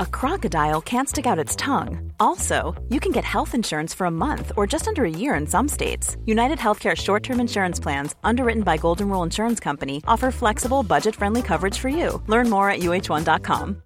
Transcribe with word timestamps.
a 0.00 0.06
crocodile 0.06 0.80
can't 0.80 1.08
stick 1.08 1.26
out 1.26 1.38
its 1.38 1.56
tongue. 1.56 2.12
Also, 2.18 2.74
you 2.88 3.00
can 3.00 3.12
get 3.12 3.24
health 3.24 3.54
insurance 3.54 3.94
for 3.94 4.06
a 4.06 4.10
month 4.10 4.52
or 4.56 4.66
just 4.66 4.88
under 4.88 5.04
a 5.04 5.10
year 5.10 5.34
in 5.34 5.46
some 5.46 5.68
states. 5.68 6.16
United 6.26 6.58
Healthcare 6.58 6.96
short 6.96 7.22
term 7.22 7.40
insurance 7.40 7.80
plans, 7.80 8.14
underwritten 8.24 8.62
by 8.62 8.76
Golden 8.76 9.08
Rule 9.08 9.22
Insurance 9.22 9.60
Company, 9.60 10.02
offer 10.06 10.30
flexible, 10.30 10.82
budget 10.82 11.14
friendly 11.16 11.42
coverage 11.42 11.78
for 11.78 11.88
you. 11.88 12.22
Learn 12.26 12.50
more 12.50 12.70
at 12.70 12.80
uh1.com. 12.80 13.82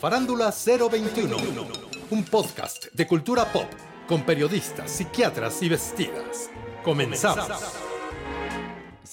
Farándula 0.00 0.52
021, 0.52 1.36
un 2.10 2.24
podcast 2.24 2.86
de 2.94 3.06
cultura 3.06 3.44
pop 3.52 3.66
con 4.08 4.22
periodistas, 4.22 4.90
psiquiatras 4.90 5.60
y 5.62 5.68
vestidas. 5.68 6.50
Comenzamos. 6.84 7.87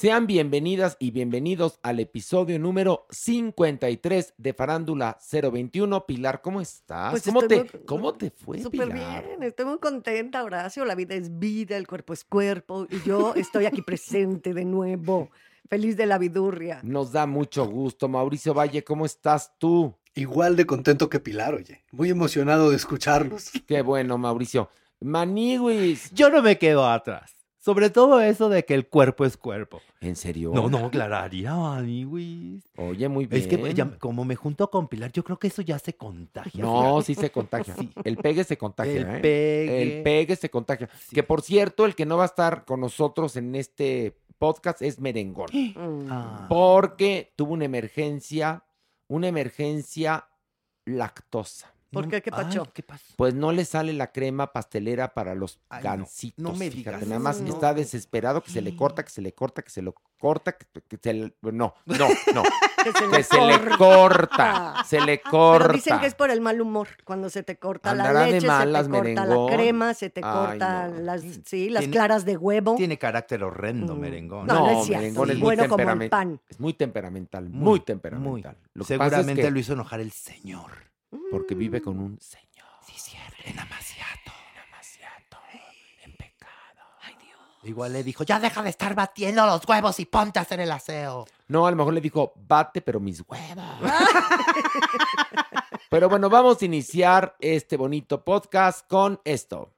Sean 0.06 0.28
bienvenidas 0.28 0.98
y 1.00 1.10
bienvenidos 1.10 1.80
al 1.82 2.00
episodio 2.00 2.60
número 2.60 3.08
53 3.10 4.36
de 4.38 4.54
Farándula 4.54 5.18
021. 5.32 6.06
Pilar, 6.06 6.44
¿cómo 6.44 6.62
estás? 6.62 7.10
Pues 7.10 7.24
¿Cómo, 7.24 7.42
te, 7.42 7.56
muy- 7.58 7.70
¿Cómo 7.88 8.14
te 8.14 8.30
fue, 8.30 8.62
Súper 8.62 8.94
bien, 8.94 9.42
estoy 9.42 9.66
muy 9.66 9.80
contenta, 9.80 10.44
Horacio. 10.44 10.86
La 10.86 10.94
vida 10.94 11.16
es 11.16 11.40
vida, 11.40 11.76
el 11.76 11.88
cuerpo 11.88 12.14
es 12.14 12.24
cuerpo 12.24 12.86
y 12.88 13.02
yo 13.02 13.34
estoy 13.34 13.66
aquí 13.66 13.82
presente 13.82 14.54
de 14.54 14.64
nuevo. 14.64 15.32
Feliz 15.68 15.98
de 15.98 16.06
la 16.06 16.20
vidurria. 16.20 16.82
Nos 16.84 17.12
da 17.12 17.26
mucho 17.26 17.66
gusto. 17.66 18.08
Mauricio 18.08 18.54
Valle, 18.54 18.84
¿cómo 18.84 19.08
estás 19.08 19.54
tú? 19.58 19.96
Igual 20.14 20.56
de 20.56 20.68
contento 20.68 21.10
que 21.10 21.20
Pilar, 21.20 21.56
oye. 21.56 21.84
Muy 21.92 22.12
emocionado 22.12 22.70
de 22.70 22.76
escucharlos. 22.76 23.50
Qué 23.66 23.82
bueno, 23.82 24.20
Mauricio. 24.20 24.70
Maniguis. 25.00 26.12
Yo 26.14 26.30
no 26.30 26.44
me 26.44 26.60
quedo 26.60 26.88
atrás. 26.88 27.35
Sobre 27.66 27.90
todo 27.90 28.22
eso 28.22 28.48
de 28.48 28.64
que 28.64 28.76
el 28.76 28.88
cuerpo 28.88 29.26
es 29.26 29.38
cuerpo. 29.38 29.82
¿En 30.00 30.16
serio? 30.16 30.52
No, 30.54 30.70
no, 30.70 30.86
aclararía, 30.86 31.56
Maniwis. 31.56 32.64
Oye, 32.78 33.10
muy 33.10 33.26
bien. 33.26 33.42
Es 33.42 33.48
que 33.48 33.74
ya- 33.74 33.98
como 33.98 34.24
me 34.24 34.36
junto 34.36 34.70
con 34.70 34.88
Pilar, 34.88 35.12
yo 35.12 35.24
creo 35.24 35.40
que 35.40 35.48
eso 35.48 35.64
ya 35.64 35.80
se 35.80 35.96
contagia. 35.96 36.64
No, 36.64 37.02
sí 37.02 37.16
se 37.16 37.32
contagia. 37.32 37.76
El 38.04 38.18
pegue 38.18 38.44
se 38.44 38.56
contagia, 38.56 38.94
El 38.94 39.16
¿eh? 39.16 39.20
pegue. 39.20 39.82
El 39.98 40.04
pegue 40.04 40.36
se 40.36 40.52
contagia. 40.52 40.88
Sí. 41.08 41.16
Que 41.16 41.24
por 41.24 41.42
cierto, 41.42 41.86
el 41.86 41.96
que 41.96 42.06
no 42.06 42.18
va 42.18 42.24
a 42.24 42.28
estar 42.28 42.66
con 42.66 42.82
nosotros 42.82 43.36
en 43.36 43.56
este 43.56 44.16
podcast 44.38 44.84
es 44.84 45.00
Merengón. 45.00 45.48
Mm. 45.52 46.08
Ah. 46.12 46.46
Porque 46.48 47.34
tuvo 47.36 47.54
una 47.54 47.66
emergencia, 47.66 48.64
una 49.08 49.28
emergencia 49.28 50.28
lactosa. 50.86 51.74
¿Por 51.96 52.04
No- 52.06 52.12
qué? 52.12 52.22
¿Qué 52.22 52.30
Ay, 52.32 52.44
pacho? 52.46 52.68
¿Qué 52.74 52.84
pasó? 52.84 53.04
Pues 53.18 53.34
no 53.34 53.52
le 53.52 53.66
sale 53.66 53.92
la 53.94 54.12
crema 54.12 54.54
pastelera 54.54 55.14
para 55.14 55.34
los 55.34 55.60
Ay, 55.70 55.84
no, 55.84 55.90
gancitos. 55.90 56.44
no 56.44 56.52
me 56.54 56.70
fíjate, 56.70 56.98
digas 56.98 57.08
nada 57.10 57.20
más 57.20 57.38
eso. 57.42 57.46
está 57.48 57.74
desesperado 57.74 58.44
que 58.44 58.52
se 58.52 58.62
le 58.62 58.76
corta, 58.76 59.04
que 59.04 59.10
se 59.10 59.22
le 59.22 59.34
corta, 59.34 59.64
que 59.64 59.70
se 59.72 59.82
lo 59.82 59.96
corta, 60.20 60.54
que, 60.54 60.66
que 60.88 60.98
se 61.02 61.14
le... 61.14 61.34
No, 61.42 61.74
no, 61.86 62.08
no. 62.34 62.44
Que 62.86 62.92
se 62.92 63.00
que 63.00 63.08
le 63.18 63.24
se 63.24 63.42
le 63.42 63.78
corta. 63.80 64.84
se 64.86 65.02
le 65.02 65.20
corta. 65.20 65.64
Pero 65.70 65.74
dicen 65.74 66.00
que 66.00 66.06
es 66.06 66.14
por 66.14 66.30
el 66.30 66.40
mal 66.40 66.62
humor. 66.62 66.88
Cuando 67.04 67.32
se 67.32 67.42
te 67.42 67.58
corta 67.58 67.90
Andará 67.90 68.14
la 68.14 68.26
de 68.26 68.32
leche, 68.34 68.46
malas, 68.46 68.86
se 68.86 68.92
te 68.92 68.98
corta 68.98 69.22
merengón. 69.24 69.50
la 69.52 69.58
crema, 69.58 69.94
se 69.96 70.10
te 70.12 70.22
Ay, 70.24 70.32
corta 70.32 70.88
no. 70.90 71.00
las, 71.02 71.22
sí, 71.46 71.70
las 71.72 71.80
Tiene- 71.82 71.92
claras 71.94 72.26
de 72.26 72.38
huevo. 72.38 72.76
Tiene 72.76 73.00
carácter 73.00 73.44
horrendo, 73.44 73.96
Mm. 73.96 74.00
merengón. 74.00 74.46
No, 74.46 74.54
no, 74.54 74.60
No, 74.72 74.80
es 74.82 74.86
cierto. 74.86 75.02
merengón 75.02 75.30
es 75.32 75.36
muy 75.38 75.44
bueno 75.44 75.68
como 75.68 75.82
el 75.82 75.88
temperamen- 75.90 76.10
pan. 76.10 76.42
Es 76.48 76.60
muy 76.60 76.74
temperamental, 76.74 77.50
muy, 77.50 77.64
Muy, 77.64 77.80
temperamental. 77.80 78.56
Lo 78.76 78.86
que 78.86 78.98
pasa 79.00 79.06
es 79.08 79.12
Seguramente 79.14 79.42
que 79.42 79.50
lo 79.52 79.60
hizo 79.60 79.74
enojar 79.74 80.00
el 80.00 80.12
señor. 80.12 80.70
Porque 81.36 81.54
vive 81.54 81.82
con 81.82 82.00
un 82.00 82.18
señor. 82.22 82.66
Sí, 82.88 82.94
cierto. 82.96 83.36
En 83.44 83.60
amaciato. 83.60 84.32
Demasiado 84.56 85.44
en 86.06 86.14
pecado. 86.14 86.82
Igual 87.64 87.92
le 87.92 88.06
dijo, 88.06 88.24
ya 88.24 88.40
deja 88.40 88.64
de 88.64 88.70
estar 88.70 88.96
batiendo 88.96 89.46
los 89.46 89.68
huevos 89.68 90.00
y 90.00 90.06
ponte 90.06 90.40
a 90.40 90.44
hacer 90.44 90.62
el 90.62 90.72
aseo. 90.72 91.26
No, 91.50 91.68
a 91.68 91.72
lo 91.72 91.76
mejor 91.76 91.94
le 91.94 92.00
dijo, 92.00 92.32
bate, 92.38 92.80
pero 92.80 93.02
mis 93.02 93.22
huevos. 93.28 93.66
pero 95.90 96.08
bueno, 96.08 96.30
vamos 96.30 96.62
a 96.62 96.66
iniciar 96.66 97.36
este 97.42 97.76
bonito 97.76 98.24
podcast 98.24 98.88
con 98.88 99.20
esto. 99.26 99.74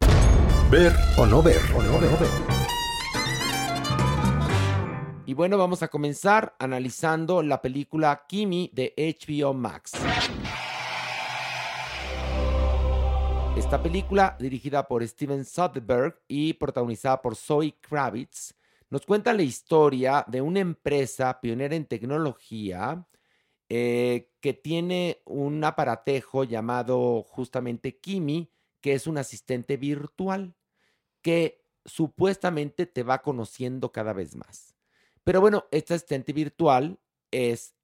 Ver 0.70 0.96
o 1.18 1.26
no 1.26 1.42
ver, 1.42 1.60
o 1.76 1.82
no 1.82 2.00
ver. 2.00 2.30
Y 5.26 5.34
bueno, 5.34 5.58
vamos 5.58 5.82
a 5.82 5.88
comenzar 5.88 6.56
analizando 6.60 7.42
la 7.42 7.64
película 7.64 8.26
Kimi 8.28 8.70
de 8.74 8.94
HBO 8.96 9.56
Max. 9.56 9.94
Esta 13.68 13.84
película, 13.84 14.38
dirigida 14.40 14.88
por 14.88 15.06
Steven 15.06 15.44
Soderbergh 15.44 16.22
y 16.30 16.54
protagonizada 16.54 17.22
por 17.22 17.36
Zoe 17.36 17.76
Kravitz, 17.82 18.54
nos 18.90 19.06
cuenta 19.06 19.34
la 19.34 19.42
historia 19.42 20.24
de 20.26 20.40
una 20.40 20.62
empresa 20.62 21.42
pionera 21.42 21.76
en 21.76 21.86
tecnología 21.86 23.06
eh, 23.68 24.32
que 24.40 24.54
tiene 24.54 25.22
un 25.26 25.62
aparatejo 25.66 26.46
llamado 26.46 27.24
justamente 27.24 28.00
Kimi, 28.00 28.50
que 28.80 28.94
es 28.94 29.06
un 29.06 29.18
asistente 29.18 29.76
virtual 29.76 30.56
que 31.22 31.66
supuestamente 31.84 32.86
te 32.86 33.04
va 33.04 33.22
conociendo 33.22 33.92
cada 33.92 34.14
vez 34.14 34.34
más. 34.38 34.78
Pero 35.26 35.42
bueno, 35.42 35.66
este 35.72 35.94
asistente 35.94 36.32
virtual 36.32 37.02
es 37.32 37.76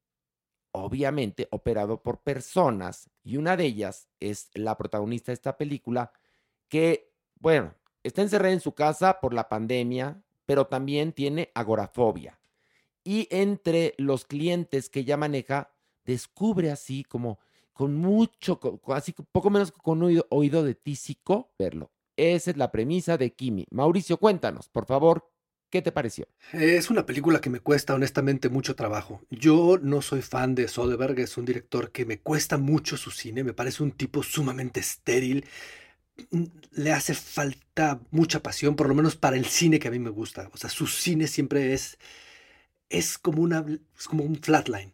obviamente 0.73 1.47
operado 1.51 2.01
por 2.01 2.19
personas 2.21 3.09
y 3.23 3.37
una 3.37 3.55
de 3.55 3.65
ellas 3.65 4.09
es 4.19 4.49
la 4.53 4.77
protagonista 4.77 5.31
de 5.31 5.35
esta 5.35 5.55
película 5.55 6.11
que, 6.67 7.13
bueno, 7.39 7.73
está 8.03 8.21
encerrada 8.21 8.53
en 8.53 8.59
su 8.59 8.73
casa 8.73 9.19
por 9.21 9.33
la 9.33 9.47
pandemia, 9.47 10.21
pero 10.45 10.67
también 10.67 11.13
tiene 11.13 11.51
agorafobia. 11.53 12.39
Y 13.03 13.27
entre 13.31 13.93
los 13.97 14.25
clientes 14.25 14.89
que 14.89 15.01
ella 15.01 15.17
maneja, 15.17 15.73
descubre 16.05 16.71
así 16.71 17.03
como 17.03 17.39
con 17.71 17.95
mucho, 17.95 18.59
así 18.87 19.13
poco 19.31 19.49
menos 19.49 19.71
con 19.71 20.01
oído, 20.03 20.25
oído 20.29 20.63
de 20.63 20.75
tísico, 20.75 21.53
verlo. 21.57 21.91
Esa 22.15 22.51
es 22.51 22.57
la 22.57 22.71
premisa 22.71 23.17
de 23.17 23.33
Kimi. 23.33 23.65
Mauricio, 23.71 24.17
cuéntanos, 24.17 24.69
por 24.69 24.85
favor, 24.85 25.32
¿qué 25.73 25.81
te 25.81 25.91
pareció? 25.91 26.27
Es 26.51 26.91
una 26.91 27.05
película 27.07 27.41
que 27.41 27.49
me 27.49 27.59
cuesta 27.61 27.95
honestamente 27.95 28.47
mucho 28.49 28.75
trabajo. 28.75 29.21
Yo 29.31 29.79
no 29.81 30.01
soy 30.03 30.21
fan 30.21 30.53
de 30.53 30.67
Soderbergh, 30.67 31.19
es 31.19 31.35
un 31.37 31.45
director 31.45 31.91
que 31.91 32.05
me 32.05 32.19
cuesta 32.19 32.57
mucho 32.59 32.95
su 32.95 33.09
cine, 33.09 33.43
me 33.43 33.53
parece 33.53 33.81
un 33.81 33.91
tipo 33.91 34.21
sumamente 34.21 34.79
estéril. 34.79 35.45
Mm, 36.31 36.45
Le 36.73 36.93
hace 36.93 37.15
falta 37.15 38.01
mucha 38.11 38.41
pasión, 38.43 38.75
por 38.75 38.87
lo 38.89 38.95
menos 38.95 39.15
para 39.17 39.37
el 39.37 39.45
cine 39.45 39.79
que 39.79 39.89
a 39.89 39.91
mí 39.91 39.99
me 39.99 40.11
gusta. 40.11 40.49
O 40.53 40.57
sea, 40.57 40.69
su 40.69 40.87
cine 40.87 41.27
siempre 41.27 41.73
es 41.73 41.97
es 42.89 43.17
como 43.17 43.41
una 43.43 43.65
es 43.97 44.07
como 44.07 44.23
un 44.23 44.35
flatline. 44.37 44.93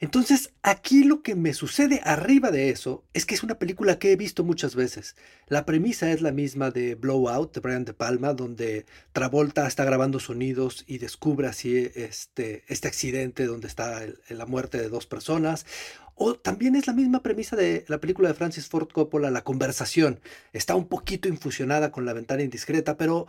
Entonces, 0.00 0.52
aquí 0.62 1.02
lo 1.02 1.22
que 1.22 1.34
me 1.34 1.52
sucede 1.54 2.00
arriba 2.04 2.52
de 2.52 2.70
eso 2.70 3.04
es 3.14 3.26
que 3.26 3.34
es 3.34 3.42
una 3.42 3.58
película 3.58 3.98
que 3.98 4.12
he 4.12 4.16
visto 4.16 4.44
muchas 4.44 4.76
veces. 4.76 5.16
La 5.48 5.66
premisa 5.66 6.12
es 6.12 6.22
la 6.22 6.30
misma 6.30 6.70
de 6.70 6.94
Blowout 6.94 7.52
de 7.52 7.60
Brian 7.60 7.84
De 7.84 7.94
Palma, 7.94 8.32
donde 8.32 8.86
Travolta 9.12 9.66
está 9.66 9.84
grabando 9.84 10.20
sonidos 10.20 10.84
y 10.86 10.98
descubre 10.98 11.48
así 11.48 11.90
este, 11.96 12.62
este 12.68 12.86
accidente 12.86 13.46
donde 13.46 13.66
está 13.66 14.02
la 14.28 14.46
muerte 14.46 14.78
de 14.78 14.88
dos 14.88 15.06
personas. 15.06 15.66
O 16.14 16.34
también 16.34 16.76
es 16.76 16.86
la 16.86 16.92
misma 16.92 17.22
premisa 17.22 17.56
de 17.56 17.84
la 17.88 17.98
película 17.98 18.28
de 18.28 18.34
Francis 18.34 18.68
Ford 18.68 18.88
Coppola, 18.92 19.30
La 19.32 19.42
conversación. 19.42 20.20
Está 20.52 20.76
un 20.76 20.86
poquito 20.88 21.28
infusionada 21.28 21.90
con 21.90 22.04
La 22.04 22.12
ventana 22.12 22.42
indiscreta, 22.42 22.96
pero 22.96 23.26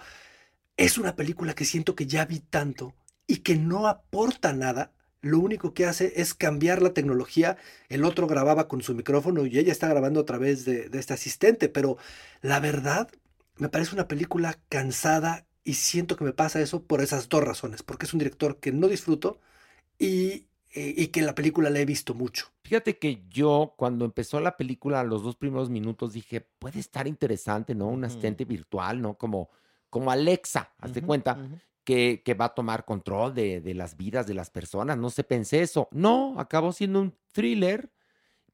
es 0.78 1.00
una 1.00 1.16
película 1.16 1.56
que 1.56 1.66
siento 1.66 1.96
que 1.96 2.08
ya 2.08 2.26
vi 2.26 2.40
tanto 2.40 2.96
y 3.28 3.38
que 3.38 3.56
no 3.56 3.88
aporta 3.88 4.54
nada. 4.54 4.92
Lo 5.22 5.40
único 5.40 5.74
que 5.74 5.86
hace 5.86 6.14
es 6.22 6.34
cambiar 6.34 6.82
la 6.82 6.94
tecnología. 6.94 7.58
El 7.90 8.06
otro 8.06 8.28
grababa 8.28 8.68
con 8.68 8.82
su 8.82 8.96
micrófono 8.96 9.46
y 9.46 9.58
ella 9.60 9.72
está 9.72 9.88
grabando 9.88 10.22
a 10.22 10.26
través 10.26 10.66
de, 10.66 10.90
de 10.90 11.00
este 11.00 11.14
asistente, 11.14 11.70
pero 11.70 11.98
la 12.42 12.60
verdad 12.60 13.10
me 13.58 13.70
parece 13.70 13.94
una 13.94 14.08
película 14.08 14.58
cansada 14.70 15.46
y 15.64 15.74
siento 15.74 16.16
que 16.16 16.24
me 16.24 16.34
pasa 16.34 16.62
eso 16.62 16.84
por 16.84 17.02
esas 17.02 17.30
dos 17.30 17.44
razones, 17.44 17.84
porque 17.84 18.06
es 18.06 18.14
un 18.14 18.20
director 18.20 18.60
que 18.60 18.72
no 18.72 18.88
disfruto 18.88 19.40
y, 20.00 20.48
eh, 20.74 20.94
y 20.96 21.08
que 21.08 21.20
en 21.20 21.26
la 21.26 21.36
película 21.36 21.70
le 21.70 21.82
he 21.82 21.86
visto 21.86 22.14
mucho. 22.14 22.48
Fíjate 22.64 22.98
que 22.98 23.24
yo, 23.30 23.74
cuando 23.78 24.06
empezó 24.06 24.40
la 24.40 24.56
película, 24.56 25.04
los 25.04 25.22
dos 25.22 25.36
primeros 25.36 25.70
minutos 25.70 26.14
dije, 26.14 26.42
puede 26.42 26.80
estar 26.80 27.08
interesante, 27.08 27.76
¿no? 27.76 27.88
Un 27.88 28.06
asistente 28.06 28.46
virtual, 28.46 29.02
¿no? 29.02 29.16
Como, 29.16 29.50
como 29.90 30.10
Alexa, 30.10 30.74
hazte 30.80 31.02
cuenta, 31.02 31.38
que, 31.90 32.36
va 32.40 32.46
a 32.46 32.54
tomar 32.54 32.86
control 32.86 33.34
de, 33.34 33.74
las 33.74 33.98
vidas 33.98 34.28
de 34.28 34.36
las 34.36 34.52
personas. 34.52 34.96
No 34.98 35.10
sé, 35.10 35.24
pensé 35.24 35.62
eso. 35.62 35.88
No, 35.92 36.40
acabó 36.40 36.72
siendo 36.72 37.02
un 37.02 37.16
thriller, 37.32 37.92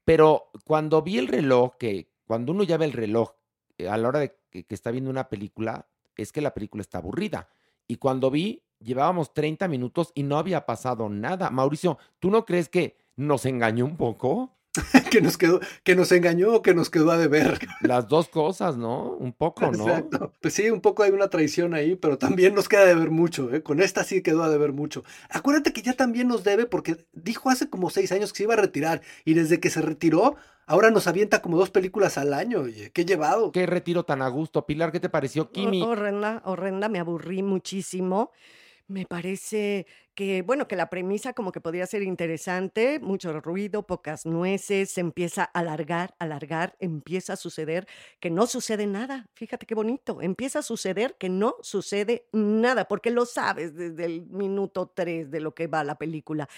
pero 0.04 0.50
cuando 0.64 1.02
vi 1.02 1.18
el 1.18 1.28
reloj, 1.28 1.76
que 1.78 2.10
cuando 2.26 2.52
uno 2.52 2.62
ya 2.62 2.78
ve 2.78 2.86
el 2.86 2.94
reloj 2.94 3.32
eh, 3.76 3.88
a 3.88 3.98
la 3.98 4.08
hora 4.08 4.20
de 4.20 4.38
que, 4.48 4.64
que 4.64 4.74
está 4.74 4.90
viendo 4.90 5.10
una 5.10 5.28
película, 5.28 5.86
es 6.16 6.32
que 6.32 6.40
la 6.40 6.54
película 6.54 6.80
está 6.80 6.96
aburrida. 6.96 7.50
Y 7.86 7.96
cuando 7.96 8.30
vi, 8.30 8.64
llevábamos 8.78 9.34
30 9.34 9.68
minutos 9.68 10.12
y 10.14 10.22
no 10.22 10.38
había 10.38 10.64
pasado 10.64 11.10
nada. 11.10 11.50
Mauricio, 11.50 11.98
¿tú 12.18 12.30
no 12.30 12.46
crees 12.46 12.70
que 12.70 12.96
nos 13.16 13.44
engañó 13.44 13.84
un 13.84 13.98
poco? 13.98 14.55
que 15.10 15.20
nos 15.20 15.36
quedó, 15.36 15.60
que 15.84 15.94
nos 15.94 16.12
engañó 16.12 16.54
o 16.54 16.62
que 16.62 16.74
nos 16.74 16.90
quedó 16.90 17.10
a 17.10 17.18
deber. 17.18 17.58
Las 17.80 18.08
dos 18.08 18.28
cosas, 18.28 18.76
¿no? 18.76 19.12
Un 19.12 19.32
poco, 19.32 19.70
¿no? 19.70 19.88
Exacto. 19.88 20.32
Pues 20.40 20.54
sí, 20.54 20.70
un 20.70 20.80
poco 20.80 21.02
hay 21.02 21.10
una 21.10 21.28
traición 21.28 21.74
ahí, 21.74 21.96
pero 21.96 22.18
también 22.18 22.54
nos 22.54 22.68
queda 22.68 22.84
de 22.84 22.94
ver 22.94 23.10
mucho, 23.10 23.52
¿eh? 23.54 23.62
Con 23.62 23.80
esta 23.80 24.04
sí 24.04 24.22
quedó 24.22 24.42
a 24.42 24.50
deber 24.50 24.72
mucho. 24.72 25.04
Acuérdate 25.30 25.72
que 25.72 25.82
ya 25.82 25.92
también 25.92 26.28
nos 26.28 26.44
debe 26.44 26.66
porque 26.66 27.06
dijo 27.12 27.50
hace 27.50 27.68
como 27.68 27.90
seis 27.90 28.12
años 28.12 28.32
que 28.32 28.38
se 28.38 28.42
iba 28.44 28.54
a 28.54 28.58
retirar 28.58 29.02
y 29.24 29.34
desde 29.34 29.60
que 29.60 29.70
se 29.70 29.82
retiró, 29.82 30.36
ahora 30.66 30.90
nos 30.90 31.06
avienta 31.06 31.42
como 31.42 31.56
dos 31.56 31.70
películas 31.70 32.18
al 32.18 32.34
año, 32.34 32.60
oye, 32.60 32.90
qué 32.92 33.04
llevado. 33.04 33.52
Qué 33.52 33.66
retiro 33.66 34.04
tan 34.04 34.22
a 34.22 34.28
gusto. 34.28 34.66
Pilar, 34.66 34.92
¿qué 34.92 35.00
te 35.00 35.08
pareció, 35.08 35.50
Kimi? 35.50 35.82
Horrenda, 35.82 36.42
horrenda, 36.44 36.88
me 36.88 36.98
aburrí 36.98 37.42
muchísimo. 37.42 38.30
Me 38.88 39.04
parece 39.04 39.84
que, 40.14 40.42
bueno, 40.42 40.68
que 40.68 40.76
la 40.76 40.88
premisa 40.88 41.32
como 41.32 41.50
que 41.50 41.60
podría 41.60 41.86
ser 41.86 42.02
interesante, 42.04 43.00
mucho 43.00 43.40
ruido, 43.40 43.84
pocas 43.84 44.24
nueces, 44.24 44.92
se 44.92 45.00
empieza 45.00 45.42
a 45.42 45.58
alargar, 45.58 46.14
alargar, 46.20 46.76
empieza 46.78 47.32
a 47.32 47.36
suceder 47.36 47.88
que 48.20 48.30
no 48.30 48.46
sucede 48.46 48.86
nada. 48.86 49.26
Fíjate 49.34 49.66
qué 49.66 49.74
bonito, 49.74 50.22
empieza 50.22 50.60
a 50.60 50.62
suceder 50.62 51.16
que 51.18 51.28
no 51.28 51.56
sucede 51.62 52.28
nada, 52.32 52.86
porque 52.86 53.10
lo 53.10 53.26
sabes 53.26 53.74
desde 53.74 54.04
el 54.04 54.26
minuto 54.26 54.86
3 54.94 55.32
de 55.32 55.40
lo 55.40 55.52
que 55.52 55.66
va 55.66 55.82
la 55.82 55.98
película. 55.98 56.48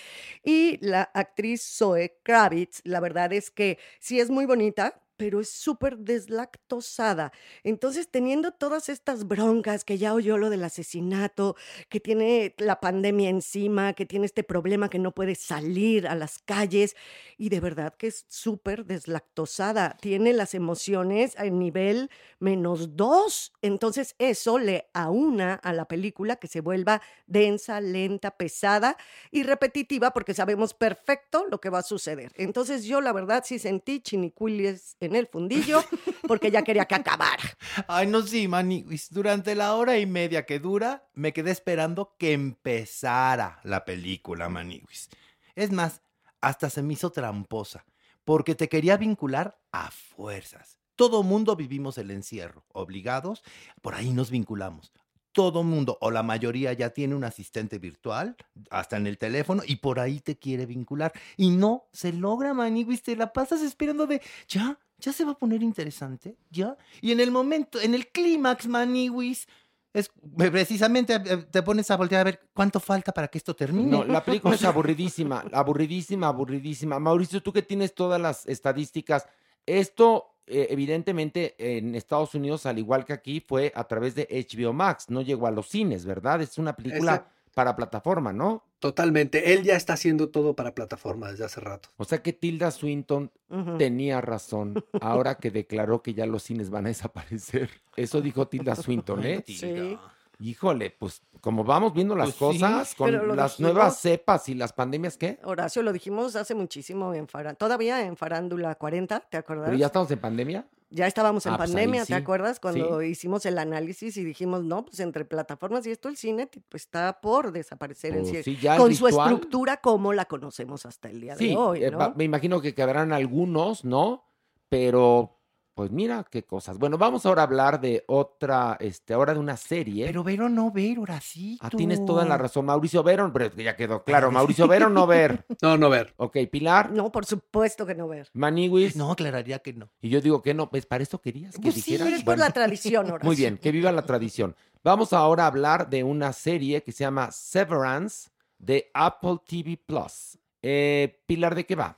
Y 0.45 0.79
la 0.87 1.03
actriz 1.15 1.63
Zoe 1.63 2.19
Kravitz, 2.23 2.81
la 2.85 3.01
verdad 3.01 3.33
es 3.33 3.51
que 3.51 3.79
sí 4.01 4.21
es 4.21 4.31
muy 4.31 4.47
bonita, 4.47 5.03
pero 5.19 5.41
es 5.41 5.51
súper 5.51 5.99
deslactosada. 5.99 7.33
Entonces, 7.65 8.09
teniendo 8.09 8.53
todas 8.53 8.89
estas 8.89 9.27
broncas, 9.27 9.85
que 9.85 9.99
ya 9.99 10.15
oyó 10.15 10.39
lo 10.39 10.49
del 10.49 10.65
asesinato, 10.65 11.57
que 11.91 12.01
tiene 12.01 12.55
la 12.57 12.81
pandemia 12.81 13.29
encima, 13.29 13.93
que 13.93 14.07
tiene 14.07 14.27
este 14.27 14.45
problema 14.45 14.89
que 14.89 15.01
no 15.01 15.13
puede 15.13 15.35
salir 15.35 16.07
a 16.07 16.15
las 16.15 16.39
calles, 16.39 16.97
y 17.37 17.49
de 17.49 17.61
verdad 17.61 17.95
que 17.97 18.07
es 18.07 18.27
súper 18.29 18.87
deslactosada. 18.87 19.97
Tiene 20.01 20.33
las 20.33 20.55
emociones 20.55 21.37
a 21.37 21.45
nivel 21.45 22.11
menos 22.39 22.97
dos. 22.97 23.53
Entonces, 23.61 24.15
eso 24.19 24.59
le 24.59 24.89
aúna 24.95 25.55
a 25.55 25.73
la 25.73 25.87
película 25.87 26.37
que 26.37 26.47
se 26.47 26.61
vuelva 26.61 27.03
densa, 27.27 27.81
lenta, 27.81 28.31
pesada 28.31 28.97
y 29.33 29.43
repetitiva, 29.43 30.13
porque 30.13 30.33
sabemos 30.33 30.75
perfecto 30.75 31.45
lo 31.51 31.61
que 31.61 31.71
va 31.71 31.81
a 31.81 31.83
suceder. 31.83 32.31
Entonces, 32.37 32.85
yo 32.85 33.01
la 33.01 33.13
verdad 33.13 33.43
sí 33.45 33.59
sentí 33.59 34.01
chinicuiles 34.01 34.97
en 35.01 35.08
el 35.17 35.27
fundillo 35.27 35.83
porque 36.27 36.51
ya 36.51 36.63
quería 36.63 36.85
que 36.85 36.95
acabara. 36.95 37.43
Ay, 37.87 38.07
no, 38.07 38.23
sí, 38.23 38.49
Maniwis. 38.49 39.11
Durante 39.11 39.55
la 39.55 39.75
hora 39.75 39.99
y 39.99 40.07
media 40.07 40.45
que 40.45 40.59
dura, 40.59 41.09
me 41.15 41.33
quedé 41.33 41.51
esperando 41.51 42.17
que 42.19 42.33
empezara 42.33 43.61
la 43.65 43.85
película, 43.85 44.49
Maniwis. 44.49 45.09
Es 45.55 45.73
más, 45.73 46.03
hasta 46.41 46.71
se 46.71 46.83
me 46.83 46.93
hizo 46.93 47.11
tramposa, 47.11 47.85
porque 48.25 48.55
te 48.55 48.69
quería 48.69 48.97
vincular 48.97 49.59
a 49.73 49.91
fuerzas. 49.91 50.79
Todo 50.97 51.23
mundo 51.23 51.57
vivimos 51.57 51.97
el 51.99 52.11
encierro, 52.11 52.65
obligados, 52.73 53.43
por 53.83 53.95
ahí 53.95 54.13
nos 54.13 54.31
vinculamos. 54.31 54.93
Todo 55.33 55.63
mundo 55.63 55.97
o 56.01 56.11
la 56.11 56.25
mayoría 56.25 56.73
ya 56.73 56.91
tiene 56.91 57.15
un 57.15 57.23
asistente 57.23 57.79
virtual, 57.79 58.37
hasta 58.71 58.97
en 58.97 59.07
el 59.07 59.19
teléfono, 59.19 59.63
y 59.65 59.77
por 59.77 60.01
ahí 60.01 60.21
te 60.21 60.39
quiere 60.39 60.67
vincular. 60.67 61.13
Y 61.37 61.51
no 61.51 61.89
se 61.93 62.13
logra, 62.13 62.55
Maniwis, 62.55 63.03
te 63.03 63.15
la 63.15 63.33
pasas 63.33 63.63
esperando 63.63 64.07
de, 64.07 64.21
ya, 64.49 64.79
ya 64.99 65.13
se 65.13 65.25
va 65.25 65.33
a 65.33 65.39
poner 65.39 65.63
interesante, 65.63 66.37
ya. 66.51 66.77
Y 67.01 67.13
en 67.13 67.21
el 67.21 67.31
momento, 67.31 67.81
en 67.81 67.95
el 67.95 68.09
clímax, 68.09 68.67
Maniwis, 68.67 69.47
es 69.93 70.11
precisamente 70.37 71.15
eh, 71.15 71.37
te 71.51 71.63
pones 71.63 71.91
a 71.91 71.97
voltear 71.97 72.21
a 72.21 72.25
ver 72.25 72.41
cuánto 72.53 72.79
falta 72.79 73.13
para 73.13 73.29
que 73.29 73.39
esto 73.39 73.55
termine. 73.55 73.91
No, 73.91 74.05
la 74.05 74.25
película 74.25 74.55
es 74.55 74.65
aburridísima, 74.65 75.45
aburridísima, 75.53 76.29
aburridísima. 76.29 76.99
Mauricio, 76.99 77.43
tú 77.43 77.53
que 77.53 77.63
tienes 77.63 77.95
todas 77.95 78.21
las 78.21 78.47
estadísticas, 78.47 79.27
esto 79.65 80.39
eh, 80.47 80.69
evidentemente 80.71 81.55
en 81.59 81.95
Estados 81.95 82.35
Unidos, 82.35 82.67
al 82.67 82.79
igual 82.79 83.05
que 83.05 83.13
aquí, 83.13 83.41
fue 83.41 83.73
a 83.75 83.85
través 83.85 84.15
de 84.15 84.27
HBO 84.31 84.73
Max, 84.73 85.11
no 85.11 85.23
llegó 85.23 85.47
a 85.47 85.51
los 85.51 85.69
cines, 85.69 86.05
¿verdad? 86.05 86.41
Es 86.43 86.59
una 86.59 86.75
película 86.75 87.15
Exacto. 87.17 87.33
para 87.55 87.77
plataforma, 87.77 88.33
¿no? 88.33 88.65
Totalmente. 88.79 89.55
Él 89.55 89.65
ya 89.65 89.75
está 89.77 89.95
haciendo 89.95 90.29
todo 90.29 90.55
para 90.55 90.75
plataforma 90.75 91.31
desde 91.31 91.45
hace 91.45 91.61
rato. 91.61 91.89
O 91.97 92.05
sea 92.05 92.23
que 92.23 92.33
Tilda 92.33 92.71
Swinton 92.71 93.31
tenía 93.77 94.21
razón 94.21 94.85
ahora 95.01 95.35
que 95.39 95.51
declaró 95.51 96.03
que 96.03 96.15
ya 96.15 96.27
los 96.27 96.45
cines 96.45 96.71
van 96.71 96.87
a 96.87 96.89
desaparecer. 96.89 97.71
Eso 97.97 98.21
dijo 98.21 98.47
Tilda 98.47 98.77
Swinton, 98.77 99.25
¿eh? 99.25 99.45
Sí. 99.47 99.99
Híjole, 100.41 100.95
pues 100.97 101.23
como 101.41 101.65
vamos 101.65 101.93
viendo 101.93 102.15
las 102.15 102.33
Pues 102.35 102.55
sí, 102.55 102.61
cosas 102.61 102.95
con 102.95 103.13
las 103.37 103.53
dijimos. 103.57 103.73
nuevas 103.75 103.99
cepas 103.99 104.49
y 104.49 104.55
las 104.55 104.73
pandemias, 104.73 105.17
¿qué? 105.17 105.41
Horacio, 105.43 105.83
lo 105.83 105.93
dijimos 105.93 106.37
hace 106.37 106.55
muchísimo 106.55 107.13
en 107.13 107.27
Farándula, 107.27 107.59
todavía 107.59 108.07
en 108.07 108.17
Farándula 108.17 108.77
40, 108.77 109.19
¿te 109.29 109.37
acuerdas? 109.37 109.67
Pero 109.67 109.79
ya 109.79 109.87
estamos 109.87 110.09
en 110.13 110.21
pandemia. 110.21 110.65
Ya 110.91 111.07
estábamos 111.07 111.45
en 111.45 111.53
Ah, 111.53 111.57
pues 111.59 111.71
pandemia, 111.71 112.05
sí, 112.05 112.13
¿te 112.13 112.15
acuerdas? 112.15 112.61
Cuando 112.61 113.01
sí. 113.01 113.09
hicimos 113.09 113.45
el 113.45 113.59
análisis 113.59 114.17
y 114.17 114.25
dijimos, 114.25 114.65
no, 114.65 114.87
pues 114.87 115.01
entre 115.01 115.27
plataformas 115.27 115.87
y 115.87 115.91
esto 115.91 116.09
el 116.09 116.17
cine 116.17 116.49
pues, 116.69 116.85
está 116.85 117.21
por 117.21 117.53
desaparecer 117.53 118.15
en 118.15 118.23
Pues 118.23 118.45
sí, 118.45 118.55
sí, 118.55 118.59
ya 118.61 118.77
con 118.79 118.95
su 118.95 119.07
estructura 119.07 119.79
como 119.79 120.15
la 120.15 120.25
conocemos 120.25 120.87
hasta 120.87 121.11
el 121.11 121.21
día 121.21 121.37
de 121.37 121.55
hoy, 121.57 121.85
eh, 121.85 121.93
me 122.17 122.25
imagino 122.25 122.63
que 122.63 122.75
quedarán 122.75 123.13
algunos, 123.13 123.85
¿no? 123.85 124.25
Pero, 124.71 125.38
pues 125.79 125.93
mira 125.93 126.27
qué 126.29 126.43
cosas. 126.43 126.77
Bueno, 126.77 126.99
vamos 126.99 127.25
ahora 127.25 127.43
a 127.43 127.45
hablar 127.45 127.81
de 127.81 128.03
otra, 128.09 128.77
este, 128.81 129.15
ahora 129.15 129.33
de 129.33 129.39
una 129.39 129.57
serie. 129.57 130.07
Pero 130.07 130.25
ver 130.25 130.43
o 130.43 130.49
no 130.49 130.73
ver, 130.73 130.99
Horacito. 130.99 131.65
Ah, 131.65 131.71
tienes 131.71 132.05
toda 132.05 132.25
la 132.25 132.37
razón, 132.37 132.67
Mauricio 132.67 133.05
Verón, 133.05 133.33
pero 133.33 133.45
es 133.45 133.53
que 133.53 133.63
ya 133.63 133.77
quedó 133.77 134.03
claro, 134.03 134.33
Mauricio 134.33 134.67
Verón 134.67 134.93
no 134.93 135.07
ver. 135.07 135.47
No, 135.63 135.77
no 135.77 135.89
ver. 135.89 136.15
Ok, 136.17 136.37
Pilar, 136.51 136.91
No, 136.91 137.13
por 137.13 137.27
supuesto 137.27 137.87
que 137.87 137.95
no 137.95 138.09
ver. 138.09 138.29
Maniwis. 138.33 138.97
No, 138.97 139.13
aclararía 139.13 139.61
que 139.61 139.73
no. 139.73 139.89
Y 140.01 140.09
yo 140.09 140.21
digo 140.21 140.43
que 140.43 140.53
no, 140.53 140.69
pues 140.69 140.85
para 140.85 141.05
eso 141.05 141.21
querías 141.21 141.55
que 141.55 141.63
Pues 141.63 141.75
sí, 141.77 141.83
dijeras. 141.83 142.07
Pero 142.07 142.17
es 142.17 142.25
por 142.25 142.35
Bueno, 142.35 142.45
la 142.47 142.51
tradición, 142.51 143.07
Horacio. 143.07 143.25
Muy 143.25 143.37
bien, 143.37 143.57
que 143.57 143.71
viva 143.71 143.93
la 143.93 144.03
tradición. 144.03 144.57
Vamos 144.83 145.13
ahora 145.13 145.45
a 145.45 145.47
hablar 145.47 145.89
de 145.89 146.03
una 146.03 146.33
serie 146.33 146.83
que 146.83 146.91
se 146.91 147.05
llama 147.05 147.31
Severance 147.31 148.31
de 148.59 148.91
Apple 148.95 149.37
TV 149.47 149.77
Plus. 149.77 150.41
Eh, 150.61 151.23
Pilar, 151.25 151.55
¿de 151.55 151.65
qué 151.65 151.77
va? 151.77 151.97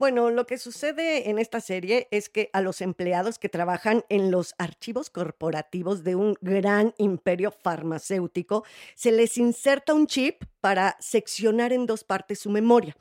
Bueno, 0.00 0.30
lo 0.30 0.46
que 0.46 0.56
sucede 0.56 1.28
en 1.28 1.38
esta 1.38 1.60
serie 1.60 2.08
es 2.10 2.30
que 2.30 2.48
a 2.54 2.62
los 2.62 2.80
empleados 2.80 3.38
que 3.38 3.50
trabajan 3.50 4.02
en 4.08 4.30
los 4.30 4.54
archivos 4.56 5.10
corporativos 5.10 6.04
de 6.04 6.14
un 6.14 6.38
gran 6.40 6.94
imperio 6.96 7.50
farmacéutico 7.50 8.64
se 8.94 9.12
les 9.12 9.36
inserta 9.36 9.92
un 9.92 10.06
chip 10.06 10.42
para 10.62 10.96
seccionar 11.00 11.74
en 11.74 11.84
dos 11.84 12.02
partes 12.02 12.38
su 12.38 12.48
memoria. 12.48 12.96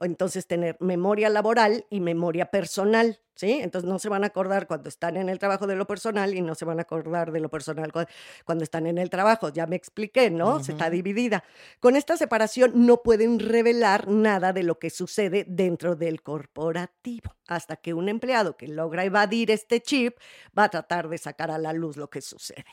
Entonces, 0.00 0.46
tener 0.46 0.76
memoria 0.80 1.28
laboral 1.28 1.86
y 1.90 2.00
memoria 2.00 2.50
personal, 2.50 3.20
¿sí? 3.34 3.52
Entonces, 3.62 3.88
no 3.88 3.98
se 3.98 4.08
van 4.08 4.24
a 4.24 4.28
acordar 4.28 4.66
cuando 4.66 4.88
están 4.88 5.16
en 5.16 5.28
el 5.28 5.38
trabajo 5.38 5.66
de 5.66 5.76
lo 5.76 5.86
personal 5.86 6.34
y 6.34 6.40
no 6.42 6.54
se 6.54 6.64
van 6.64 6.78
a 6.78 6.82
acordar 6.82 7.32
de 7.32 7.40
lo 7.40 7.48
personal 7.48 7.92
cu- 7.92 8.04
cuando 8.44 8.64
están 8.64 8.86
en 8.86 8.98
el 8.98 9.10
trabajo. 9.10 9.48
Ya 9.50 9.66
me 9.66 9.76
expliqué, 9.76 10.30
¿no? 10.30 10.60
Se 10.62 10.72
está 10.72 10.90
dividida. 10.90 11.44
Con 11.80 11.96
esta 11.96 12.16
separación 12.16 12.86
no 12.86 12.98
pueden 13.02 13.38
revelar 13.38 14.08
nada 14.08 14.52
de 14.52 14.62
lo 14.62 14.78
que 14.78 14.90
sucede 14.90 15.44
dentro 15.48 15.96
del 15.96 16.22
corporativo, 16.22 17.34
hasta 17.46 17.76
que 17.76 17.94
un 17.94 18.08
empleado 18.08 18.56
que 18.56 18.68
logra 18.68 19.04
evadir 19.04 19.50
este 19.50 19.80
chip 19.80 20.16
va 20.58 20.64
a 20.64 20.68
tratar 20.70 21.08
de 21.08 21.18
sacar 21.18 21.50
a 21.50 21.58
la 21.58 21.72
luz 21.72 21.96
lo 21.96 22.08
que 22.10 22.20
sucede. 22.20 22.64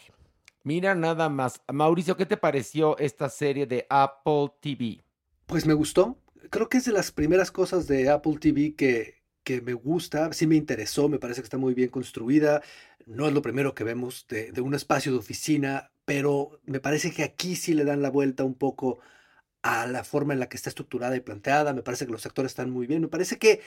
Mira 0.63 0.93
nada 0.93 1.27
más. 1.27 1.59
Mauricio, 1.71 2.15
¿qué 2.15 2.25
te 2.25 2.37
pareció 2.37 2.97
esta 2.99 3.29
serie 3.29 3.65
de 3.65 3.87
Apple 3.89 4.51
TV? 4.59 5.03
Pues 5.47 5.65
me 5.65 5.73
gustó. 5.73 6.17
Creo 6.49 6.69
que 6.69 6.77
es 6.77 6.85
de 6.85 6.91
las 6.91 7.11
primeras 7.11 7.51
cosas 7.51 7.87
de 7.87 8.09
Apple 8.09 8.37
TV 8.39 8.75
que, 8.75 9.23
que 9.43 9.61
me 9.61 9.73
gusta. 9.73 10.33
Sí 10.33 10.47
me 10.47 10.55
interesó, 10.55 11.07
me 11.09 11.19
parece 11.19 11.41
que 11.41 11.45
está 11.45 11.57
muy 11.57 11.73
bien 11.73 11.89
construida. 11.89 12.61
No 13.05 13.27
es 13.27 13.33
lo 13.33 13.41
primero 13.41 13.73
que 13.75 13.83
vemos 13.83 14.25
de, 14.27 14.51
de 14.51 14.61
un 14.61 14.73
espacio 14.75 15.11
de 15.11 15.19
oficina, 15.19 15.91
pero 16.05 16.59
me 16.65 16.79
parece 16.79 17.11
que 17.11 17.23
aquí 17.23 17.55
sí 17.55 17.73
le 17.73 17.85
dan 17.85 18.01
la 18.01 18.09
vuelta 18.09 18.43
un 18.43 18.55
poco 18.55 18.99
a 19.63 19.87
la 19.87 20.03
forma 20.05 20.33
en 20.33 20.41
la 20.41 20.49
que 20.49 20.57
está 20.57 20.69
estructurada 20.69 21.17
y 21.17 21.21
planteada. 21.21 21.73
Me 21.73 21.83
parece 21.83 22.07
que 22.07 22.13
los 22.13 22.25
actores 22.27 22.53
están 22.53 22.71
muy 22.71 22.87
bien. 22.87 23.01
Me 23.03 23.09
parece 23.09 23.39
que, 23.39 23.61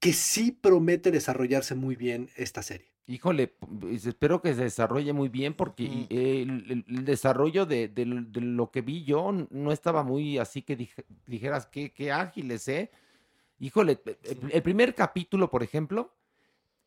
que 0.00 0.14
sí 0.14 0.52
promete 0.52 1.12
desarrollarse 1.12 1.76
muy 1.76 1.96
bien 1.96 2.30
esta 2.36 2.62
serie. 2.64 2.93
Híjole, 3.06 3.48
pues, 3.48 4.06
espero 4.06 4.40
que 4.40 4.54
se 4.54 4.62
desarrolle 4.62 5.12
muy 5.12 5.28
bien 5.28 5.52
porque 5.52 5.84
Ujú. 5.84 6.06
el, 6.10 7.04
desarrollo 7.04 7.66
de, 7.66 7.88
de 7.88 8.06
lo 8.06 8.70
que 8.70 8.80
vi 8.80 9.04
yo 9.04 9.30
no 9.50 9.72
estaba 9.72 10.02
muy 10.02 10.38
así 10.38 10.62
que 10.62 10.76
dije- 10.76 11.04
dijeras 11.26 11.66
que, 11.66 11.92
que 11.92 12.10
ágiles, 12.12 12.66
¿eh? 12.68 12.90
Híjole, 13.60 14.00
el 14.50 14.62
primer 14.62 14.94
capítulo, 14.94 15.50
por 15.50 15.62
ejemplo, 15.62 16.14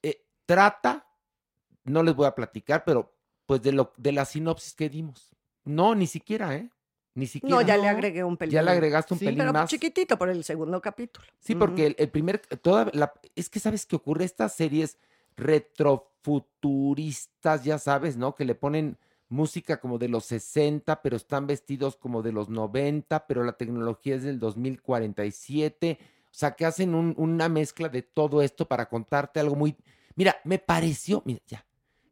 eh, 0.02 0.26
trata, 0.46 1.08
no 1.84 2.02
les 2.02 2.16
voy 2.16 2.26
a 2.26 2.36
platicar, 2.36 2.84
pero 2.84 3.14
pues 3.46 3.62
de 3.62 3.72
lo 3.72 3.94
de 3.98 4.12
la 4.12 4.26
sinopsis 4.26 4.74
que 4.74 4.90
dimos. 4.90 5.30
No, 5.66 5.94
ni 5.94 6.08
siquiera, 6.08 6.56
¿eh? 6.56 6.70
Ni 7.14 7.28
siquiera. 7.28 7.56
No, 7.56 7.62
ya 7.62 7.78
le 7.78 7.88
agregué 7.88 8.24
un 8.24 8.38
pelín. 8.38 8.54
Ya 8.54 8.62
le 8.64 8.72
agregaste 8.72 9.14
un 9.14 9.20
Sí, 9.20 9.26
pelín 9.26 9.40
Pero 9.40 9.54
más. 9.54 9.70
chiquitito 9.70 10.18
por 10.18 10.30
el 10.30 10.44
segundo 10.44 10.82
capítulo. 10.82 11.26
Sí, 11.40 11.56
porque 11.56 11.88
el, 11.88 11.96
el 11.98 12.10
primer, 12.10 12.40
toda 12.40 12.90
la, 12.94 13.14
es 13.36 13.50
que 13.50 13.60
sabes 13.60 13.86
qué 13.86 13.96
ocurre, 13.96 14.26
estas 14.26 14.56
series 14.56 14.98
retrofuturistas, 15.38 17.64
ya 17.64 17.80
sabes, 17.80 18.18
¿no? 18.18 18.36
Que 18.36 18.46
le 18.46 18.56
ponen 18.56 18.98
música 19.30 19.80
como 19.80 19.98
de 19.98 20.10
los 20.10 20.26
60, 20.26 21.02
pero 21.02 21.16
están 21.18 21.48
vestidos 21.48 21.96
como 21.98 22.22
de 22.22 22.32
los 22.32 22.50
90, 22.50 23.28
pero 23.28 23.44
la 23.44 23.54
tecnología 23.54 24.16
es 24.16 24.24
del 24.24 24.40
2047. 24.40 25.98
O 26.26 26.38
sea, 26.38 26.56
que 26.56 26.66
hacen 26.66 26.94
un- 26.96 27.14
una 27.18 27.50
mezcla 27.50 27.90
de 27.90 28.02
todo 28.04 28.42
esto 28.42 28.68
para 28.68 28.88
contarte 28.90 29.40
algo 29.40 29.56
muy... 29.56 29.76
Mira, 30.16 30.36
me 30.44 30.60
pareció, 30.60 31.22
mira, 31.26 31.40
ya, 31.48 31.66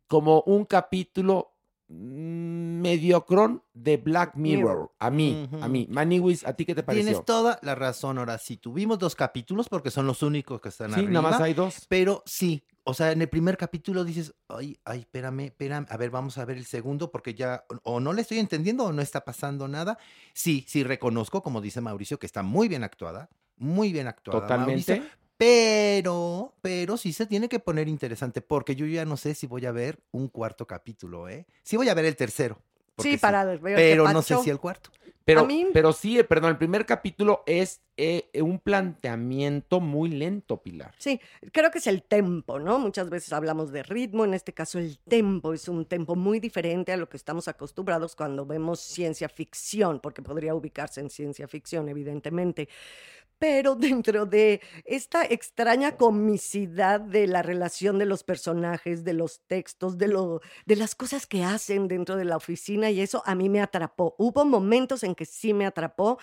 como 0.07 0.41
un 0.45 0.65
capítulo 0.65 1.51
mediocrón 1.87 3.61
de 3.73 3.97
Black 3.97 4.35
Mirror. 4.35 4.91
A 4.99 5.09
mí, 5.11 5.47
a 5.61 5.67
mí. 5.67 5.87
Maniwis, 5.89 6.45
¿a 6.45 6.53
ti 6.53 6.65
qué 6.65 6.73
te 6.73 6.81
pareció? 6.83 7.05
Tienes 7.05 7.25
toda 7.25 7.59
la 7.61 7.75
razón, 7.75 8.17
ahora 8.17 8.37
sí. 8.39 8.57
Tuvimos 8.57 8.97
dos 8.99 9.15
capítulos 9.15 9.69
porque 9.69 9.91
son 9.91 10.07
los 10.07 10.23
únicos 10.23 10.59
que 10.59 10.69
están 10.69 10.89
Sí, 10.89 10.95
arriba. 10.95 11.11
nada 11.11 11.29
más 11.29 11.41
hay 11.41 11.53
dos. 11.53 11.85
Pero 11.87 12.23
sí, 12.25 12.63
o 12.87 12.93
sea, 12.93 13.11
en 13.11 13.21
el 13.21 13.27
primer 13.27 13.57
capítulo 13.57 14.05
dices, 14.05 14.33
ay, 14.47 14.79
ay, 14.85 14.99
espérame, 14.99 15.45
espérame, 15.45 15.87
a 15.89 15.97
ver, 15.97 16.11
vamos 16.11 16.37
a 16.37 16.45
ver 16.45 16.55
el 16.57 16.65
segundo 16.65 17.11
porque 17.11 17.33
ya 17.33 17.65
o 17.83 17.99
no 17.99 18.13
le 18.13 18.21
estoy 18.21 18.37
entendiendo 18.37 18.85
o 18.85 18.93
no 18.93 19.01
está 19.01 19.25
pasando 19.25 19.67
nada. 19.67 19.97
Sí, 20.33 20.63
sí 20.67 20.83
reconozco, 20.83 21.41
como 21.41 21.61
dice 21.61 21.81
Mauricio, 21.81 22.19
que 22.19 22.27
está 22.27 22.43
muy 22.43 22.67
bien 22.67 22.83
actuada, 22.83 23.29
muy 23.57 23.91
bien 23.91 24.07
actuada. 24.07 24.41
Totalmente. 24.41 24.99
Mauricio, 24.99 25.17
pero, 25.35 26.53
pero 26.61 26.95
sí 26.95 27.11
se 27.11 27.25
tiene 27.25 27.49
que 27.49 27.59
poner 27.59 27.87
interesante 27.87 28.41
porque 28.41 28.75
yo 28.75 28.85
ya 28.85 29.03
no 29.03 29.17
sé 29.17 29.33
si 29.33 29.47
voy 29.47 29.65
a 29.65 29.71
ver 29.71 29.99
un 30.11 30.27
cuarto 30.27 30.67
capítulo, 30.67 31.27
¿eh? 31.27 31.47
Sí 31.63 31.77
voy 31.77 31.89
a 31.89 31.95
ver 31.95 32.05
el 32.05 32.15
tercero. 32.15 32.61
Sí, 32.97 33.17
para 33.17 33.43
ver 33.45 33.59
qué 33.59 33.73
Pero 33.75 34.09
no 34.11 34.21
sé 34.21 34.37
si 34.37 34.49
el 34.49 34.59
cuarto. 34.59 34.89
Pero, 35.25 35.45
mí- 35.47 35.67
pero 35.73 35.91
sí, 35.91 36.19
eh, 36.19 36.23
perdón, 36.23 36.51
el 36.51 36.57
primer 36.57 36.85
capítulo 36.85 37.41
es 37.47 37.81
eh, 37.97 38.29
eh, 38.31 38.43
un 38.43 38.59
planteamiento 38.59 39.79
muy 39.79 40.09
lento, 40.09 40.61
Pilar. 40.61 40.93
Sí, 40.99 41.19
creo 41.51 41.71
que 41.71 41.79
es 41.79 41.87
el 41.87 42.03
tempo, 42.03 42.59
¿no? 42.59 42.77
Muchas 42.77 43.09
veces 43.09 43.33
hablamos 43.33 43.71
de 43.71 43.81
ritmo, 43.81 44.23
en 44.23 44.35
este 44.35 44.53
caso 44.53 44.77
el 44.77 44.99
tempo 44.99 45.53
es 45.53 45.67
un 45.67 45.85
tempo 45.85 46.15
muy 46.15 46.39
diferente 46.39 46.91
a 46.91 46.97
lo 46.97 47.09
que 47.09 47.17
estamos 47.17 47.47
acostumbrados 47.47 48.15
cuando 48.15 48.45
vemos 48.45 48.79
ciencia 48.79 49.27
ficción, 49.27 49.99
porque 49.99 50.21
podría 50.21 50.53
ubicarse 50.53 51.01
en 51.01 51.09
ciencia 51.09 51.47
ficción, 51.47 51.89
evidentemente. 51.89 52.69
Pero 53.39 53.75
dentro 53.75 54.25
de 54.25 54.61
esta 54.85 55.23
extraña 55.25 55.97
comicidad 55.97 57.01
de 57.01 57.27
la 57.27 57.41
relación 57.41 57.99
de 57.99 58.05
los 58.05 58.23
personajes, 58.23 59.03
de 59.03 59.13
los 59.13 59.41
textos, 59.47 59.97
de, 59.97 60.07
lo, 60.07 60.41
de 60.65 60.75
las 60.75 60.95
cosas 60.95 61.27
que 61.27 61.43
hacen 61.43 61.87
dentro 61.87 62.15
de 62.15 62.25
la 62.25 62.37
oficina 62.37 62.89
y 62.91 63.01
eso 63.01 63.21
a 63.25 63.35
mí 63.35 63.49
me 63.49 63.61
atrapó. 63.61 64.15
Hubo 64.17 64.45
momentos 64.45 65.03
en 65.03 65.15
que 65.15 65.25
sí 65.25 65.53
me 65.53 65.65
atrapó, 65.65 66.17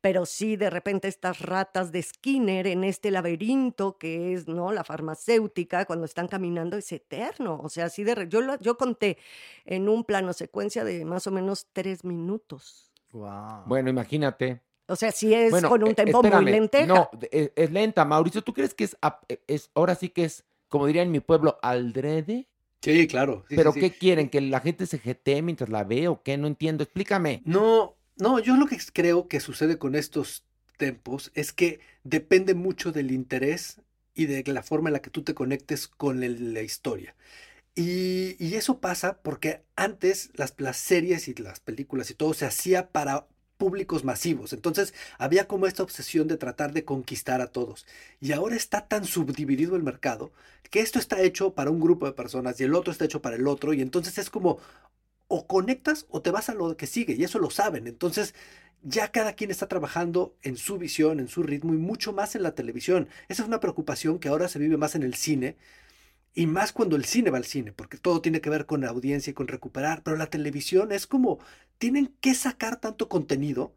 pero 0.00 0.26
sí 0.26 0.56
de 0.56 0.70
repente 0.70 1.08
estas 1.08 1.40
ratas 1.40 1.92
de 1.92 2.02
Skinner 2.02 2.66
en 2.66 2.84
este 2.84 3.10
laberinto 3.10 3.98
que 3.98 4.32
es 4.34 4.46
no 4.48 4.72
la 4.72 4.84
farmacéutica 4.84 5.84
cuando 5.86 6.04
están 6.04 6.28
caminando 6.28 6.76
es 6.76 6.90
eterno 6.92 7.60
o 7.62 7.68
sea 7.68 7.86
así 7.86 8.04
de 8.04 8.14
re- 8.14 8.28
yo 8.28 8.40
lo- 8.40 8.58
yo 8.60 8.76
conté 8.76 9.18
en 9.64 9.88
un 9.88 10.04
plano 10.04 10.32
secuencia 10.32 10.84
de 10.84 11.04
más 11.04 11.26
o 11.26 11.30
menos 11.30 11.66
tres 11.72 12.04
minutos 12.04 12.84
Wow. 13.12 13.64
Bueno, 13.66 13.88
imagínate. 13.88 14.60
O 14.88 14.96
sea 14.96 15.12
sí 15.12 15.34
es 15.34 15.52
bueno, 15.52 15.68
con 15.68 15.82
un 15.84 15.90
eh, 15.90 15.94
tempo 15.94 16.22
muy 16.22 16.44
lenteja 16.46 16.86
No, 16.86 17.10
de- 17.18 17.28
es, 17.32 17.52
es 17.56 17.70
lenta. 17.72 18.04
Mauricio, 18.04 18.42
¿tú 18.42 18.52
crees 18.52 18.74
que 18.74 18.84
es, 18.84 18.96
eh, 19.28 19.40
es, 19.46 19.70
ahora 19.74 19.94
sí 19.94 20.08
que 20.10 20.24
es, 20.24 20.44
como 20.68 20.86
diría 20.86 21.02
en 21.02 21.10
mi 21.10 21.20
pueblo, 21.20 21.58
aldrede? 21.62 22.48
Sí, 22.82 23.06
claro. 23.06 23.44
sí, 23.48 23.56
¿Pero 23.56 23.72
sí. 23.72 23.80
qué 23.80 23.92
quieren? 23.98 24.28
¿Que 24.30 24.40
la 24.40 24.60
gente 24.60 24.86
se 24.86 24.98
jetee 24.98 25.42
mientras 25.42 25.70
la 25.70 25.84
ve 25.84 26.08
o 26.08 26.22
qué? 26.22 26.36
No 26.38 26.46
entiendo. 26.46 26.84
Explícame. 26.84 27.44
No, 27.44 27.96
no, 28.16 28.38
yo 28.40 28.56
lo 28.56 28.66
que 28.66 28.78
creo 28.92 29.28
que 29.28 29.40
sucede 29.40 29.78
con 29.78 29.94
estos 29.94 30.44
tempos 30.76 31.30
es 31.34 31.52
que 31.52 31.80
depende 32.04 32.54
mucho 32.54 32.92
del 32.92 33.10
interés 33.10 33.80
y 34.14 34.26
de 34.26 34.42
la 34.52 34.62
forma 34.62 34.88
en 34.88 34.94
la 34.94 35.02
que 35.02 35.10
tú 35.10 35.22
te 35.22 35.34
conectes 35.34 35.88
con 35.88 36.22
el- 36.22 36.52
la 36.54 36.62
historia. 36.62 37.16
Y, 37.76 38.36
y 38.44 38.56
eso 38.56 38.80
pasa 38.80 39.20
porque 39.22 39.64
antes 39.76 40.30
las, 40.34 40.54
las 40.58 40.78
series 40.78 41.28
y 41.28 41.34
las 41.34 41.60
películas 41.60 42.10
y 42.10 42.14
todo 42.14 42.34
se 42.34 42.46
hacía 42.46 42.90
para 42.92 43.28
públicos 43.58 44.04
masivos. 44.04 44.52
Entonces 44.54 44.94
había 45.18 45.46
como 45.46 45.66
esta 45.66 45.82
obsesión 45.82 46.28
de 46.28 46.38
tratar 46.38 46.72
de 46.72 46.84
conquistar 46.84 47.42
a 47.42 47.48
todos. 47.48 47.86
Y 48.20 48.32
ahora 48.32 48.56
está 48.56 48.88
tan 48.88 49.04
subdividido 49.04 49.76
el 49.76 49.82
mercado 49.82 50.32
que 50.70 50.80
esto 50.80 50.98
está 50.98 51.20
hecho 51.20 51.54
para 51.54 51.70
un 51.70 51.80
grupo 51.80 52.06
de 52.06 52.12
personas 52.12 52.60
y 52.60 52.64
el 52.64 52.74
otro 52.74 52.92
está 52.92 53.04
hecho 53.04 53.20
para 53.20 53.36
el 53.36 53.46
otro. 53.46 53.74
Y 53.74 53.82
entonces 53.82 54.16
es 54.18 54.30
como 54.30 54.58
o 55.28 55.46
conectas 55.46 56.06
o 56.08 56.22
te 56.22 56.30
vas 56.30 56.48
a 56.48 56.54
lo 56.54 56.76
que 56.76 56.86
sigue 56.86 57.14
y 57.14 57.24
eso 57.24 57.38
lo 57.38 57.50
saben. 57.50 57.86
Entonces 57.86 58.34
ya 58.82 59.10
cada 59.10 59.34
quien 59.34 59.50
está 59.50 59.66
trabajando 59.66 60.34
en 60.42 60.56
su 60.56 60.78
visión, 60.78 61.20
en 61.20 61.28
su 61.28 61.42
ritmo 61.42 61.74
y 61.74 61.78
mucho 61.78 62.12
más 62.12 62.34
en 62.36 62.42
la 62.42 62.54
televisión. 62.54 63.08
Esa 63.28 63.42
es 63.42 63.48
una 63.48 63.60
preocupación 63.60 64.18
que 64.18 64.28
ahora 64.28 64.48
se 64.48 64.58
vive 64.58 64.76
más 64.76 64.94
en 64.94 65.02
el 65.02 65.14
cine 65.14 65.56
y 66.38 66.46
más 66.46 66.72
cuando 66.72 66.94
el 66.94 67.04
cine 67.04 67.30
va 67.30 67.38
al 67.38 67.44
cine, 67.44 67.72
porque 67.72 67.98
todo 67.98 68.20
tiene 68.20 68.40
que 68.40 68.48
ver 68.48 68.64
con 68.64 68.80
la 68.82 68.90
audiencia 68.90 69.32
y 69.32 69.34
con 69.34 69.48
recuperar, 69.48 70.02
pero 70.04 70.16
la 70.16 70.26
televisión 70.26 70.92
es 70.92 71.06
como 71.08 71.40
tienen 71.78 72.14
que 72.20 72.32
sacar 72.34 72.76
tanto 72.80 73.08
contenido 73.08 73.74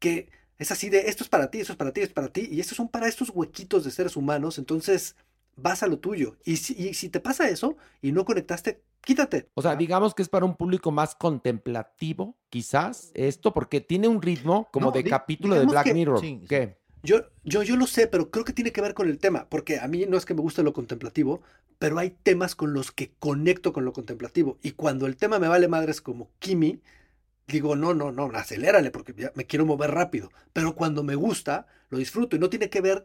que 0.00 0.28
es 0.58 0.72
así 0.72 0.88
de 0.90 1.08
esto 1.08 1.22
es 1.22 1.30
para 1.30 1.48
ti, 1.50 1.60
esto 1.60 1.74
es 1.74 1.76
para 1.76 1.92
ti, 1.92 2.00
esto 2.00 2.10
es 2.10 2.14
para 2.14 2.32
ti 2.32 2.48
y 2.50 2.58
estos 2.58 2.76
son 2.76 2.88
para 2.88 3.06
estos 3.06 3.30
huequitos 3.30 3.84
de 3.84 3.92
seres 3.92 4.16
humanos, 4.16 4.58
entonces 4.58 5.14
vas 5.54 5.84
a 5.84 5.86
lo 5.86 6.00
tuyo. 6.00 6.36
Y 6.44 6.56
si, 6.56 6.72
y 6.74 6.94
si 6.94 7.08
te 7.08 7.20
pasa 7.20 7.48
eso 7.48 7.76
y 8.00 8.10
no 8.10 8.24
conectaste, 8.24 8.82
quítate. 9.00 9.48
O 9.54 9.62
sea, 9.62 9.76
digamos 9.76 10.12
que 10.12 10.22
es 10.22 10.28
para 10.28 10.44
un 10.44 10.56
público 10.56 10.90
más 10.90 11.14
contemplativo, 11.14 12.36
quizás, 12.50 13.12
esto, 13.14 13.54
porque 13.54 13.80
tiene 13.80 14.08
un 14.08 14.20
ritmo 14.20 14.68
como 14.72 14.86
No, 14.86 14.92
de 14.92 15.04
capítulo 15.04 15.54
de 15.54 15.66
Black 15.66 15.84
que- 15.84 15.94
Mirror. 15.94 16.20
Sí, 16.20 16.38
sí. 16.40 16.46
¿Qué? 16.48 16.78
Yo, 17.02 17.22
yo, 17.42 17.62
yo 17.64 17.76
lo 17.76 17.86
sé, 17.86 18.06
pero 18.06 18.30
creo 18.30 18.44
que 18.44 18.52
tiene 18.52 18.72
que 18.72 18.80
ver 18.80 18.94
con 18.94 19.08
el 19.08 19.18
tema, 19.18 19.48
porque 19.48 19.80
a 19.80 19.88
mí 19.88 20.06
no 20.06 20.16
es 20.16 20.24
que 20.24 20.34
me 20.34 20.40
guste 20.40 20.62
lo 20.62 20.72
contemplativo, 20.72 21.42
pero 21.78 21.98
hay 21.98 22.10
temas 22.10 22.54
con 22.54 22.72
los 22.74 22.92
que 22.92 23.12
conecto 23.18 23.72
con 23.72 23.84
lo 23.84 23.92
contemplativo. 23.92 24.58
Y 24.62 24.72
cuando 24.72 25.06
el 25.06 25.16
tema 25.16 25.38
me 25.40 25.48
vale 25.48 25.66
madres 25.68 26.00
como 26.00 26.30
Kimi, 26.38 26.80
digo, 27.48 27.76
no, 27.76 27.94
no, 27.94 28.12
no, 28.12 28.26
acelérale, 28.34 28.90
porque 28.92 29.14
me 29.34 29.46
quiero 29.46 29.66
mover 29.66 29.92
rápido. 29.92 30.32
Pero 30.52 30.76
cuando 30.76 31.04
me 31.04 31.16
gusta, 31.16 31.66
lo 31.90 31.98
disfruto 31.98 32.36
y 32.36 32.40
no 32.40 32.50
tiene 32.50 32.70
que 32.70 32.80
ver, 32.82 33.04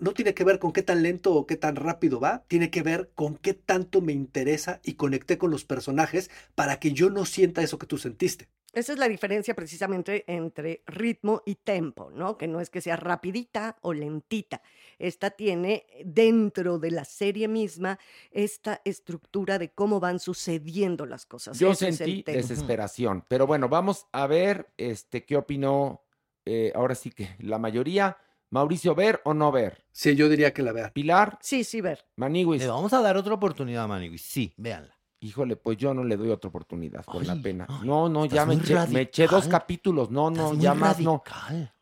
no 0.00 0.12
tiene 0.12 0.34
que 0.34 0.44
ver 0.44 0.58
con 0.58 0.72
qué 0.72 0.82
tan 0.82 1.02
lento 1.02 1.34
o 1.34 1.46
qué 1.46 1.56
tan 1.56 1.76
rápido 1.76 2.20
va, 2.20 2.44
tiene 2.48 2.70
que 2.70 2.82
ver 2.82 3.10
con 3.14 3.36
qué 3.36 3.54
tanto 3.54 4.00
me 4.02 4.12
interesa 4.12 4.80
y 4.84 4.94
conecté 4.94 5.38
con 5.38 5.50
los 5.50 5.64
personajes 5.64 6.30
para 6.54 6.80
que 6.80 6.92
yo 6.92 7.10
no 7.10 7.24
sienta 7.26 7.62
eso 7.62 7.78
que 7.78 7.86
tú 7.86 7.98
sentiste. 7.98 8.48
Esa 8.72 8.92
es 8.92 8.98
la 8.98 9.08
diferencia 9.08 9.54
precisamente 9.54 10.24
entre 10.28 10.82
ritmo 10.86 11.42
y 11.44 11.56
tempo, 11.56 12.10
¿no? 12.12 12.38
Que 12.38 12.46
no 12.46 12.60
es 12.60 12.70
que 12.70 12.80
sea 12.80 12.96
rapidita 12.96 13.78
o 13.82 13.92
lentita. 13.92 14.62
Esta 14.98 15.30
tiene 15.30 15.86
dentro 16.04 16.78
de 16.78 16.92
la 16.92 17.04
serie 17.04 17.48
misma 17.48 17.98
esta 18.30 18.80
estructura 18.84 19.58
de 19.58 19.70
cómo 19.70 19.98
van 19.98 20.20
sucediendo 20.20 21.04
las 21.04 21.26
cosas. 21.26 21.58
Yo 21.58 21.72
Ese 21.72 21.92
sentí 21.92 22.22
desesperación. 22.22 23.24
Pero 23.26 23.46
bueno, 23.46 23.68
vamos 23.68 24.06
a 24.12 24.28
ver 24.28 24.72
este, 24.76 25.24
qué 25.24 25.36
opinó 25.36 26.04
eh, 26.44 26.72
ahora 26.74 26.94
sí 26.94 27.10
que 27.10 27.36
la 27.40 27.58
mayoría. 27.58 28.18
Mauricio, 28.50 28.94
¿ver 28.94 29.20
o 29.24 29.34
no 29.34 29.52
ver? 29.52 29.84
Sí, 29.92 30.14
yo 30.16 30.28
diría 30.28 30.52
que 30.52 30.62
la 30.62 30.72
vea. 30.72 30.92
Pilar, 30.92 31.38
Sí, 31.40 31.62
sí, 31.64 31.80
ver. 31.80 32.04
Maniwis. 32.16 32.62
Le 32.62 32.68
vamos 32.68 32.92
a 32.92 33.00
dar 33.00 33.16
otra 33.16 33.34
oportunidad 33.34 33.84
a 33.84 33.88
Maniwis. 33.88 34.22
Sí, 34.22 34.52
véanla. 34.56 34.99
Híjole, 35.20 35.56
pues 35.56 35.76
yo 35.76 35.92
no 35.92 36.02
le 36.02 36.16
doy 36.16 36.30
otra 36.30 36.48
oportunidad, 36.48 37.04
con 37.04 37.26
la 37.26 37.36
pena. 37.36 37.66
ay, 37.68 37.86
No, 37.86 38.08
no, 38.08 38.24
ya 38.24 38.46
me 38.46 38.54
eché, 38.54 38.74
me 38.88 39.02
eché 39.02 39.26
dos 39.26 39.48
capítulos. 39.48 40.10
No, 40.10 40.30
no, 40.30 40.44
Estás 40.44 40.52
muy 40.56 40.62
ya 40.64 40.74
más 40.74 40.98
no. 40.98 41.22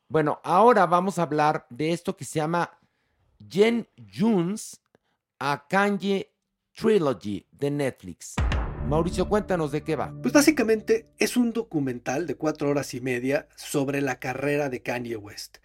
Bueno, 0.08 0.40
ahora 0.42 0.86
vamos 0.86 1.18
a 1.18 1.22
hablar 1.22 1.66
de 1.70 1.92
esto 1.92 2.16
que 2.16 2.24
se 2.24 2.40
llama 2.40 2.78
Jen 3.48 3.86
Junes 4.12 4.80
a 5.38 5.66
Kanye 5.68 6.32
Trilogy 6.74 7.46
de 7.52 7.70
Netflix. 7.70 8.34
Mauricio, 8.88 9.28
cuéntanos 9.28 9.70
de 9.70 9.82
qué 9.82 9.96
va. 9.96 10.12
Pues 10.22 10.32
básicamente 10.32 11.10
es 11.18 11.36
un 11.36 11.52
documental 11.52 12.26
de 12.26 12.36
cuatro 12.36 12.70
horas 12.70 12.94
y 12.94 13.00
media 13.00 13.48
sobre 13.54 14.00
la 14.00 14.18
carrera 14.18 14.68
de 14.68 14.82
Kanye 14.82 15.16
West. 15.16 15.58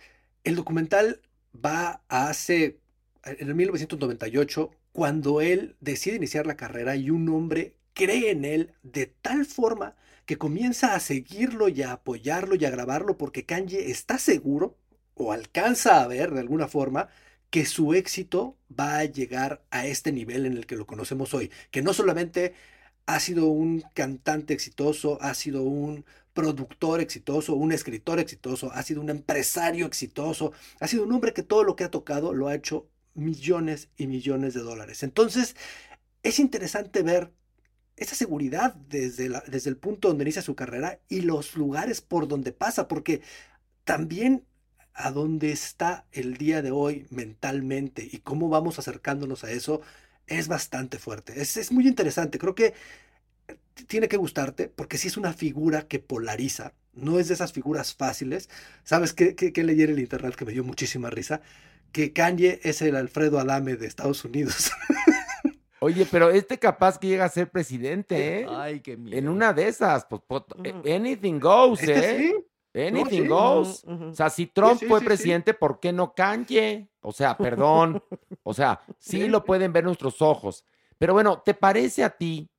El 0.44 0.56
documental 0.56 1.22
va 1.54 2.04
a 2.10 2.28
hace, 2.28 2.82
en 3.24 3.48
el 3.48 3.56
1998, 3.56 4.72
cuando 4.94 5.42
él 5.42 5.76
decide 5.82 6.16
iniciar 6.16 6.48
la 6.48 6.56
carrera 6.56 6.96
y 6.96 7.10
un 7.10 7.28
hombre 7.30 7.76
cree 7.94 8.32
en 8.32 8.46
él 8.46 8.74
de 8.84 9.08
tal 9.08 9.46
forma 9.46 9.96
que 10.26 10.38
comienza 10.38 10.96
a 10.96 11.00
seguirlo 11.00 11.68
y 11.68 11.82
a 11.82 11.92
apoyarlo 11.94 12.56
y 12.56 12.66
a 12.66 12.70
grabarlo 12.70 13.18
porque 13.18 13.46
Kanye 13.46 13.92
está 13.92 14.18
seguro 14.18 14.78
o 15.16 15.32
alcanza 15.34 16.02
a 16.02 16.08
ver 16.08 16.32
de 16.32 16.40
alguna 16.40 16.68
forma 16.68 17.10
que 17.50 17.66
su 17.66 17.94
éxito 17.94 18.58
va 18.80 18.98
a 19.00 19.06
llegar 19.06 19.64
a 19.70 19.86
este 19.88 20.12
nivel 20.12 20.46
en 20.46 20.54
el 20.58 20.66
que 20.66 20.76
lo 20.76 20.88
conocemos 20.88 21.34
hoy, 21.34 21.52
que 21.72 21.82
no 21.84 21.94
solamente 21.94 22.54
ha 23.06 23.20
sido 23.20 23.48
un 23.48 23.84
cantante 23.94 24.54
exitoso, 24.54 25.22
ha 25.22 25.34
sido 25.36 25.64
un 25.64 26.06
productor 26.34 27.02
exitoso, 27.02 27.56
un 27.56 27.72
escritor 27.72 28.20
exitoso, 28.20 28.72
ha 28.72 28.82
sido 28.84 29.02
un 29.02 29.10
empresario 29.10 29.86
exitoso, 29.86 30.54
ha 30.80 30.88
sido 30.88 31.04
un 31.04 31.12
hombre 31.14 31.34
que 31.34 31.44
todo 31.44 31.64
lo 31.64 31.76
que 31.76 31.84
ha 31.84 31.92
tocado 31.92 32.34
lo 32.34 32.48
ha 32.48 32.56
hecho 32.56 32.88
millones 33.14 33.90
y 33.98 34.08
millones 34.08 34.54
de 34.54 34.62
dólares. 34.62 35.04
Entonces, 35.04 35.56
es 36.24 36.40
interesante 36.40 37.04
ver 37.04 37.32
esa 37.96 38.16
seguridad 38.16 38.76
desde, 38.76 39.30
la, 39.30 39.44
desde 39.48 39.70
el 39.70 39.78
punto 39.78 40.08
donde 40.08 40.24
inicia 40.24 40.42
su 40.42 40.56
carrera 40.56 41.00
y 41.10 41.22
los 41.22 41.56
lugares 41.56 42.02
por 42.02 42.28
donde 42.28 42.52
pasa, 42.52 42.88
porque 42.88 43.22
también 43.84 44.46
a 44.94 45.12
dónde 45.12 45.52
está 45.52 46.06
el 46.12 46.38
día 46.38 46.62
de 46.62 46.72
hoy 46.72 47.08
mentalmente 47.10 48.08
y 48.12 48.20
cómo 48.20 48.50
vamos 48.50 48.80
acercándonos 48.80 49.44
a 49.44 49.52
eso 49.52 49.82
es 50.28 50.48
bastante 50.48 51.00
fuerte. 51.00 51.42
Es, 51.42 51.58
es 51.58 51.72
muy 51.72 51.88
interesante. 51.88 52.40
Creo 52.40 52.56
que 52.56 52.74
tiene 53.88 54.08
que 54.08 54.18
gustarte 54.18 54.68
porque 54.70 54.98
sí 54.98 55.08
es 55.08 55.18
una 55.18 55.34
figura 55.34 55.88
que 55.88 56.00
polariza. 56.00 56.74
No 56.94 57.20
es 57.20 57.28
de 57.28 57.34
esas 57.34 57.54
figuras 57.54 57.94
fáciles. 57.96 58.50
¿Sabes 58.84 59.14
qué, 59.14 59.36
qué, 59.36 59.52
qué 59.52 59.64
leí 59.64 59.82
en 59.82 59.92
el 59.92 60.00
internet 60.00 60.36
que 60.36 60.46
me 60.46 60.52
dio 60.52 60.64
muchísima 60.64 61.10
risa? 61.10 61.42
Que 61.92 62.14
Kanye 62.14 62.60
es 62.64 62.82
el 62.82 62.96
Alfredo 62.96 63.40
Adame 63.40 63.76
de 63.76 63.88
Estados 63.88 64.24
Unidos. 64.26 64.72
Oye, 65.80 66.08
pero 66.10 66.30
este 66.32 66.58
capaz 66.60 66.98
que 66.98 67.08
llega 67.08 67.26
a 67.26 67.30
ser 67.30 67.52
presidente, 67.52 68.40
¿eh? 68.42 68.48
Ay, 68.50 68.80
qué 68.80 68.96
miedo. 68.96 69.18
En 69.18 69.28
una 69.28 69.52
de 69.52 69.68
esas, 69.68 70.06
pues, 70.06 70.22
pues, 70.26 70.44
anything 70.90 71.40
goes, 71.40 71.82
Este 71.84 72.16
¿eh? 72.28 72.34
sí. 72.74 72.80
Anything 72.88 73.24
sí. 73.24 73.28
goes. 73.28 73.84
O 73.86 74.14
sea, 74.14 74.30
si 74.30 74.48
Trump 74.48 74.80
sí, 74.80 74.86
fue 74.86 75.00
sí, 75.00 75.04
sí. 75.04 75.08
presidente, 75.08 75.54
¿por 75.54 75.80
qué 75.82 75.92
no 75.92 76.14
Kanye? 76.16 76.90
O 77.02 77.12
sea, 77.12 77.38
perdón. 77.38 78.02
O 78.44 78.54
sea, 78.54 78.80
Sí. 78.98 79.28
lo 79.28 79.44
pueden 79.46 79.74
ver 79.74 79.84
nuestros 79.84 80.22
ojos. 80.22 80.64
Pero 80.98 81.14
bueno, 81.14 81.42
¿te 81.42 81.54
parece 81.54 82.04
a 82.04 82.12
ti 82.12 82.50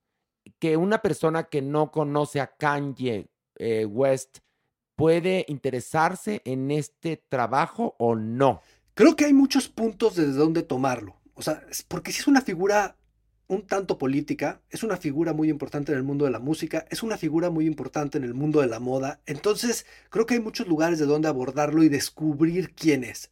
que 0.58 0.76
una 0.76 1.00
persona 1.00 1.44
que 1.44 1.62
no 1.62 1.90
conoce 1.90 2.40
a 2.40 2.48
Kanye 2.54 3.28
eh, 3.56 3.84
West 3.84 4.38
puede 4.96 5.44
interesarse 5.48 6.42
en 6.44 6.70
este 6.70 7.16
trabajo 7.28 7.94
o 7.98 8.14
no? 8.14 8.60
Creo 8.94 9.16
que 9.16 9.24
hay 9.24 9.32
muchos 9.32 9.68
puntos 9.68 10.16
desde 10.16 10.32
donde 10.32 10.62
tomarlo. 10.62 11.16
O 11.34 11.42
sea, 11.42 11.64
porque 11.88 12.12
si 12.12 12.20
es 12.20 12.26
una 12.28 12.40
figura 12.40 12.96
un 13.46 13.66
tanto 13.66 13.98
política, 13.98 14.62
es 14.70 14.82
una 14.82 14.96
figura 14.96 15.32
muy 15.32 15.50
importante 15.50 15.92
en 15.92 15.98
el 15.98 16.04
mundo 16.04 16.24
de 16.24 16.30
la 16.30 16.38
música, 16.38 16.86
es 16.90 17.02
una 17.02 17.18
figura 17.18 17.50
muy 17.50 17.66
importante 17.66 18.18
en 18.18 18.24
el 18.24 18.34
mundo 18.34 18.60
de 18.60 18.68
la 18.68 18.80
moda. 18.80 19.20
Entonces, 19.26 19.86
creo 20.10 20.26
que 20.26 20.34
hay 20.34 20.40
muchos 20.40 20.66
lugares 20.66 20.98
de 20.98 21.06
donde 21.06 21.28
abordarlo 21.28 21.82
y 21.82 21.88
descubrir 21.88 22.74
quién 22.74 23.04
es. 23.04 23.30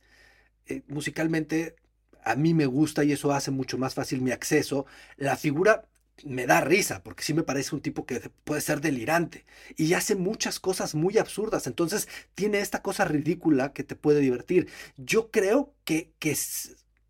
Eh, 0.67 0.83
musicalmente, 0.89 1.77
a 2.25 2.37
mí 2.37 2.55
me 2.55 2.67
gusta 2.67 3.05
y 3.05 3.13
eso 3.13 3.33
hace 3.33 3.51
mucho 3.51 3.79
más 3.79 3.95
fácil 3.95 4.21
mi 4.21 4.33
acceso. 4.33 4.87
La 5.17 5.37
figura 5.37 5.89
me 6.25 6.47
da 6.47 6.61
risa, 6.61 7.03
porque 7.03 7.23
sí 7.25 7.35
me 7.35 7.43
parece 7.43 7.75
un 7.75 7.83
tipo 7.83 8.07
que 8.07 8.21
puede 8.45 8.61
ser 8.61 8.81
delirante 8.81 9.45
y 9.77 9.95
hace 9.95 10.15
muchas 10.17 10.61
cosas 10.61 10.95
muy 10.95 11.19
absurdas. 11.19 11.67
Entonces, 11.67 12.09
tiene 12.35 12.61
esta 12.61 12.83
cosa 12.83 13.05
ridícula 13.05 13.73
que 13.73 13.85
te 13.85 13.97
puede 13.97 14.21
divertir. 14.21 14.69
Yo 14.97 15.31
creo 15.31 15.75
que, 15.85 16.13
que, 16.19 16.37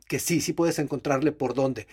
que 0.09 0.19
sí, 0.19 0.41
sí 0.41 0.53
puedes 0.53 0.79
encontrarle 0.79 1.33
por 1.33 1.55
dónde. 1.55 1.87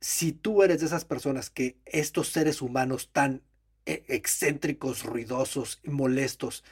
Si 0.00 0.32
tú 0.32 0.62
eres 0.62 0.80
de 0.80 0.86
esas 0.86 1.04
personas 1.04 1.50
que 1.50 1.78
estos 1.86 2.28
seres 2.30 2.62
humanos 2.62 3.10
tan 3.12 3.42
eh, 3.86 4.04
excéntricos, 4.08 5.04
ruidosos 5.04 5.80
molestos 5.84 6.64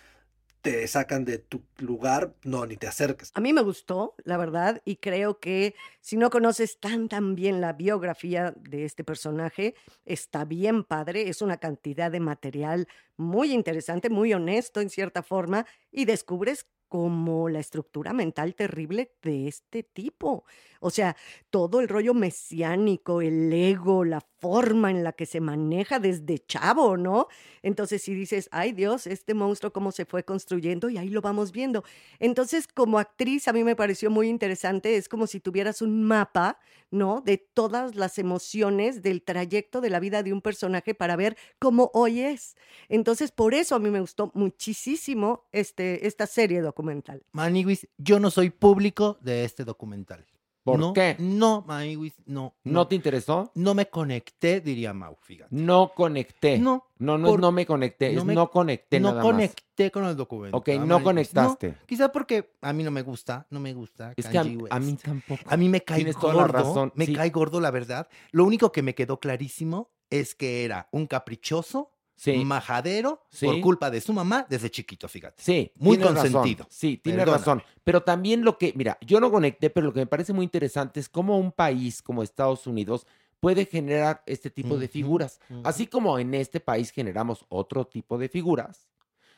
te 0.64 0.88
sacan 0.88 1.26
de 1.26 1.36
tu 1.36 1.62
lugar, 1.76 2.34
no, 2.42 2.64
ni 2.64 2.78
te 2.78 2.86
acerques. 2.86 3.30
A 3.34 3.40
mí 3.42 3.52
me 3.52 3.60
gustó, 3.60 4.14
la 4.24 4.38
verdad, 4.38 4.80
y 4.86 4.96
creo 4.96 5.38
que 5.38 5.74
si 6.00 6.16
no 6.16 6.30
conoces 6.30 6.80
tan 6.80 7.10
tan 7.10 7.34
bien 7.34 7.60
la 7.60 7.74
biografía 7.74 8.54
de 8.56 8.86
este 8.86 9.04
personaje, 9.04 9.74
está 10.06 10.46
bien 10.46 10.82
padre, 10.82 11.28
es 11.28 11.42
una 11.42 11.58
cantidad 11.58 12.10
de 12.10 12.20
material 12.20 12.88
muy 13.18 13.52
interesante, 13.52 14.08
muy 14.08 14.32
honesto 14.32 14.80
en 14.80 14.88
cierta 14.88 15.22
forma, 15.22 15.66
y 15.92 16.06
descubres 16.06 16.66
como 16.88 17.50
la 17.50 17.60
estructura 17.60 18.14
mental 18.14 18.54
terrible 18.54 19.12
de 19.22 19.48
este 19.48 19.82
tipo. 19.82 20.44
O 20.84 20.90
sea, 20.90 21.16
todo 21.48 21.80
el 21.80 21.88
rollo 21.88 22.12
mesiánico, 22.12 23.22
el 23.22 23.50
ego, 23.50 24.04
la 24.04 24.20
forma 24.20 24.90
en 24.90 25.02
la 25.02 25.12
que 25.12 25.24
se 25.24 25.40
maneja 25.40 25.98
desde 25.98 26.38
chavo, 26.40 26.98
¿no? 26.98 27.28
Entonces, 27.62 28.02
si 28.02 28.14
dices, 28.14 28.50
ay 28.52 28.72
Dios, 28.72 29.06
este 29.06 29.32
monstruo 29.32 29.72
cómo 29.72 29.92
se 29.92 30.04
fue 30.04 30.24
construyendo 30.24 30.90
y 30.90 30.98
ahí 30.98 31.08
lo 31.08 31.22
vamos 31.22 31.52
viendo. 31.52 31.84
Entonces, 32.18 32.68
como 32.68 32.98
actriz, 32.98 33.48
a 33.48 33.54
mí 33.54 33.64
me 33.64 33.74
pareció 33.74 34.10
muy 34.10 34.28
interesante, 34.28 34.96
es 34.96 35.08
como 35.08 35.26
si 35.26 35.40
tuvieras 35.40 35.80
un 35.80 36.02
mapa, 36.02 36.58
¿no? 36.90 37.22
De 37.22 37.38
todas 37.38 37.94
las 37.94 38.18
emociones 38.18 39.00
del 39.00 39.22
trayecto 39.22 39.80
de 39.80 39.88
la 39.88 40.00
vida 40.00 40.22
de 40.22 40.34
un 40.34 40.42
personaje 40.42 40.94
para 40.94 41.16
ver 41.16 41.38
cómo 41.58 41.90
hoy 41.94 42.20
es. 42.20 42.56
Entonces, 42.90 43.32
por 43.32 43.54
eso 43.54 43.74
a 43.74 43.78
mí 43.78 43.88
me 43.88 44.00
gustó 44.00 44.30
muchísimo 44.34 45.46
este, 45.50 46.06
esta 46.06 46.26
serie 46.26 46.60
documental. 46.60 47.22
Maniwis, 47.32 47.88
yo 47.96 48.20
no 48.20 48.30
soy 48.30 48.50
público 48.50 49.16
de 49.22 49.46
este 49.46 49.64
documental. 49.64 50.26
¿Por 50.64 50.78
No, 50.80 50.92
qué? 50.94 51.14
No, 51.18 51.62
Maniwis, 51.66 52.14
no. 52.24 52.54
¿No 52.64 52.88
te 52.88 52.94
interesó? 52.94 53.52
No 53.54 53.74
me 53.74 53.90
conecté, 53.90 54.62
diría 54.62 54.94
Mau, 54.94 55.14
fíjate. 55.20 55.54
No 55.54 55.92
conecté. 55.94 56.58
No, 56.58 56.86
No, 56.98 57.18
no 57.18 57.34
es 57.34 57.38
no 57.38 57.52
me 57.52 57.66
conecté, 57.66 58.12
no 58.14 58.20
es 58.20 58.24
me- 58.24 58.34
no 58.34 58.50
conecté 58.50 58.98
no 58.98 59.10
nada 59.10 59.20
conecté 59.22 59.90
con 59.90 60.06
el 60.06 60.16
documental. 60.16 60.58
Ok, 60.58 60.68
no 60.68 60.78
Maniwis. 60.86 61.02
conectaste. 61.04 61.76
quizá 61.84 62.10
porque 62.10 62.54
a 62.62 62.72
mí 62.72 62.82
no 62.82 62.90
me 62.90 63.02
gusta, 63.02 63.46
no 63.50 63.60
me 63.60 63.74
gusta. 63.74 64.14
Es 64.16 64.26
que 64.26 64.38
a, 64.38 64.44
mí 64.44 64.56
tampoco. 64.96 65.42
A 65.46 65.56
mí 65.58 65.68
me 65.68 65.82
cae 65.82 65.96
Tienes 65.98 66.14
gordo, 66.16 66.28
toda 66.32 66.46
la 66.46 66.48
razón, 66.48 66.92
me 66.94 67.04
sí. 67.04 67.12
cae 67.12 67.28
gordo 67.28 67.60
la 67.60 67.70
verdad. 67.70 68.08
Lo 68.32 68.44
único 68.46 68.72
que 68.72 68.80
me 68.82 68.94
quedó 68.94 69.20
clarísimo 69.20 69.90
es 70.08 70.34
que 70.34 70.64
era 70.64 70.88
un 70.92 71.06
caprichoso, 71.06 71.90
Sí. 72.16 72.44
majadero, 72.44 73.22
Sí. 73.30 73.46
por 73.46 73.60
culpa 73.60 73.90
de 73.90 74.00
su 74.00 74.12
mamá 74.12 74.46
desde 74.48 74.70
chiquito, 74.70 75.08
fíjate. 75.08 75.42
Sí, 75.42 75.72
Muy 75.76 75.96
tienes 75.96 76.14
razón. 76.14 76.32
consentido. 76.32 76.66
Sí, 76.70 76.96
Perdóname. 76.96 77.30
razón. 77.32 77.62
Pero 77.82 78.02
también 78.02 78.44
lo 78.44 78.56
que, 78.56 78.72
mira, 78.76 78.96
yo 79.00 79.20
no 79.20 79.30
conecté, 79.30 79.68
pero 79.70 79.86
lo 79.86 79.92
que 79.92 80.00
me 80.00 80.06
parece 80.06 80.32
muy 80.32 80.44
interesante 80.44 81.00
es 81.00 81.08
cómo 81.08 81.38
un 81.38 81.50
país 81.52 82.00
como 82.02 82.22
Estados 82.22 82.66
Unidos 82.66 83.06
puede 83.40 83.66
generar 83.66 84.22
este 84.26 84.48
tipo 84.48 84.78
de 84.78 84.88
figuras. 84.88 85.40
ujú. 85.50 85.60
Así 85.64 85.86
como 85.86 86.18
en 86.18 86.34
este 86.34 86.60
país 86.60 86.90
generamos 86.90 87.44
otro 87.48 87.86
tipo 87.86 88.16
de 88.16 88.28
figuras. 88.28 88.88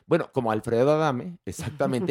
Bueno, 0.06 0.30
como 0.32 0.52
Alfredo 0.52 0.92
Adame, 0.92 1.38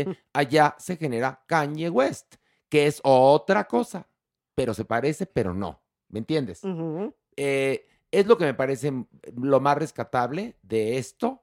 exactamente, 0.04 0.18
allá 0.34 0.76
se 0.80 0.98
genera 0.98 1.42
Kanye 1.48 1.90
West, 1.90 2.36
que 2.68 2.88
es 2.88 3.00
otra 3.04 3.66
cosa, 3.68 4.08
pero 4.56 4.74
se 4.74 4.84
parece, 4.84 5.26
pero 5.26 5.54
no. 5.54 5.80
¿Me 6.10 6.20
entiendes? 6.20 6.62
Eh, 7.38 7.88
es 8.20 8.28
lo 8.28 8.38
que 8.38 8.46
me 8.46 8.54
parece 8.54 8.94
lo 9.36 9.60
más 9.60 9.78
rescatable 9.78 10.56
de 10.64 10.98
esto. 10.98 11.42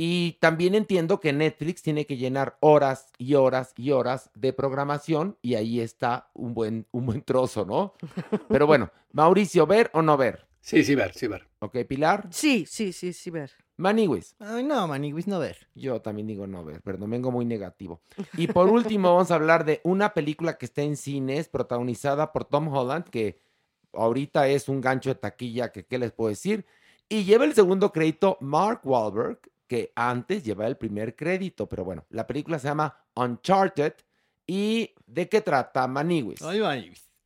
Y 0.00 0.38
también 0.40 0.76
entiendo 0.76 1.18
que 1.18 1.32
Netflix 1.32 1.82
tiene 1.82 2.06
que 2.06 2.16
llenar 2.16 2.56
horas 2.60 3.10
y 3.18 3.34
horas 3.34 3.72
y 3.76 3.90
horas 3.90 4.30
de 4.34 4.52
programación 4.52 5.36
y 5.42 5.56
ahí 5.56 5.80
está 5.80 6.30
un 6.34 6.54
buen, 6.54 6.86
un 6.92 7.06
buen 7.06 7.22
trozo, 7.22 7.64
¿no? 7.64 7.94
Pero 8.48 8.66
bueno, 8.68 8.92
Mauricio, 9.10 9.66
¿ver 9.66 9.90
o 9.94 10.02
no 10.02 10.16
ver? 10.16 10.46
Sí, 10.60 10.84
sí, 10.84 10.94
ver, 10.94 11.14
sí, 11.14 11.26
ver. 11.26 11.48
Ok, 11.60 11.78
Pilar. 11.88 12.28
Sí, 12.30 12.64
sí, 12.68 12.92
sí, 12.92 13.12
sí, 13.12 13.30
ver. 13.30 13.50
Maniwis. 13.76 14.36
Ay, 14.38 14.62
no, 14.62 14.86
Maniwis, 14.86 15.26
no 15.26 15.38
ver. 15.38 15.68
Yo 15.74 16.00
también 16.00 16.26
digo 16.26 16.46
no 16.46 16.64
ver, 16.64 16.82
perdón, 16.82 17.10
vengo 17.10 17.32
muy 17.32 17.44
negativo. 17.44 18.00
Y 18.36 18.48
por 18.48 18.68
último, 18.68 19.14
vamos 19.14 19.30
a 19.30 19.36
hablar 19.36 19.64
de 19.64 19.80
una 19.82 20.14
película 20.14 20.58
que 20.58 20.66
está 20.66 20.82
en 20.82 20.96
cines, 20.96 21.48
protagonizada 21.48 22.32
por 22.32 22.44
Tom 22.44 22.68
Holland, 22.68 23.04
que 23.08 23.40
ahorita 23.92 24.48
es 24.48 24.68
un 24.68 24.80
gancho 24.80 25.10
de 25.10 25.16
taquilla, 25.16 25.72
que 25.72 25.84
qué 25.84 25.98
les 25.98 26.12
puedo 26.12 26.30
decir. 26.30 26.66
Y 27.08 27.24
lleva 27.24 27.44
el 27.44 27.54
segundo 27.54 27.92
crédito 27.92 28.36
Mark 28.40 28.80
Wahlberg, 28.84 29.38
que 29.66 29.92
antes 29.94 30.44
llevaba 30.44 30.68
el 30.68 30.76
primer 30.76 31.16
crédito, 31.16 31.68
pero 31.68 31.84
bueno, 31.84 32.04
la 32.10 32.26
película 32.26 32.58
se 32.58 32.68
llama 32.68 32.96
Uncharted. 33.14 33.94
¿Y 34.46 34.94
de 35.06 35.28
qué 35.28 35.40
trata, 35.40 35.86
Maniwis? 35.86 36.40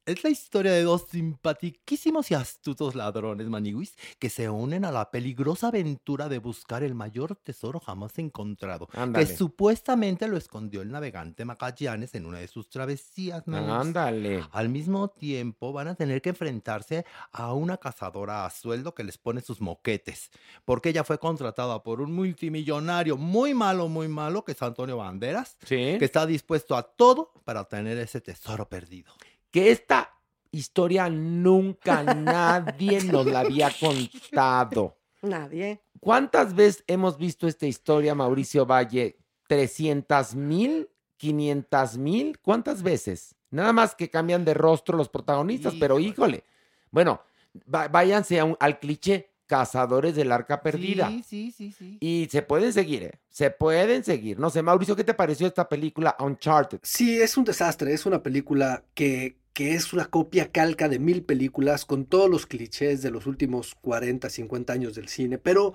Es 0.04 0.24
la 0.24 0.30
historia 0.30 0.72
de 0.72 0.82
dos 0.82 1.06
simpatiquísimos 1.12 2.28
y 2.32 2.34
astutos 2.34 2.96
ladrones, 2.96 3.46
Maniwis, 3.48 3.94
que 4.18 4.30
se 4.30 4.50
unen 4.50 4.84
a 4.84 4.90
la 4.90 5.12
peligrosa 5.12 5.68
aventura 5.68 6.28
de 6.28 6.38
buscar 6.40 6.82
el 6.82 6.92
mayor 6.96 7.36
tesoro 7.36 7.78
jamás 7.78 8.18
encontrado, 8.18 8.88
Ándale. 8.94 9.24
que 9.24 9.36
supuestamente 9.36 10.26
lo 10.26 10.36
escondió 10.36 10.82
el 10.82 10.90
navegante 10.90 11.44
Magallanes 11.44 12.16
en 12.16 12.26
una 12.26 12.38
de 12.38 12.48
sus 12.48 12.68
travesías, 12.68 13.46
Maniwis. 13.46 13.72
Ándale. 13.74 14.44
Al 14.50 14.70
mismo 14.70 15.08
tiempo 15.08 15.72
van 15.72 15.86
a 15.86 15.94
tener 15.94 16.20
que 16.20 16.30
enfrentarse 16.30 17.06
a 17.30 17.52
una 17.52 17.76
cazadora 17.76 18.44
a 18.44 18.50
sueldo 18.50 18.96
que 18.96 19.04
les 19.04 19.18
pone 19.18 19.40
sus 19.40 19.60
moquetes, 19.60 20.32
porque 20.64 20.88
ella 20.88 21.04
fue 21.04 21.18
contratada 21.20 21.80
por 21.84 22.00
un 22.00 22.12
multimillonario 22.12 23.16
muy 23.16 23.54
malo, 23.54 23.86
muy 23.88 24.08
malo, 24.08 24.44
que 24.44 24.50
es 24.50 24.62
Antonio 24.62 24.96
Banderas, 24.96 25.56
Sí. 25.64 25.96
que 26.00 26.04
está 26.04 26.26
dispuesto 26.26 26.74
a 26.74 26.82
todo 26.82 27.30
para 27.44 27.62
tener 27.68 27.98
ese 27.98 28.20
tesoro 28.20 28.68
perdido. 28.68 29.12
Que 29.52 29.70
esta 29.70 30.10
historia 30.50 31.08
nunca 31.08 32.02
nadie 32.02 33.02
nos 33.04 33.26
la 33.26 33.40
había 33.40 33.70
contado. 33.78 34.96
Nadie. 35.22 35.80
¿Cuántas 36.00 36.54
veces 36.54 36.82
hemos 36.88 37.16
visto 37.16 37.46
esta 37.46 37.66
historia, 37.66 38.14
Mauricio 38.14 38.66
Valle? 38.66 39.16
¿300 39.48 40.34
mil? 40.34 40.88
¿500 41.20 41.96
mil? 41.98 42.38
¿Cuántas 42.40 42.82
veces? 42.82 43.36
Nada 43.50 43.72
más 43.72 43.94
que 43.94 44.10
cambian 44.10 44.44
de 44.44 44.54
rostro 44.54 44.96
los 44.96 45.08
protagonistas, 45.08 45.74
pero 45.78 46.00
Híjole. 46.00 46.42
Bueno, 46.90 47.22
váyanse 47.66 48.40
a 48.40 48.44
un- 48.44 48.56
al 48.58 48.78
cliché 48.80 49.30
Cazadores 49.46 50.14
del 50.16 50.32
Arca 50.32 50.62
Perdida. 50.62 51.08
Sí, 51.08 51.22
sí, 51.22 51.50
sí, 51.54 51.72
sí. 51.72 51.98
Y 52.00 52.26
se 52.30 52.40
pueden 52.42 52.72
seguir, 52.72 53.02
¿eh? 53.02 53.20
Se 53.28 53.50
pueden 53.50 54.02
seguir. 54.02 54.38
No 54.40 54.48
sé, 54.48 54.62
Mauricio, 54.62 54.96
¿qué 54.96 55.04
te 55.04 55.12
pareció 55.12 55.46
esta 55.46 55.68
película 55.68 56.16
Uncharted? 56.18 56.80
Sí, 56.82 57.20
es 57.20 57.36
un 57.36 57.44
desastre, 57.44 57.92
es 57.92 58.06
una 58.06 58.22
película 58.22 58.82
que, 58.94 59.36
que 59.52 59.74
es 59.74 59.92
una 59.92 60.06
copia 60.06 60.50
calca 60.52 60.88
de 60.88 60.98
mil 60.98 61.22
películas 61.24 61.84
con 61.84 62.06
todos 62.06 62.30
los 62.30 62.46
clichés 62.46 63.02
de 63.02 63.10
los 63.10 63.26
últimos 63.26 63.74
40, 63.76 64.30
50 64.30 64.72
años 64.72 64.94
del 64.94 65.08
cine, 65.08 65.38
pero 65.38 65.74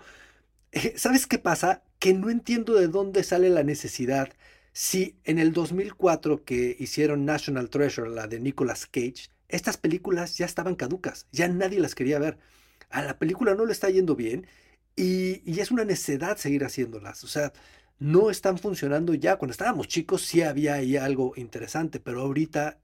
eh, 0.71 0.93
¿sabes 0.97 1.27
qué 1.27 1.39
pasa? 1.39 1.83
Que 1.99 2.13
no 2.13 2.29
entiendo 2.29 2.75
de 2.75 2.87
dónde 2.87 3.23
sale 3.23 3.49
la 3.49 3.63
necesidad 3.63 4.29
si 4.73 5.17
en 5.23 5.39
el 5.39 5.53
2004 5.53 6.45
que 6.45 6.75
hicieron 6.79 7.25
National 7.25 7.69
Treasure, 7.69 8.09
la 8.09 8.27
de 8.27 8.39
Nicolas 8.39 8.85
Cage, 8.85 9.29
estas 9.49 9.77
películas 9.77 10.37
ya 10.37 10.45
estaban 10.45 10.75
caducas, 10.75 11.27
ya 11.31 11.47
nadie 11.47 11.79
las 11.79 11.95
quería 11.95 12.19
ver. 12.19 12.37
A 12.89 13.01
la 13.01 13.17
película 13.17 13.55
no 13.55 13.65
le 13.65 13.73
está 13.73 13.89
yendo 13.89 14.15
bien 14.15 14.47
y, 14.95 15.59
es 15.59 15.71
una 15.71 15.85
necedad 15.85 16.37
seguir 16.37 16.63
haciéndolas. 16.63 17.23
O 17.23 17.27
sea, 17.27 17.53
no 17.99 18.29
están 18.29 18.57
funcionando 18.59 19.13
ya. 19.13 19.37
Cuando 19.37 19.51
estábamos 19.53 19.87
chicos 19.87 20.23
sí 20.23 20.41
había 20.41 20.75
ahí 20.75 20.97
algo 20.97 21.33
interesante, 21.37 21.99
pero 21.99 22.21
ahorita 22.21 22.79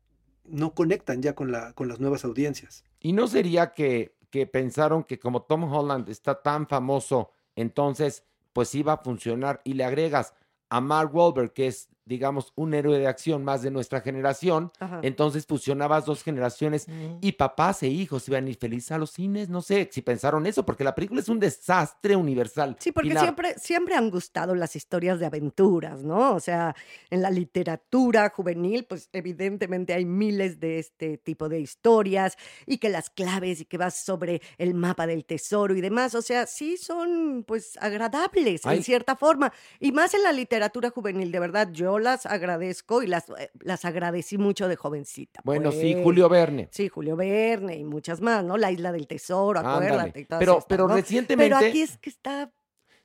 no 0.46 0.74
conectan 0.74 1.22
ya 1.22 1.36
con, 1.36 1.52
la, 1.52 1.74
con 1.74 1.88
las 1.88 2.00
nuevas 2.00 2.26
audiencias. 2.26 2.84
¿Y 3.00 3.14
no 3.14 3.28
sería 3.28 3.74
que, 3.74 4.16
que 4.30 4.48
pensaron 4.48 5.04
que 5.04 5.20
como 5.20 5.44
Tom 5.44 5.72
Holland 5.72 6.10
está 6.10 6.42
tan 6.42 6.68
famoso, 6.68 7.32
entonces 7.56 8.24
pues 8.54 8.74
iba 8.76 8.94
a 8.94 8.98
funcionar 8.98 9.62
y 9.64 9.74
le 9.74 9.84
agregas 9.84 10.34
a 10.70 10.82
Mark 10.82 11.14
Wahlberg, 11.14 11.54
que 11.54 11.68
es, 11.68 11.90
digamos, 12.06 12.52
un 12.56 12.74
héroe 12.74 13.00
de 13.00 13.08
acción 13.08 13.44
más 13.44 13.62
de 13.62 13.72
nuestra 13.72 14.02
generación, 14.02 14.72
Ajá. 14.80 15.00
entonces 15.04 15.46
fusionabas 15.46 16.06
dos 16.06 16.24
generaciones 16.24 16.88
y 17.22 17.34
papás 17.34 17.84
e 17.84 17.88
hijos 17.88 18.28
iban 18.28 18.46
a 18.46 18.50
ir 18.50 18.58
felices 18.58 18.92
a 18.92 18.98
los 18.98 19.12
cines, 19.12 19.50
no 19.50 19.62
sé 19.62 19.90
si 19.92 20.02
pensaron 20.02 20.46
eso, 20.46 20.66
porque 20.66 20.84
la 20.84 20.96
película 20.96 21.22
es 21.22 21.30
un 21.30 21.40
desastre 21.40 22.16
universal. 22.16 22.76
Sí, 22.80 22.92
porque 22.92 23.10
Pilar, 23.10 23.24
siempre, 23.24 23.56
siempre 23.58 23.96
han 23.96 24.10
gustado 24.10 24.56
las 24.56 24.76
historias 24.76 25.20
de 25.20 25.26
aventuras, 25.26 26.04
¿no? 26.04 26.34
O 26.34 26.40
sea, 26.40 26.76
en 27.10 27.22
la 27.22 27.30
literatura 27.30 28.30
juvenil, 28.30 28.86
pues 28.86 29.10
evidentemente 29.14 29.94
hay 29.94 30.06
miles 30.06 30.60
de 30.60 30.80
este 30.80 31.18
tipo 31.18 31.50
de 31.50 31.60
historias 31.60 32.38
y 32.66 32.78
que 32.78 32.90
las 32.90 33.10
claves 33.10 33.62
y 33.62 33.66
que 33.66 33.78
vas 33.78 34.04
sobre 34.04 34.42
el 34.58 34.74
mapa 34.74 35.08
del 35.08 35.26
tesoro 35.26 35.76
y 35.76 35.82
demás, 35.82 36.16
o 36.16 36.22
sea, 36.22 36.48
sí 36.48 36.78
son 36.78 37.44
pues 37.48 37.78
agradables 37.80 38.66
Ay. 38.66 38.78
en 38.78 38.84
cierta 38.84 39.16
forma. 39.16 39.54
Y 39.80 39.92
más 39.92 40.14
en 40.14 40.24
la 40.24 40.32
literatura 40.32 40.90
juvenil, 40.90 41.32
de 41.32 41.40
verdad, 41.40 41.70
yo 41.72 41.93
las 42.00 42.26
agradezco 42.26 43.04
y 43.04 43.08
las, 43.08 43.30
eh, 43.30 43.52
las 43.60 43.86
agradecí 43.86 44.38
mucho 44.38 44.68
de 44.68 44.76
jovencita. 44.76 45.42
Bueno, 45.44 45.72
sí, 45.72 45.94
pues. 45.94 46.04
Julio 46.04 46.30
Verne. 46.30 46.70
Sí, 46.72 46.90
Julio 46.90 47.16
Verne 47.16 47.78
y 47.78 47.84
muchas 47.84 48.22
más, 48.22 48.44
¿no? 48.44 48.58
La 48.58 48.72
isla 48.72 48.92
del 48.92 49.08
tesoro, 49.08 49.60
acuérdate. 49.60 50.22
y 50.22 50.26
todas 50.26 50.40
Pero- 50.40 50.52
estas, 50.54 50.66
pero 50.66 50.88
¿no? 50.88 50.96
recientemente- 50.96 51.56
Pero 51.56 51.68
aquí 51.70 51.82
es 51.82 51.98
que 51.98 52.10
está. 52.10 52.52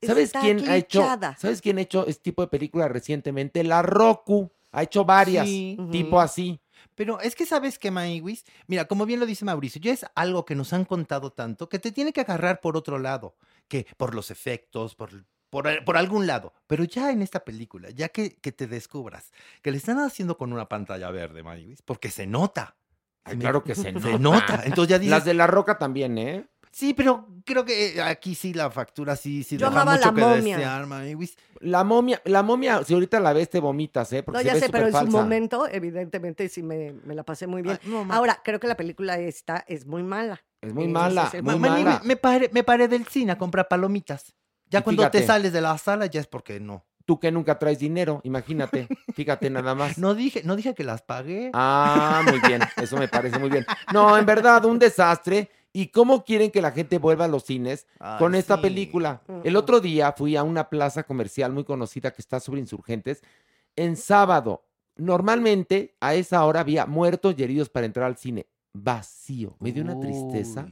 ¿Sabes 0.01 0.25
está 0.27 0.41
quién 0.41 0.69
ha 0.69 0.77
hecho? 0.77 1.05
¿Sabes 1.39 1.61
quién 1.61 1.79
ha 1.79 1.81
hecho 1.81 2.07
este 2.07 2.23
tipo 2.23 2.43
de 2.43 2.49
película 2.49 2.87
recientemente? 2.89 3.65
La 3.65 3.83
Roku. 3.83 4.51
Ha 4.71 4.83
hecho 4.83 5.05
varias, 5.05 5.47
Sí. 5.47 5.79
tipo 5.91 6.21
así. 6.21 6.61
Pero 6.95 7.21
es 7.21 7.35
que 7.35 7.47
sabes 7.47 7.79
que, 7.79 7.91
Maywis, 7.91 8.45
mira, 8.67 8.85
como 8.87 9.07
bien 9.07 9.19
lo 9.19 9.25
dice 9.25 9.45
Mauricio, 9.47 9.81
ya 9.81 9.93
es 9.93 10.05
algo 10.15 10.45
que 10.45 10.55
nos 10.55 10.73
han 10.75 10.85
contado 10.85 11.31
tanto 11.33 11.69
que 11.71 11.79
te 11.79 11.91
tiene 11.91 12.13
que 12.13 12.21
agarrar 12.21 12.61
por 12.61 12.77
otro 12.77 12.99
lado, 12.99 13.35
que 13.67 13.87
por 13.97 14.15
los 14.15 14.31
efectos, 14.31 14.95
por, 14.95 15.11
por, 15.51 15.85
por 15.85 15.97
algún 15.97 16.27
lado. 16.27 16.53
Pero 16.67 16.85
ya 16.85 17.11
en 17.11 17.23
esta 17.23 17.45
película, 17.45 17.91
ya 17.91 18.09
que, 18.09 18.37
que 18.37 18.53
te 18.53 18.67
descubras 18.67 19.33
que 19.63 19.71
le 19.71 19.79
están 19.79 19.99
haciendo 19.99 20.37
con 20.37 20.53
una 20.53 20.69
pantalla 20.69 21.11
verde, 21.11 21.43
Maywis, 21.43 21.83
porque 21.83 22.11
se 22.11 22.27
nota. 22.27 22.77
Ay, 23.25 23.37
Me- 23.37 23.43
claro 23.43 23.65
que 23.65 23.75
se 23.75 23.93
nota. 23.93 24.09
Se 24.09 24.19
nota. 24.19 24.63
Entonces 24.65 24.89
ya 24.91 24.99
dices, 24.99 25.11
Las 25.11 25.25
de 25.25 25.35
La 25.35 25.47
Roca 25.47 25.79
también, 25.79 26.17
¿eh? 26.19 26.47
sí, 26.71 26.95
pero 26.95 27.27
creo 27.45 27.65
que 27.65 27.97
eh, 27.97 28.03
aquí 28.03 28.35
sí 28.35 28.55
la 28.55 28.71
factura 28.71 29.17
sí, 29.17 29.43
sí 29.43 29.57
Yo 29.57 29.69
deja 29.69 29.81
amaba 29.83 29.97
mucho 29.97 30.09
La 30.09 30.15
que 30.15 30.21
Momia. 30.21 30.59
desear. 30.59 30.87
La 31.61 31.83
momia, 31.85 32.23
la 32.25 32.43
momia, 32.43 32.85
si 32.85 32.95
ahorita 32.95 33.19
la 33.21 33.33
ves 33.33 33.51
te 33.51 33.59
vomitas, 33.59 34.13
¿eh? 34.13 34.23
Porque 34.23 34.37
No, 34.37 34.41
se 34.43 34.47
ya 34.47 34.55
ve 34.55 34.61
sé, 34.61 34.69
pero 34.71 34.87
en 34.87 34.93
su 34.93 35.07
momento, 35.09 35.67
evidentemente, 35.69 36.49
sí 36.49 36.63
me, 36.63 36.93
me 37.05 37.15
la 37.15 37.25
pasé 37.25 37.47
muy 37.47 37.63
bien. 37.63 37.79
Ay, 37.83 37.91
no, 37.91 38.05
ma- 38.05 38.15
Ahora, 38.17 38.41
creo 38.45 38.61
que 38.61 38.67
la 38.69 38.77
película 38.77 39.19
esta 39.19 39.65
es 39.67 39.87
muy 39.87 40.03
mala. 40.03 40.41
Es 40.61 40.73
muy 40.73 40.89
mala, 40.89 41.31
es 41.33 41.43
muy 41.43 41.59
mala. 41.59 42.01
me, 42.05 42.17
paré, 42.17 42.51
me 42.53 42.63
paré 42.65 42.87
del 42.89 43.07
cine 43.07 43.33
a 43.33 43.39
comprar 43.39 43.67
palomitas. 43.69 44.35
Ya 44.71 44.81
Y 44.81 44.83
cuando 44.83 45.11
te 45.11 45.25
sales 45.25 45.53
de 45.53 45.61
la 45.61 45.77
sala 45.79 46.07
ya 46.07 46.21
es 46.21 46.27
porque 46.27 46.61
no. 46.61 46.85
Tú 47.05 47.19
que 47.19 47.33
nunca 47.33 47.59
traes 47.59 47.79
dinero, 47.79 48.21
imagínate. 48.25 48.87
Fíjate 49.15 49.49
nada 49.49 49.75
más. 49.75 49.97
No 49.99 50.15
dije, 50.15 50.43
no 50.45 50.57
dije 50.57 50.75
que 50.75 50.85
las 50.85 51.01
pagué. 51.01 51.51
Ah, 51.55 52.23
muy 52.29 52.39
bien, 52.47 52.61
eso 52.77 52.97
me 52.99 53.09
parece 53.09 53.39
muy 53.39 53.49
bien. 53.49 53.65
No, 53.93 54.17
en 54.19 54.27
verdad, 54.27 54.65
un 54.67 54.79
desastre. 54.79 55.51
¿Y 55.73 55.89
cómo 55.89 56.25
quieren 56.25 56.51
que 56.51 56.63
la 56.63 56.73
gente 56.73 56.99
vuelva 56.99 57.27
a 57.27 57.29
los 57.29 57.45
cines 57.45 57.87
Ay, 57.99 58.19
con 58.19 58.35
esta 58.35 58.57
sí. 58.57 58.63
película? 58.63 59.23
El 59.45 59.57
otro 59.57 59.81
día 59.81 60.13
fui 60.13 60.35
a 60.37 60.43
una 60.43 60.69
plaza 60.69 61.03
comercial 61.03 61.53
muy 61.53 61.65
conocida 61.65 62.11
que 62.11 62.23
está 62.23 62.41
sobre 62.41 62.61
insurgentes. 62.61 63.23
En 63.77 63.97
sábado, 63.97 64.65
normalmente 64.97 65.95
a 66.01 66.15
esa 66.15 66.45
hora 66.45 66.61
había 66.61 66.87
muertos 66.87 67.35
y 67.39 67.43
heridos 67.43 67.69
para 67.69 67.87
entrar 67.87 68.07
al 68.07 68.17
cine. 68.17 68.47
Vacío. 68.73 69.57
Me 69.61 69.73
dio 69.73 69.83
una 69.83 69.99
tristeza. 70.01 70.69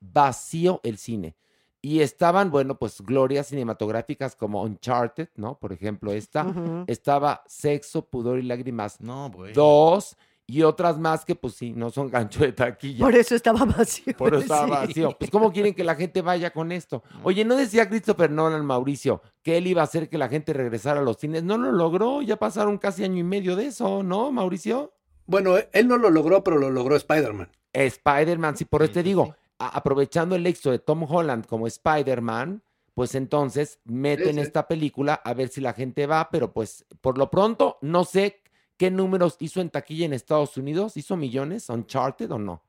Vacío 0.00 0.80
el 0.82 0.98
cine. 0.98 1.36
Y 1.82 2.00
estaban, 2.00 2.50
bueno, 2.50 2.74
pues 2.78 3.00
glorias 3.00 3.46
cinematográficas 3.46 4.36
como 4.36 4.62
Uncharted, 4.62 5.28
¿no? 5.36 5.58
Por 5.58 5.72
ejemplo, 5.72 6.12
esta. 6.12 6.46
Estaba 6.86 7.42
Sexo, 7.46 8.02
Pudor 8.06 8.38
y 8.38 8.42
Lágrimas 8.42 9.00
No, 9.00 9.30
bueno. 9.30 9.54
dos 9.54 10.16
y 10.46 10.62
otras 10.62 10.98
más 10.98 11.24
que 11.24 11.36
pues 11.36 11.54
sí, 11.54 11.72
no 11.76 11.90
son 11.90 12.10
gancho 12.10 12.40
de 12.40 12.52
taquilla. 12.52 13.04
Por 13.04 13.14
eso 13.14 13.36
estaba 13.36 13.64
vacío. 13.64 14.14
Por 14.16 14.34
eso 14.34 14.42
estaba 14.42 14.64
Sí. 14.64 14.70
vacío. 14.88 15.16
Pues 15.18 15.30
¿cómo 15.30 15.52
quieren 15.52 15.72
que 15.74 15.84
la 15.84 15.94
gente 15.94 16.22
vaya 16.22 16.50
con 16.52 16.72
esto? 16.72 17.02
Oye, 17.22 17.44
¿no 17.44 17.54
decía 17.56 17.88
Christopher 17.88 18.30
Nolan, 18.32 18.66
Mauricio, 18.66 19.22
que 19.42 19.56
él 19.56 19.68
iba 19.68 19.80
a 19.80 19.84
hacer 19.84 20.08
que 20.08 20.18
la 20.18 20.28
gente 20.28 20.52
regresara 20.52 21.00
a 21.00 21.02
los 21.04 21.18
cines? 21.18 21.44
No 21.44 21.56
lo 21.56 21.70
logró, 21.72 22.20
ya 22.20 22.36
pasaron 22.36 22.78
casi 22.78 23.04
año 23.04 23.18
y 23.18 23.22
medio 23.22 23.54
de 23.56 23.66
eso, 23.66 24.02
¿no, 24.02 24.32
Mauricio? 24.32 24.92
Bueno, 25.26 25.54
él 25.72 25.86
no 25.86 25.96
lo 25.96 26.10
logró, 26.10 26.42
pero 26.42 26.58
lo 26.58 26.68
logró 26.68 26.96
Spider-Man. 26.96 27.48
Spider-Man, 27.72 28.56
sí, 28.56 28.64
por 28.64 28.82
eso 28.82 28.92
te 28.94 29.02
digo, 29.04 29.34
aprovechando 29.60 30.34
el 30.34 30.46
éxito 30.46 30.70
de 30.70 30.78
Tom 30.78 31.04
Holland 31.08 31.46
como 31.46 31.66
Spider-Man, 31.66 32.62
pues 32.94 33.14
entonces 33.14 33.78
meten 33.84 34.34
sí. 34.34 34.40
esta 34.40 34.66
película 34.66 35.14
a 35.14 35.34
ver 35.34 35.48
si 35.48 35.60
la 35.60 35.74
gente 35.74 36.06
va, 36.06 36.30
pero 36.30 36.52
pues 36.52 36.86
por 37.00 37.18
lo 37.18 37.30
pronto 37.30 37.78
no 37.82 38.04
sé 38.04 38.42
qué 38.76 38.90
números 38.90 39.36
hizo 39.40 39.60
en 39.60 39.70
taquilla 39.70 40.06
en 40.06 40.14
Estados 40.14 40.56
Unidos, 40.56 40.96
¿hizo 40.96 41.16
millones, 41.16 41.68
Uncharted 41.68 42.30
o 42.32 42.38
no? 42.38 42.62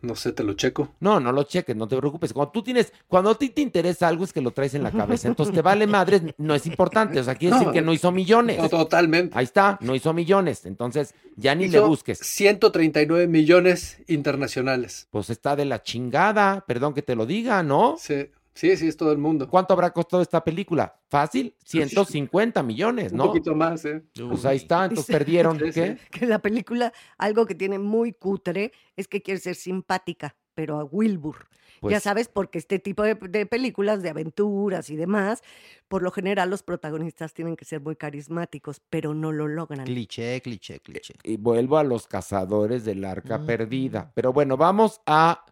No 0.00 0.16
sé, 0.16 0.32
te 0.32 0.42
lo 0.42 0.54
checo. 0.54 0.94
No, 1.00 1.20
no 1.20 1.32
lo 1.32 1.44
cheques, 1.44 1.76
no 1.76 1.86
te 1.86 1.96
preocupes. 1.96 2.32
Cuando 2.32 2.52
tú 2.52 2.62
tienes, 2.62 2.92
cuando 3.06 3.30
a 3.30 3.38
ti 3.38 3.50
te 3.50 3.60
interesa 3.60 4.08
algo 4.08 4.24
es 4.24 4.32
que 4.32 4.40
lo 4.40 4.50
traes 4.50 4.74
en 4.74 4.82
la 4.82 4.90
cabeza. 4.90 5.28
Entonces 5.28 5.54
te 5.54 5.62
vale 5.62 5.86
madres, 5.86 6.22
no 6.38 6.54
es 6.54 6.66
importante. 6.66 7.20
O 7.20 7.24
sea, 7.24 7.34
quiere 7.34 7.56
decir 7.56 7.72
que 7.72 7.82
no 7.82 7.92
hizo 7.92 8.10
millones. 8.10 8.58
No, 8.58 8.68
totalmente. 8.68 9.36
Ahí 9.38 9.44
está, 9.44 9.78
no 9.80 9.94
hizo 9.94 10.12
millones. 10.12 10.66
Entonces 10.66 11.14
ya 11.36 11.54
ni 11.54 11.68
le 11.68 11.80
busques. 11.80 12.18
139 12.18 13.26
millones 13.26 13.98
internacionales. 14.08 15.08
Pues 15.10 15.30
está 15.30 15.56
de 15.56 15.64
la 15.64 15.82
chingada, 15.82 16.64
perdón 16.66 16.94
que 16.94 17.02
te 17.02 17.14
lo 17.14 17.26
diga, 17.26 17.62
¿no? 17.62 17.96
Sí, 17.98 18.26
sí, 18.54 18.76
sí, 18.76 18.88
es 18.88 18.96
todo 18.96 19.12
el 19.12 19.18
mundo. 19.18 19.48
¿Cuánto 19.48 19.74
habrá 19.74 19.90
costado 19.92 20.22
esta 20.22 20.42
película? 20.42 20.94
Fácil, 21.08 21.54
150 21.64 22.62
millones, 22.62 23.12
Un 23.12 23.18
¿no? 23.18 23.26
poquito 23.26 23.54
más, 23.54 23.84
¿eh? 23.84 24.02
Pues 24.28 24.44
ahí 24.44 24.56
está, 24.56 24.84
entonces 24.84 25.06
Dice- 25.06 25.18
perdieron. 25.18 25.58
Sí, 25.58 25.70
¿Qué? 25.72 25.98
Que 26.10 26.26
la 26.26 26.38
película, 26.40 26.92
algo 27.18 27.46
que 27.46 27.54
tiene 27.54 27.78
muy 27.78 28.12
cutre, 28.12 28.72
es 28.96 29.08
que 29.08 29.22
quiere 29.22 29.40
ser 29.40 29.54
simpática, 29.54 30.36
pero 30.54 30.78
a 30.78 30.84
Wilbur. 30.84 31.48
ya 31.48 31.80
Pues- 31.80 32.02
sabes, 32.02 32.28
porque 32.28 32.58
este 32.58 32.78
tipo 32.78 33.02
de, 33.02 33.14
de 33.16 33.44
películas 33.46 34.02
de 34.02 34.10
aventuras 34.10 34.88
y 34.90 34.96
demás, 34.96 35.42
por 35.88 36.02
lo 36.02 36.10
general 36.12 36.48
los 36.48 36.62
protagonistas 36.62 37.34
tienen 37.34 37.56
que 37.56 37.64
ser 37.64 37.80
muy 37.80 37.96
carismáticos, 37.96 38.80
pero 38.88 39.14
no 39.14 39.32
lo 39.32 39.48
logran. 39.48 39.84
Cliché, 39.86 40.40
cliché, 40.42 40.78
cliché. 40.80 41.14
Y 41.24 41.36
vuelvo 41.38 41.78
a 41.78 41.82
los 41.84 42.06
cazadores 42.06 42.84
del 42.84 43.04
arca 43.04 43.38
Mm. 43.38 43.46
perdida. 43.46 44.12
Pero 44.14 44.32
bueno, 44.32 44.56
vamos 44.56 45.00
a. 45.06 45.44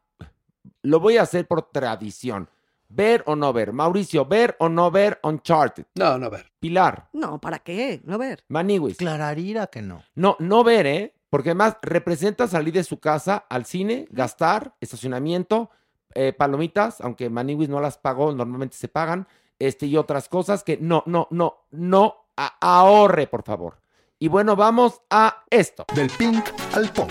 Lo 0.83 1.01
voy 1.01 1.17
a 1.17 1.23
hacer 1.23 1.47
por 1.49 1.63
tradición. 1.71 2.49
¿Ver 2.93 3.23
o 3.27 3.37
no 3.37 3.53
ver? 3.53 3.73
Mauricio, 3.73 4.27
¿ver 4.27 4.57
o 4.59 4.69
no 4.69 4.91
ver 4.91 5.21
Uncharted? 5.23 5.85
No, 5.95 6.19
no, 6.19 6.29
ver. 6.29 6.51
Pilar, 6.59 7.09
No, 7.13 7.41
¿para 7.41 7.61
qué? 7.61 8.01
No 8.05 8.19
ver. 8.19 8.45
Maniwis. 8.49 8.97
Clararira 8.97 9.69
que 9.69 9.81
no. 9.81 10.03
No, 10.17 10.37
no 10.41 10.65
ver, 10.65 10.87
¿eh? 10.87 11.15
Porque 11.31 11.51
además 11.51 11.77
representa 11.83 12.49
salir 12.49 12.75
de 12.75 12.83
su 12.83 12.99
casa 12.99 13.47
al 13.49 13.65
cine, 13.65 14.07
gastar, 14.11 14.75
estacionamiento, 14.81 15.71
eh, 16.15 16.33
palomitas, 16.33 17.01
aunque 17.01 17.31
Maniwis 17.31 17.69
no 17.69 17.81
las 17.81 17.97
pagó, 17.97 18.33
normalmente 18.33 18.77
se 18.77 18.89
pagan, 18.89 19.29
este 19.61 19.87
y 19.87 19.97
otras 19.97 20.29
cosas 20.29 20.65
que 20.65 20.77
no, 20.77 21.05
no, 21.07 21.29
no, 21.31 21.67
no 21.71 22.27
a- 22.37 22.57
ahorre, 22.61 23.29
por 23.29 23.45
favor. 23.45 23.81
Y 24.19 24.27
bueno, 24.27 24.57
vamos 24.57 25.01
a 25.11 25.45
esto. 25.51 25.87
Del 25.95 26.11
pink 26.11 26.45
al 26.75 26.93
punk. 26.93 27.11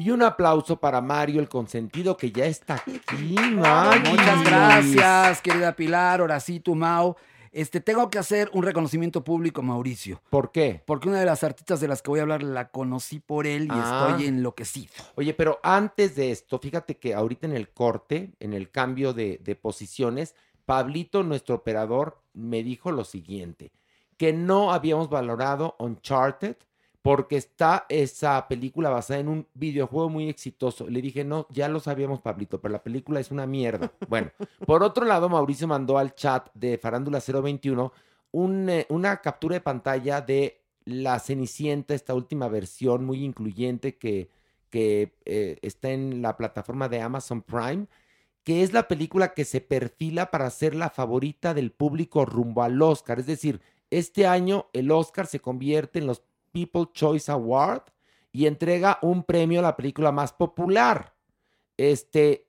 Y 0.00 0.10
un 0.12 0.22
aplauso 0.22 0.80
para 0.80 1.02
Mario, 1.02 1.42
el 1.42 1.48
consentido, 1.50 2.16
que 2.16 2.32
ya 2.32 2.46
está 2.46 2.76
aquí, 2.76 3.36
Mario. 3.52 4.10
Muchas 4.12 4.42
gracias, 4.44 5.42
querida 5.42 5.76
Pilar, 5.76 6.22
Horacito, 6.22 6.74
Mau. 6.74 7.16
Este, 7.52 7.82
tengo 7.82 8.08
que 8.08 8.18
hacer 8.18 8.48
un 8.54 8.62
reconocimiento 8.62 9.22
público, 9.22 9.60
Mauricio. 9.60 10.22
¿Por 10.30 10.52
qué? 10.52 10.82
Porque 10.86 11.10
una 11.10 11.20
de 11.20 11.26
las 11.26 11.44
artistas 11.44 11.80
de 11.82 11.88
las 11.88 12.00
que 12.00 12.08
voy 12.08 12.20
a 12.20 12.22
hablar 12.22 12.42
la 12.42 12.70
conocí 12.70 13.20
por 13.20 13.46
él 13.46 13.64
y 13.64 13.68
Ah. 13.72 14.06
estoy 14.08 14.26
enloquecido. 14.26 14.90
Oye, 15.16 15.34
pero 15.34 15.60
antes 15.62 16.16
de 16.16 16.30
esto, 16.30 16.58
fíjate 16.58 16.96
que 16.96 17.12
ahorita 17.12 17.46
en 17.46 17.52
el 17.54 17.68
corte, 17.68 18.30
en 18.40 18.54
el 18.54 18.70
cambio 18.70 19.12
de, 19.12 19.38
de 19.44 19.54
posiciones, 19.54 20.34
Pablito, 20.64 21.22
nuestro 21.24 21.56
operador, 21.56 22.22
me 22.32 22.62
dijo 22.62 22.90
lo 22.90 23.04
siguiente, 23.04 23.70
que 24.16 24.32
no 24.32 24.72
habíamos 24.72 25.10
valorado 25.10 25.76
Uncharted 25.78 26.56
porque 27.02 27.36
está 27.36 27.86
esa 27.88 28.46
película 28.46 28.90
basada 28.90 29.20
en 29.20 29.28
un 29.28 29.46
videojuego 29.54 30.10
muy 30.10 30.28
exitoso. 30.28 30.88
Le 30.88 31.00
dije, 31.00 31.24
no, 31.24 31.46
ya 31.50 31.68
lo 31.68 31.80
sabíamos, 31.80 32.20
Pablito, 32.20 32.60
pero 32.60 32.72
la 32.72 32.82
película 32.82 33.20
es 33.20 33.30
una 33.30 33.46
mierda. 33.46 33.92
Bueno, 34.08 34.30
por 34.66 34.82
otro 34.82 35.04
lado, 35.04 35.28
Mauricio 35.28 35.66
mandó 35.66 35.96
al 35.96 36.14
chat 36.14 36.48
de 36.54 36.76
Farándula 36.78 37.20
021 37.20 37.92
un, 38.32 38.68
eh, 38.68 38.86
una 38.90 39.20
captura 39.20 39.54
de 39.54 39.60
pantalla 39.60 40.20
de 40.20 40.60
La 40.84 41.18
Cenicienta, 41.18 41.94
esta 41.94 42.14
última 42.14 42.48
versión 42.48 43.04
muy 43.04 43.24
incluyente 43.24 43.96
que, 43.96 44.30
que 44.68 45.14
eh, 45.24 45.58
está 45.62 45.90
en 45.90 46.22
la 46.22 46.36
plataforma 46.36 46.88
de 46.88 47.00
Amazon 47.00 47.42
Prime, 47.42 47.86
que 48.44 48.62
es 48.62 48.72
la 48.72 48.88
película 48.88 49.32
que 49.32 49.44
se 49.44 49.60
perfila 49.60 50.30
para 50.30 50.50
ser 50.50 50.74
la 50.74 50.90
favorita 50.90 51.54
del 51.54 51.72
público 51.72 52.24
rumbo 52.24 52.62
al 52.62 52.80
Oscar. 52.80 53.20
Es 53.20 53.26
decir, 53.26 53.60
este 53.90 54.26
año 54.26 54.66
el 54.72 54.90
Oscar 54.90 55.26
se 55.26 55.40
convierte 55.40 55.98
en 55.98 56.06
los 56.06 56.22
People 56.52 56.86
Choice 56.92 57.30
Award 57.30 57.82
y 58.32 58.46
entrega 58.46 58.98
un 59.02 59.24
premio 59.24 59.60
a 59.60 59.62
la 59.62 59.76
película 59.76 60.12
más 60.12 60.32
popular. 60.32 61.14
Este, 61.76 62.46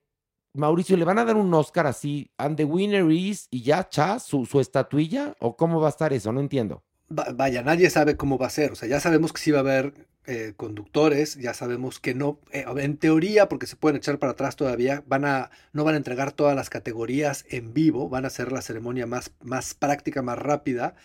Mauricio, 0.54 0.98
¿le 0.98 1.06
van 1.06 1.20
a 1.20 1.26
dar 1.26 1.38
un 1.38 1.54
Oscar 1.54 1.88
así? 1.88 2.32
And 2.38 2.58
the 2.58 2.66
winner 2.66 3.10
is, 3.10 3.48
y 3.50 3.62
ya, 3.64 3.88
cha, 3.88 4.20
su, 4.20 4.46
su 4.46 4.60
estatuilla, 4.60 5.36
o 5.40 5.56
cómo 5.56 5.80
va 5.80 5.88
a 5.88 5.92
estar 5.92 6.12
eso? 6.14 6.32
No 6.32 6.40
entiendo. 6.40 6.84
Va- 7.10 7.32
Vaya, 7.34 7.62
nadie 7.64 7.90
sabe 7.90 8.18
cómo 8.18 8.38
va 8.38 8.48
a 8.48 8.52
ser. 8.52 8.72
O 8.72 8.76
sea, 8.76 8.88
ya 8.90 9.00
sabemos 9.00 9.32
que 9.34 9.42
sí 9.42 9.52
va 9.52 9.60
a 9.60 9.62
haber 9.62 10.08
eh, 10.26 10.54
conductores, 10.56 11.36
ya 11.38 11.54
sabemos 11.54 12.00
que 12.00 12.14
no, 12.14 12.40
eh, 12.52 12.66
en 12.78 12.98
teoría, 12.98 13.50
porque 13.50 13.66
se 13.66 13.76
pueden 13.76 13.98
echar 13.98 14.20
para 14.20 14.34
atrás 14.34 14.56
todavía, 14.56 15.04
van 15.08 15.26
a, 15.26 15.50
no 15.74 15.84
van 15.84 15.96
a 15.96 15.98
entregar 15.98 16.32
todas 16.32 16.56
las 16.56 16.70
categorías 16.70 17.46
en 17.50 17.74
vivo, 17.74 18.08
van 18.10 18.26
a 18.26 18.28
hacer 18.28 18.52
la 18.52 18.62
ceremonia 18.62 19.08
más, 19.08 19.32
más 19.42 19.74
práctica, 19.74 20.22
más 20.22 20.38
rápida. 20.38 20.96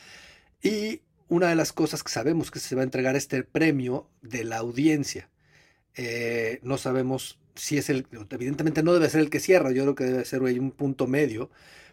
Y 0.63 1.03
una 1.29 1.49
de 1.49 1.57
las 1.57 1.73
cosas 1.73 2.03
que 2.03 2.13
sabemos 2.13 2.51
que 2.51 2.59
se 2.61 2.75
va 2.75 2.83
a 2.83 2.85
entregar 2.85 3.17
este 3.17 3.43
premio 3.43 4.09
de 4.23 4.45
la 4.45 4.59
audiencia. 4.59 5.31
Eh, 5.95 6.61
no 6.63 6.79
sabemos 6.79 7.39
si 7.55 7.79
es 7.79 7.89
el, 7.91 8.07
evidentemente 8.31 8.83
no 8.83 8.93
debe 8.93 9.09
ser 9.09 9.21
el 9.21 9.31
que 9.31 9.41
cierra, 9.41 9.73
yo 9.73 9.83
creo 9.83 9.95
que 9.95 10.05
debe 10.05 10.25
ser 10.25 10.43
un 10.43 10.71
punto 10.71 11.07
medio, 11.07 11.51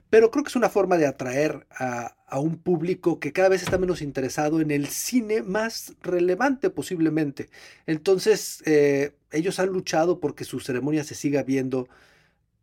pero 0.10 0.30
creo 0.30 0.44
que 0.44 0.50
es 0.50 0.56
una 0.56 0.70
forma 0.70 0.98
de 0.98 1.08
atraer 1.08 1.66
a, 1.72 2.16
a 2.34 2.40
un 2.40 2.58
público 2.58 3.20
que 3.20 3.32
cada 3.32 3.50
vez 3.50 3.62
está 3.62 3.78
menos 3.78 4.02
interesado 4.02 4.60
en 4.60 4.72
el 4.72 4.88
cine 4.88 5.44
más 5.44 5.94
relevante 6.02 6.70
posiblemente. 6.72 7.50
Entonces, 7.86 8.64
eh, 8.66 9.16
ellos 9.32 9.60
han 9.60 9.70
luchado 9.70 10.20
porque 10.20 10.44
su 10.44 10.60
ceremonia 10.60 11.04
se 11.04 11.16
siga 11.16 11.44
viendo 11.44 11.88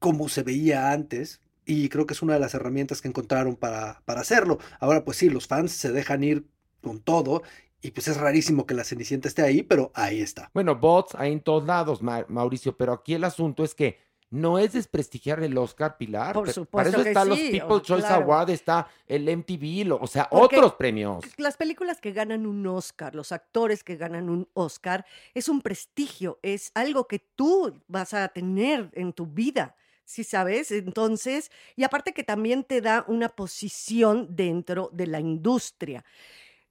como 0.00 0.28
se 0.28 0.42
veía 0.42 0.92
antes. 0.92 1.40
Y 1.64 1.88
creo 1.88 2.06
que 2.06 2.14
es 2.14 2.22
una 2.22 2.34
de 2.34 2.40
las 2.40 2.54
herramientas 2.54 3.00
que 3.00 3.08
encontraron 3.08 3.54
para, 3.56 4.02
para 4.04 4.22
hacerlo. 4.22 4.58
Ahora, 4.80 5.04
pues 5.04 5.18
sí, 5.18 5.30
los 5.30 5.46
fans 5.46 5.72
se 5.72 5.92
dejan 5.92 6.24
ir 6.24 6.46
con 6.80 7.00
todo. 7.00 7.42
Y 7.82 7.92
pues 7.92 8.08
es 8.08 8.18
rarísimo 8.18 8.66
que 8.66 8.74
la 8.74 8.84
Cenicienta 8.84 9.26
esté 9.28 9.42
ahí, 9.42 9.62
pero 9.62 9.90
ahí 9.94 10.20
está. 10.20 10.50
Bueno, 10.52 10.76
bots 10.76 11.14
hay 11.14 11.32
en 11.32 11.40
todos 11.40 11.64
lados, 11.64 12.02
Ma- 12.02 12.26
Mauricio, 12.28 12.76
pero 12.76 12.92
aquí 12.92 13.14
el 13.14 13.24
asunto 13.24 13.64
es 13.64 13.74
que 13.74 13.98
no 14.28 14.58
es 14.58 14.74
desprestigiar 14.74 15.42
el 15.42 15.56
Oscar, 15.58 15.96
Pilar. 15.96 16.34
Por 16.34 16.48
supuesto 16.52 16.70
Para 16.70 16.88
eso 16.90 17.00
están 17.08 17.28
los 17.30 17.38
sí, 17.38 17.48
People 17.50 17.76
o- 17.76 17.80
Choice 17.80 18.06
claro. 18.06 18.22
Award, 18.24 18.50
está 18.50 18.86
el 19.06 19.26
MTV, 19.28 19.86
lo- 19.86 19.96
o 19.96 20.06
sea, 20.06 20.28
Porque 20.28 20.56
otros 20.58 20.74
premios. 20.74 21.24
Las 21.38 21.56
películas 21.56 22.00
que 22.00 22.12
ganan 22.12 22.46
un 22.46 22.64
Oscar, 22.66 23.14
los 23.14 23.32
actores 23.32 23.82
que 23.82 23.96
ganan 23.96 24.28
un 24.28 24.46
Oscar, 24.52 25.04
es 25.34 25.48
un 25.48 25.62
prestigio, 25.62 26.38
es 26.42 26.70
algo 26.74 27.08
que 27.08 27.18
tú 27.18 27.80
vas 27.88 28.12
a 28.14 28.28
tener 28.28 28.90
en 28.92 29.12
tu 29.14 29.26
vida. 29.26 29.74
¿Sí 30.04 30.24
sabes? 30.24 30.72
Entonces, 30.72 31.52
y 31.76 31.84
aparte 31.84 32.12
que 32.12 32.24
también 32.24 32.64
te 32.64 32.80
da 32.80 33.04
una 33.06 33.28
posición 33.28 34.26
dentro 34.34 34.90
de 34.92 35.06
la 35.06 35.20
industria. 35.20 36.04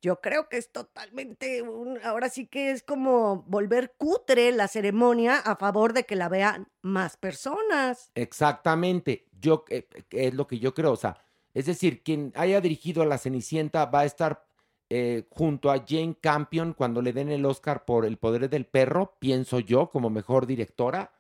Yo 0.02 0.22
creo 0.22 0.48
que 0.48 0.58
es 0.58 0.72
totalmente, 0.72 1.62
un- 1.62 2.00
ahora 2.04 2.30
sí 2.30 2.48
que 2.48 2.72
es 2.72 2.84
como 2.84 3.44
volver 3.48 3.94
cutre 3.98 4.52
la 4.54 4.68
ceremonia 4.70 5.38
a 5.38 5.56
favor 5.58 5.94
de 5.94 6.06
que 6.06 6.16
la 6.16 6.30
vean 6.30 6.70
más 6.82 7.18
personas. 7.18 8.12
Exactamente, 8.16 9.26
yo 9.40 9.66
eh, 9.70 9.88
eh, 9.94 10.04
es 10.12 10.34
lo 10.34 10.48
que 10.48 10.60
yo 10.60 10.74
creo, 10.74 10.94
o 10.94 10.98
sea, 10.98 11.18
es 11.54 11.66
decir, 11.66 12.02
quien 12.04 12.32
haya 12.36 12.62
dirigido 12.62 13.02
a 13.02 13.06
la 13.06 13.18
Cenicienta 13.18 13.86
va 13.88 14.02
a 14.02 14.06
estar 14.06 14.46
eh, 14.90 15.28
junto 15.30 15.70
a 15.70 15.84
Jane 15.88 16.16
Campion 16.20 16.74
cuando 16.74 17.02
le 17.02 17.14
den 17.14 17.30
el 17.30 17.46
Oscar 17.46 17.86
por 17.86 18.06
El 18.06 18.18
poder 18.18 18.50
del 18.50 18.66
perro, 18.66 19.18
pienso 19.20 19.60
yo, 19.60 19.90
como 19.92 20.10
mejor 20.10 20.48
directora. 20.48 21.12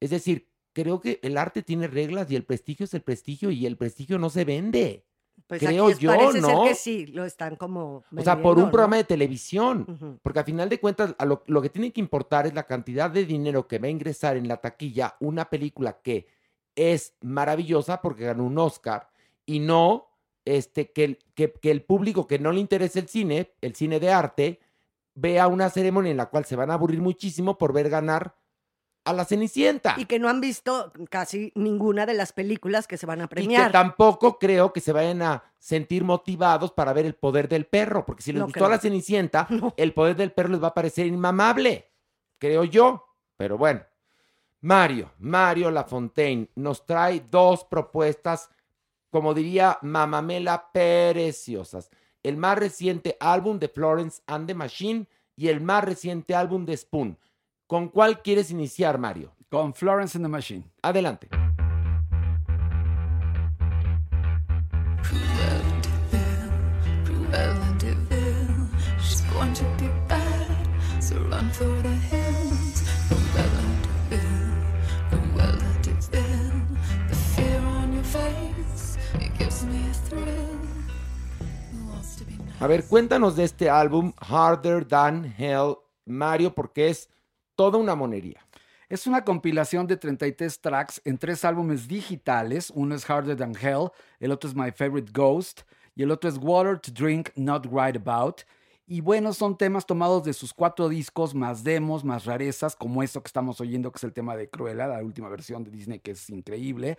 Es 0.00 0.10
decir, 0.10 0.48
creo 0.72 1.00
que 1.00 1.20
el 1.22 1.36
arte 1.36 1.62
tiene 1.62 1.86
reglas 1.86 2.30
y 2.30 2.36
el 2.36 2.44
prestigio 2.44 2.84
es 2.84 2.94
el 2.94 3.02
prestigio 3.02 3.50
y 3.50 3.66
el 3.66 3.76
prestigio 3.76 4.18
no 4.18 4.30
se 4.30 4.44
vende. 4.44 5.06
Pues 5.58 5.68
creo 5.68 5.84
aquí 5.84 5.92
es- 5.92 5.98
yo, 5.98 6.10
parece 6.10 6.40
¿no? 6.40 6.46
ser 6.48 6.56
que 6.68 6.74
sí, 6.74 7.06
lo 7.06 7.24
están 7.26 7.56
como 7.56 8.04
O 8.16 8.22
sea, 8.22 8.40
por 8.40 8.58
un 8.58 8.70
programa 8.70 8.96
de 8.96 9.04
televisión. 9.04 10.18
Porque 10.22 10.38
a 10.40 10.44
final 10.44 10.68
de 10.68 10.80
cuentas, 10.80 11.14
a 11.18 11.24
lo, 11.26 11.42
lo 11.46 11.60
que 11.60 11.68
tiene 11.68 11.92
que 11.92 12.00
importar 12.00 12.46
es 12.46 12.54
la 12.54 12.62
cantidad 12.62 13.10
de 13.10 13.26
dinero 13.26 13.66
que 13.68 13.78
va 13.78 13.86
a 13.88 13.90
ingresar 13.90 14.36
en 14.36 14.48
la 14.48 14.56
taquilla 14.58 15.16
una 15.20 15.50
película 15.50 16.00
que 16.02 16.26
es 16.74 17.14
maravillosa 17.20 18.00
porque 18.00 18.24
ganó 18.24 18.44
un 18.44 18.56
Oscar 18.58 19.08
y 19.44 19.58
no 19.60 20.08
este, 20.46 20.90
que, 20.90 21.04
el- 21.04 21.18
que, 21.34 21.52
que 21.52 21.70
el 21.70 21.82
público 21.82 22.26
que 22.26 22.38
no 22.38 22.50
le 22.50 22.60
interesa 22.60 22.98
el 22.98 23.08
cine, 23.08 23.52
el 23.60 23.74
cine 23.74 24.00
de 24.00 24.10
arte, 24.10 24.58
vea 25.14 25.46
una 25.48 25.68
ceremonia 25.68 26.10
en 26.10 26.16
la 26.16 26.30
cual 26.30 26.46
se 26.46 26.56
van 26.56 26.70
a 26.70 26.74
aburrir 26.74 27.00
muchísimo 27.02 27.58
por 27.58 27.72
ver 27.74 27.90
ganar 27.90 28.34
a 29.04 29.12
la 29.12 29.24
Cenicienta. 29.24 29.94
Y 29.98 30.04
que 30.06 30.18
no 30.18 30.28
han 30.28 30.40
visto 30.40 30.92
casi 31.10 31.52
ninguna 31.54 32.06
de 32.06 32.14
las 32.14 32.32
películas 32.32 32.86
que 32.86 32.96
se 32.96 33.06
van 33.06 33.20
a 33.20 33.24
Y 33.24 33.28
que 33.28 33.34
premiar. 33.34 33.72
tampoco 33.72 34.38
creo 34.38 34.72
que 34.72 34.80
se 34.80 34.92
vayan 34.92 35.22
a 35.22 35.42
sentir 35.58 36.04
motivados 36.04 36.72
para 36.72 36.92
ver 36.92 37.06
el 37.06 37.14
poder 37.14 37.48
del 37.48 37.66
perro, 37.66 38.04
porque 38.06 38.22
si 38.22 38.32
les 38.32 38.40
No 38.40 38.46
gustó 38.46 38.66
a 38.66 38.68
la. 38.68 38.78
Cenicienta, 38.78 39.46
el 39.76 39.92
poder 39.94 40.16
del 40.16 40.32
perro 40.32 40.50
les 40.50 40.62
va 40.62 40.68
a 40.68 40.74
parecer 40.74 41.06
inmamable, 41.06 41.90
creo 42.38 42.64
yo. 42.64 43.06
Pero 43.36 43.58
bueno, 43.58 43.80
Mario, 44.60 45.12
Mario 45.18 45.70
Lafontaine 45.70 46.48
nos 46.54 46.86
trae 46.86 47.24
dos 47.30 47.64
propuestas, 47.64 48.48
como 49.10 49.34
diría 49.34 49.78
Mamamela, 49.82 50.70
preciosas. 50.72 51.90
El 52.22 52.36
más 52.36 52.56
reciente 52.56 53.16
álbum 53.18 53.58
de 53.58 53.68
Florence 53.68 54.22
and 54.26 54.46
the 54.46 54.54
Machine 54.54 55.08
y 55.34 55.48
el 55.48 55.60
más 55.60 55.82
reciente 55.84 56.36
álbum 56.36 56.64
de 56.64 56.76
Spoon. 56.76 57.18
¿Con 57.72 57.88
cuál 57.88 58.20
quieres 58.20 58.50
iniciar, 58.50 58.98
Mario? 58.98 59.32
Con 59.48 59.72
Florence 59.72 60.18
and 60.18 60.26
the 60.26 60.28
Machine. 60.28 60.70
Adelante. 60.82 61.30
A 82.60 82.66
ver, 82.66 82.84
cuéntanos 82.84 83.34
de 83.34 83.44
este 83.44 83.70
álbum 83.70 84.12
Harder 84.20 84.84
Than 84.84 85.34
Hell, 85.38 85.76
Mario, 86.04 86.54
porque 86.54 86.90
es 86.90 87.08
toda 87.56 87.78
una 87.78 87.94
monería. 87.94 88.46
Es 88.88 89.06
una 89.06 89.24
compilación 89.24 89.86
de 89.86 89.96
33 89.96 90.60
tracks 90.60 91.00
en 91.04 91.16
tres 91.16 91.44
álbumes 91.44 91.88
digitales. 91.88 92.70
Uno 92.74 92.94
es 92.94 93.08
Harder 93.08 93.36
Than 93.36 93.54
Hell, 93.56 93.90
el 94.20 94.32
otro 94.32 94.50
es 94.50 94.54
My 94.54 94.70
Favorite 94.70 95.10
Ghost 95.12 95.62
y 95.94 96.02
el 96.02 96.10
otro 96.10 96.28
es 96.28 96.36
Water 96.38 96.78
to 96.78 96.92
Drink, 96.92 97.30
Not 97.34 97.66
Right 97.66 97.96
About. 97.96 98.42
Y 98.86 99.00
bueno, 99.00 99.32
son 99.32 99.56
temas 99.56 99.86
tomados 99.86 100.24
de 100.24 100.34
sus 100.34 100.52
cuatro 100.52 100.88
discos, 100.90 101.34
más 101.34 101.64
demos, 101.64 102.04
más 102.04 102.26
rarezas, 102.26 102.76
como 102.76 103.02
esto 103.02 103.22
que 103.22 103.28
estamos 103.28 103.60
oyendo, 103.60 103.90
que 103.90 103.96
es 103.96 104.04
el 104.04 104.12
tema 104.12 104.36
de 104.36 104.50
Cruella, 104.50 104.86
la 104.86 105.02
última 105.02 105.30
versión 105.30 105.64
de 105.64 105.70
Disney, 105.70 106.00
que 106.00 106.10
es 106.10 106.28
increíble. 106.28 106.98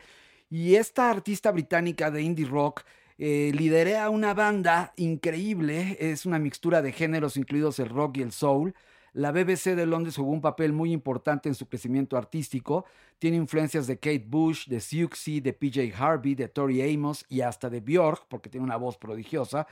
Y 0.50 0.76
esta 0.76 1.12
artista 1.12 1.52
británica 1.52 2.10
de 2.10 2.24
indie 2.24 2.46
rock 2.46 2.82
eh, 3.18 3.52
lidera 3.54 4.10
una 4.10 4.34
banda 4.34 4.94
increíble, 4.98 5.98
es 6.00 6.26
una 6.26 6.39
mixtura 6.39 6.82
de 6.82 6.92
géneros, 6.92 7.38
incluidos 7.38 7.78
el 7.78 7.89
rock 7.89 8.18
y 8.18 8.22
el 8.24 8.32
soul. 8.32 8.74
La 9.13 9.32
BBC 9.32 9.76
de 9.76 9.86
Londres 9.86 10.15
jugó 10.15 10.32
un 10.32 10.41
papel 10.41 10.73
muy 10.73 10.91
importante 10.91 11.47
en 11.47 11.54
su 11.54 11.67
crecimiento 11.67 12.17
artístico. 12.17 12.86
Tiene 13.19 13.38
influencias 13.38 13.86
de 13.86 13.97
Kate 13.97 14.26
Bush, 14.28 14.67
de 14.67 14.80
Siouxsie, 14.80 15.39
de 15.39 15.54
PJ 15.54 15.93
Harvey, 15.95 16.34
de 16.34 16.47
Tori 16.47 16.82
Amos 16.82 17.23
y 17.30 17.41
hasta 17.41 17.69
de 17.69 17.80
Björk, 17.80 18.26
porque 18.28 18.49
tiene 18.49 18.65
una 18.65 18.76
voz 18.76 18.97
prodigiosa. 18.97 19.67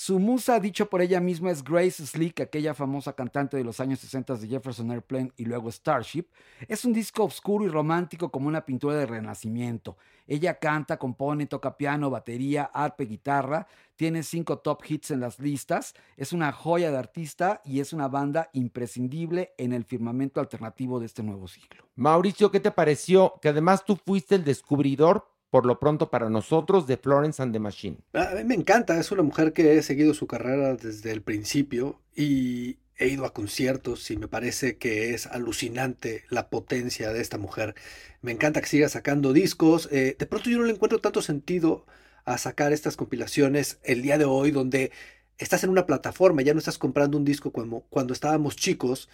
Su 0.00 0.20
musa, 0.20 0.60
dicho 0.60 0.88
por 0.88 1.02
ella 1.02 1.18
misma, 1.18 1.50
es 1.50 1.64
Grace 1.64 2.06
Slick, 2.06 2.38
aquella 2.38 2.72
famosa 2.72 3.14
cantante 3.14 3.56
de 3.56 3.64
los 3.64 3.80
años 3.80 3.98
60 3.98 4.36
de 4.36 4.46
Jefferson 4.46 4.92
Airplane 4.92 5.32
y 5.36 5.44
luego 5.44 5.72
Starship. 5.72 6.26
Es 6.68 6.84
un 6.84 6.92
disco 6.92 7.24
oscuro 7.24 7.64
y 7.64 7.68
romántico 7.68 8.30
como 8.30 8.46
una 8.46 8.64
pintura 8.64 8.94
de 8.94 9.06
renacimiento. 9.06 9.96
Ella 10.28 10.60
canta, 10.60 10.98
compone, 10.98 11.46
toca 11.46 11.76
piano, 11.76 12.10
batería, 12.10 12.70
arpe, 12.72 13.06
guitarra. 13.06 13.66
Tiene 13.96 14.22
cinco 14.22 14.60
top 14.60 14.84
hits 14.86 15.10
en 15.10 15.18
las 15.18 15.40
listas. 15.40 15.94
Es 16.16 16.32
una 16.32 16.52
joya 16.52 16.92
de 16.92 16.96
artista 16.96 17.60
y 17.64 17.80
es 17.80 17.92
una 17.92 18.06
banda 18.06 18.50
imprescindible 18.52 19.52
en 19.58 19.72
el 19.72 19.84
firmamento 19.84 20.38
alternativo 20.38 21.00
de 21.00 21.06
este 21.06 21.24
nuevo 21.24 21.48
siglo. 21.48 21.88
Mauricio, 21.96 22.52
¿qué 22.52 22.60
te 22.60 22.70
pareció? 22.70 23.34
Que 23.42 23.48
además 23.48 23.84
tú 23.84 23.96
fuiste 23.96 24.36
el 24.36 24.44
descubridor 24.44 25.26
por 25.50 25.66
lo 25.66 25.78
pronto 25.78 26.10
para 26.10 26.28
nosotros 26.28 26.86
de 26.86 26.96
Florence 26.96 27.42
and 27.42 27.52
the 27.52 27.58
Machine. 27.58 27.98
A 28.12 28.34
mí 28.34 28.44
me 28.44 28.54
encanta, 28.54 28.98
es 28.98 29.10
una 29.10 29.22
mujer 29.22 29.52
que 29.52 29.76
he 29.78 29.82
seguido 29.82 30.14
su 30.14 30.26
carrera 30.26 30.74
desde 30.74 31.12
el 31.12 31.22
principio 31.22 32.00
y 32.14 32.78
he 32.96 33.08
ido 33.08 33.24
a 33.24 33.32
conciertos 33.32 34.10
y 34.10 34.16
me 34.16 34.28
parece 34.28 34.76
que 34.76 35.14
es 35.14 35.26
alucinante 35.26 36.24
la 36.28 36.50
potencia 36.50 37.12
de 37.12 37.20
esta 37.20 37.38
mujer. 37.38 37.74
Me 38.20 38.32
encanta 38.32 38.60
que 38.60 38.66
siga 38.66 38.88
sacando 38.88 39.32
discos. 39.32 39.88
Eh, 39.92 40.16
de 40.18 40.26
pronto 40.26 40.50
yo 40.50 40.58
no 40.58 40.64
le 40.64 40.72
encuentro 40.72 40.98
tanto 40.98 41.22
sentido 41.22 41.86
a 42.24 42.36
sacar 42.38 42.72
estas 42.72 42.96
compilaciones 42.96 43.78
el 43.84 44.02
día 44.02 44.18
de 44.18 44.24
hoy 44.24 44.50
donde 44.50 44.90
estás 45.38 45.64
en 45.64 45.70
una 45.70 45.86
plataforma, 45.86 46.42
ya 46.42 46.52
no 46.52 46.58
estás 46.58 46.78
comprando 46.78 47.16
un 47.16 47.24
disco 47.24 47.52
como 47.52 47.82
cuando 47.88 48.12
estábamos 48.12 48.56
chicos, 48.56 49.08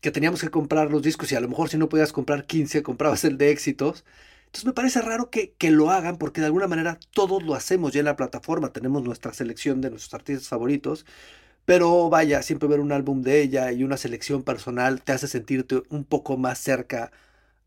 que 0.00 0.10
teníamos 0.10 0.40
que 0.40 0.50
comprar 0.50 0.90
los 0.90 1.02
discos 1.02 1.30
y 1.30 1.36
a 1.36 1.40
lo 1.40 1.48
mejor 1.48 1.68
si 1.68 1.76
no 1.76 1.88
podías 1.88 2.12
comprar 2.12 2.46
15, 2.46 2.82
comprabas 2.82 3.24
el 3.24 3.36
de 3.36 3.50
éxitos. 3.50 4.04
Entonces 4.48 4.64
me 4.64 4.72
parece 4.72 5.02
raro 5.02 5.28
que, 5.28 5.52
que, 5.58 5.70
lo 5.70 5.90
hagan 5.90 6.16
porque 6.16 6.40
de 6.40 6.46
alguna 6.46 6.66
manera 6.66 6.98
todos 7.12 7.42
lo 7.42 7.54
hacemos 7.54 7.92
ya 7.92 7.98
en 7.98 8.06
la 8.06 8.16
plataforma, 8.16 8.72
tenemos 8.72 9.02
nuestra 9.02 9.34
selección 9.34 9.82
de 9.82 9.90
nuestros 9.90 10.14
artistas 10.14 10.48
favoritos, 10.48 11.04
pero 11.66 12.08
vaya, 12.08 12.40
siempre 12.42 12.66
ver 12.66 12.80
un 12.80 12.92
álbum 12.92 13.20
de 13.20 13.42
ella 13.42 13.72
y 13.72 13.84
una 13.84 13.98
selección 13.98 14.42
personal 14.44 15.02
te 15.02 15.12
hace 15.12 15.28
sentirte 15.28 15.82
un 15.90 16.04
poco 16.04 16.38
más 16.38 16.58
cerca 16.58 17.12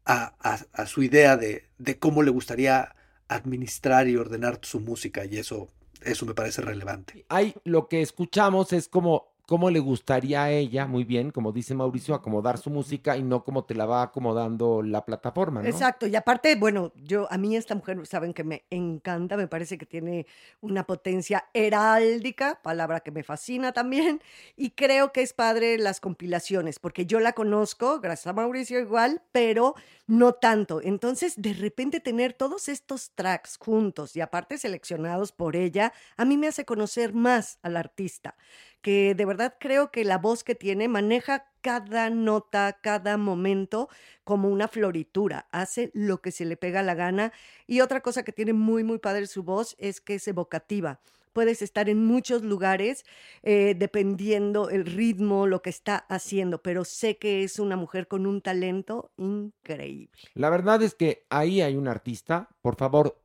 a, 0.06 0.34
a, 0.74 0.86
su 0.88 1.04
idea 1.04 1.38
de, 1.38 1.70
de, 1.78 2.00
cómo 2.00 2.24
le 2.24 2.32
gustaría 2.32 2.96
administrar 3.28 4.08
y 4.08 4.18
ordenar 4.18 4.58
su 4.64 4.80
música 4.80 5.26
y 5.26 5.38
eso, 5.38 5.70
eso 6.02 6.26
me 6.26 6.34
parece 6.34 6.64
relevante. 6.64 7.26
Hay, 7.30 7.54
lo 7.64 7.88
que 7.88 8.02
escuchamos 8.02 8.74
es 8.74 8.88
como 8.88 9.31
cómo 9.48 9.70
le 9.70 9.80
gustaría 9.80 10.44
a 10.44 10.52
ella, 10.52 10.88
muy 10.88 11.04
bien, 11.04 11.32
como 11.32 11.52
dice 11.52 11.74
Mauricio, 11.76 12.16
acomodar 12.16 12.58
su 12.58 12.70
música 12.70 13.18
y 13.18 13.24
no 13.24 13.44
como 13.44 13.66
te 13.66 13.76
la 13.76 13.86
va 13.86 14.04
acomodando 14.04 14.82
la 14.82 15.06
plataforma, 15.06 15.62
¿no? 15.62 15.68
Exacto, 15.68 16.08
y 16.08 16.16
aparte, 16.16 16.56
bueno, 16.56 16.92
yo 16.96 17.28
a 17.32 17.38
mí 17.38 17.56
esta 17.56 17.76
mujer 17.76 18.06
saben 18.06 18.34
que 18.34 18.44
me 18.44 18.64
encanta, 18.70 19.38
me 19.38 19.48
parece 19.48 19.78
que 19.78 19.86
tiene 19.86 20.26
una 20.62 20.86
potencia 20.86 21.46
heráldica, 21.54 22.60
palabra 22.62 23.02
que 23.02 23.12
me 23.12 23.24
fascina 23.24 23.72
también, 23.74 24.22
y 24.56 24.72
creo 24.72 25.12
que 25.12 25.22
es 25.22 25.34
padre 25.34 25.78
las 25.78 26.00
compilaciones, 26.00 26.80
porque 26.80 27.06
yo 27.06 27.20
la 27.20 27.34
conozco, 27.34 28.00
gracias 28.00 28.28
a 28.28 28.34
Mauricio 28.34 28.80
igual, 28.80 29.22
pero 29.32 29.76
no 30.08 30.34
tanto. 30.34 30.82
Entonces, 30.82 31.42
de 31.42 31.54
repente 31.54 32.00
tener 32.00 32.34
todos 32.34 32.68
estos 32.68 33.12
tracks 33.12 33.58
juntos 33.58 34.16
y 34.16 34.22
aparte 34.22 34.58
seleccionados 34.58 35.32
por 35.32 35.56
ella, 35.56 35.94
a 36.18 36.26
mí 36.26 36.38
me 36.38 36.48
hace 36.48 36.66
conocer 36.66 37.14
más 37.14 37.60
al 37.62 37.78
artista 37.78 38.36
que 38.82 39.16
de 39.16 39.26
verdad 39.26 39.56
creo 39.60 39.92
que 39.92 40.04
la 40.04 40.18
voz 40.18 40.44
que 40.44 40.56
tiene 40.56 40.88
maneja 40.88 41.52
cada 41.62 42.10
nota, 42.10 42.80
cada 42.82 43.18
momento 43.18 43.90
como 44.24 44.50
una 44.50 44.68
floritura, 44.68 45.48
hace 45.52 45.92
lo 45.94 46.22
que 46.22 46.32
se 46.32 46.46
le 46.46 46.58
pega 46.58 46.84
la 46.84 46.96
gana. 46.96 47.32
Y 47.68 47.82
otra 47.82 48.02
cosa 48.02 48.24
que 48.24 48.32
tiene 48.32 48.54
muy, 48.54 48.84
muy 48.84 48.98
padre 48.98 49.28
su 49.28 49.44
voz 49.44 49.76
es 49.80 50.02
que 50.02 50.16
es 50.16 50.28
evocativa. 50.28 51.00
Puedes 51.34 51.62
estar 51.62 51.88
en 51.88 52.04
muchos 52.04 52.44
lugares 52.44 53.06
eh, 53.42 53.74
dependiendo 53.78 54.70
el 54.70 54.86
ritmo, 54.86 55.48
lo 55.48 55.62
que 55.62 55.70
está 55.70 55.96
haciendo, 56.10 56.62
pero 56.62 56.84
sé 56.84 57.18
que 57.18 57.44
es 57.44 57.58
una 57.58 57.78
mujer 57.78 58.10
con 58.10 58.26
un 58.26 58.42
talento 58.42 59.14
increíble. 59.16 60.12
La 60.34 60.50
verdad 60.50 60.82
es 60.84 60.94
que 60.94 61.26
ahí 61.30 61.62
hay 61.62 61.78
un 61.78 61.88
artista. 61.88 62.50
Por 62.62 62.76
favor, 62.76 63.22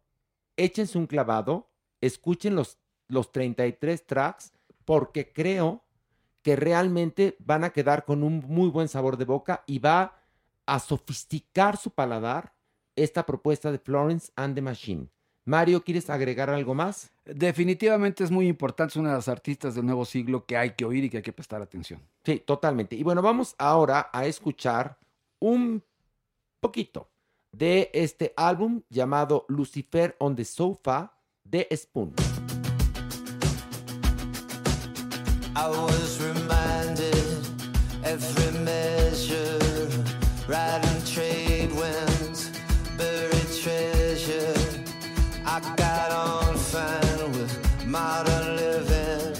échense 0.57 0.99
un 0.99 1.09
clavado, 1.09 1.69
escuchen 2.01 2.55
los, 2.55 2.79
los 3.09 3.33
33 3.33 4.07
tracks 4.07 4.53
porque 4.87 5.33
creo 5.33 5.85
que 6.43 6.57
realmente 6.57 7.37
van 7.41 7.65
a 7.65 7.71
quedar 7.71 8.07
con 8.07 8.23
un 8.23 8.43
muy 8.47 8.71
buen 8.71 8.89
sabor 8.89 9.19
de 9.19 9.27
boca 9.27 9.65
y 9.67 9.81
va 9.81 10.23
a 10.65 10.79
sofisticar 10.79 11.77
su 11.77 11.91
paladar 11.91 12.55
esta 12.95 13.27
propuesta 13.27 13.71
de 13.71 13.79
Florence 13.79 14.33
and 14.37 14.55
the 14.55 14.63
Machine. 14.63 15.09
Mario, 15.45 15.85
¿quieres 15.85 16.09
agregar 16.09 16.51
algo 16.51 16.75
más? 16.75 17.13
Definitivamente 17.25 18.25
es 18.25 18.31
muy 18.31 18.49
importante, 18.49 18.93
es 18.93 18.97
una 18.97 19.11
de 19.11 19.17
las 19.17 19.29
artistas 19.29 19.75
del 19.75 19.87
nuevo 19.87 20.05
siglo 20.05 20.45
que 20.47 20.57
hay 20.57 20.71
que 20.71 20.85
oír 20.85 21.05
y 21.05 21.11
que 21.11 21.19
hay 21.19 21.23
que 21.23 21.33
prestar 21.33 21.63
atención. 21.63 22.01
Sí, 22.25 22.43
totalmente. 22.45 22.97
Y 22.97 23.03
bueno, 23.03 23.23
vamos 23.23 23.55
ahora 23.59 24.11
a 24.13 24.27
escuchar 24.27 24.99
un 25.39 25.83
poquito 26.61 27.11
de 27.53 27.91
este 27.93 28.33
álbum 28.37 28.83
llamado 28.89 29.47
Lucifer 29.49 30.17
on 30.19 30.35
the 30.35 30.45
Sofa 30.45 31.13
de 31.45 31.69
Spoon. 31.73 32.15
I 35.59 35.69
was 35.69 36.21
reminded 36.21 37.17
every 38.05 38.59
measure, 38.61 39.59
riding 40.47 41.03
trade 41.07 41.73
winds, 41.73 42.51
buried 42.99 43.51
treasure. 43.63 44.53
I 45.47 45.61
got 45.77 46.11
on 46.13 46.59
fine 46.59 47.33
with 47.33 47.87
modern 47.87 48.57
living, 48.57 49.33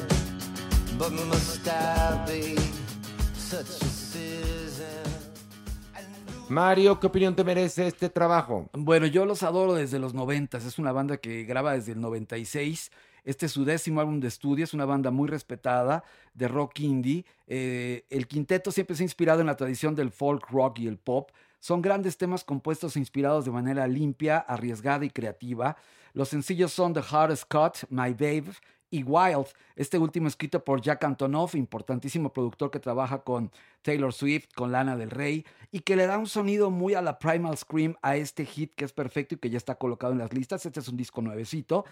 but 0.99 1.13
must 1.13 1.69
I 1.69 2.25
be 2.27 2.57
such 3.35 3.69
a 3.69 3.85
citizen? 3.85 5.05
Mario, 6.49 6.99
¿qué 6.99 7.09
opinión 7.09 7.37
te 7.37 7.45
merece 7.45 7.89
este 7.89 8.09
trabajo? 8.09 8.71
Bueno, 8.73 9.07
yo 9.07 9.27
los 9.27 9.43
adoro 9.43 9.75
desde 9.75 9.99
los 9.99 10.15
noventas. 10.15 10.65
Es 10.65 10.79
una 10.79 10.93
banda 10.93 11.19
que 11.19 11.45
graba 11.45 11.75
desde 11.75 11.93
el 11.93 12.01
96. 12.01 12.91
Este 13.27 13.47
es 13.47 13.53
su 13.53 13.65
décimo 13.65 14.01
álbum 14.01 14.21
de 14.21 14.29
estudio, 14.29 14.63
es 14.63 14.73
una 14.73 14.85
banda 14.85 15.11
muy 15.11 15.29
respetada 15.29 16.05
de 16.33 16.47
rock 16.47 16.79
indie. 16.79 17.27
Eh, 17.49 18.07
el 18.09 18.29
quinteto 18.29 18.71
siempre 18.71 18.95
se 18.95 19.03
ha 19.03 19.05
inspirado 19.05 19.41
en 19.41 19.49
la 19.49 19.57
tradición 19.57 19.97
del 19.97 20.13
folk 20.13 20.49
rock 20.49 20.79
y 20.79 20.87
el 20.87 20.97
pop. 20.97 21.33
Son 21.59 21.83
grandes 21.83 22.17
temas 22.17 22.45
compuestos 22.45 22.95
e 22.95 23.01
inspirados 23.01 23.45
de 23.45 23.51
manera 23.51 23.89
limpia, 23.89 24.39
arriesgada 24.39 25.05
y 25.05 25.11
creativa. 25.11 25.77
Los 26.13 26.29
sencillos 26.29 26.73
son 26.73 26.95
The 26.95 27.03
Hardest 27.11 27.53
Cut, 27.53 27.91
My 27.91 28.13
Babe 28.13 28.53
y 28.91 29.03
Wild, 29.03 29.47
este 29.75 29.99
último 29.99 30.29
escrito 30.29 30.65
por 30.65 30.81
Jack 30.81 31.03
Antonoff, 31.03 31.57
importantísimo 31.57 32.33
productor 32.33 32.71
que 32.71 32.79
trabaja 32.79 33.25
con 33.25 33.51
Taylor 33.83 34.13
Swift, 34.13 34.47
con 34.55 34.71
Lana 34.71 34.97
del 34.97 35.11
Rey, 35.11 35.45
y 35.73 35.81
que 35.81 35.97
le 35.97 36.07
da 36.07 36.19
un 36.19 36.29
sonido 36.29 36.71
muy 36.71 36.95
a 36.95 37.03
la 37.03 37.19
Primal 37.19 37.59
Scream 37.59 37.97
a 38.03 38.17
este 38.17 38.47
hit 38.47 38.75
que 38.77 38.85
es 38.85 38.93
perfecto 38.93 39.35
y 39.35 39.39
que 39.39 39.51
ya 39.51 39.59
está 39.59 39.75
colocado 39.75 40.13
en 40.13 40.21
las 40.21 40.33
listas. 40.33 40.65
Este 40.65 40.79
es 40.79 40.89
un 40.89 40.97
disco 40.97 41.21
nuevecito. 41.21 41.85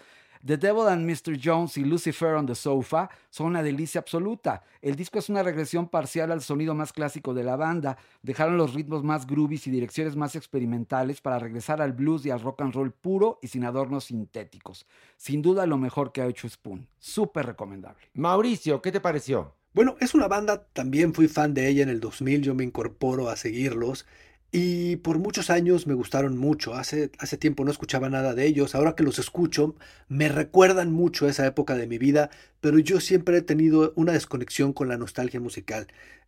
The 0.43 0.57
Devil 0.57 0.87
and 0.87 1.09
Mr. 1.09 1.39
Jones 1.41 1.77
y 1.77 1.83
Lucifer 1.83 2.35
on 2.35 2.45
the 2.45 2.55
Sofa 2.55 3.09
son 3.29 3.47
una 3.47 3.63
delicia 3.63 4.01
absoluta. 4.01 4.63
El 4.81 4.95
disco 4.95 5.19
es 5.19 5.29
una 5.29 5.43
regresión 5.43 5.89
parcial 5.89 6.31
al 6.31 6.41
sonido 6.41 6.73
más 6.73 6.93
clásico 6.93 7.33
de 7.33 7.43
la 7.43 7.55
banda. 7.55 7.97
Dejaron 8.23 8.57
los 8.57 8.73
ritmos 8.73 9.03
más 9.03 9.27
groovies 9.27 9.67
y 9.67 9.71
direcciones 9.71 10.15
más 10.15 10.35
experimentales 10.35 11.21
para 11.21 11.39
regresar 11.39 11.81
al 11.81 11.93
blues 11.93 12.25
y 12.25 12.31
al 12.31 12.41
rock 12.41 12.61
and 12.61 12.73
roll 12.73 12.91
puro 12.91 13.39
y 13.41 13.47
sin 13.47 13.65
adornos 13.65 14.05
sintéticos. 14.05 14.85
Sin 15.17 15.41
duda 15.41 15.65
lo 15.65 15.77
mejor 15.77 16.11
que 16.11 16.21
ha 16.21 16.27
hecho 16.27 16.49
Spoon. 16.49 16.87
Súper 16.99 17.45
recomendable. 17.45 18.05
Mauricio, 18.13 18.81
¿qué 18.81 18.91
te 18.91 19.01
pareció? 19.01 19.53
Bueno, 19.75 19.97
es 19.99 20.13
una 20.13 20.29
banda, 20.29 20.67
también 20.71 21.13
fui 21.13 21.27
fan 21.27 21.53
de 21.53 21.67
ella 21.67 21.83
en 21.83 21.89
el 21.89 21.99
2000, 21.99 22.41
yo 22.41 22.55
me 22.55 22.63
incorporo 22.63 23.27
a 23.27 23.35
seguirlos. 23.35 24.05
Y 24.51 24.97
por 24.97 25.19
muchos 25.19 25.49
años 25.49 25.85
me 25.85 25.93
gustaron 25.93 26.37
mucho. 26.37 26.75
Hace, 26.75 27.11
hace 27.19 27.37
tiempo 27.37 27.65
no 27.65 27.71
escuchaba 27.71 28.09
nada 28.09 28.33
de 28.33 28.45
ellos. 28.45 28.73
Ahora 28.73 28.95
que 28.95 29.03
los 29.03 29.19
escucho, 29.19 29.75
me 30.07 30.29
recuerdan 30.29 30.91
mucho 30.91 31.27
esa 31.27 31.45
época 31.45 31.75
de 31.75 31.87
mi 31.87 31.97
vida, 31.97 32.29
pero 32.61 32.79
yo 32.79 33.01
siempre 33.01 33.37
he 33.37 33.41
tenido 33.41 33.91
una 33.95 34.13
desconexión 34.13 34.71
con 34.73 34.87
la 34.87 34.97
nostalgia 34.97 35.41
musical. 35.41 35.87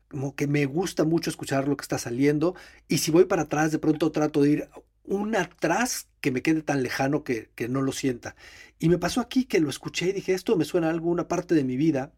Como 0.09 0.35
que 0.35 0.47
me 0.47 0.65
gusta 0.65 1.05
mucho 1.05 1.29
escuchar 1.29 1.67
lo 1.67 1.77
que 1.77 1.83
está 1.83 1.97
saliendo. 1.97 2.55
Y 2.89 2.97
si 2.99 3.11
voy 3.11 3.25
para 3.25 3.43
atrás, 3.43 3.71
de 3.71 3.79
pronto 3.79 4.11
trato 4.11 4.41
de 4.41 4.51
ir 4.51 4.69
un 5.03 5.35
atrás 5.35 6.09
que 6.19 6.31
me 6.31 6.41
quede 6.41 6.61
tan 6.61 6.83
lejano 6.83 7.23
que, 7.23 7.49
que 7.55 7.69
no 7.69 7.81
lo 7.81 7.93
sienta. 7.93 8.35
Y 8.79 8.89
me 8.89 8.97
pasó 8.97 9.21
aquí 9.21 9.45
que 9.45 9.59
lo 9.61 9.69
escuché 9.69 10.09
y 10.09 10.13
dije, 10.13 10.33
esto 10.33 10.57
me 10.57 10.65
suena 10.65 10.87
a 10.87 10.91
alguna 10.91 11.27
parte 11.29 11.55
de 11.55 11.63
mi 11.63 11.77
vida 11.77 12.11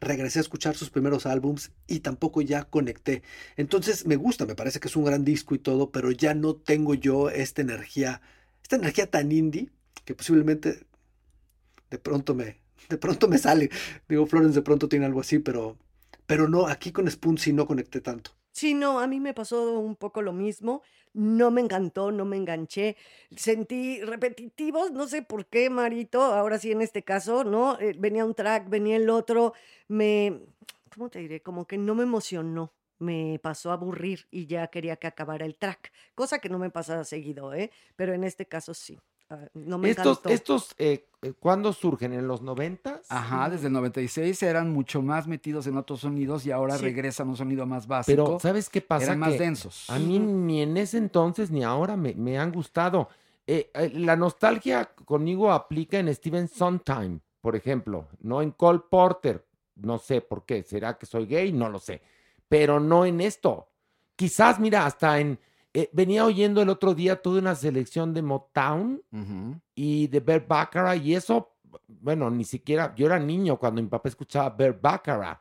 regresé 0.00 0.38
a 0.38 0.42
escuchar 0.42 0.76
sus 0.76 0.90
primeros 0.90 1.26
álbums 1.26 1.72
y 1.86 2.00
tampoco 2.00 2.42
ya 2.42 2.64
conecté. 2.64 3.22
Entonces 3.56 4.06
me 4.06 4.16
gusta, 4.16 4.46
me 4.46 4.54
parece 4.54 4.80
que 4.80 4.88
es 4.88 4.96
un 4.96 5.04
gran 5.04 5.24
disco 5.24 5.54
y 5.54 5.58
todo, 5.58 5.90
pero 5.90 6.10
ya 6.10 6.34
no 6.34 6.54
tengo 6.54 6.94
yo 6.94 7.30
esta 7.30 7.62
energía, 7.62 8.20
esta 8.62 8.76
energía 8.76 9.10
tan 9.10 9.32
indie 9.32 9.70
que 10.04 10.14
posiblemente 10.14 10.86
de 11.90 11.98
pronto 11.98 12.34
me, 12.34 12.58
de 12.88 12.98
pronto 12.98 13.28
me 13.28 13.38
sale. 13.38 13.70
Digo, 14.08 14.26
Florence 14.26 14.56
de 14.56 14.62
pronto 14.62 14.88
tiene 14.88 15.06
algo 15.06 15.20
así, 15.20 15.38
pero, 15.38 15.76
pero 16.26 16.48
no, 16.48 16.66
aquí 16.66 16.92
con 16.92 17.10
Spoon 17.10 17.38
sí 17.38 17.52
no 17.52 17.66
conecté 17.66 18.00
tanto. 18.00 18.32
Sí, 18.56 18.72
no, 18.72 19.00
a 19.00 19.06
mí 19.06 19.20
me 19.20 19.34
pasó 19.34 19.78
un 19.80 19.96
poco 19.96 20.22
lo 20.22 20.32
mismo. 20.32 20.82
No 21.12 21.50
me 21.50 21.60
encantó, 21.60 22.10
no 22.10 22.24
me 22.24 22.38
enganché. 22.38 22.96
Sentí 23.36 24.00
repetitivos, 24.02 24.92
no 24.92 25.06
sé 25.06 25.20
por 25.20 25.44
qué, 25.46 25.68
Marito. 25.68 26.22
Ahora 26.22 26.58
sí, 26.58 26.72
en 26.72 26.80
este 26.80 27.02
caso, 27.02 27.44
¿no? 27.44 27.78
Eh, 27.78 27.94
venía 27.98 28.24
un 28.24 28.34
track, 28.34 28.70
venía 28.70 28.96
el 28.96 29.10
otro. 29.10 29.52
Me, 29.88 30.40
¿cómo 30.94 31.10
te 31.10 31.18
diré? 31.18 31.42
Como 31.42 31.66
que 31.66 31.76
no 31.76 31.94
me 31.94 32.04
emocionó. 32.04 32.72
Me 32.98 33.38
pasó 33.42 33.70
a 33.70 33.74
aburrir 33.74 34.26
y 34.30 34.46
ya 34.46 34.68
quería 34.68 34.96
que 34.96 35.06
acabara 35.06 35.44
el 35.44 35.56
track. 35.56 35.92
Cosa 36.14 36.38
que 36.38 36.48
no 36.48 36.58
me 36.58 36.70
pasa 36.70 37.04
seguido, 37.04 37.52
¿eh? 37.52 37.70
Pero 37.94 38.14
en 38.14 38.24
este 38.24 38.46
caso 38.46 38.72
sí. 38.72 38.98
Ah, 39.28 39.40
no 39.54 39.78
me 39.78 39.90
Estos, 39.90 40.18
encantó. 40.18 40.28
estos 40.28 40.74
eh, 40.78 41.08
eh, 41.22 41.32
¿cuándo 41.40 41.72
surgen? 41.72 42.12
¿En 42.12 42.28
los 42.28 42.42
noventas? 42.42 43.00
Ajá, 43.08 43.50
desde 43.50 43.66
el 43.66 43.72
96 43.72 44.40
eran 44.44 44.72
mucho 44.72 45.02
más 45.02 45.26
metidos 45.26 45.66
en 45.66 45.76
otros 45.76 46.00
sonidos 46.00 46.46
y 46.46 46.52
ahora 46.52 46.76
Sí. 46.76 46.84
regresan 46.84 47.26
a 47.26 47.30
un 47.30 47.36
sonido 47.36 47.66
más 47.66 47.88
básico. 47.88 48.24
Pero, 48.24 48.38
¿sabes 48.38 48.68
qué 48.68 48.80
pasa? 48.80 49.06
Eran 49.06 49.18
más 49.18 49.32
Que 49.32 49.38
densos. 49.38 49.90
A 49.90 49.98
mí 49.98 50.18
ni 50.20 50.62
en 50.62 50.76
ese 50.76 50.98
entonces 50.98 51.50
ni 51.50 51.64
ahora 51.64 51.96
me, 51.96 52.14
me 52.14 52.38
han 52.38 52.52
gustado. 52.52 53.08
Eh, 53.48 53.70
eh, 53.74 53.90
la 53.94 54.14
nostalgia 54.16 54.90
conmigo 55.04 55.50
aplica 55.52 55.98
en 55.98 56.12
Steven 56.14 56.46
Sondheim, 56.48 57.18
por 57.40 57.56
ejemplo, 57.56 58.06
no 58.20 58.42
en 58.42 58.52
Cole 58.52 58.82
Porter. 58.88 59.44
No 59.74 59.98
sé 59.98 60.20
por 60.20 60.44
qué. 60.46 60.62
¿Será 60.62 60.96
que 60.98 61.06
soy 61.06 61.26
gay? 61.26 61.52
No 61.52 61.68
lo 61.68 61.78
sé. 61.80 62.00
Pero 62.48 62.78
no 62.80 63.04
en 63.04 63.20
esto. 63.20 63.68
Quizás, 64.14 64.58
mira, 64.60 64.86
hasta 64.86 65.18
en... 65.20 65.38
eh, 65.78 65.90
venía 65.92 66.24
oyendo 66.24 66.62
el 66.62 66.70
otro 66.70 66.94
día 66.94 67.20
toda 67.20 67.38
una 67.38 67.54
selección 67.54 68.14
de 68.14 68.22
Motown 68.22 69.02
Ujú. 69.12 69.60
y 69.74 70.06
de 70.06 70.20
Bert 70.20 70.48
Baccarat 70.48 71.02
y 71.04 71.14
eso, 71.14 71.56
bueno, 71.86 72.30
ni 72.30 72.44
siquiera, 72.44 72.94
yo 72.94 73.04
era 73.04 73.18
niño 73.18 73.58
cuando 73.58 73.82
mi 73.82 73.88
papá 73.88 74.08
escuchaba 74.08 74.48
Bert 74.48 74.80
Baccarat. 74.80 75.38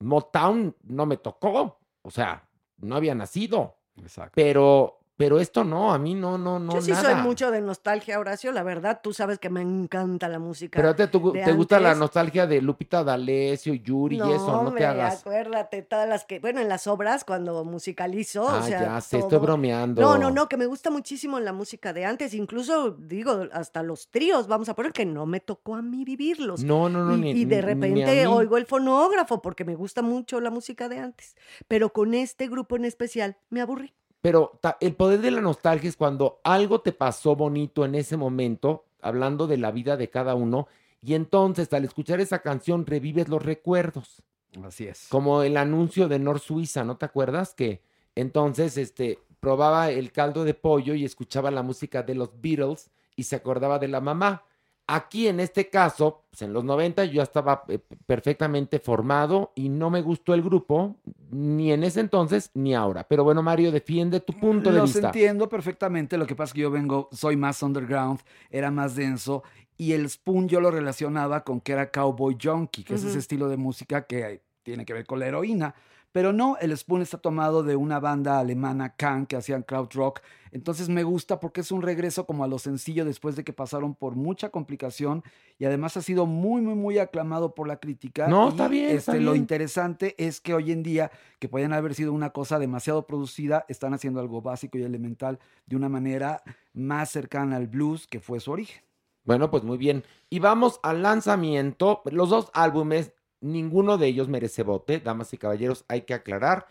Motown 0.00 0.76
no 0.82 1.06
me 1.06 1.16
tocó, 1.16 1.78
o 2.02 2.10
sea, 2.10 2.46
no 2.76 2.96
había 2.96 3.14
nacido, 3.14 3.78
Exacto. 3.96 4.32
pero, 4.34 4.99
pero 5.20 5.38
esto 5.38 5.64
no, 5.64 5.92
a 5.92 5.98
mí 5.98 6.14
no, 6.14 6.38
no, 6.38 6.58
no, 6.58 6.72
Yo 6.76 6.80
sí 6.80 6.92
nada. 6.92 7.12
soy 7.12 7.22
mucho 7.22 7.50
de 7.50 7.60
nostalgia, 7.60 8.18
Horacio, 8.18 8.52
la 8.52 8.62
verdad. 8.62 9.00
Tú 9.02 9.12
sabes 9.12 9.38
que 9.38 9.50
me 9.50 9.60
encanta 9.60 10.28
la 10.28 10.38
música. 10.38 10.80
Pero 10.80 10.96
te, 10.96 11.08
te 11.08 11.52
gusta 11.52 11.78
la 11.78 11.94
nostalgia 11.94 12.46
de 12.46 12.62
Lupita 12.62 13.04
D'Alessio, 13.04 13.74
Yuri 13.74 14.16
y 14.16 14.20
eso, 14.20 14.46
no 14.52 14.60
te 14.62 14.66
hombre, 14.68 14.86
hagas. 14.86 15.20
acuérdate, 15.20 15.82
todas 15.82 16.08
las 16.08 16.24
que, 16.24 16.38
bueno, 16.38 16.62
en 16.62 16.70
las 16.70 16.86
obras, 16.86 17.24
cuando 17.26 17.62
musicalizo, 17.66 18.48
Ah, 18.48 18.60
o 18.60 18.62
sea, 18.62 18.80
ya 18.80 19.00
sé, 19.02 19.18
estoy 19.18 19.38
bromeando. 19.40 20.00
No, 20.00 20.16
no, 20.16 20.30
no, 20.30 20.48
que 20.48 20.56
me 20.56 20.64
gusta 20.64 20.88
muchísimo 20.88 21.38
la 21.38 21.52
música 21.52 21.92
de 21.92 22.06
antes, 22.06 22.32
incluso, 22.32 22.92
digo, 22.92 23.44
hasta 23.52 23.82
los 23.82 24.08
tríos, 24.08 24.48
vamos 24.48 24.70
a 24.70 24.74
poner 24.74 24.92
que 24.94 25.04
no 25.04 25.26
me 25.26 25.40
tocó 25.40 25.74
a 25.74 25.82
mí 25.82 26.02
vivirlos. 26.06 26.64
No, 26.64 26.88
no, 26.88 27.04
no, 27.04 27.14
y, 27.14 27.20
ni- 27.20 27.30
y 27.32 27.44
de 27.44 27.60
repente 27.60 28.26
oigo 28.26 28.56
el 28.56 28.64
fonógrafo 28.64 29.42
porque 29.42 29.66
me 29.66 29.74
gusta 29.74 30.00
mucho 30.00 30.40
la 30.40 30.48
música 30.48 30.88
de 30.88 31.00
antes, 31.00 31.36
pero 31.68 31.92
con 31.92 32.14
este 32.14 32.48
grupo 32.48 32.76
en 32.76 32.86
especial 32.86 33.36
me 33.50 33.60
aburrí. 33.60 33.92
Pero 34.20 34.58
ta- 34.60 34.76
el 34.80 34.94
poder 34.94 35.20
de 35.20 35.30
la 35.30 35.40
nostalgia 35.40 35.88
es 35.88 35.96
cuando 35.96 36.40
algo 36.44 36.80
te 36.80 36.92
pasó 36.92 37.36
bonito 37.36 37.84
en 37.84 37.94
ese 37.94 38.16
momento, 38.16 38.84
hablando 39.00 39.46
de 39.46 39.56
la 39.56 39.70
vida 39.70 39.96
de 39.96 40.10
cada 40.10 40.34
uno, 40.34 40.66
y 41.02 41.14
entonces 41.14 41.72
al 41.72 41.84
escuchar 41.84 42.20
esa 42.20 42.40
canción 42.40 42.84
revives 42.84 43.28
los 43.28 43.42
recuerdos. 43.42 44.22
Así 44.62 44.86
es. 44.86 45.06
Como 45.08 45.42
el 45.42 45.56
anuncio 45.56 46.08
de 46.08 46.18
Nor 46.18 46.40
Suiza, 46.40 46.84
¿no 46.84 46.96
te 46.98 47.06
acuerdas? 47.06 47.54
Que 47.54 47.82
entonces 48.14 48.76
este, 48.76 49.18
probaba 49.38 49.90
el 49.90 50.12
caldo 50.12 50.44
de 50.44 50.54
pollo 50.54 50.94
y 50.94 51.04
escuchaba 51.04 51.50
la 51.50 51.62
música 51.62 52.02
de 52.02 52.14
los 52.14 52.30
Beatles 52.40 52.90
y 53.16 53.22
se 53.22 53.36
acordaba 53.36 53.78
de 53.78 53.88
la 53.88 54.00
mamá. 54.00 54.44
Aquí 54.92 55.28
en 55.28 55.38
este 55.38 55.68
caso, 55.68 56.24
pues 56.30 56.42
en 56.42 56.52
los 56.52 56.64
90 56.64 57.04
yo 57.04 57.12
ya 57.12 57.22
estaba 57.22 57.62
eh, 57.68 57.78
perfectamente 58.06 58.80
formado 58.80 59.52
y 59.54 59.68
no 59.68 59.88
me 59.88 60.02
gustó 60.02 60.34
el 60.34 60.42
grupo, 60.42 60.96
ni 61.30 61.70
en 61.70 61.84
ese 61.84 62.00
entonces 62.00 62.50
ni 62.54 62.74
ahora. 62.74 63.06
Pero 63.06 63.22
bueno, 63.22 63.40
Mario, 63.40 63.70
defiende 63.70 64.18
tu 64.18 64.32
punto 64.32 64.72
de 64.72 64.78
Los 64.78 64.92
vista. 64.92 65.08
entiendo 65.08 65.48
perfectamente. 65.48 66.18
Lo 66.18 66.26
que 66.26 66.34
pasa 66.34 66.50
es 66.50 66.54
que 66.54 66.62
yo 66.62 66.72
vengo, 66.72 67.08
soy 67.12 67.36
más 67.36 67.62
underground, 67.62 68.18
era 68.50 68.72
más 68.72 68.96
denso. 68.96 69.44
Y 69.76 69.92
el 69.92 70.10
spoon 70.10 70.48
yo 70.48 70.60
lo 70.60 70.72
relacionaba 70.72 71.44
con 71.44 71.60
que 71.60 71.70
era 71.70 71.92
cowboy 71.92 72.36
junkie, 72.42 72.82
que 72.82 72.94
es 72.94 73.04
ese 73.04 73.20
estilo 73.20 73.48
de 73.48 73.56
música 73.56 74.06
que 74.08 74.42
tiene 74.64 74.84
que 74.84 74.92
ver 74.92 75.06
con 75.06 75.20
la 75.20 75.28
heroína. 75.28 75.72
Pero 76.12 76.32
no, 76.32 76.56
el 76.60 76.76
spoon 76.76 77.02
está 77.02 77.18
tomado 77.18 77.62
de 77.62 77.76
una 77.76 78.00
banda 78.00 78.40
alemana, 78.40 78.96
Can, 78.96 79.26
que 79.26 79.36
hacían 79.36 79.62
crowd 79.62 79.90
rock. 79.92 80.20
Entonces 80.50 80.88
me 80.88 81.04
gusta 81.04 81.38
porque 81.38 81.60
es 81.60 81.70
un 81.70 81.82
regreso 81.82 82.26
como 82.26 82.42
a 82.42 82.48
lo 82.48 82.58
sencillo 82.58 83.04
después 83.04 83.36
de 83.36 83.44
que 83.44 83.52
pasaron 83.52 83.94
por 83.94 84.16
mucha 84.16 84.48
complicación 84.48 85.22
y 85.58 85.66
además 85.66 85.96
ha 85.96 86.02
sido 86.02 86.26
muy, 86.26 86.60
muy, 86.62 86.74
muy 86.74 86.98
aclamado 86.98 87.54
por 87.54 87.68
la 87.68 87.78
crítica. 87.78 88.26
No, 88.26 88.46
Y, 88.46 88.48
está 88.50 88.66
bien, 88.66 88.96
está 88.96 89.12
este, 89.12 89.24
Lo 89.24 89.32
bien. 89.32 89.42
interesante 89.42 90.16
es 90.18 90.40
que 90.40 90.52
hoy 90.54 90.72
en 90.72 90.82
día, 90.82 91.12
que 91.38 91.48
podían 91.48 91.72
haber 91.72 91.94
sido 91.94 92.12
una 92.12 92.30
cosa 92.30 92.58
demasiado 92.58 93.06
producida, 93.06 93.64
están 93.68 93.94
haciendo 93.94 94.18
algo 94.18 94.42
básico 94.42 94.78
y 94.78 94.82
elemental 94.82 95.38
de 95.66 95.76
una 95.76 95.88
manera 95.88 96.42
más 96.72 97.10
cercana 97.10 97.54
al 97.56 97.68
blues 97.68 98.08
que 98.08 98.18
fue 98.18 98.40
su 98.40 98.50
origen. 98.50 98.82
Bueno, 99.24 99.50
pues 99.50 99.62
muy 99.62 99.78
bien. 99.78 100.02
Y 100.28 100.40
vamos 100.40 100.80
al 100.82 101.02
lanzamiento. 101.02 102.02
Los 102.06 102.30
dos 102.30 102.50
álbumes, 102.54 103.12
ninguno 103.40 103.98
de 103.98 104.06
ellos 104.08 104.28
merece 104.28 104.62
bote, 104.62 105.00
damas 105.00 105.32
y 105.32 105.38
caballeros, 105.38 105.84
hay 105.88 106.02
que 106.02 106.14
aclarar. 106.14 106.66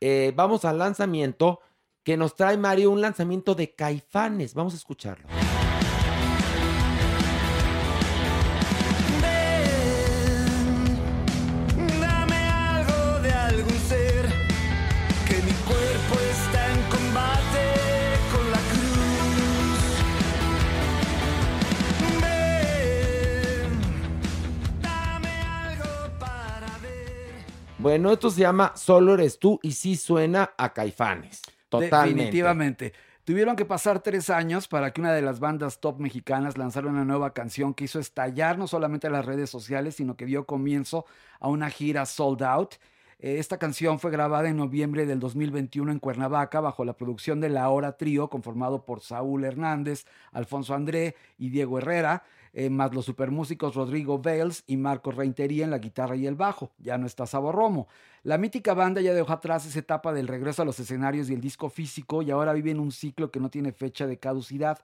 Eh, 0.00 0.32
vamos 0.34 0.64
al 0.64 0.78
lanzamiento 0.78 1.60
que 2.02 2.16
nos 2.16 2.34
trae 2.34 2.56
Mario, 2.56 2.90
un 2.90 3.00
lanzamiento 3.00 3.54
de 3.54 3.74
Caifanes. 3.74 4.54
Vamos 4.54 4.74
a 4.74 4.76
escucharlo. 4.76 5.43
Bueno, 27.84 28.10
esto 28.10 28.30
se 28.30 28.40
llama 28.40 28.72
Solo 28.76 29.12
eres 29.12 29.38
tú 29.38 29.60
y 29.62 29.72
sí 29.72 29.96
suena 29.96 30.52
a 30.56 30.72
Caifanes. 30.72 31.42
Totalmente. 31.68 32.14
Definitivamente. 32.14 32.92
Tuvieron 33.24 33.56
que 33.56 33.66
pasar 33.66 34.00
tres 34.00 34.30
años 34.30 34.68
para 34.68 34.90
que 34.90 35.02
una 35.02 35.12
de 35.12 35.20
las 35.20 35.38
bandas 35.38 35.80
top 35.80 36.00
mexicanas 36.00 36.56
lanzara 36.56 36.88
una 36.88 37.04
nueva 37.04 37.34
canción 37.34 37.74
que 37.74 37.84
hizo 37.84 37.98
estallar 37.98 38.56
no 38.56 38.68
solamente 38.68 39.10
las 39.10 39.26
redes 39.26 39.50
sociales, 39.50 39.96
sino 39.96 40.16
que 40.16 40.24
dio 40.24 40.46
comienzo 40.46 41.04
a 41.40 41.50
una 41.50 41.68
gira 41.68 42.06
sold 42.06 42.42
out. 42.42 42.76
Eh, 43.18 43.38
Esta 43.38 43.58
canción 43.58 43.98
fue 43.98 44.10
grabada 44.10 44.48
en 44.48 44.56
noviembre 44.56 45.04
del 45.04 45.20
2021 45.20 45.92
en 45.92 45.98
Cuernavaca 45.98 46.60
bajo 46.60 46.86
la 46.86 46.96
producción 46.96 47.38
de 47.42 47.50
La 47.50 47.68
Hora 47.68 47.98
Trío, 47.98 48.30
conformado 48.30 48.86
por 48.86 49.02
Saúl 49.02 49.44
Hernández, 49.44 50.06
Alfonso 50.32 50.74
André 50.74 51.16
y 51.36 51.50
Diego 51.50 51.76
Herrera, 51.76 52.22
eh, 52.56 52.70
más 52.70 52.94
los 52.94 53.04
supermúsicos 53.04 53.74
Rodrigo 53.74 54.20
Bales 54.20 54.62
y 54.68 54.76
Marcos 54.76 55.16
Reintería 55.16 55.64
en 55.64 55.72
la 55.72 55.78
guitarra 55.78 56.14
y 56.14 56.28
el 56.28 56.36
bajo. 56.36 56.70
Ya 56.78 56.96
no 56.96 57.06
está 57.06 57.26
Sabo 57.26 57.50
Romo. 57.50 57.88
La 58.22 58.38
mítica 58.38 58.74
banda 58.74 59.00
ya 59.00 59.12
dejó 59.12 59.32
atrás 59.32 59.66
esa 59.66 59.80
etapa 59.80 60.12
del 60.12 60.28
regreso 60.28 60.62
a 60.62 60.64
los 60.64 60.78
escenarios 60.78 61.28
y 61.28 61.34
el 61.34 61.40
disco 61.40 61.68
físico 61.68 62.22
y 62.22 62.30
ahora 62.30 62.52
vive 62.52 62.70
en 62.70 62.78
un 62.78 62.92
ciclo 62.92 63.32
que 63.32 63.40
no 63.40 63.50
tiene 63.50 63.72
fecha 63.72 64.06
de 64.06 64.20
caducidad. 64.20 64.78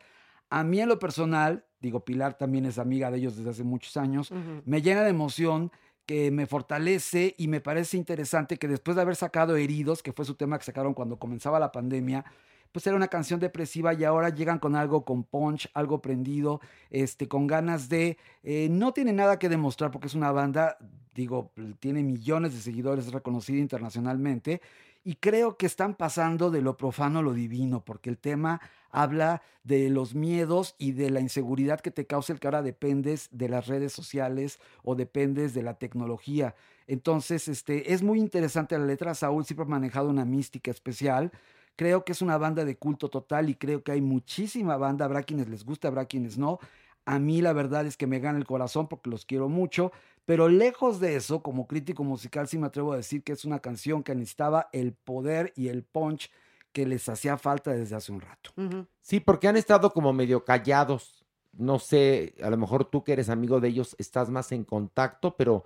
A 0.50 0.64
mí 0.64 0.80
en 0.80 0.88
lo 0.88 0.98
personal, 0.98 1.64
digo, 1.80 2.04
Pilar 2.04 2.36
también 2.36 2.66
es 2.66 2.76
amiga 2.78 3.08
de 3.12 3.18
ellos 3.18 3.36
desde 3.36 3.50
hace 3.50 3.62
muchos 3.62 3.96
años, 3.96 4.32
me 4.64 4.82
llena 4.82 5.02
de 5.02 5.10
emoción 5.10 5.70
que 6.06 6.32
me 6.32 6.46
fortalece 6.46 7.36
y 7.38 7.46
me 7.46 7.60
parece 7.60 7.96
interesante 7.96 8.56
que 8.56 8.66
después 8.66 8.96
de 8.96 9.02
haber 9.02 9.14
sacado 9.14 9.56
Heridos, 9.56 10.02
que 10.02 10.12
fue 10.12 10.24
su 10.24 10.34
tema 10.34 10.58
que 10.58 10.64
sacaron 10.64 10.92
cuando 10.92 11.20
comenzaba 11.20 11.60
la 11.60 11.70
pandemia, 11.70 12.24
pues 12.72 12.86
era 12.86 12.96
una 12.96 13.08
canción 13.08 13.40
depresiva 13.40 13.94
y 13.94 14.04
ahora 14.04 14.28
llegan 14.30 14.58
con 14.58 14.76
algo 14.76 15.04
con 15.04 15.24
punch, 15.24 15.68
algo 15.74 16.00
prendido, 16.00 16.60
este, 16.90 17.28
con 17.28 17.46
ganas 17.46 17.88
de... 17.88 18.16
eh, 18.42 18.68
no 18.70 18.92
tiene 18.92 19.12
nada 19.12 19.38
que 19.38 19.48
demostrar 19.48 19.90
porque 19.90 20.06
es 20.06 20.14
una 20.14 20.32
banda, 20.32 20.78
digo, 21.14 21.52
tiene 21.80 22.02
millones 22.02 22.54
de 22.54 22.60
seguidores, 22.60 23.06
es 23.06 23.12
reconocida 23.12 23.58
internacionalmente 23.58 24.60
y 25.02 25.14
creo 25.14 25.56
que 25.56 25.66
están 25.66 25.94
pasando 25.94 26.50
de 26.50 26.60
lo 26.60 26.76
profano 26.76 27.20
a 27.20 27.22
lo 27.22 27.32
divino 27.32 27.84
porque 27.84 28.10
el 28.10 28.18
tema 28.18 28.60
habla 28.90 29.42
de 29.64 29.88
los 29.88 30.14
miedos 30.14 30.74
y 30.78 30.92
de 30.92 31.10
la 31.10 31.20
inseguridad 31.20 31.80
que 31.80 31.90
te 31.90 32.06
causa 32.06 32.32
el 32.32 32.40
que 32.40 32.48
ahora 32.48 32.62
dependes 32.62 33.28
de 33.30 33.48
las 33.48 33.66
redes 33.66 33.92
sociales 33.92 34.58
o 34.82 34.94
dependes 34.94 35.54
de 35.54 35.62
la 35.62 35.74
tecnología. 35.74 36.54
Entonces, 36.86 37.46
este, 37.46 37.92
es 37.92 38.02
muy 38.02 38.18
interesante 38.18 38.76
la 38.76 38.84
letra. 38.84 39.14
Saúl 39.14 39.44
siempre 39.44 39.64
ha 39.64 39.68
manejado 39.68 40.08
una 40.08 40.24
mística 40.24 40.70
especial. 40.70 41.30
Creo 41.80 42.04
que 42.04 42.12
es 42.12 42.20
una 42.20 42.36
banda 42.36 42.66
de 42.66 42.76
culto 42.76 43.08
total 43.08 43.48
y 43.48 43.54
creo 43.54 43.82
que 43.82 43.92
hay 43.92 44.02
muchísima 44.02 44.76
banda. 44.76 45.06
Habrá 45.06 45.22
quienes 45.22 45.48
les 45.48 45.64
guste, 45.64 45.88
habrá 45.88 46.04
quienes 46.04 46.36
no. 46.36 46.58
A 47.06 47.18
mí 47.18 47.40
la 47.40 47.54
verdad 47.54 47.86
es 47.86 47.96
que 47.96 48.06
me 48.06 48.20
gana 48.20 48.38
el 48.38 48.44
corazón 48.44 48.86
porque 48.86 49.08
los 49.08 49.24
quiero 49.24 49.48
mucho. 49.48 49.90
Pero 50.26 50.50
lejos 50.50 51.00
de 51.00 51.16
eso, 51.16 51.42
como 51.42 51.66
crítico 51.66 52.04
musical, 52.04 52.48
sí 52.48 52.58
me 52.58 52.66
atrevo 52.66 52.92
a 52.92 52.96
decir 52.96 53.22
que 53.22 53.32
es 53.32 53.46
una 53.46 53.60
canción 53.60 54.02
que 54.02 54.14
necesitaba 54.14 54.68
el 54.74 54.92
poder 54.92 55.54
y 55.56 55.68
el 55.68 55.82
punch 55.82 56.30
que 56.72 56.84
les 56.84 57.08
hacía 57.08 57.38
falta 57.38 57.70
desde 57.70 57.96
hace 57.96 58.12
un 58.12 58.20
rato. 58.20 58.50
Sí, 59.00 59.20
porque 59.20 59.48
han 59.48 59.56
estado 59.56 59.90
como 59.94 60.12
medio 60.12 60.44
callados. 60.44 61.24
No 61.54 61.78
sé, 61.78 62.34
a 62.42 62.50
lo 62.50 62.58
mejor 62.58 62.84
tú 62.84 63.04
que 63.04 63.14
eres 63.14 63.30
amigo 63.30 63.58
de 63.58 63.68
ellos 63.68 63.96
estás 63.98 64.28
más 64.28 64.52
en 64.52 64.64
contacto, 64.64 65.34
pero 65.34 65.64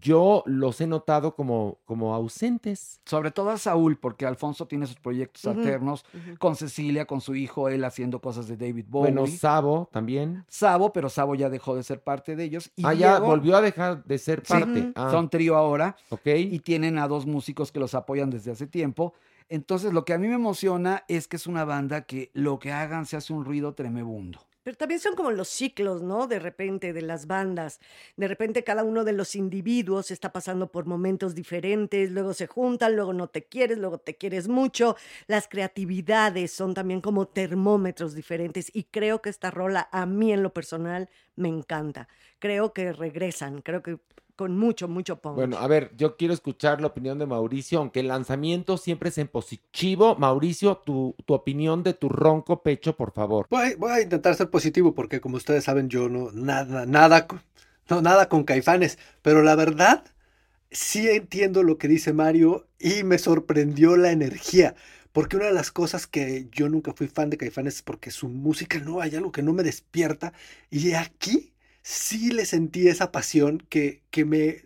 yo 0.00 0.42
los 0.46 0.80
he 0.80 0.86
notado 0.86 1.34
como, 1.34 1.78
como 1.84 2.14
ausentes. 2.14 3.00
Sobre 3.04 3.30
todo 3.30 3.50
a 3.50 3.58
Saúl, 3.58 3.98
porque 3.98 4.26
Alfonso 4.26 4.66
tiene 4.66 4.86
sus 4.86 4.96
proyectos 4.96 5.44
alternos 5.46 6.04
con 6.38 6.56
Cecilia, 6.56 7.06
con 7.06 7.20
su 7.20 7.34
hijo, 7.34 7.68
él 7.68 7.84
haciendo 7.84 8.20
cosas 8.20 8.46
de 8.48 8.56
David 8.56 8.86
Bowie. 8.88 9.12
Bueno, 9.12 9.26
Sabo 9.26 9.88
también. 9.92 10.44
Sabo, 10.48 10.92
pero 10.92 11.08
Sabo 11.08 11.34
ya 11.34 11.48
dejó 11.50 11.74
de 11.74 11.82
ser 11.82 12.02
parte 12.02 12.36
de 12.36 12.44
ellos. 12.44 12.70
Y 12.76 12.84
ah, 12.86 12.94
ya 12.94 13.10
Diego- 13.16 13.26
volvió 13.26 13.56
a 13.56 13.60
dejar 13.62 14.04
de 14.04 14.18
ser 14.18 14.42
Sí, 14.44 14.52
parte. 14.52 14.92
Ah, 14.94 15.08
Son 15.10 15.28
trío 15.30 15.56
ahora. 15.56 15.96
ok. 16.10 16.26
Y 16.36 16.58
tienen 16.60 16.98
a 16.98 17.08
dos 17.08 17.26
músicos 17.26 17.72
que 17.72 17.80
los 17.80 17.94
apoyan 17.94 18.30
desde 18.30 18.50
hace 18.52 18.66
tiempo. 18.66 19.14
Entonces, 19.48 19.92
lo 19.92 20.04
que 20.04 20.12
a 20.12 20.18
mí 20.18 20.28
me 20.28 20.34
emociona 20.34 21.02
es 21.08 21.26
que 21.26 21.34
es 21.36 21.46
una 21.48 21.64
banda 21.64 22.02
que 22.02 22.30
lo 22.34 22.58
que 22.60 22.70
hagan 22.70 23.04
se 23.06 23.16
hace 23.16 23.32
un 23.32 23.44
ruido 23.44 23.74
tremebundo. 23.74 24.38
Pero 24.62 24.76
también 24.76 25.00
son 25.00 25.16
como 25.16 25.30
los 25.30 25.48
ciclos, 25.48 26.02
¿no? 26.02 26.26
De 26.26 26.38
repente 26.38 26.92
de 26.92 27.00
las 27.02 27.26
bandas. 27.26 27.80
De 28.16 28.28
repente 28.28 28.62
cada 28.62 28.84
uno 28.84 29.04
de 29.04 29.12
los 29.12 29.34
individuos 29.34 30.10
está 30.10 30.32
pasando 30.32 30.70
por 30.70 30.84
momentos 30.84 31.34
diferentes, 31.34 32.10
luego 32.10 32.34
se 32.34 32.46
juntan, 32.46 32.94
luego 32.94 33.14
no 33.14 33.28
te 33.28 33.44
quieres, 33.44 33.78
luego 33.78 33.98
te 33.98 34.16
quieres 34.16 34.48
mucho. 34.48 34.96
Las 35.26 35.48
creatividades 35.48 36.52
son 36.52 36.74
también 36.74 37.00
como 37.00 37.26
termómetros 37.26 38.14
diferentes 38.14 38.70
y 38.74 38.84
creo 38.84 39.22
que 39.22 39.30
esta 39.30 39.50
rola 39.50 39.88
a 39.92 40.04
mí 40.04 40.32
en 40.32 40.42
lo 40.42 40.52
personal 40.52 41.08
me 41.36 41.48
encanta. 41.48 42.08
Creo 42.38 42.74
que 42.74 42.92
regresan, 42.92 43.62
creo 43.62 43.82
que 43.82 43.98
con 44.40 44.56
mucho, 44.56 44.88
mucho 44.88 45.16
punch. 45.20 45.36
Bueno, 45.36 45.58
a 45.58 45.66
ver, 45.66 45.90
yo 45.98 46.16
quiero 46.16 46.32
escuchar 46.32 46.80
la 46.80 46.86
opinión 46.86 47.18
de 47.18 47.26
Mauricio, 47.26 47.78
aunque 47.78 48.00
el 48.00 48.08
lanzamiento 48.08 48.78
siempre 48.78 49.10
es 49.10 49.18
en 49.18 49.28
positivo. 49.28 50.16
Mauricio, 50.16 50.78
tu, 50.78 51.14
tu 51.26 51.34
opinión 51.34 51.82
de 51.82 51.92
tu 51.92 52.08
ronco 52.08 52.62
pecho, 52.62 52.96
por 52.96 53.12
favor. 53.12 53.46
Voy, 53.50 53.74
voy 53.74 53.90
a 53.92 54.00
intentar 54.00 54.34
ser 54.34 54.48
positivo 54.48 54.94
porque 54.94 55.20
como 55.20 55.36
ustedes 55.36 55.64
saben 55.64 55.90
yo 55.90 56.08
no 56.08 56.30
nada 56.32 56.86
nada 56.86 57.26
con- 57.26 57.42
no 57.90 58.00
nada 58.00 58.30
con 58.30 58.44
Caifanes, 58.44 58.98
pero 59.20 59.42
la 59.42 59.56
verdad 59.56 60.04
sí 60.70 61.08
entiendo 61.08 61.62
lo 61.62 61.78
que 61.78 61.88
dice 61.88 62.12
Mario 62.12 62.66
y 62.78 63.02
me 63.04 63.18
sorprendió 63.18 63.96
la 63.96 64.12
energía, 64.12 64.74
porque 65.12 65.36
una 65.36 65.46
de 65.46 65.52
las 65.52 65.70
cosas 65.72 66.06
que 66.06 66.48
yo 66.52 66.68
nunca 66.68 66.92
fui 66.94 67.08
fan 67.08 67.30
de 67.30 67.36
Caifanes 67.36 67.76
es 67.76 67.82
porque 67.82 68.10
su 68.10 68.28
música 68.28 68.78
no 68.78 69.00
hay 69.00 69.16
algo 69.16 69.32
que 69.32 69.42
no 69.42 69.52
me 69.52 69.62
despierta 69.64 70.32
y 70.70 70.92
aquí 70.94 71.52
sí 71.82 72.30
le 72.32 72.44
sentí 72.44 72.88
esa 72.88 73.12
pasión 73.12 73.62
que 73.68 74.02
que 74.10 74.24
me 74.24 74.64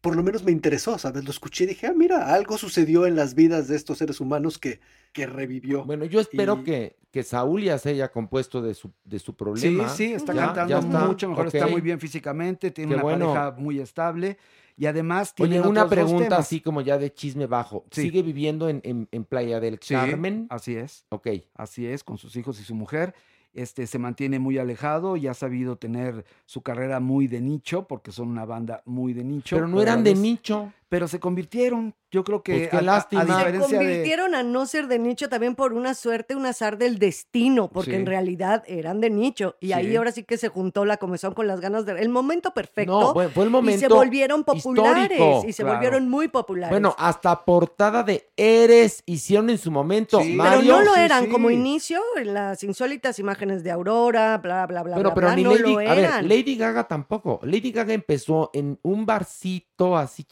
por 0.00 0.16
lo 0.16 0.24
menos 0.24 0.42
me 0.42 0.50
interesó, 0.50 0.98
¿sabes? 0.98 1.22
Lo 1.22 1.30
escuché 1.30 1.62
y 1.62 1.68
dije, 1.68 1.86
ah, 1.86 1.92
mira, 1.96 2.34
algo 2.34 2.58
sucedió 2.58 3.06
en 3.06 3.14
las 3.14 3.36
vidas 3.36 3.68
de 3.68 3.76
estos 3.76 3.98
seres 3.98 4.20
humanos 4.20 4.58
que, 4.58 4.80
que 5.12 5.26
revivió. 5.28 5.84
Bueno, 5.84 6.04
yo 6.06 6.18
espero 6.18 6.58
Y- 6.60 6.64
que, 6.64 6.96
que 7.12 7.22
Saúl 7.22 7.62
ya 7.62 7.78
se 7.78 7.90
haya 7.90 8.10
compuesto 8.10 8.60
de 8.62 8.74
su, 8.74 8.90
de 9.04 9.20
su 9.20 9.30
Sí, 9.30 9.36
problema. 9.36 9.88
sí, 9.88 10.12
está 10.12 10.34
Ya- 10.34 10.46
cantando 10.46 10.70
ya 10.70 10.78
está, 10.80 11.06
mucho 11.06 11.28
mejor, 11.28 11.46
está 11.46 11.68
muy 11.68 11.80
bien 11.80 12.00
físicamente, 12.00 12.72
tiene 12.72 12.88
Qué 12.88 12.94
una 12.96 13.02
bueno. 13.04 13.32
pareja 13.32 13.50
muy 13.56 13.78
estable 13.78 14.38
y 14.76 14.86
además 14.86 15.32
Oye, 15.38 15.50
tiene 15.50 15.68
una 15.68 15.88
pregunta 15.88 16.36
así 16.36 16.60
como 16.60 16.80
ya 16.80 16.98
de 16.98 17.14
chisme 17.14 17.46
bajo. 17.46 17.84
Sí. 17.92 18.02
¿Sigue 18.02 18.22
viviendo 18.24 18.68
en, 18.68 18.80
en- 18.82 19.06
en 19.12 19.24
Playa 19.24 19.60
del 19.60 19.78
Sí, 19.80 19.94
Carmen? 19.94 20.48
así 20.50 20.74
es. 20.74 21.04
Ok. 21.10 21.28
Así 21.54 21.86
es, 21.86 22.02
con 22.02 22.18
sus 22.18 22.34
hijos 22.34 22.58
y 22.60 22.64
su 22.64 22.74
mujer. 22.74 23.14
Este 23.54 23.86
se 23.86 23.98
mantiene 23.98 24.38
muy 24.38 24.58
alejado 24.58 25.16
y 25.16 25.26
ha 25.26 25.34
sabido 25.34 25.76
tener 25.76 26.24
su 26.46 26.62
carrera 26.62 27.00
muy 27.00 27.26
de 27.26 27.40
nicho, 27.40 27.86
porque 27.86 28.10
son 28.10 28.28
una 28.28 28.44
banda 28.44 28.82
muy 28.86 29.12
de 29.12 29.24
nicho. 29.24 29.56
Pero 29.56 29.68
no 29.68 29.82
eran 29.82 30.02
de 30.02 30.14
nicho. 30.14 30.72
Pero 30.92 31.08
se 31.08 31.18
convirtieron. 31.18 31.94
Yo 32.10 32.22
creo 32.22 32.42
que 32.42 32.52
Pues 32.52 32.68
qué 32.68 32.76
a- 32.76 32.82
lástima. 32.82 33.22
a, 33.22 33.24
Se 33.24 33.30
Se 33.32 33.38
diferencia 33.38 33.78
de 33.78 33.84
convirtieron 33.86 34.34
a 34.34 34.42
no 34.42 34.66
ser 34.66 34.88
de 34.88 34.98
nicho 34.98 35.30
también 35.30 35.54
por 35.54 35.72
una 35.72 35.94
suerte, 35.94 36.36
un 36.36 36.44
azar 36.44 36.76
del 36.76 36.98
destino, 36.98 37.70
porque 37.70 37.92
Sí. 37.92 37.96
en 37.96 38.04
realidad 38.04 38.62
eran 38.66 39.00
de 39.00 39.08
nicho. 39.08 39.56
Y 39.58 39.72
ahí 39.72 39.86
Sí. 39.88 39.96
ahora 39.96 40.12
sí 40.12 40.22
que 40.24 40.36
se 40.36 40.48
juntó 40.50 40.84
la 40.84 40.98
comezón 40.98 41.32
con 41.32 41.46
las 41.46 41.60
ganas 41.62 41.86
de... 41.86 41.92
El 41.98 42.10
momento 42.10 42.52
perfecto. 42.52 43.00
No, 43.00 43.12
fue, 43.14 43.30
fue 43.30 43.44
el 43.44 43.48
momento 43.48 43.78
y 43.78 43.80
se 43.80 43.88
volvieron 43.88 44.44
populares. 44.44 45.10
histórico. 45.12 45.44
Y 45.48 45.52
se 45.54 45.62
Claro. 45.62 45.78
volvieron 45.78 46.10
muy 46.10 46.28
populares. 46.28 46.70
Bueno, 46.72 46.94
hasta 46.98 47.42
portada 47.46 48.02
de 48.02 48.28
Eres 48.36 49.02
hicieron 49.06 49.48
en 49.48 49.56
su 49.56 49.70
momento. 49.70 50.20
Sí. 50.20 50.36
pero 50.38 50.56
Mario. 50.56 50.76
no 50.76 50.82
lo 50.82 50.94
eran 50.96 51.24
sí. 51.24 51.30
como 51.30 51.50
inicio 51.50 52.02
en 52.18 52.34
las 52.34 52.62
insólitas 52.62 53.18
imágenes 53.18 53.64
de 53.64 53.70
Aurora, 53.70 54.36
bla, 54.36 54.66
bla, 54.66 54.82
bla, 54.82 54.96
Pero, 54.96 55.08
bla, 55.08 55.14
pero 55.14 55.26
bla, 55.28 55.36
ni 55.36 55.42
no 55.44 55.52
Lady, 55.54 55.62
lo 55.72 55.78
a 55.78 55.94
ver, 55.94 55.98
eran. 56.04 56.28
Lady 56.28 56.56
Gaga 56.56 56.86
tampoco. 56.86 57.40
Lady 57.44 57.72
Gaga 57.72 57.94
empezó 57.94 58.50
en 58.52 58.78
un 58.82 59.06
barcito 59.06 59.96
así 59.96 60.24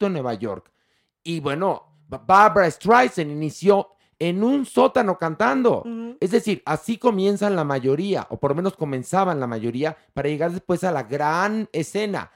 en 0.00 0.12
Nueva 0.12 0.34
York. 0.34 0.70
Y 1.22 1.40
bueno, 1.40 1.96
Ba- 2.08 2.22
Barbara 2.26 2.70
Streisand 2.70 3.30
inició 3.30 3.88
en 4.18 4.42
un 4.44 4.66
sótano 4.66 5.16
cantando. 5.18 5.82
Es 6.20 6.30
decir, 6.30 6.62
así 6.66 6.98
comienzan 6.98 7.56
la 7.56 7.64
mayoría, 7.64 8.26
o 8.30 8.38
por 8.38 8.50
lo 8.50 8.56
menos 8.56 8.76
comenzaban 8.76 9.40
la 9.40 9.46
mayoría, 9.46 9.96
para 10.12 10.28
llegar 10.28 10.52
después 10.52 10.84
a 10.84 10.92
la 10.92 11.04
gran 11.04 11.68
escena. 11.72 12.30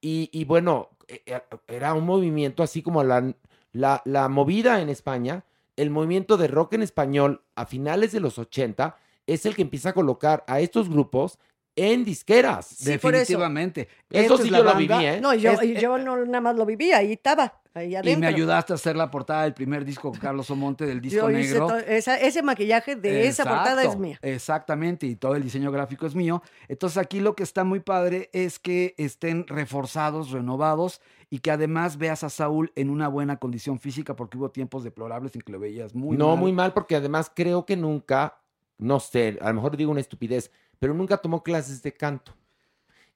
Y, 0.00 0.28
y 0.32 0.44
bueno, 0.44 0.90
e- 1.08 1.22
e- 1.26 1.42
era 1.66 1.94
un 1.94 2.04
movimiento 2.04 2.62
así 2.62 2.82
como 2.82 3.02
la, 3.02 3.34
la, 3.72 4.02
la 4.04 4.28
movida 4.28 4.80
en 4.82 4.90
España, 4.90 5.44
el 5.76 5.88
movimiento 5.90 6.36
de 6.36 6.48
rock 6.48 6.74
en 6.74 6.82
español 6.82 7.42
a 7.54 7.64
finales 7.64 8.12
de 8.12 8.20
los 8.20 8.38
80 8.38 8.96
es 9.26 9.46
el 9.46 9.54
que 9.54 9.62
empieza 9.62 9.90
a 9.90 9.94
colocar 9.94 10.44
a 10.46 10.60
estos 10.60 10.90
grupos 10.90 11.38
en 11.80 12.04
disqueras. 12.04 12.66
Sí, 12.66 12.98
por 12.98 13.14
eso. 13.14 13.20
definitivamente. 13.22 13.88
Eso 14.10 14.36
sí 14.36 14.44
es 14.44 14.50
la 14.50 14.58
yo 14.58 14.64
lo 14.64 14.74
viví, 14.76 14.94
¿eh? 15.06 15.20
No, 15.20 15.34
yo, 15.34 15.52
Es- 15.52 15.80
yo 15.80 15.98
no 15.98 16.16
nada 16.26 16.40
más 16.40 16.56
lo 16.56 16.66
vivía, 16.66 16.98
ahí 16.98 17.12
estaba, 17.12 17.60
ahí 17.74 17.94
Y 18.04 18.16
me 18.16 18.26
ayudaste 18.26 18.72
a 18.72 18.76
hacer 18.76 18.96
la 18.96 19.10
portada 19.10 19.44
del 19.44 19.54
primer 19.54 19.84
disco 19.84 20.10
con 20.10 20.18
Carlos 20.20 20.50
Omonte 20.50 20.84
del 20.86 21.00
disco 21.00 21.30
Yo 21.30 21.38
hice 21.38 21.52
negro. 21.60 21.76
esa- 21.78 22.18
ese 22.18 22.42
maquillaje 22.42 22.96
de 22.96 23.26
esa 23.26 23.44
portada 23.44 23.84
es 23.84 23.96
mía. 23.96 24.18
Exactamente, 24.22 25.06
y 25.06 25.16
todo 25.16 25.36
el 25.36 25.42
diseño 25.42 25.70
gráfico 25.70 26.06
es 26.06 26.14
mío. 26.14 26.42
Entonces 26.68 26.98
aquí 26.98 27.20
lo 27.20 27.34
que 27.36 27.42
está 27.44 27.62
muy 27.64 27.80
padre 27.80 28.30
es 28.32 28.58
que 28.58 28.94
estén 28.98 29.46
reforzados, 29.46 30.30
renovados 30.32 31.00
y 31.30 31.38
que 31.38 31.50
además 31.52 31.96
veas 31.96 32.24
a 32.24 32.30
Saúl 32.30 32.72
en 32.74 32.90
una 32.90 33.06
buena 33.08 33.36
condición 33.36 33.78
física 33.78 34.16
porque 34.16 34.36
hubo 34.36 34.50
tiempos 34.50 34.82
deplorables 34.82 35.34
en 35.36 35.42
que 35.42 35.52
lo 35.52 35.60
veías 35.60 35.94
muy 35.94 36.16
no, 36.16 36.30
mal. 36.30 36.38
muy 36.38 36.52
mal, 36.52 36.72
porque 36.72 36.96
además 36.96 37.30
creo 37.34 37.64
que 37.64 37.76
nunca, 37.76 38.38
no 38.78 38.98
sé, 38.98 39.38
a 39.40 39.48
lo 39.48 39.54
mejor 39.54 39.76
digo 39.76 39.92
una 39.92 40.00
estupidez, 40.00 40.50
pero 40.80 40.94
nunca 40.94 41.18
tomó 41.18 41.44
clases 41.44 41.80
de 41.82 41.92
canto. 41.92 42.32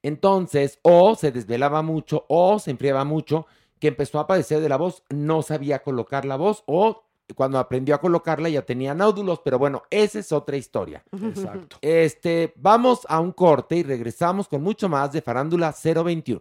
Entonces, 0.02 0.78
o 0.82 1.16
se 1.16 1.32
desvelaba 1.32 1.82
mucho, 1.82 2.26
o 2.28 2.60
se 2.60 2.70
enfriaba 2.70 3.04
mucho, 3.04 3.46
que 3.80 3.88
empezó 3.88 4.20
a 4.20 4.26
padecer 4.26 4.60
de 4.60 4.68
la 4.68 4.76
voz, 4.76 5.02
no 5.08 5.42
sabía 5.42 5.82
colocar 5.82 6.24
la 6.24 6.36
voz, 6.36 6.62
o 6.66 7.02
cuando 7.34 7.58
aprendió 7.58 7.94
a 7.94 8.00
colocarla 8.00 8.50
ya 8.50 8.62
tenía 8.62 8.94
nódulos, 8.94 9.40
pero 9.42 9.58
bueno, 9.58 9.82
esa 9.88 10.18
es 10.18 10.30
otra 10.30 10.58
historia. 10.58 11.02
Exacto. 11.10 11.78
Este, 11.80 12.52
vamos 12.56 13.06
a 13.08 13.18
un 13.18 13.32
corte 13.32 13.76
y 13.76 13.82
regresamos 13.82 14.46
con 14.46 14.62
mucho 14.62 14.88
más 14.90 15.10
de 15.12 15.22
Farándula 15.22 15.74
021. 15.82 16.40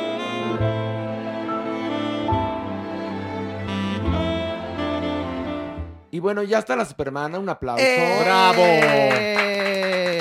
Y 6.11 6.19
bueno, 6.19 6.43
ya 6.43 6.59
está 6.59 6.75
la 6.75 6.85
Supermana, 6.85 7.39
un 7.39 7.47
aplauso. 7.47 7.83
¡Eh! 7.83 9.31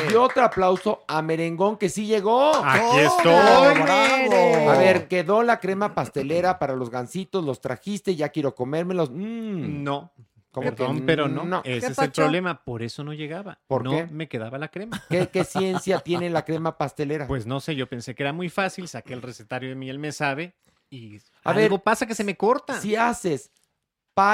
Y 0.08 0.14
otro 0.14 0.44
aplauso 0.44 1.04
a 1.06 1.20
Merengón 1.20 1.76
que 1.76 1.88
sí 1.88 2.06
llegó. 2.06 2.52
Aquí 2.64 2.98
estoy. 2.98 3.34
A 3.34 4.76
ver, 4.78 5.08
quedó 5.08 5.42
la 5.42 5.58
crema 5.60 5.94
pastelera 5.94 6.58
para 6.58 6.74
los 6.76 6.90
gansitos, 6.90 7.44
los 7.44 7.60
trajiste, 7.60 8.14
ya 8.14 8.28
quiero 8.28 8.54
comérmelos. 8.54 9.10
Mm. 9.10 9.82
No. 9.82 10.12
¿Cómo 10.52 10.68
Perdón, 10.68 10.98
que 10.98 11.02
pero 11.04 11.28
no. 11.28 11.44
no? 11.44 11.62
Ese 11.64 11.86
¿Qué 11.86 11.92
es 11.92 11.98
el 11.98 12.10
problema. 12.10 12.64
Por 12.64 12.82
eso 12.82 13.04
no 13.04 13.12
llegaba. 13.12 13.60
¿Por 13.68 13.84
no 13.84 13.90
qué? 13.92 14.06
me 14.06 14.28
quedaba 14.28 14.58
la 14.58 14.66
crema. 14.68 15.00
¿Qué, 15.08 15.28
qué 15.28 15.44
ciencia 15.44 16.00
tiene 16.04 16.28
la 16.28 16.44
crema 16.44 16.76
pastelera? 16.76 17.28
Pues 17.28 17.46
no 17.46 17.60
sé, 17.60 17.76
yo 17.76 17.86
pensé 17.88 18.16
que 18.16 18.24
era 18.24 18.32
muy 18.32 18.48
fácil. 18.48 18.88
Saqué 18.88 19.14
el 19.14 19.22
recetario 19.22 19.68
de 19.68 19.76
miel 19.76 20.00
me 20.00 20.10
sabe 20.10 20.54
y 20.90 21.18
A 21.44 21.50
algo 21.50 21.76
ver, 21.76 21.82
pasa 21.82 22.04
que 22.04 22.16
se 22.16 22.24
me 22.24 22.36
corta. 22.36 22.80
Si 22.80 22.96
haces 22.96 23.52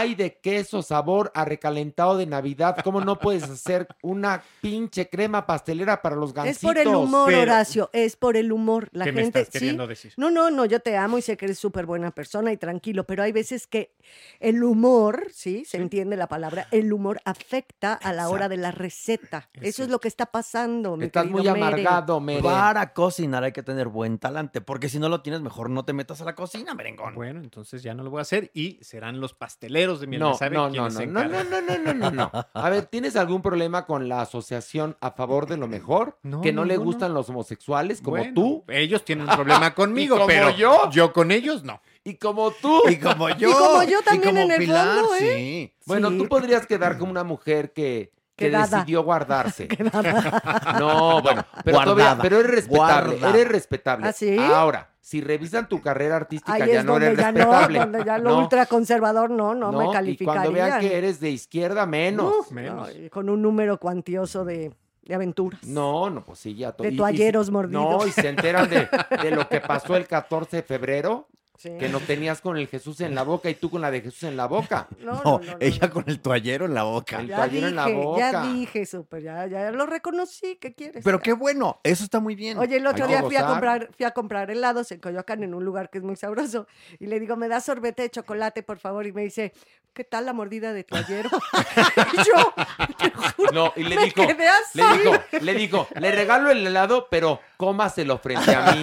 pie 0.05 0.17
de 0.17 0.39
queso 0.39 0.83
sabor 0.83 1.31
a 1.35 1.45
recalentado 1.45 2.17
de 2.17 2.27
Navidad, 2.27 2.77
¿cómo 2.83 3.01
no 3.01 3.19
puedes 3.19 3.45
hacer 3.45 3.87
una 4.03 4.43
pinche 4.61 5.09
crema 5.09 5.47
pastelera 5.47 6.03
para 6.03 6.17
los 6.17 6.31
Es 6.31 6.35
gansitos? 6.35 6.63
por 6.63 6.79
el 6.79 6.89
humor, 6.89 7.27
Pero- 7.29 7.43
Horacio, 7.43 7.91
es 7.93 8.17
por 8.17 8.37
el 8.37 8.51
humor. 8.53 8.89
La 8.93 9.05
¿Qué 9.05 9.13
me 9.13 9.23
gente, 9.23 9.41
estás 9.41 9.53
queriendo 9.53 9.85
sí. 9.85 9.89
decir? 9.91 10.13
No, 10.17 10.31
no, 10.31 10.51
no, 10.51 10.65
yo 10.65 10.81
te 10.81 10.97
amo 10.97 11.19
y 11.19 11.23
sé 11.23 11.37
que 11.37 11.45
eres 11.47 11.59
súper 11.59 11.87
buena 11.87 12.11
persona 12.11 12.53
y 12.53 12.57
tranquilo, 12.57 13.05
pero 13.05 13.23
hay 13.23 13.33
veces 13.33 13.67
que 13.67 13.95
el 14.41 14.63
humor, 14.65 15.29
¿sí? 15.33 15.65
Se 15.65 15.77
entiende 15.77 16.17
la 16.17 16.27
palabra, 16.29 16.67
el 16.73 16.93
humor 16.93 17.21
afecta 17.25 17.95
a 17.95 18.13
la 18.13 18.29
hora 18.29 18.49
de 18.49 18.57
la 18.57 18.71
receta. 18.73 19.49
Eso 19.55 19.83
es 19.83 19.89
lo 19.89 20.01
que 20.01 20.09
está 20.09 20.27
pasando, 20.27 20.97
mi 20.97 21.05
Estás 21.07 21.27
muy 21.27 21.43
Mere. 21.43 21.51
amargado, 21.61 22.21
Mere. 22.21 22.43
Para 22.43 22.93
cocinar 22.93 23.45
hay 23.45 23.53
que 23.53 23.63
tener 23.63 23.89
buen 23.89 24.19
talante, 24.19 24.61
porque 24.61 24.89
si 24.89 24.99
no 24.99 25.09
lo 25.09 25.23
tienes, 25.23 25.41
mejor 25.43 25.71
no 25.71 25.85
te 25.85 25.93
metas 25.93 26.21
a 26.21 26.25
la 26.25 26.35
cocina, 26.35 26.75
merengón. 26.75 27.15
Bueno, 27.15 27.41
entonces 27.41 27.83
ya 27.83 27.95
no 27.95 28.03
lo 28.03 28.11
voy 28.11 28.19
a 28.19 28.23
hacer 28.23 28.51
y 28.55 28.79
serán 28.83 29.21
los 29.21 29.35
pasteleros 29.35 29.76
de 29.77 30.07
miel 30.07 30.21
No, 30.21 30.37
no, 30.41 30.71
no, 30.71 30.71
no, 30.71 30.89
no, 30.89 31.07
no, 31.07 31.45
no, 31.45 31.61
no, 31.61 31.79
no, 31.79 31.95
no, 31.95 32.11
no. 32.11 32.31
A 32.55 32.71
ver, 32.71 32.87
¿tienes 32.87 33.15
algún 33.17 33.43
problema 33.43 33.85
con 33.87 34.09
la 34.09 34.23
asociación 34.23 34.97
a 35.01 35.11
favor 35.11 35.47
de 35.47 35.57
lo 35.57 35.69
mejor? 35.69 36.19
No, 36.23 36.41
¿Que 36.41 36.53
no 36.53 36.65
le 36.65 36.77
gustan 36.77 37.15
los 37.15 37.29
homosexuales 37.29 38.01
como 38.01 38.17
Bueno, 38.17 38.33
tú? 38.35 38.65
Ellos 38.69 39.05
tienen 39.05 39.29
un 39.29 39.35
problema 39.35 39.75
conmigo, 39.75 40.17
¿Y 40.17 40.19
como 40.19 40.27
pero 40.29 40.51
yo? 40.51 40.91
yo 40.91 41.13
con 41.13 41.31
ellos 41.31 41.63
no. 41.65 41.81
Y 42.05 42.15
como 42.15 42.51
tú. 42.53 42.83
Y 42.91 42.97
como 42.97 43.29
yo. 43.31 43.51
Y 43.51 43.53
como 43.53 43.83
yo 43.83 44.03
también 44.03 44.35
como 44.35 44.45
en 44.45 44.51
el 44.53 44.59
Pilar, 44.59 45.01
fondo, 45.01 45.15
¿eh? 45.17 45.19
sí. 45.21 45.75
Bueno, 45.87 46.11
Sí. 46.11 46.19
tú 46.19 46.29
podrías 46.29 46.67
quedar 46.67 46.97
como 46.99 47.11
una 47.11 47.25
mujer 47.25 47.73
que, 47.73 48.13
que 48.37 48.47
Quedada. 48.47 48.79
decidió 48.79 49.03
guardarse. 49.03 49.67
No, 50.79 51.23
bueno, 51.23 51.45
pero, 51.65 51.81
todavía, 51.83 52.19
pero 52.21 52.41
eres 52.41 52.51
respetable, 52.51 53.17
Guarda. 53.19 53.31
eres 53.39 53.49
respetable. 53.49 54.09
¿Ah, 54.09 54.13
sí? 54.13 54.37
Ahora, 54.39 54.91
si 55.01 55.21
revisan 55.21 55.69
tu 55.69 55.81
carrera 55.81 56.17
artística, 56.17 56.53
Ahí 56.55 56.73
ya 56.73 56.81
es 56.81 56.85
no 56.85 56.93
donde 56.93 57.07
eres 57.07 57.19
ya 57.19 57.33
no, 57.33 57.39
respetable. 57.39 57.79
donde 57.79 58.05
ya 58.05 58.19
lo 58.19 58.31
No, 58.31 58.39
ultraconservador 58.41 59.31
no, 59.31 59.55
no, 59.55 59.73
me 59.73 59.85
no. 59.85 60.05
Y 60.05 60.17
cuando 60.19 60.53
vean 60.53 60.81
que 60.81 60.97
eres 60.99 61.21
de 61.21 61.31
izquierda, 61.31 61.87
menos. 61.87 62.33
No, 62.51 62.87
con 63.11 63.29
un 63.31 63.41
número 63.41 63.79
cuantioso 63.79 64.45
de, 64.45 64.73
de 65.03 65.15
aventuras. 65.15 65.63
No, 65.65 66.11
no, 66.11 66.25
pues 66.25 66.41
sí, 66.41 66.55
ya. 66.55 66.73
to- 66.73 66.83
De 66.83 66.91
y- 66.91 66.95
y- 66.95 66.97
toalleros 66.97 67.49
No, 67.51 67.53
mordidos. 67.55 68.07
y 68.09 68.13
se 68.13 68.29
enteran 68.29 68.69
de, 68.69 68.89
de 69.23 69.31
lo 69.31 69.49
que 69.49 69.61
pasó 69.61 69.97
el 69.97 70.07
14 70.07 70.57
de 70.59 70.63
febrero, 70.63 71.29
Sí. 71.59 71.71
que 71.79 71.89
no 71.89 72.01
tenías 72.01 72.41
con 72.41 72.57
el 72.57 72.67
Jesús 72.69 73.01
en 73.01 73.15
la 73.15 73.23
boca 73.23 73.49
y 73.51 73.55
tú 73.55 73.71
con 73.71 73.81
la 73.81 73.91
de 73.91 74.01
Jesús 74.03 74.25
en 74.25 74.37
la 74.37 74.47
boca. 74.47 74.87
No, 75.01 75.21
No, 75.25 75.41
ella 75.61 75.89
con 75.91 76.05
el 76.09 76.21
toallero 76.21 76.65
en 76.67 76.75
la 76.75 76.83
boca. 76.85 77.21
El 77.21 77.29
Ya 77.29 77.37
toallero 77.37 77.67
dije, 77.67 77.69
en 77.69 77.77
la 77.77 77.87
boca. 77.89 78.33
ya 78.33 78.43
dije, 78.43 78.87
súper, 78.87 79.23
ya, 79.23 79.47
ya 79.47 79.71
lo 79.71 79.87
reconocí, 79.87 80.57
¿qué 80.57 80.75
quieres? 80.75 81.03
Pero 81.05 81.21
qué 81.21 81.33
bueno, 81.33 81.81
eso 81.83 82.05
está 82.05 82.21
muy 82.21 82.35
bien. 82.35 82.59
Oye, 82.59 82.77
el 82.77 82.87
otro 82.87 83.05
Hay 83.05 83.11
día 83.13 83.23
fui 83.23 83.37
a 83.37 83.47
comprar, 83.47 83.91
fui 83.97 84.05
a 84.07 84.11
comprar 84.13 84.51
helados 84.51 84.91
en 84.93 85.01
Coyoacán 85.01 85.43
en 85.43 85.55
un 85.55 85.65
lugar 85.65 85.91
que 85.91 85.99
es 85.99 86.05
muy 86.05 86.17
sabroso 86.17 86.67
y 86.99 87.07
le 87.07 87.21
digo, 87.21 87.37
me 87.37 87.49
da 87.49 87.61
sorbete 87.61 88.03
de 88.03 88.11
chocolate, 88.11 88.63
por 88.63 88.79
favor, 88.79 89.07
y 89.07 89.13
me 89.13 89.23
dice, 89.23 89.53
¿qué 89.93 90.05
tal 90.05 90.27
la 90.27 90.33
mordida 90.33 90.73
de 90.73 90.85
toallero? 90.85 91.31
y 92.13 92.17
yo, 92.17 92.55
te 92.99 93.11
juro, 93.11 93.53
No, 93.53 93.73
y 93.77 93.85
le 93.85 93.97
me 93.97 94.05
dijo, 94.07 94.27
quedé 94.27 94.49
así. 94.49 94.79
le 94.79 94.99
dijo, 94.99 95.23
le 95.41 95.55
dijo, 95.55 95.89
le 96.01 96.11
regalo 96.13 96.51
el 96.51 96.67
helado, 96.67 97.09
pero 97.11 97.41
cómaselo 97.57 98.19
frente 98.19 98.55
a 98.55 98.73
mí. 98.73 98.83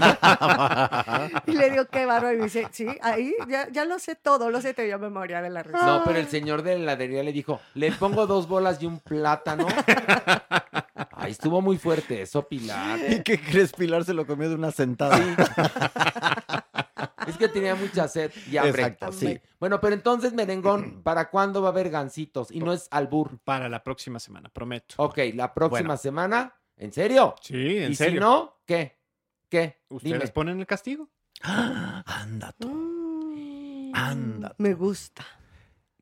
Y 1.48 1.56
le 1.56 1.70
digo, 1.70 1.86
qué 1.86 2.06
bárbaro. 2.06 2.34
Y 2.34 2.38
me 2.38 2.44
dice, 2.46 2.63
sí, 2.72 2.88
ahí 3.02 3.34
ya, 3.48 3.70
ya 3.70 3.86
lo 3.86 4.00
sé 4.00 4.16
todo, 4.16 4.50
lo 4.50 4.62
sé 4.62 4.74
todo. 4.74 4.86
Yo 4.86 5.00
me 5.00 5.10
moría 5.10 5.42
de 5.42 5.50
la 5.50 5.64
risa. 5.64 5.86
No, 5.86 6.04
pero 6.06 6.20
el 6.20 6.28
señor 6.28 6.62
de 6.64 6.76
la 6.78 6.84
heladería 6.94 7.24
le 7.24 7.32
dijo, 7.34 7.60
le 7.74 7.92
pongo 7.92 8.28
dos 8.28 8.48
bolas 8.48 8.82
y 8.82 8.86
un 8.86 9.00
plátano. 9.00 9.68
Ay, 11.12 11.32
estuvo 11.32 11.62
muy 11.62 11.78
fuerte 11.78 12.22
eso, 12.22 12.48
Pilar. 12.48 13.00
¿Y 13.10 13.24
qué 13.24 13.40
crees? 13.40 13.72
Pilar 13.74 14.04
se 14.04 14.14
lo 14.14 14.26
comió 14.28 14.50
de 14.50 14.56
una 14.56 14.72
sentada. 14.72 15.18
Es 17.28 17.38
que 17.38 17.48
tenía 17.48 17.74
mucha 17.76 18.08
sed 18.10 18.32
y 18.52 18.58
hambre. 18.58 18.82
Exacto, 18.84 19.12
sí. 19.14 19.40
Bueno, 19.60 19.80
pero 19.80 19.94
entonces, 19.96 20.34
merengón, 20.34 21.02
¿para 21.04 21.30
cuándo 21.30 21.62
va 21.62 21.70
a 21.70 21.72
haber 21.72 21.90
gancitos? 21.90 22.52
Y 22.52 22.60
no 22.60 22.74
es 22.74 22.88
albur. 22.92 23.40
Para 23.46 23.70
la 23.70 23.82
próxima 23.82 24.20
semana, 24.20 24.50
prometo. 24.50 24.96
Ok, 24.98 25.18
la 25.34 25.54
próxima 25.54 25.80
Bueno. 25.80 25.98
semana. 25.98 26.54
¿En 26.76 26.92
serio? 26.92 27.36
Sí, 27.42 27.78
en 27.78 27.92
¿Y 27.94 27.96
serio. 27.96 28.14
si 28.16 28.20
no? 28.20 28.58
¿Qué? 28.66 28.98
¿Qué? 29.50 29.84
¿Ustedes 29.90 30.20
Dime. 30.20 30.32
ponen 30.34 30.60
el 30.60 30.66
castigo? 30.66 31.10
Anda 31.44 32.54
tú. 32.58 33.92
Anda. 33.94 34.50
Mm, 34.58 34.64
Me 34.64 34.74
gusta. 34.74 35.26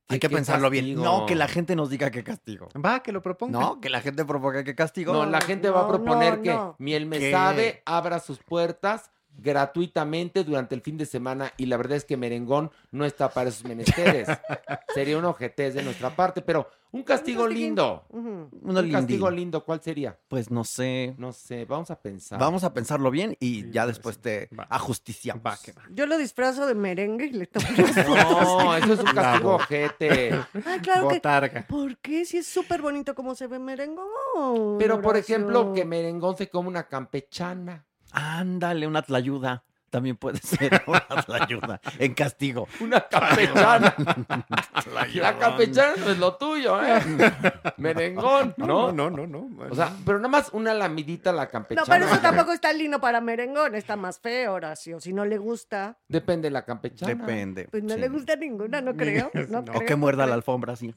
Hay 0.08 0.20
que 0.20 0.28
qué 0.28 0.36
pensarlo 0.36 0.70
bien. 0.70 0.86
castigo? 0.86 1.04
No, 1.04 1.26
que 1.26 1.36
la 1.36 1.48
gente 1.48 1.76
nos 1.76 1.89
diga 1.89 2.12
qué 2.12 2.24
castigo. 2.24 2.70
Va, 2.76 3.02
que 3.02 3.12
lo 3.12 3.22
proponga. 3.22 3.58
No, 3.60 3.80
que 3.80 3.89
la 3.89 4.02
gente 4.02 4.26
proponga 4.26 4.64
qué 4.64 4.76
castigo. 4.76 5.14
No, 5.14 5.26
la 5.26 5.42
gente 5.42 5.70
va 5.70 5.82
a 5.82 5.84
no, 5.84 5.89
proponer 5.89 6.38
no, 6.38 6.44
que 6.44 6.50
no. 6.54 6.76
Miel 6.80 7.06
Me 7.06 7.20
¿Qué? 7.20 7.32
Sabe 7.32 7.82
abra 7.86 8.20
sus 8.20 8.39
puertas 8.39 9.10
gratuitamente 9.38 10.44
durante 10.44 10.76
el 10.76 10.82
fin 10.82 10.98
de 10.98 11.06
semana 11.06 11.54
y 11.58 11.66
la 11.66 11.78
verdad 11.78 11.98
es 11.98 12.06
que 12.06 12.18
Merengón 12.18 12.72
no 12.92 13.06
está 13.06 13.30
para 13.30 13.50
esos 13.50 13.66
menesteres. 13.66 14.28
Sería 14.94 15.18
un 15.18 15.26
ojetez 15.26 15.74
de 15.74 15.84
nuestra 15.84 16.16
parte, 16.16 16.42
pero 16.42 16.68
un 16.94 17.04
castigo 17.04 17.48
lindo. 17.48 18.06
Un 18.10 18.92
castigo 18.92 19.32
lindo, 19.32 19.64
¿cuál 19.64 19.82
sería? 19.82 20.18
Pues 20.28 20.52
no 20.52 20.66
sé. 20.66 21.16
No 21.18 21.32
sé, 21.32 21.64
vamos 21.66 21.90
a 21.90 22.02
pensar. 22.02 22.38
Vamos 22.40 22.66
a 22.66 22.74
pensarlo 22.74 23.10
bien 23.12 23.38
y 23.40 23.72
ya 23.72 23.88
después 23.88 24.20
te 24.20 24.50
va. 24.58 24.68
ajusticiamos. 24.70 25.44
Va, 25.46 25.58
que 25.64 25.72
va. 25.72 25.84
Yo 25.92 26.06
lo 26.06 26.18
disfrazo 26.18 26.66
de 26.66 26.76
merengue 26.76 27.28
y 27.28 27.32
le 27.32 27.48
tomo 27.48 27.66
No, 28.08 28.76
eso 28.76 28.94
es 28.94 29.00
un 29.00 29.06
castigo 29.06 29.56
ojete. 29.56 30.34
Ah, 30.34 30.78
claro 30.82 31.08
que. 31.08 31.16
Botarga. 31.16 31.66
¿Por 31.68 31.98
qué? 31.98 32.26
Si 32.26 32.38
es 32.38 32.48
súper 32.48 32.82
bonito 32.82 33.16
como 33.16 33.36
se 33.36 33.48
ve 33.48 33.58
merengón. 33.58 34.78
Pero, 34.78 35.02
por 35.02 35.16
ejemplo, 35.16 35.74
que 35.74 35.86
Merengón 35.86 36.36
se 36.38 36.50
come 36.50 36.68
una 36.68 36.88
campechana. 36.88 37.86
Ándale, 38.12 38.88
una 38.88 39.01
tlayuda. 39.01 39.64
También 39.89 40.16
puede 40.16 40.38
ser 40.41 40.82
una 40.88 41.01
tlayuda. 41.01 41.82
En 41.99 42.14
castigo. 42.14 42.66
Una 42.80 43.01
campechana. 43.01 43.93
La 45.16 45.38
campechana 45.38 45.93
no 45.97 46.09
es 46.12 46.18
lo 46.18 46.36
tuyo, 46.38 46.82
¿eh? 46.82 47.01
Merengón, 47.78 48.53
¿no? 48.55 48.91
No, 48.93 49.09
no, 49.09 49.28
no. 49.28 49.28
no. 49.49 49.66
O 49.70 49.76
sea, 49.76 49.91
pero 50.05 50.18
nada 50.20 50.30
más 50.30 50.49
una 50.53 50.74
lamidita 50.74 51.32
a 51.32 51.34
la 51.34 51.43
No, 51.45 51.49
campechana. 51.51 51.86
pero 51.89 52.05
eso 52.05 52.20
tampoco 52.20 52.53
está 52.53 52.72
lindo 52.72 53.01
para 53.01 53.20
merengón, 53.20 53.76
está 53.76 53.97
más 53.97 54.20
feo, 54.20 54.53
Horacio. 54.53 55.01
Si 55.01 55.12
no 55.12 55.26
le 55.26 55.38
gusta, 55.38 55.97
Depende 56.07 56.47
de 56.47 56.51
la 56.51 56.64
campechana. 56.64 57.14
Depende. 57.14 57.68
pues 57.70 57.84
no 57.84 57.95
sí. 57.95 57.99
le 57.99 58.07
gusta 58.09 58.36
ninguna, 58.38 58.80
no 58.82 58.95
creo. 58.95 59.30
No 59.49 59.59
O 59.59 59.64
creo, 59.66 59.80
que 59.86 59.91
no 59.91 59.97
muerda 59.97 60.26
la 60.26 60.36
alfombra 60.36 60.72
así. 60.74 60.95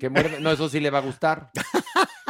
Que 0.00 0.10
muerde- 0.10 0.40
No, 0.40 0.50
eso 0.50 0.70
sí 0.70 0.80
le 0.80 0.88
va 0.90 0.98
a 0.98 1.02
gustar. 1.02 1.50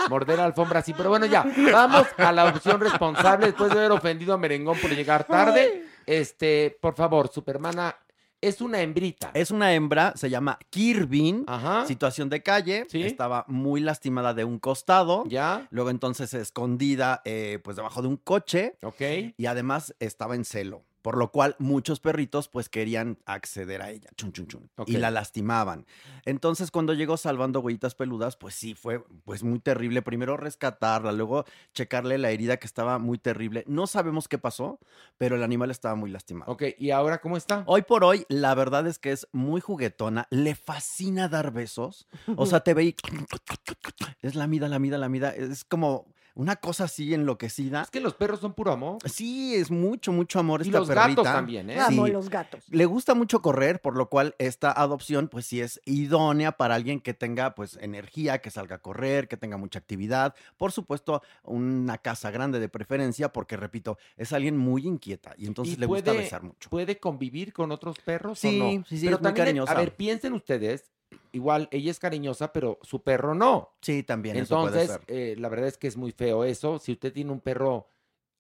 Morder 0.09 0.39
la 0.39 0.45
alfombra 0.45 0.83
sí. 0.83 0.95
Pero 0.97 1.09
bueno, 1.09 1.27
ya. 1.27 1.45
Vamos 1.73 2.07
a 2.17 2.33
la 2.33 2.47
opción 2.47 2.81
responsable 2.81 3.47
después 3.47 3.73
de 3.73 3.79
haber 3.79 3.93
ofendido 3.93 4.35
a 4.35 4.39
Merengón 4.39 4.79
por 4.79 4.91
llegar 4.91 5.25
tarde. 5.25 5.85
Este, 6.07 6.77
por 6.81 6.95
favor, 6.95 7.29
Supermana, 7.29 7.97
es 8.43 8.61
una 8.61 8.81
hembrita. 8.81 9.31
Es 9.35 9.53
una 9.53 9.73
hembra, 9.73 10.15
se 10.17 10.29
llama 10.29 10.59
Kirvin. 10.69 11.45
Ajá. 11.47 11.87
Situación 11.87 12.29
de 12.29 12.43
calle. 12.43 12.87
Sí. 12.89 13.03
Estaba 13.05 13.45
muy 13.47 13.81
lastimada 13.81 14.35
de 14.35 14.45
un 14.45 14.59
costado. 14.59 15.25
¿Ya? 15.27 15.69
Luego 15.71 15.91
entonces 15.91 16.35
escondida 16.35 17.23
eh, 17.25 17.61
pues 17.63 17.77
debajo 17.77 18.03
de 18.03 18.09
un 18.09 18.17
coche. 18.17 18.77
Ok. 18.83 19.01
Y 19.37 19.47
además 19.47 19.95
estaba 20.01 20.35
en 20.35 20.45
celo. 20.45 20.83
Por 21.03 21.19
lo 21.19 21.33
cual 21.33 21.57
muchos 21.59 22.01
perritos 22.01 22.49
pues 22.49 22.69
querían 22.69 23.19
acceder 23.27 23.83
a 23.83 23.91
ella, 23.91 24.11
chun, 24.17 24.33
chun, 24.33 24.47
chun, 24.47 24.71
y 24.87 24.97
la 24.97 25.11
lastimaban. 25.11 25.87
Entonces 26.25 26.71
cuando 26.71 26.95
llegó 26.95 27.17
salvando 27.17 27.61
huellitas 27.61 27.95
peludas, 27.95 28.37
pues 28.37 28.55
sí, 28.55 28.75
fue 28.75 29.05
pues 29.25 29.43
muy 29.43 29.59
terrible. 29.59 30.03
Primero 30.03 30.37
rescatarla, 30.37 31.13
luego 31.13 31.45
checarle 31.75 32.19
la 32.19 32.31
herida 32.31 32.57
que 32.57 32.67
estaba 32.67 32.99
muy 32.99 33.19
terrible. 33.19 33.65
No 33.67 33.87
sabemos 33.87 34.29
qué 34.29 34.39
pasó, 34.39 34.79
pero 35.19 35.37
el 35.37 35.43
animal 35.43 35.71
estaba 35.71 35.95
muy 35.95 36.11
lastimado. 36.11 36.53
Ok, 36.53 36.65
¿y 36.79 36.91
ahora 36.91 37.21
cómo 37.21 37.37
está? 37.37 37.65
Hoy 37.67 37.83
por 37.83 38.05
hoy, 38.05 38.25
la 38.29 38.55
verdad 38.55 38.87
es 38.87 38.99
que 38.99 39.13
es 39.13 39.27
muy 39.33 39.61
juguetona, 39.61 40.27
le 40.31 40.55
fascina 40.55 41.29
dar 41.29 41.53
besos. 41.53 42.07
O 42.37 42.47
sea, 42.47 42.61
te 42.61 42.75
ve 42.75 42.85
y 42.85 42.97
es 44.23 44.35
la 44.35 44.47
mida, 44.47 44.69
la 44.69 44.79
mida, 44.79 44.99
la 44.99 45.09
mida. 45.09 45.35
Es 45.35 45.65
como 45.65 46.07
una 46.35 46.57
cosa 46.57 46.85
así 46.85 47.13
enloquecida. 47.15 47.83
Es 47.83 47.91
que 47.91 48.01
los 48.01 48.15
perros 48.15 48.41
son 48.41 48.55
puro 48.55 48.73
amor. 48.73 48.99
Sí, 49.05 49.55
es 49.55 49.71
mucho, 49.71 50.13
mucho 50.13 50.39
amor 50.39 50.61
Y 50.63 50.69
esta 50.69 50.79
los 50.79 50.89
perrita. 50.89 51.09
gatos 51.09 51.25
también, 51.25 51.71
¿eh? 51.71 51.79
Amo 51.81 52.07
Sí. 52.07 52.13
los 52.13 52.29
gatos. 52.31 52.65
Le 52.69 52.87
gusta 52.87 53.15
mucho 53.15 53.43
correr, 53.43 53.81
por 53.81 53.97
lo 53.97 54.09
cual 54.09 54.35
esta 54.39 54.73
adopción, 54.73 55.29
pues 55.29 55.47
sí 55.47 55.61
es 55.61 55.81
idónea 55.85 56.53
para 56.53 56.75
alguien 56.75 57.01
que 57.01 57.15
tenga, 57.15 57.55
pues, 57.55 57.77
energía, 57.81 58.39
que 58.41 58.51
salga 58.51 58.77
a 58.77 58.79
correr, 58.79 59.29
que 59.29 59.37
tenga 59.37 59.57
mucha 59.57 59.79
actividad. 59.79 60.35
Por 60.57 60.73
supuesto, 60.73 61.23
una 61.43 61.99
casa 61.99 62.31
grande 62.31 62.61
de 62.61 62.69
preferencia, 62.69 63.33
porque 63.33 63.57
repito, 63.57 63.99
es 64.17 64.33
alguien 64.33 64.57
muy 64.57 64.87
inquieta 64.87 65.35
y 65.37 65.47
entonces 65.47 65.77
¿Y 65.77 65.81
le 65.81 65.87
gusta 65.87 66.13
besar 66.13 66.43
mucho. 66.43 66.71
¿Puede 66.71 66.99
convivir 66.99 67.53
con 67.53 67.73
otros 67.73 67.99
perros 67.99 68.39
Sí, 68.39 68.61
o 68.61 68.65
no? 68.79 68.85
sí, 68.89 68.99
sí, 68.99 69.05
pero 69.07 69.17
es 69.17 69.21
muy 69.21 69.29
también, 69.29 69.47
cariñosa. 69.47 69.73
A 69.73 69.77
ver, 69.77 69.95
piensen 69.97 70.33
ustedes, 70.35 70.92
igual 71.33 71.69
ella 71.71 71.91
es 71.91 71.99
cariñosa, 71.99 72.53
pero 72.53 72.79
su 72.83 73.03
perro 73.03 73.35
no. 73.35 73.71
Sí, 73.81 74.03
también 74.03 74.37
eso 74.37 74.61
puede 74.61 74.83
Entonces, 74.83 75.05
ser. 75.07 75.17
eh, 75.17 75.37
la 75.39 75.49
verdad 75.49 75.69
es 75.69 75.79
que 75.79 75.89
es 75.89 75.97
muy 75.97 76.13
feo 76.13 76.45
eso. 76.45 76.79
Si 76.79 76.93
usted 76.93 77.13
tiene 77.13 77.33
un 77.33 77.41
perro 77.41 77.89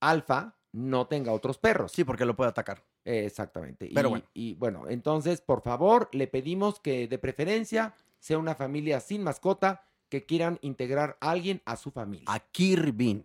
alfa, 0.00 0.56
no 0.72 1.06
tenga 1.06 1.32
otros 1.32 1.58
perros. 1.58 1.92
Sí, 1.92 2.04
porque 2.04 2.24
lo 2.24 2.34
puede 2.36 2.50
atacar. 2.50 2.84
Eh, 3.04 3.24
exactamente. 3.26 3.90
Pero 3.92 4.08
y, 4.08 4.10
bueno. 4.10 4.24
y 4.32 4.54
bueno, 4.54 4.84
entonces, 4.88 5.40
por 5.40 5.62
favor, 5.62 6.08
le 6.12 6.26
pedimos 6.26 6.80
que 6.80 7.08
de 7.08 7.18
preferencia 7.18 7.94
sea 8.18 8.38
una 8.38 8.54
familia 8.54 9.00
sin 9.00 9.22
mascota 9.22 9.84
que 10.08 10.24
quieran 10.24 10.58
integrar 10.62 11.16
a 11.20 11.30
alguien 11.30 11.62
a 11.64 11.76
su 11.76 11.90
familia. 11.90 12.24
A 12.28 12.38
Kirby. 12.38 13.24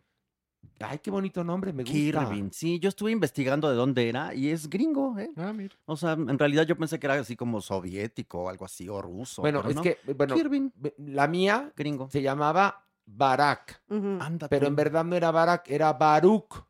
Ay, 0.79 0.99
qué 0.99 1.09
bonito 1.09 1.43
nombre, 1.43 1.73
me 1.73 1.83
gusta. 1.83 2.29
Kirby. 2.29 2.49
Sí, 2.51 2.79
yo 2.79 2.89
estuve 2.89 3.11
investigando 3.11 3.69
de 3.69 3.75
dónde 3.75 4.07
era 4.09 4.33
y 4.33 4.49
es 4.49 4.69
gringo, 4.69 5.17
¿eh? 5.17 5.31
Ah, 5.35 5.51
mira. 5.53 5.75
O 5.85 5.97
sea, 5.97 6.13
en 6.13 6.37
realidad 6.37 6.63
yo 6.65 6.77
pensé 6.77 6.99
que 6.99 7.07
era 7.07 7.15
así 7.15 7.35
como 7.35 7.61
soviético 7.61 8.43
o 8.43 8.49
algo 8.49 8.65
así, 8.65 8.87
o 8.87 9.01
ruso. 9.01 9.41
Bueno, 9.41 9.59
pero 9.59 9.69
es 9.71 9.75
no. 9.75 9.81
que, 9.81 9.97
bueno, 10.13 10.35
Kirby. 10.35 10.71
ve- 10.75 10.95
la 10.99 11.27
mía 11.27 11.71
Gringo. 11.75 12.09
se 12.11 12.21
llamaba 12.21 12.85
Barak. 13.05 13.81
Ándate. 13.89 14.49
pero 14.49 14.67
en 14.67 14.75
verdad 14.75 15.03
no 15.03 15.15
era 15.15 15.31
Barak, 15.31 15.69
era 15.69 15.93
Baruch, 15.93 16.63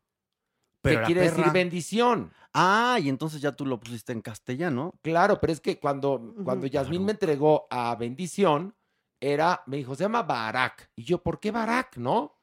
Pero 0.80 1.00
que 1.00 1.06
quiere 1.06 1.22
decir 1.22 1.44
bendición. 1.52 2.32
Ah, 2.54 2.98
y 3.02 3.08
entonces 3.08 3.40
ya 3.40 3.52
tú 3.52 3.66
lo 3.66 3.78
pusiste 3.78 4.12
en 4.12 4.22
castellano. 4.22 4.94
Claro, 5.02 5.38
pero 5.40 5.52
es 5.52 5.60
que 5.60 5.78
cuando, 5.78 6.34
cuando. 6.44 6.66
Yasmín 6.66 7.04
me 7.04 7.12
entregó 7.12 7.66
a 7.70 7.94
bendición, 7.96 8.74
era, 9.20 9.62
me 9.66 9.76
dijo, 9.76 9.94
se 9.94 10.04
llama 10.04 10.22
Barak. 10.22 10.90
Y 10.96 11.04
yo, 11.04 11.22
¿por 11.22 11.40
qué 11.40 11.50
Barak, 11.50 11.96
no? 11.98 12.37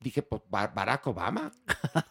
Dije, 0.00 0.22
pues 0.22 0.42
Ba- 0.50 0.68
Barack 0.68 1.06
Obama. 1.06 1.52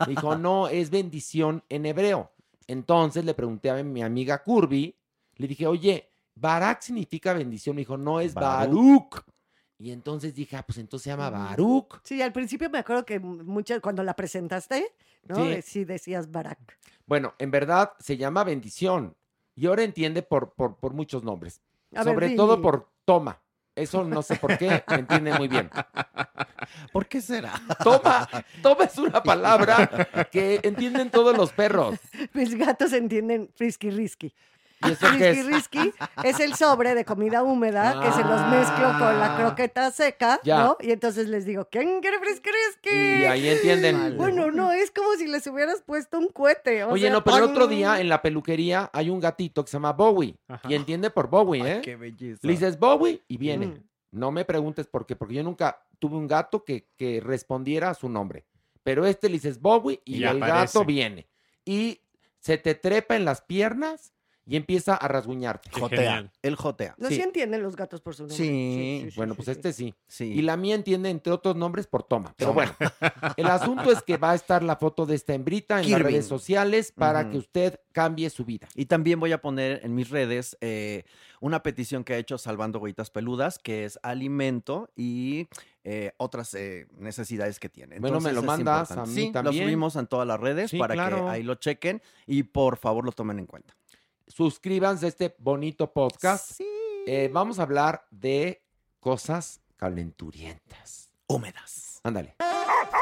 Me 0.02 0.08
dijo, 0.08 0.36
no, 0.38 0.68
es 0.68 0.90
bendición 0.90 1.64
en 1.70 1.86
hebreo. 1.86 2.32
Entonces 2.68 3.24
le 3.26 3.34
pregunté 3.34 3.70
a 3.70 3.84
mi 3.84 4.02
amiga 4.02 4.42
Curvy, 4.42 4.96
le 5.36 5.48
dije, 5.48 5.68
oye, 5.68 6.10
Barak 6.36 6.82
significa 6.82 7.34
bendición. 7.34 7.76
Me 7.76 7.82
dijo, 7.82 7.98
no, 7.98 8.20
es 8.20 8.34
Baruch. 8.34 9.22
Y 9.78 9.92
entonces 9.92 10.34
dije, 10.34 10.56
ah, 10.56 10.64
pues 10.66 10.78
entonces 10.78 11.04
se 11.04 11.10
llama 11.10 11.30
Baruch. 11.30 12.00
Sí, 12.04 12.22
al 12.22 12.32
principio 12.32 12.70
me 12.70 12.80
acuerdo 12.80 13.06
que 13.06 13.20
muchas, 13.20 13.82
cuando 13.82 14.02
la 14.04 14.16
presentaste, 14.16 14.94
¿no? 15.28 15.36
Sí. 15.36 15.42
Eh, 15.52 15.62
Sí, 15.62 15.84
decías 15.84 16.32
Barack. 16.32 16.80
Bueno, 17.06 17.34
en 17.38 17.52
verdad 17.52 17.92
se 18.00 18.16
llama 18.18 18.44
bendición. 18.44 19.16
Y 19.56 19.68
ahora 19.68 19.84
entiende 19.84 20.24
por, 20.24 20.54
por, 20.54 20.78
por 20.78 20.94
muchos 20.94 21.24
nombres. 21.24 21.62
A 21.94 22.04
Sobre 22.04 22.32
todo 22.32 22.62
por 22.62 22.90
toma. 23.06 23.40
Eso 23.76 24.04
no 24.04 24.22
sé 24.22 24.36
por 24.36 24.58
qué, 24.58 24.84
me 24.88 24.96
entiende 24.98 25.34
muy 25.34 25.48
bien. 25.48 25.70
¿Por 26.92 27.08
qué 27.08 27.22
será? 27.22 27.54
Toma, 27.84 28.28
toma 28.62 28.84
es 28.86 28.98
una 28.98 29.24
palabra 29.24 30.28
que 30.32 30.60
entienden 30.64 31.10
todos 31.10 31.36
los 31.36 31.52
perros. 31.52 32.00
Mis 32.34 32.56
gatos 32.56 32.94
entienden 32.94 33.50
frisky 33.56 33.90
risky. 33.90 34.34
¿Y 34.88 34.92
eso 34.92 35.08
qué 35.18 35.34
Frisky 35.34 35.40
es? 35.40 35.46
risky 35.46 35.94
es 36.24 36.40
el 36.40 36.56
sobre 36.56 36.96
de 36.96 37.06
comida 37.06 37.44
húmeda 37.44 38.00
que 38.02 38.12
se 38.12 38.22
los 38.24 38.42
mezclo 38.50 38.88
con 39.00 39.20
la 39.20 39.36
Ah. 39.36 39.38
croqueta 39.38 39.92
seca, 39.92 40.40
Ya. 40.44 40.64
¿no? 40.64 40.78
Y 40.80 40.92
entonces 40.92 41.28
les 41.30 41.46
digo, 41.46 41.68
¿quién 41.72 42.02
quiere 42.02 42.20
frisky 42.20 42.50
risky? 42.50 42.90
Y 43.22 43.26
ahí 43.26 43.48
entienden. 43.48 44.18
Bueno, 44.18 44.52
no, 44.52 44.72
es 44.72 44.92
como 44.92 45.14
si 45.14 45.28
les 45.28 45.46
hubieras 45.48 45.82
puesto 45.86 46.18
un 46.18 46.28
cohete. 46.30 46.84
o 46.84 46.90
Oye, 46.92 47.04
sea, 47.04 47.12
no, 47.14 47.24
pero 47.24 47.38
el 47.38 47.44
otro 47.44 47.68
día 47.68 48.00
en 48.02 48.10
la 48.10 48.22
peluquería 48.22 48.90
hay 48.94 49.10
un 49.10 49.20
gatito 49.20 49.64
que 49.64 49.72
se 49.72 49.76
llama 49.78 49.94
Bowie. 49.94 50.36
Y 50.68 50.76
entiende 50.76 51.10
por 51.10 51.30
Bowie, 51.30 51.78
¿eh? 51.78 51.82
Qué 51.82 51.96
belleza. 51.96 52.40
Le 52.44 52.52
dices 52.52 52.78
Bowie 52.80 53.22
y 53.28 53.38
viene. 53.38 53.68
Mm. 53.68 53.84
No 54.12 54.32
me 54.32 54.46
preguntes 54.46 54.86
por 54.88 55.06
qué, 55.06 55.16
porque 55.16 55.34
yo 55.36 55.44
nunca 55.44 55.82
tuve 55.98 56.18
un 56.18 56.28
gato 56.28 56.64
que, 56.64 56.88
que 56.98 57.20
respondiera 57.20 57.90
a 57.90 57.94
su 57.96 58.10
nombre. 58.10 58.46
Pero 58.84 59.06
este 59.06 59.28
le 59.30 59.34
dices 59.36 59.60
Bowie 59.62 60.02
y, 60.06 60.18
Y 60.18 60.24
el 60.24 60.38
aparece. 60.44 60.78
gato 60.78 60.86
viene. 60.86 61.28
Y 61.66 62.02
se 62.40 62.58
te 62.58 62.76
trepa 62.76 63.16
en 63.16 63.26
las 63.26 63.42
piernas 63.42 64.14
y 64.46 64.56
empieza 64.58 64.96
a 64.96 65.08
rasguñarte. 65.08 65.70
Qué 65.70 65.80
Jotea. 65.80 65.98
genial. 66.00 66.32
El 66.42 66.56
jotea. 66.56 66.96
No, 66.98 67.08
Sí. 67.10 67.16
sí 67.16 67.22
entienden 67.22 67.64
los 67.64 67.76
gatos 67.76 68.02
por 68.02 68.14
su 68.16 68.24
nombre. 68.24 68.38
Sí. 68.38 69.10
Bueno, 69.16 69.36
pues 69.36 69.48
este 69.48 69.72
sí. 69.74 69.94
Sí. 70.08 70.26
Y 70.26 70.42
la 70.42 70.58
mía 70.58 70.76
entiende, 70.76 71.10
entre 71.10 71.32
otros 71.32 71.56
nombres, 71.56 71.88
por 71.88 72.04
toma. 72.04 72.34
Pero 72.38 72.54
bueno, 72.54 72.74
el 73.38 73.48
asunto 73.48 73.92
es 73.92 74.02
que 74.02 74.18
va 74.18 74.32
a 74.32 74.36
estar 74.36 74.62
la 74.64 74.76
foto 74.76 75.06
de 75.06 75.16
esta 75.16 75.34
hembrita 75.34 75.82
en 75.82 75.92
las 75.92 76.02
redes 76.02 76.26
sociales 76.28 76.92
para 76.92 77.30
que 77.30 77.38
usted 77.38 77.80
cambie 77.92 78.30
su 78.30 78.44
vida. 78.46 78.68
Y 78.76 78.86
también 78.88 79.20
voy 79.20 79.32
a 79.32 79.42
poner 79.42 79.80
en 79.84 79.96
mis 79.96 80.10
redes 80.10 80.58
eh, 80.62 81.06
una 81.40 81.64
petición 81.64 82.04
que 82.04 82.14
ha 82.14 82.18
hecho 82.18 82.38
Salvando 82.38 82.80
Huellitas 82.80 83.10
Peludas, 83.12 83.60
que 83.60 83.86
es 83.86 84.00
alimento 84.04 84.90
y 84.96 85.48
eh, 85.84 86.12
otras 86.18 86.54
eh, 86.54 86.88
necesidades 86.98 87.60
que 87.60 87.70
tiene. 87.70 88.00
Bueno, 88.00 88.20
me 88.20 88.32
lo 88.34 88.42
mandas 88.44 88.92
a 88.92 89.06
mí 89.06 89.14
sí, 89.14 89.32
también. 89.32 89.64
lo 89.64 89.64
subimos 89.68 89.96
en 89.96 90.08
todas 90.08 90.28
las 90.28 90.40
redes 90.40 90.72
Sí, 90.72 90.78
para 90.78 90.94
claro. 90.96 91.26
que 91.26 91.32
ahí 91.32 91.44
lo 91.44 91.56
chequen 91.56 92.02
y 92.26 92.44
por 92.44 92.78
favor 92.78 93.06
lo 93.06 93.12
tomen 93.12 93.40
en 93.40 93.46
cuenta. 93.46 93.74
Suscríbanse 94.28 95.06
a 95.06 95.10
este 95.10 95.36
bonito 95.38 95.92
podcast. 95.92 96.60
Eh, 97.06 97.30
vamos 97.32 97.60
a 97.60 97.64
hablar 97.64 98.06
de 98.10 98.64
cosas 99.00 99.62
calenturientas. 99.76 101.12
Húmedas. 101.28 102.00
Ándale. 102.04 102.36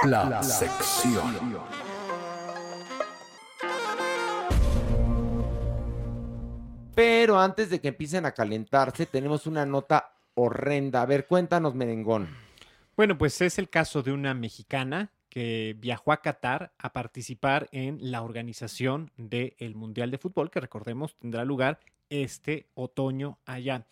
La 0.04 0.42
sección. 0.44 1.60
Pero 6.96 7.40
antes 7.40 7.70
de 7.70 7.80
que 7.80 7.90
empiecen 7.90 8.26
a 8.26 8.32
calentarse, 8.32 9.06
tenemos 9.06 9.48
una 9.48 9.66
nota 9.66 10.14
horrenda. 10.34 11.02
A 11.02 11.06
ver, 11.06 11.28
cuéntanos, 11.28 11.76
merengón. 11.76 12.28
Bueno, 12.98 13.18
pues 13.18 13.40
es 13.42 13.58
el 13.60 13.70
caso 13.70 14.04
de 14.04 14.12
una 14.12 14.34
mexicana 14.34 15.12
que 15.32 15.78
viajó 15.80 16.12
a 16.12 16.22
Qatar 16.22 16.74
a 16.78 16.92
participar 16.92 17.70
en 17.72 18.12
la 18.12 18.22
organización 18.22 19.12
del 19.16 19.76
Mundial 19.76 20.12
de 20.12 20.18
Fútbol, 20.18 20.52
que 20.52 20.60
recordemos 20.60 21.16
tendrá 21.16 21.46
lugar 21.46 21.80
este 22.10 22.68
otoño 22.74 23.40
allá. 23.46 23.88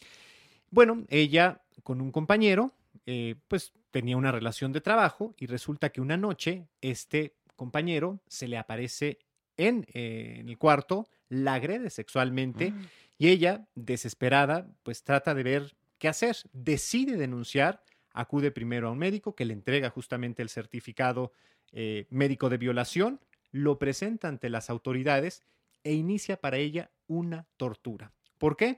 Bueno, 0.70 1.06
ella 1.08 1.62
con 1.82 2.02
un 2.02 2.12
compañero, 2.12 2.74
eh, 3.06 3.36
pues 3.48 3.72
tenía 3.90 4.18
una 4.18 4.34
relación 4.34 4.74
de 4.74 4.82
trabajo 4.82 5.34
y 5.38 5.46
resulta 5.46 5.92
que 5.92 6.02
una 6.02 6.18
noche 6.18 6.68
este 6.82 7.36
compañero 7.56 8.20
se 8.28 8.50
le 8.50 8.58
aparece 8.58 9.20
en, 9.56 9.86
eh, 9.94 10.36
en 10.40 10.50
el 10.50 10.58
cuarto, 10.58 11.08
la 11.30 11.54
agrede 11.54 11.90
sexualmente 11.90 12.74
y 13.18 13.30
ella, 13.30 13.66
desesperada, 13.76 14.68
pues 14.84 15.04
trata 15.04 15.34
de 15.34 15.44
ver 15.44 15.76
qué 16.00 16.10
hacer. 16.10 16.36
Decide 16.52 17.16
denunciar, 17.16 17.82
acude 18.14 18.52
primero 18.52 18.88
a 18.88 18.92
un 18.92 18.98
médico 18.98 19.36
que 19.36 19.46
le 19.46 19.54
entrega 19.54 19.90
justamente 19.90 20.42
el 20.42 20.50
certificado 20.50 21.32
eh, 21.72 22.08
médico 22.10 22.50
de 22.50 22.58
violación, 22.58 23.20
lo 23.52 23.78
presenta 23.80 24.28
ante 24.28 24.50
las 24.50 24.70
autoridades 24.70 25.44
e 25.84 25.94
inicia 25.94 26.38
para 26.38 26.58
ella 26.58 26.92
una 27.08 27.48
tortura. 27.58 28.12
¿Por 28.38 28.56
qué? 28.58 28.78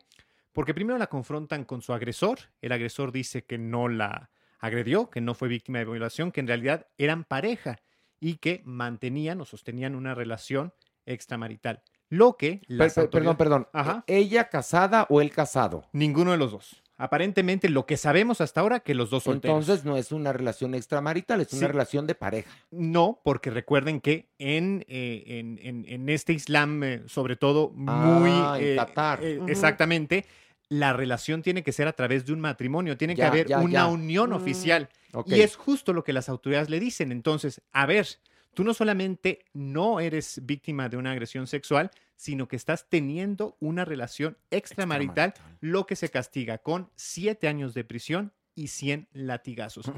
Porque 0.53 0.73
primero 0.73 0.97
la 0.97 1.07
confrontan 1.07 1.63
con 1.65 1.81
su 1.81 1.93
agresor, 1.93 2.39
el 2.61 2.71
agresor 2.71 3.11
dice 3.11 3.43
que 3.45 3.57
no 3.57 3.87
la 3.87 4.29
agredió, 4.59 5.09
que 5.09 5.21
no 5.21 5.33
fue 5.33 5.47
víctima 5.47 5.79
de 5.79 5.85
violación, 5.85 6.31
que 6.31 6.41
en 6.41 6.47
realidad 6.47 6.87
eran 6.97 7.23
pareja 7.23 7.79
y 8.19 8.35
que 8.35 8.61
mantenían 8.65 9.41
o 9.41 9.45
sostenían 9.45 9.95
una 9.95 10.13
relación 10.13 10.73
extramarital. 11.05 11.81
Lo 12.09 12.35
que 12.37 12.61
las 12.67 12.93
per- 12.93 13.09
perdón, 13.09 13.27
autoridades- 13.27 13.37
perdón. 13.37 13.67
Ajá. 13.73 14.03
¿Ella 14.07 14.49
casada 14.49 15.07
o 15.09 15.21
él 15.21 15.31
casado? 15.31 15.87
Ninguno 15.93 16.31
de 16.31 16.37
los 16.37 16.51
dos. 16.51 16.83
Aparentemente, 17.01 17.67
lo 17.69 17.85
que 17.85 17.97
sabemos 17.97 18.41
hasta 18.41 18.61
ahora, 18.61 18.79
que 18.81 18.93
los 18.93 19.09
dos 19.09 19.23
solteros. 19.23 19.59
Entonces 19.67 19.85
no 19.85 19.97
es 19.97 20.11
una 20.11 20.31
relación 20.33 20.75
extramarital, 20.75 21.41
es 21.41 21.51
una 21.53 21.67
relación 21.67 22.05
de 22.07 22.15
pareja. 22.15 22.51
No, 22.69 23.19
porque 23.23 23.49
recuerden 23.49 24.01
que 24.01 24.29
en, 24.37 24.85
eh, 24.87 25.23
en, 25.25 25.59
en- 25.63 25.85
en 25.87 26.09
este 26.09 26.33
Islam, 26.33 26.83
eh, 26.83 27.01
sobre 27.07 27.35
todo 27.35 27.71
muy... 27.73 28.29
Ah, 28.31 28.55
en 28.59 28.65
eh, 28.73 28.75
Qatar. 28.75 29.23
eh. 29.23 29.39
Exactamente, 29.47 30.25
la 30.69 30.93
relación 30.93 31.41
tiene 31.41 31.63
que 31.63 31.71
ser 31.71 31.87
a 31.87 31.93
través 31.93 32.25
de 32.25 32.33
un 32.33 32.39
matrimonio, 32.39 32.97
tiene 32.97 33.15
que 33.15 33.23
haber 33.23 33.47
ya, 33.47 33.59
una 33.59 33.71
ya. 33.71 33.87
unión 33.87 34.29
Mm, 34.29 34.33
oficial. 34.33 34.89
Y 35.25 35.41
es 35.41 35.55
justo 35.57 35.91
lo 35.93 36.03
que 36.03 36.13
las 36.13 36.29
autoridades 36.29 36.69
le 36.69 36.79
dicen. 36.79 37.11
Entonces, 37.11 37.61
a 37.73 37.85
ver, 37.85 38.07
tú 38.53 38.63
no 38.63 38.73
solamente 38.73 39.39
no 39.53 39.99
eres 39.99 40.39
víctima 40.45 40.87
de 40.87 40.97
una 40.97 41.11
agresión 41.11 41.47
sexual, 41.47 41.91
sino 42.21 42.47
que 42.47 42.55
estás 42.55 42.87
teniendo 42.87 43.57
una 43.59 43.83
relación 43.83 44.37
extramarital, 44.51 45.33
lo 45.59 45.87
que 45.87 45.95
se 45.95 46.09
castiga 46.09 46.59
con 46.59 46.91
siete 46.95 47.47
años 47.47 47.73
de 47.73 47.83
prisión 47.83 48.31
y 48.53 48.67
100 48.67 49.07
latigazos. 49.13 49.91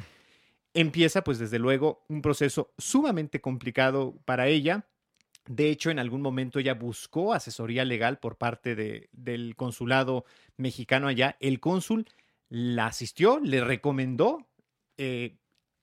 Empieza, 0.74 1.22
pues 1.26 1.38
desde 1.38 1.60
luego, 1.60 2.06
un 2.08 2.22
proceso 2.22 2.72
sumamente 2.78 3.42
complicado 3.42 4.16
para 4.24 4.48
ella. 4.48 4.88
De 5.50 5.70
hecho, 5.70 5.92
en 5.92 6.00
algún 6.00 6.22
momento 6.22 6.60
ella 6.60 6.76
buscó 6.76 7.34
asesoría 7.34 7.84
legal 7.84 8.20
por 8.20 8.38
parte 8.38 8.74
de- 8.74 9.10
del 9.12 9.58
consulado 9.58 10.24
mexicano 10.56 11.10
allá. 11.10 11.36
El 11.42 11.60
cónsul 11.60 12.06
la 12.48 12.86
asistió, 12.86 13.42
le 13.42 13.62
recomendó 13.66 14.48
eh, 14.98 15.36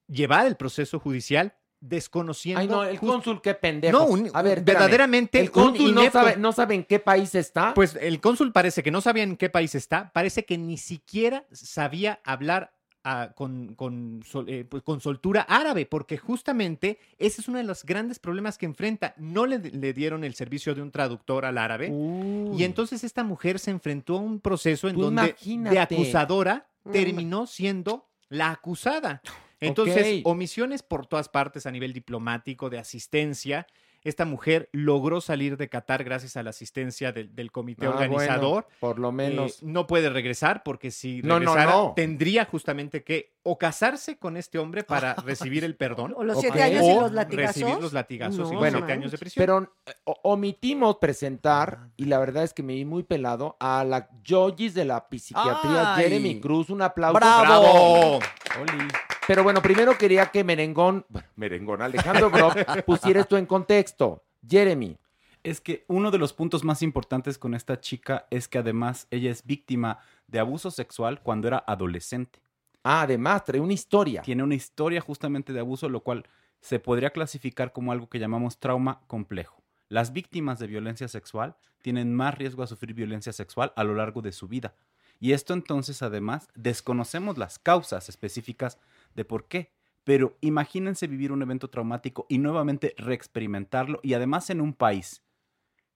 llevar 0.07 0.47
el 0.47 0.57
proceso 0.57 0.99
judicial 0.99 1.53
desconociendo. 1.81 2.61
Ay, 2.61 2.69
no, 2.69 2.85
el 2.85 2.99
just- 2.99 3.11
cónsul, 3.13 3.41
qué 3.43 3.55
pendejo. 3.55 3.99
No, 3.99 4.05
un- 4.07 4.31
a 4.33 4.43
ver, 4.43 4.59
espérame. 4.59 4.65
verdaderamente. 4.81 5.41
El 5.41 5.51
cónsul 5.51 5.95
no 5.95 6.11
sabe, 6.11 6.37
no 6.37 6.53
sabe 6.53 6.75
en 6.75 6.85
qué 6.85 6.99
país 6.99 7.35
está. 7.35 7.75
Pues 7.75 7.97
el 8.01 8.21
cónsul 8.21 8.53
parece 8.53 8.83
que 8.83 8.91
no 8.91 9.01
sabía 9.01 9.23
en 9.23 9.37
qué 9.37 9.49
país 9.51 9.75
está, 9.75 10.11
parece 10.13 10.45
que 10.45 10.59
ni 10.59 10.77
siquiera 10.77 11.45
sabía 11.53 12.21
hablar 12.25 12.73
ah, 13.03 13.31
con, 13.35 13.75
con, 13.77 14.21
sol- 14.27 14.45
eh, 14.47 14.67
pues, 14.69 14.83
con 14.83 15.01
soltura 15.01 15.41
árabe, 15.49 15.87
porque 15.87 16.19
justamente 16.19 16.99
ese 17.19 17.41
es 17.41 17.49
uno 17.49 17.57
de 17.57 17.65
los 17.65 17.83
grandes 17.85 18.19
problemas 18.19 18.59
que 18.59 18.67
enfrenta. 18.67 19.15
No 19.17 19.47
le, 19.47 19.59
le 19.59 19.95
dieron 19.95 20.23
el 20.23 20.35
servicio 20.35 20.75
de 20.75 20.83
un 20.83 20.91
traductor 20.91 21.47
al 21.47 21.57
árabe. 21.57 21.89
Y 21.89 22.63
entonces 22.63 23.03
esta 23.03 23.25
mujer 23.25 23.59
se 23.59 23.71
enfrentó 23.71 24.17
a 24.17 24.21
un 24.21 24.39
proceso 24.39 24.87
en 24.89 24.97
Tú 24.97 25.03
donde 25.03 25.35
de 25.45 25.79
acusadora 25.79 26.67
Mm. 26.85 26.93
terminó 26.93 27.47
siendo 27.47 28.07
la 28.31 28.51
acusada. 28.51 29.21
Entonces, 29.61 30.21
omisiones 30.25 30.83
por 30.83 31.07
todas 31.07 31.29
partes 31.29 31.67
a 31.67 31.71
nivel 31.71 31.93
diplomático, 31.93 32.71
de 32.71 32.79
asistencia. 32.79 33.67
Esta 34.03 34.25
mujer 34.25 34.71
logró 34.73 35.21
salir 35.21 35.59
de 35.59 35.69
Qatar 35.69 36.05
gracias 36.05 36.35
a 36.39 36.43
la 36.43 36.49
asistencia 36.51 37.13
del, 37.13 37.35
del 37.35 37.53
comité 37.53 37.85
Ah, 37.85 37.91
organizador. 37.91 38.63
bueno, 38.65 38.77
por 38.81 38.99
lo 38.99 39.13
menos. 39.13 39.57
Eh, 39.63 39.67
no 39.67 39.87
puede 39.87 40.09
regresar 40.09 40.63
porque 40.63 40.91
si 40.91 41.21
No, 41.21 41.39
no, 41.39 41.53
regresara 41.53 41.73
no. 41.73 41.93
tendría 41.95 42.47
justamente 42.47 43.05
que 43.05 43.35
o 43.43 43.59
casarse 43.59 44.17
con 44.17 44.39
este 44.39 44.59
hombre 44.59 44.85
para 44.85 45.13
recibir 45.27 45.65
el 45.65 45.77
perdón. 45.77 46.15
O 46.17 46.25
los 46.25 46.41
siete 46.41 46.63
años 46.63 46.83
y 46.83 46.95
los 46.95 47.13
latigazos. 47.13 47.57
recibir 47.57 47.83
los 47.83 47.93
latigazos 47.93 48.37
y 48.37 48.41
No, 48.41 48.49
los 48.53 48.59
Bueno, 48.59 48.79
siete 48.79 48.93
años 48.95 49.13
de 49.13 49.19
prisión. 49.19 49.43
Pero 49.43 49.75
eh, 49.85 49.93
omitimos 50.23 50.97
presentar, 50.97 51.91
y 51.99 52.07
la 52.07 52.19
verdad 52.19 52.45
es 52.45 52.55
que 52.55 52.63
me 52.63 52.73
vi 52.73 52.87
muy 52.87 53.03
pelado, 53.03 53.59
a 53.61 53.85
la 53.85 54.09
Yogis 54.25 54.73
de 54.73 54.87
la 54.87 55.07
psiquiatría, 55.11 55.95
¡Ay! 55.97 56.05
Jeremy 56.05 56.41
Cruz. 56.41 56.71
Un 56.71 56.81
aplauso. 56.81 57.19
¡Bravo! 57.19 58.15
Oli. 58.17 58.89
Pero 59.31 59.45
bueno, 59.45 59.63
primero 59.63 59.97
quería 59.97 60.27
que 60.27 60.43
Merengón, 60.43 61.07
bueno, 61.09 61.29
Merengón, 61.37 61.83
Alejandro 61.83 62.33
Groff, 62.33 62.57
pusiera 62.85 63.21
esto 63.21 63.39
en 63.39 63.47
contexto. 63.47 64.25
Jeremy. 64.45 64.99
Es 65.45 65.61
que 65.61 65.85
uno 65.87 66.11
de 66.11 66.19
los 66.19 66.33
puntos 66.33 66.65
más 66.65 66.83
importantes 66.83 67.39
con 67.39 67.55
esta 67.55 67.79
chica 67.79 68.27
es 68.31 68.49
que 68.49 68.59
además 68.59 69.07
ella 69.13 69.31
es 69.31 69.47
víctima 69.47 70.01
de 70.27 70.41
abuso 70.41 70.73
sexual 70.73 71.23
cuando 71.23 71.47
era 71.47 71.63
adolescente. 71.65 72.41
Ah, 72.83 73.03
además, 73.03 73.45
trae 73.45 73.61
una 73.61 73.73
historia. 73.73 74.23
Tiene 74.23 74.43
una 74.43 74.57
historia 74.57 75.01
justamente 75.01 75.53
de 75.53 75.61
abuso, 75.61 75.89
lo 75.89 76.01
cual 76.01 76.27
se 76.61 76.81
podría 76.81 77.11
clasificar 77.11 77.73
como 77.73 77.93
algo 77.93 78.09
que 78.09 78.19
llamamos 78.19 78.59
trauma 78.59 79.03
complejo. 79.07 79.63
Las 79.89 80.13
víctimas 80.13 80.59
de 80.59 80.67
violencia 80.67 81.07
sexual 81.07 81.55
tienen 81.83 82.17
más 82.17 82.37
riesgo 82.37 82.65
a 82.65 82.67
sufrir 82.67 82.95
violencia 82.95 83.33
sexual 83.33 83.73
a 83.77 83.85
lo 83.85 83.95
largo 83.95 84.23
de 84.23 84.33
su 84.33 84.49
vida. 84.49 84.75
Y 85.21 85.35
esto 85.35 85.53
entonces 85.53 86.03
además 86.03 86.49
desconocemos 86.55 87.37
las 87.37 87.59
causas 87.59 88.09
específicas 88.09 88.79
de 89.15 89.25
por 89.25 89.47
qué. 89.47 89.73
Pero 90.05 90.37
imagínense 90.41 91.07
vivir 91.07 91.33
un 91.33 91.43
evento 91.43 91.69
traumático 91.69 92.27
y 92.29 92.39
nuevamente 92.39 92.95
reexperimentarlo 92.97 94.01
y 94.03 94.15
además 94.15 94.51
en 94.51 94.61
un 94.61 94.73
país 94.73 95.23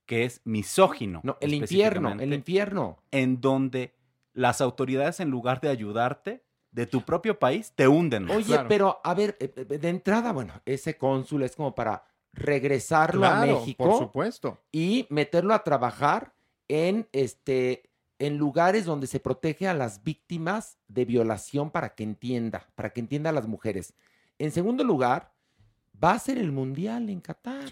que 0.07 0.25
es 0.25 0.41
misógino. 0.45 1.21
No, 1.25 1.39
el 1.41 1.55
infierno, 1.55 2.12
el 2.12 2.33
infierno. 2.33 2.99
En 3.11 3.41
donde 3.41 3.95
las 4.35 4.61
autoridades 4.61 5.21
en 5.21 5.31
lugar 5.31 5.61
de 5.61 5.69
ayudarte 5.69 6.45
de 6.71 6.87
tu 6.87 7.03
propio 7.03 7.39
país 7.39 7.73
te 7.75 7.89
hunden. 7.89 8.29
Oye, 8.31 8.59
pero 8.69 9.01
a 9.05 9.15
ver, 9.15 9.37
eh, 9.41 9.53
eh, 9.57 9.65
de 9.65 9.89
entrada, 9.89 10.33
bueno, 10.33 10.61
ese 10.67 10.99
cónsul 10.99 11.45
es 11.45 11.55
como 11.55 11.75
para 11.75 12.05
regresarlo 12.33 13.25
a 13.25 13.47
México. 13.47 13.85
por 13.85 13.99
supuesto. 13.99 14.59
Y 14.73 15.07
meterlo 15.09 15.55
a 15.55 15.62
trabajar 15.62 16.35
en 16.69 17.09
este 17.12 17.91
en 18.19 18.39
lugares 18.39 18.85
donde 18.85 19.07
se 19.07 19.21
protege 19.21 19.67
a 19.69 19.75
las 19.75 20.03
víctimas 20.05 20.79
de 20.89 21.05
violación 21.05 21.71
para 21.71 21.95
que 21.95 22.05
entienda, 22.05 22.69
para 22.75 22.91
que 22.91 23.01
entienda 23.01 23.31
a 23.31 23.33
las 23.33 23.47
mujeres. 23.49 23.95
En 24.39 24.51
segundo 24.53 24.85
lugar, 24.85 25.33
va 26.03 26.12
a 26.12 26.19
ser 26.19 26.39
el 26.39 26.53
mundial 26.53 27.09
en 27.11 27.21
Qatar. 27.21 27.65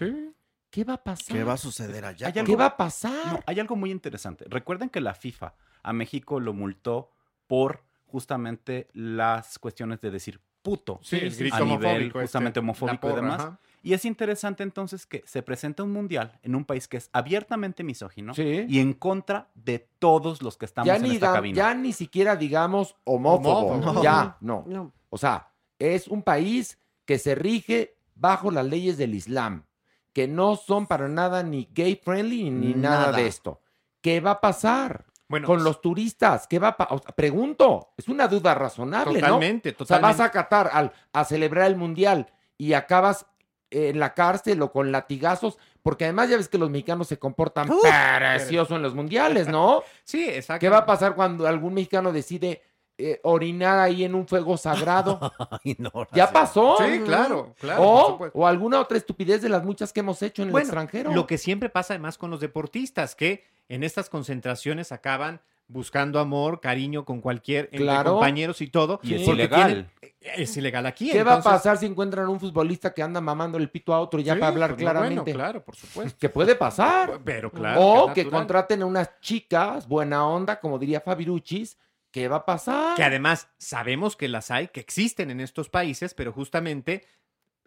¿Qué 0.69 0.83
va 0.83 0.93
a 0.95 1.03
pasar? 1.03 1.35
¿Qué 1.35 1.43
va 1.43 1.53
a 1.53 1.57
suceder 1.57 2.03
allá? 2.05 2.27
Hay 2.27 2.33
¿Qué 2.33 2.39
algo- 2.39 2.57
va 2.57 2.65
a 2.65 2.77
pasar? 2.77 3.33
No, 3.33 3.39
hay 3.45 3.59
algo 3.59 3.75
muy 3.75 3.91
interesante. 3.91 4.45
Recuerden 4.49 4.89
que 4.89 5.01
la 5.01 5.13
FIFA 5.13 5.53
a 5.83 5.93
México 5.93 6.39
lo 6.39 6.53
multó 6.53 7.11
por 7.47 7.83
justamente 8.05 8.87
las 8.93 9.59
cuestiones 9.59 10.01
de 10.01 10.11
decir 10.11 10.41
puto. 10.63 10.99
Sí, 11.03 11.17
el 11.17 11.35
grito 11.35 11.57
a 11.57 11.59
nivel 11.59 11.75
homofóbico 11.85 12.19
este, 12.19 12.21
justamente 12.21 12.59
homofóbico 12.59 13.09
y 13.11 13.13
demás. 13.15 13.39
ajá. 13.41 13.59
Y 13.85 13.91
es 13.93 14.05
interesante 14.05 14.63
entonces 14.63 15.05
que 15.05 15.23
se 15.27 15.43
presenta 15.43 15.83
un 15.83 15.91
mundial 15.91 16.39
en 16.41 16.55
un 16.55 16.63
país 16.63 16.87
que 16.87 16.95
es 16.95 17.09
abiertamente 17.11 17.83
misógino 17.83 18.33
Sí. 18.33 18.65
y 18.69 18.79
en 18.79 18.93
contra 18.93 19.49
de 19.55 19.85
todos 19.99 20.41
los 20.41 20.55
que 20.55 20.63
estamos 20.65 20.87
ya, 20.87 20.95
en 20.95 21.01
ni 21.03 21.11
esta 21.15 21.27
da- 21.27 21.33
cabina. 21.33 21.55
ya 21.57 21.73
ni 21.73 21.91
siquiera 21.91 22.37
digamos 22.37 22.95
homófobo. 23.03 23.67
Homófobo. 23.73 24.01
Ya, 24.01 24.37
no. 24.39 24.63
No. 24.67 24.93
O 25.09 25.17
sea, 25.17 25.49
es 25.79 26.07
un 26.07 26.23
país 26.23 26.79
que 27.03 27.19
se 27.19 27.35
rige 27.35 27.97
bajo 28.15 28.51
las 28.51 28.65
leyes 28.65 28.97
del 28.97 29.15
Islam, 29.15 29.65
que 30.13 30.29
no 30.29 30.55
son 30.55 30.87
para 30.87 31.09
nada 31.09 31.43
ni 31.43 31.67
gay 31.73 31.99
friendly 32.01 32.49
ni 32.51 32.73
nada, 32.73 33.07
Nada. 33.07 33.17
de 33.17 33.27
esto. 33.27 33.59
¿Qué 33.99 34.21
va 34.21 34.31
a 34.31 34.39
pasar? 34.41 35.05
Bueno, 35.27 35.47
con 35.47 35.63
los 35.63 35.81
turistas, 35.81 36.47
¿qué 36.47 36.59
va 36.59 36.69
a 36.69 36.77
pasar? 36.77 37.01
pregunto, 37.15 37.93
es 37.97 38.07
una 38.07 38.27
duda 38.27 38.53
razonable, 38.53 39.19
Totalmente, 39.19 39.71
¿no? 39.71 39.83
O 39.83 39.85
sea, 39.85 39.99
vas 39.99 40.17
totalmente. 40.17 40.39
a 40.39 40.43
Qatar 40.43 40.69
al, 40.73 40.91
a 41.11 41.25
celebrar 41.25 41.67
el 41.67 41.75
mundial 41.75 42.31
y 42.57 42.73
acabas 42.73 43.25
en 43.71 43.99
la 43.99 44.13
cárcel 44.13 44.61
o 44.61 44.71
con 44.71 44.91
latigazos, 44.91 45.57
porque 45.81 46.05
además 46.05 46.29
ya 46.29 46.37
ves 46.37 46.47
que 46.47 46.57
los 46.57 46.69
mexicanos 46.69 47.07
se 47.07 47.17
comportan 47.17 47.69
Uf. 47.69 47.81
precioso 48.17 48.75
en 48.75 48.83
los 48.83 48.93
mundiales, 48.93 49.47
¿no? 49.47 49.83
Sí, 50.03 50.29
exacto. 50.29 50.59
¿Qué 50.59 50.69
va 50.69 50.79
a 50.79 50.85
pasar 50.85 51.15
cuando 51.15 51.47
algún 51.47 51.73
mexicano 51.73 52.11
decide 52.11 52.61
eh, 52.97 53.19
orinar 53.23 53.79
ahí 53.79 54.03
en 54.03 54.13
un 54.13 54.27
fuego 54.27 54.57
sagrado? 54.57 55.19
Ay, 55.65 55.75
no, 55.79 55.91
¿Ya 56.13 56.31
pasó? 56.31 56.77
Sí, 56.77 56.99
claro, 57.03 57.55
claro, 57.59 57.81
O, 57.83 58.29
o 58.33 58.47
alguna 58.47 58.79
otra 58.79 58.97
estupidez 58.97 59.41
de 59.41 59.49
las 59.49 59.63
muchas 59.63 59.91
que 59.91 60.01
hemos 60.01 60.21
hecho 60.21 60.43
en 60.43 60.49
el 60.49 60.57
extranjero. 60.57 61.11
Lo 61.11 61.25
que 61.25 61.39
siempre 61.39 61.69
pasa 61.69 61.95
además 61.95 62.19
con 62.19 62.29
los 62.29 62.39
deportistas, 62.39 63.15
que 63.15 63.43
en 63.69 63.83
estas 63.83 64.09
concentraciones 64.09 64.91
acaban 64.91 65.41
buscando 65.67 66.19
amor, 66.19 66.59
cariño 66.59 67.05
con 67.05 67.21
cualquier 67.21 67.65
entre 67.65 67.79
Claro. 67.79 68.11
compañeros 68.13 68.61
y 68.61 68.67
todo. 68.67 68.99
Y 69.01 69.15
es 69.15 69.27
ilegal. 69.27 69.65
tienen- 70.01 70.13
es 70.21 70.55
ilegal 70.57 70.85
aquí. 70.85 71.09
¿Qué 71.11 71.23
va 71.23 71.35
a 71.35 71.41
pasar 71.41 71.77
si 71.77 71.85
encuentran 71.85 72.27
un 72.29 72.39
futbolista 72.39 72.93
que 72.93 73.01
anda 73.01 73.19
mamando 73.21 73.57
el 73.57 73.69
pito 73.69 73.93
a 73.93 73.99
otro 73.99 74.19
ya 74.19 74.33
Sí, 74.35 74.39
para 74.39 74.51
hablar 74.51 74.69
pues, 74.71 74.81
no, 74.81 74.85
bueno, 74.85 74.99
claramente? 75.01 75.33
claro, 75.33 75.63
por 75.63 75.75
supuesto. 75.75 76.17
Que 76.19 76.29
puede 76.29 76.55
pasar. 76.55 77.19
Pero 77.23 77.51
claro. 77.51 77.81
o 77.81 78.13
que 78.13 78.23
natural. 78.23 78.41
contraten 78.41 78.81
a 78.83 78.85
unas 78.85 79.19
chicas 79.21 79.87
buena 79.87 80.27
onda, 80.27 80.59
como 80.59 80.77
diría 80.79 81.01
Fabiruchis. 81.01 81.77
¿Qué 82.11 82.27
va 82.27 82.37
a 82.37 82.45
pasar? 82.45 82.95
Que 82.95 83.03
además 83.03 83.49
sabemos 83.57 84.15
que 84.15 84.27
las 84.27 84.51
hay, 84.51 84.67
que 84.67 84.79
existen 84.81 85.31
en 85.31 85.39
estos 85.41 85.69
países, 85.69 86.13
pero 86.13 86.31
justamente 86.31 87.05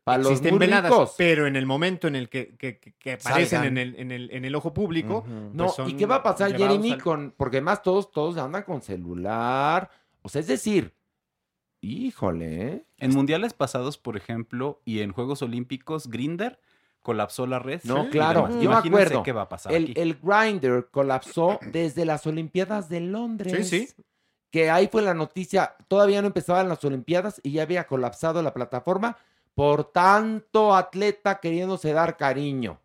Para 0.07 0.19
los 0.23 0.31
existen 0.33 0.57
muy 0.57 0.67
ricos. 0.69 1.15
Pero 1.19 1.49
en 1.49 1.57
el 1.57 1.67
momento 1.67 2.07
en 2.07 2.15
el 2.15 2.29
que, 2.29 2.55
que- 2.57 2.79
que- 2.79 2.93
que 2.93 3.13
aparecen 3.15 3.65
en 3.65 3.77
el, 3.77 3.97
en, 3.97 4.13
el, 4.13 4.31
en 4.31 4.45
el 4.45 4.55
ojo 4.55 4.73
público. 4.73 5.25
No, 5.53 5.65
pues 5.65 5.75
son 5.75 5.91
¿y 5.91 5.95
qué 5.95 6.07
va 6.07 6.15
a 6.17 6.23
pasar, 6.23 6.57
Jeremy? 6.57 6.93
al- 6.93 7.03
Con, 7.03 7.35
porque 7.37 7.57
además 7.57 7.83
todos, 7.83 8.13
todos 8.13 8.37
andan 8.39 8.63
con 8.63 8.81
celular. 8.83 9.91
O 10.23 10.29
sea, 10.29 10.41
es 10.41 10.47
decir, 10.47 10.95
híjole, 11.81 12.67
¿eh? 12.69 12.85
En 12.99 13.13
mundiales 13.15 13.53
pasados, 13.53 13.99
por 13.99 14.17
ejemplo, 14.17 14.81
y 14.85 15.01
en 15.01 15.13
Juegos 15.13 15.43
Olímpicos, 15.43 16.09
Grinder 16.09 16.59
colapsó 17.03 17.47
la 17.47 17.59
red. 17.59 17.81
No, 17.85 18.09
claro, 18.11 18.49
yo 18.61 18.71
me 18.71 18.77
acuerdo. 18.77 19.23
qué 19.23 19.33
va 19.33 19.43
a 19.43 19.49
pasar 19.49 19.73
El, 19.73 19.93
el 19.97 20.19
Grinder 20.23 20.89
colapsó 20.91 21.59
desde 21.73 22.05
las 22.05 22.27
Olimpiadas 22.27 22.89
de 22.89 23.01
Londres. 23.01 23.69
Sí, 23.69 23.87
sí. 23.87 24.03
Que 24.51 24.71
ahí 24.71 24.89
fue 24.91 25.03
la 25.03 25.15
noticia. 25.15 25.75
Todavía 25.89 26.21
no 26.23 26.29
empezaban 26.29 26.69
las 26.69 26.85
Olimpiadas 26.85 27.41
y 27.43 27.53
ya 27.53 27.63
había 27.63 27.87
colapsado 27.87 28.43
la 28.43 28.55
plataforma 28.55 29.17
por 29.57 29.91
tanto 29.91 30.75
atleta 30.77 31.41
queriéndose 31.41 31.93
dar 31.95 32.19
cariño. 32.19 32.79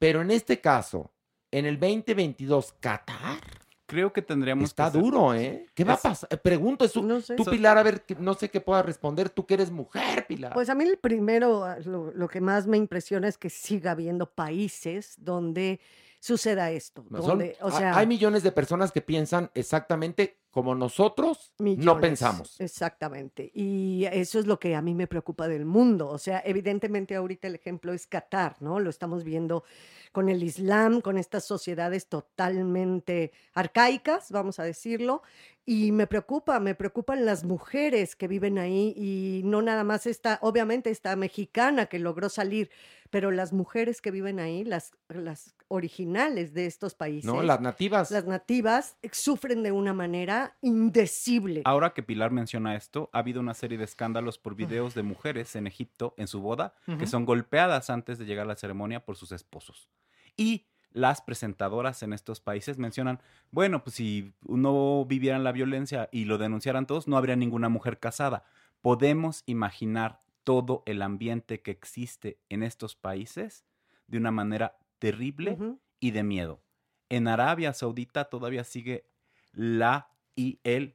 Pero 0.00 0.20
en 0.20 0.32
este 0.32 0.60
caso, 0.60 1.12
en 1.52 1.64
el 1.64 1.78
2022, 1.78 2.74
Qatar 2.80 3.38
Creo 3.86 4.12
que 4.12 4.20
tendríamos 4.20 4.64
está 4.64 4.86
que 4.86 4.92
ser- 4.92 5.00
duro, 5.00 5.32
¿eh? 5.32 5.64
¿Qué 5.74 5.82
va 5.82 5.94
a 5.94 5.96
pasar? 5.96 6.28
Eh, 6.30 6.36
Pregunto, 6.36 6.84
es 6.84 6.94
un- 6.96 7.08
No 7.08 7.20
sé. 7.22 7.36
tú, 7.36 7.44
Pilar, 7.46 7.78
a 7.78 7.82
ver, 7.82 8.04
no 8.18 8.34
sé 8.34 8.50
qué 8.50 8.60
puedas 8.60 8.84
responder. 8.84 9.30
Tú 9.30 9.46
que 9.46 9.54
eres 9.54 9.70
mujer, 9.70 10.26
Pilar. 10.26 10.52
Pues 10.52 10.68
a 10.68 10.74
mí 10.74 10.84
el 10.84 10.98
primero, 10.98 11.64
lo, 11.86 12.12
lo 12.12 12.28
que 12.28 12.42
más 12.42 12.66
me 12.66 12.76
impresiona 12.76 13.28
es 13.28 13.38
que 13.38 13.48
siga 13.48 13.92
habiendo 13.92 14.26
países 14.30 15.14
donde 15.16 15.80
suceda 16.20 16.70
esto. 16.70 17.06
Donde, 17.08 17.56
o 17.62 17.70
sea, 17.70 17.96
hay 17.96 18.06
millones 18.06 18.42
de 18.42 18.52
personas 18.52 18.92
que 18.92 19.00
piensan 19.00 19.50
exactamente 19.54 20.37
como 20.50 20.74
nosotros 20.74 21.52
no 21.58 22.00
pensamos. 22.00 22.60
Exactamente. 22.60 23.50
Y 23.54 24.06
eso 24.10 24.38
es 24.38 24.46
lo 24.46 24.58
que 24.58 24.74
a 24.74 24.82
mí 24.82 24.94
me 24.94 25.06
preocupa 25.06 25.46
del 25.46 25.64
mundo. 25.64 26.08
O 26.08 26.18
sea, 26.18 26.42
evidentemente 26.44 27.14
ahorita 27.16 27.48
el 27.48 27.54
ejemplo 27.54 27.92
es 27.92 28.06
Qatar, 28.06 28.56
¿no? 28.60 28.80
Lo 28.80 28.90
estamos 28.90 29.24
viendo 29.24 29.64
con 30.12 30.28
el 30.28 30.42
Islam, 30.42 31.00
con 31.00 31.18
estas 31.18 31.44
sociedades 31.44 32.08
totalmente 32.08 33.32
arcaicas, 33.54 34.30
vamos 34.30 34.58
a 34.58 34.64
decirlo. 34.64 35.22
Y 35.70 35.92
me 35.92 36.06
preocupa, 36.06 36.60
me 36.60 36.74
preocupan 36.74 37.26
las 37.26 37.44
mujeres 37.44 38.16
que 38.16 38.26
viven 38.26 38.56
ahí 38.56 38.94
y 38.96 39.42
no 39.44 39.60
nada 39.60 39.84
más 39.84 40.06
esta, 40.06 40.38
obviamente 40.40 40.88
esta 40.88 41.14
mexicana 41.14 41.84
que 41.84 41.98
logró 41.98 42.30
salir, 42.30 42.70
pero 43.10 43.30
las 43.30 43.52
mujeres 43.52 44.00
que 44.00 44.10
viven 44.10 44.40
ahí, 44.40 44.64
las, 44.64 44.92
las 45.10 45.54
originales 45.68 46.54
de 46.54 46.64
estos 46.64 46.94
países. 46.94 47.26
¿No? 47.26 47.42
Las 47.42 47.60
nativas. 47.60 48.10
Las 48.10 48.24
nativas 48.24 48.96
sufren 49.12 49.62
de 49.62 49.70
una 49.70 49.92
manera 49.92 50.56
indecible. 50.62 51.60
Ahora 51.66 51.92
que 51.92 52.02
Pilar 52.02 52.30
menciona 52.30 52.74
esto, 52.74 53.10
ha 53.12 53.18
habido 53.18 53.40
una 53.40 53.52
serie 53.52 53.76
de 53.76 53.84
escándalos 53.84 54.38
por 54.38 54.54
videos 54.54 54.94
de 54.94 55.02
mujeres 55.02 55.54
en 55.54 55.66
Egipto 55.66 56.14
en 56.16 56.28
su 56.28 56.40
boda 56.40 56.76
que 56.98 57.06
son 57.06 57.26
golpeadas 57.26 57.90
antes 57.90 58.18
de 58.18 58.24
llegar 58.24 58.46
a 58.46 58.48
la 58.48 58.56
ceremonia 58.56 59.04
por 59.04 59.16
sus 59.16 59.32
esposos. 59.32 59.90
Y 60.34 60.64
las 60.92 61.20
presentadoras 61.20 62.02
en 62.02 62.12
estos 62.12 62.40
países 62.40 62.78
mencionan, 62.78 63.20
bueno, 63.50 63.84
pues 63.84 63.96
si 63.96 64.32
no 64.46 65.04
vivieran 65.06 65.44
la 65.44 65.52
violencia 65.52 66.08
y 66.12 66.24
lo 66.24 66.38
denunciaran 66.38 66.86
todos, 66.86 67.08
no 67.08 67.16
habría 67.16 67.36
ninguna 67.36 67.68
mujer 67.68 67.98
casada. 67.98 68.44
Podemos 68.80 69.42
imaginar 69.46 70.22
todo 70.44 70.82
el 70.86 71.02
ambiente 71.02 71.60
que 71.60 71.70
existe 71.70 72.40
en 72.48 72.62
estos 72.62 72.96
países 72.96 73.64
de 74.06 74.18
una 74.18 74.30
manera 74.30 74.78
terrible 74.98 75.58
y 76.00 76.12
de 76.12 76.22
miedo. 76.22 76.62
En 77.10 77.28
Arabia 77.28 77.72
Saudita 77.72 78.24
todavía 78.26 78.64
sigue 78.64 79.06
la 79.52 80.10
y 80.36 80.60
el 80.64 80.94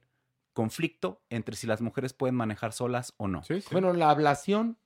conflicto 0.52 1.22
entre 1.30 1.56
si 1.56 1.66
las 1.66 1.80
mujeres 1.80 2.12
pueden 2.12 2.34
manejar 2.34 2.72
solas 2.72 3.14
o 3.16 3.28
no. 3.28 3.42
Bueno, 3.70 3.92
la 3.92 4.10
ablación, 4.10 4.78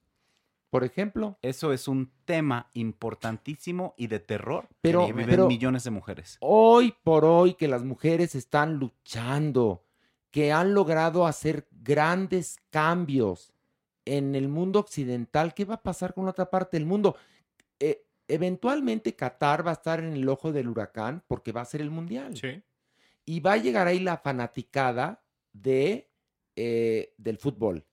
por 0.70 0.84
ejemplo. 0.84 1.38
Eso 1.42 1.72
es 1.72 1.88
un 1.88 2.10
tema 2.24 2.68
importantísimo 2.74 3.94
y 3.96 4.06
de 4.08 4.20
terror 4.20 4.68
Pero- 4.80 5.06
que 5.06 5.12
viven 5.12 5.30
pero- 5.30 5.46
millones 5.48 5.84
de 5.84 5.90
mujeres. 5.90 6.36
Hoy 6.40 6.94
por 7.02 7.24
hoy 7.24 7.54
que 7.54 7.68
las 7.68 7.84
mujeres 7.84 8.34
están 8.34 8.74
luchando, 8.74 9.84
que 10.30 10.52
han 10.52 10.74
logrado 10.74 11.26
hacer 11.26 11.66
grandes 11.70 12.58
cambios 12.70 13.52
en 14.04 14.34
el 14.34 14.48
mundo 14.48 14.78
occidental, 14.80 15.54
¿qué 15.54 15.64
va 15.64 15.74
a 15.76 15.82
pasar 15.82 16.14
con 16.14 16.24
la 16.24 16.30
otra 16.30 16.50
parte 16.50 16.76
del 16.76 16.86
mundo? 16.86 17.16
Eh, 17.80 18.04
eventualmente 18.26 19.14
Qatar 19.14 19.66
va 19.66 19.70
a 19.70 19.74
estar 19.74 20.00
en 20.00 20.12
el 20.12 20.28
ojo 20.28 20.52
del 20.52 20.68
huracán 20.68 21.22
porque 21.28 21.52
va 21.52 21.62
a 21.62 21.66
ser 21.66 21.80
el 21.80 21.90
mundial. 21.90 22.34
Y 23.24 23.40
va 23.40 23.52
a 23.52 23.56
llegar 23.58 23.86
ahí 23.86 24.00
la 24.00 24.16
fanaticada 24.16 25.22
de, 25.52 26.08
eh, 26.56 27.12
del 27.18 27.36
fútbol. 27.38 27.84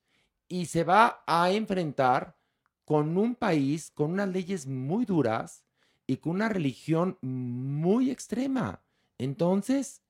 Y 0.48 0.66
se 0.68 0.84
va 0.86 1.24
a 1.28 1.52
enfrentar 1.52 2.36
con 2.86 3.18
un 3.18 3.36
país 3.36 3.92
con 3.94 4.12
unas 4.12 4.30
leyes 4.30 4.68
muy 4.68 5.06
duras 5.06 5.64
y 6.08 6.18
con 6.18 6.34
una 6.34 6.50
religión 6.50 7.18
muy 7.22 8.12
extrema. 8.12 8.82
Entonces, 9.18 10.02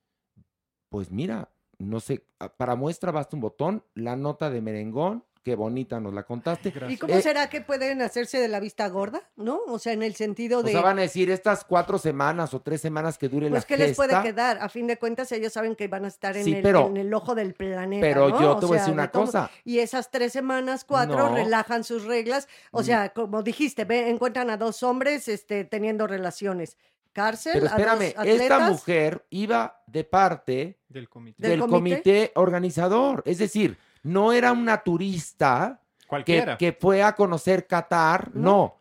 pues 0.89 1.09
mira, 1.09 1.49
no 1.78 1.99
sé, 1.99 2.26
para 2.57 2.76
muestra 2.76 3.11
basta 3.11 3.36
un 3.36 3.41
botón, 3.41 3.84
la 3.93 4.15
nota 4.15 4.49
de 4.49 4.61
merengón, 4.61 5.23
qué 5.46 5.56
bonita 5.56 6.00
nos 6.00 6.12
la 6.12 6.24
contaste. 6.24 6.74
¿Y 6.89 6.98
cómo 6.98 7.14
Eh, 7.14 7.22
será 7.22 7.48
que 7.50 7.62
pueden 7.62 8.02
hacerse 8.02 8.39
de 8.39 8.48
la 8.48 8.60
vista 8.60 8.88
gorda? 8.89 9.22
¿No? 9.36 9.60
O 9.68 9.78
sea, 9.78 9.93
en 9.93 10.02
el 10.02 10.16
sentido 10.16 10.60
O 10.60 10.64
de... 10.64 10.72
sea, 10.72 10.82
van 10.82 10.98
a 10.98 11.04
decir 11.04 11.30
estas 11.30 11.64
cuatro 11.64 12.00
semanas 12.00 12.56
o 12.56 12.62
tres 12.62 12.82
semanas 12.82 13.20
que 13.20 13.30
dure 13.30 13.48
Pues, 13.50 13.62
la 13.62 13.68
¿qué 13.68 13.78
les 13.78 13.96
puede 13.96 14.20
quedar? 14.24 14.58
A 14.60 14.70
fin 14.70 14.88
de 14.88 14.98
cuentas, 14.98 15.32
ellos 15.32 15.54
saben 15.54 15.76
que 15.76 15.88
van 15.88 16.04
a 16.04 16.08
estar 16.08 16.36
en, 16.36 16.43
Sí, 16.46 16.56
el, 16.56 16.64
pero- 16.64 16.88
en 16.88 16.98
el 16.98 17.14
ojo 17.14 17.36
del 17.36 17.54
planeta. 17.54 18.02
pero 18.02 18.30
¿no? 18.30 18.41
yo 18.41 18.52
O 18.56 18.60
te 18.60 18.66
voy 18.66 18.78
a 18.78 18.80
decir 18.80 18.93
una 18.96 19.12
cosa. 19.12 19.52
Y 19.64 19.78
esas 19.80 20.10
tres 20.10 20.34
semanas, 20.34 20.84
cuatro, 20.84 21.30
No. 21.30 21.36
relajan 21.36 21.84
sus 21.84 22.06
reglas. 22.06 22.48
O 22.72 22.82
Mm. 22.82 22.84
sea, 22.84 23.10
como 23.10 23.43
dijiste, 23.43 23.86
ve, 23.86 24.10
encuentran 24.10 24.50
a 24.50 24.58
dos 24.58 24.82
hombres 24.82 25.28
este, 25.28 25.64
teniendo 25.64 26.08
relaciones. 26.08 26.76
Cárcel, 27.14 27.54
Pero 27.54 27.66
a 27.68 27.70
espérame, 27.70 28.14
dos 28.16 28.26
esta 28.41 28.60
mujer 28.72 29.26
iba 29.30 29.84
de 29.86 30.04
parte 30.06 30.80
Del 30.89 31.08
comité. 31.08 31.36
del 31.39 31.52
¿Del 31.52 31.60
comité? 31.60 31.96
comité? 31.96 32.32
organizador. 32.34 33.22
Es 33.28 33.38
decir, 33.38 33.78
no 34.06 34.32
era 34.34 34.51
una 34.51 34.84
turista 34.84 35.82
que, 35.99 36.08
Cualquiera. 36.08 36.58
que 36.58 36.74
fue 36.74 37.01
a 37.03 37.16
conocer 37.16 37.68
Qatar, 37.68 38.32
no. 38.36 38.78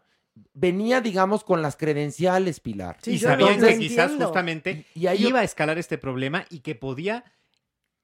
Venía, 0.53 1.01
digamos, 1.01 1.45
con 1.45 1.63
las 1.63 1.77
credenciales, 1.77 2.61
Pilar. 2.61 2.99
y 3.07 3.19
sabían 3.19 3.61
que 3.61 3.79
quizás 3.79 4.05
entiendo. 4.11 4.27
justamente 4.27 4.87
Y 4.95 5.07
ahí- 5.07 5.27
iba 5.27 5.41
a 5.41 5.45
escalar 5.45 5.79
este 5.79 5.97
problema 5.99 6.45
y 6.51 6.61
que 6.61 6.75
podía 6.75 7.25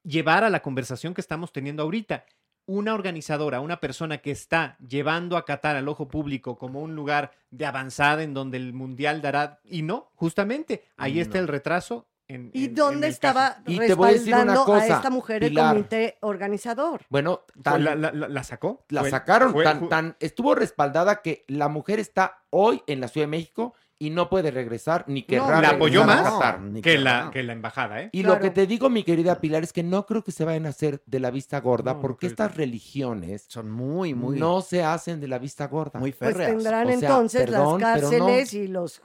llevar 0.03 0.43
a 0.43 0.49
la 0.49 0.61
conversación 0.61 1.13
que 1.13 1.21
estamos 1.21 1.51
teniendo 1.53 1.83
ahorita. 1.83 2.25
Una 2.65 2.93
organizadora, 2.93 3.59
una 3.59 3.79
persona 3.79 4.19
que 4.19 4.31
está 4.31 4.77
llevando 4.87 5.35
a 5.37 5.45
Qatar 5.45 5.75
al 5.75 5.87
ojo 5.87 6.07
público 6.07 6.57
como 6.57 6.81
un 6.81 6.95
lugar 6.95 7.31
de 7.49 7.65
avanzada 7.65 8.23
en 8.23 8.33
donde 8.33 8.57
el 8.57 8.71
mundial 8.73 9.21
dará. 9.21 9.59
Y 9.65 9.81
no, 9.81 10.09
justamente, 10.15 10.85
ahí 10.97 11.19
está 11.19 11.37
el 11.39 11.47
retraso. 11.47 12.07
En, 12.33 12.51
¿Y 12.53 12.65
en- 12.65 12.75
dónde 12.75 13.07
en 13.07 13.13
estaba. 13.13 13.57
Y 13.67 13.77
te 13.79 13.93
voy 13.93 14.09
a 14.09 14.11
decir 14.13 14.33
una 14.33 14.43
respaldando 14.43 14.61
a 14.61 14.65
cosa, 14.65 14.95
esta 14.95 15.09
mujer 15.09 15.41
Pilar. 15.41 15.65
el 15.75 15.81
comité 15.83 16.17
organizador? 16.21 17.01
Bueno, 17.09 17.41
tan- 17.61 17.83
la, 17.83 17.95
la- 17.95 18.11
la- 18.11 18.27
la 18.27 18.43
sacó. 18.43 18.85
la 18.89 19.01
Fue- 19.01 19.09
sacaron, 19.09 19.51
fue- 19.51 19.63
tan, 19.63 19.79
fue- 19.79 19.87
tan, 19.89 20.15
estuvo 20.19 20.55
respaldada 20.55 21.21
que 21.21 21.43
la 21.47 21.67
mujer 21.67 21.99
está 21.99 22.43
hoy 22.49 22.81
en 22.87 23.01
la 23.01 23.07
Ciudad 23.07 23.25
de 23.27 23.31
México 23.31 23.73
y 24.01 24.09
no 24.09 24.29
puede 24.29 24.49
regresar 24.49 25.05
ni 25.07 25.21
querrá 25.23 25.61
la 25.61 25.69
apoyó 25.69 26.01
a 26.01 26.05
más 26.07 26.21
Qatar. 26.23 26.59
que 26.81 26.97
la, 26.97 27.29
que 27.31 27.43
la 27.43 27.53
embajada, 27.53 28.01
¿eh? 28.01 28.09
Y 28.11 28.23
lo 28.23 28.39
que 28.39 28.49
te 28.49 28.65
digo, 28.65 28.89
mi 28.89 29.03
querida 29.03 29.39
Pilar, 29.39 29.63
es 29.63 29.71
que 29.71 29.83
no 29.83 30.05
creo 30.07 30.23
que 30.23 30.31
se 30.31 30.43
vayan 30.43 30.65
a 30.65 30.69
hacer 30.69 31.03
de 31.05 31.19
la 31.19 31.29
vista 31.29 31.59
gorda, 31.61 31.91
No, 31.91 31.97
no 31.97 32.01
porque 32.01 32.25
estas 32.27 32.55
religiones 32.55 33.45
son 33.47 33.69
muy, 33.69 34.13
muy- 34.15 34.39
no 34.39 34.61
se 34.61 34.83
hacen 34.83 35.19
de 35.21 35.27
la 35.27 35.37
vista 35.37 35.67
gorda. 35.67 35.99
Muy 35.99 36.11
Pues 36.13 36.35
tendrán 36.35 36.87
O 36.87 36.89
sea, 36.89 36.93
entonces 37.09 37.41
perdón, 37.45 37.79
las 37.81 38.01
no. 38.01 38.09
cárceles 38.09 38.53
y 38.55 38.67
los 38.67 39.01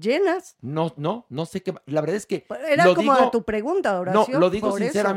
llenas. 0.00 0.56
No, 0.60 0.92
no, 0.96 1.26
no 1.28 1.46
sé 1.46 1.62
qué. 1.62 1.72
La 1.86 2.00
verdad 2.00 2.16
es 2.16 2.26
que. 2.26 2.44
Era 2.68 2.84
lo 2.86 2.94
como 2.96 3.14
digo- 3.14 3.30
tu 3.30 3.44
pregunta, 3.44 3.92
No, 3.94 4.00
Horacio. 4.00 4.38
lo 4.40 4.50
digo 4.50 4.76
eso. 4.76 5.14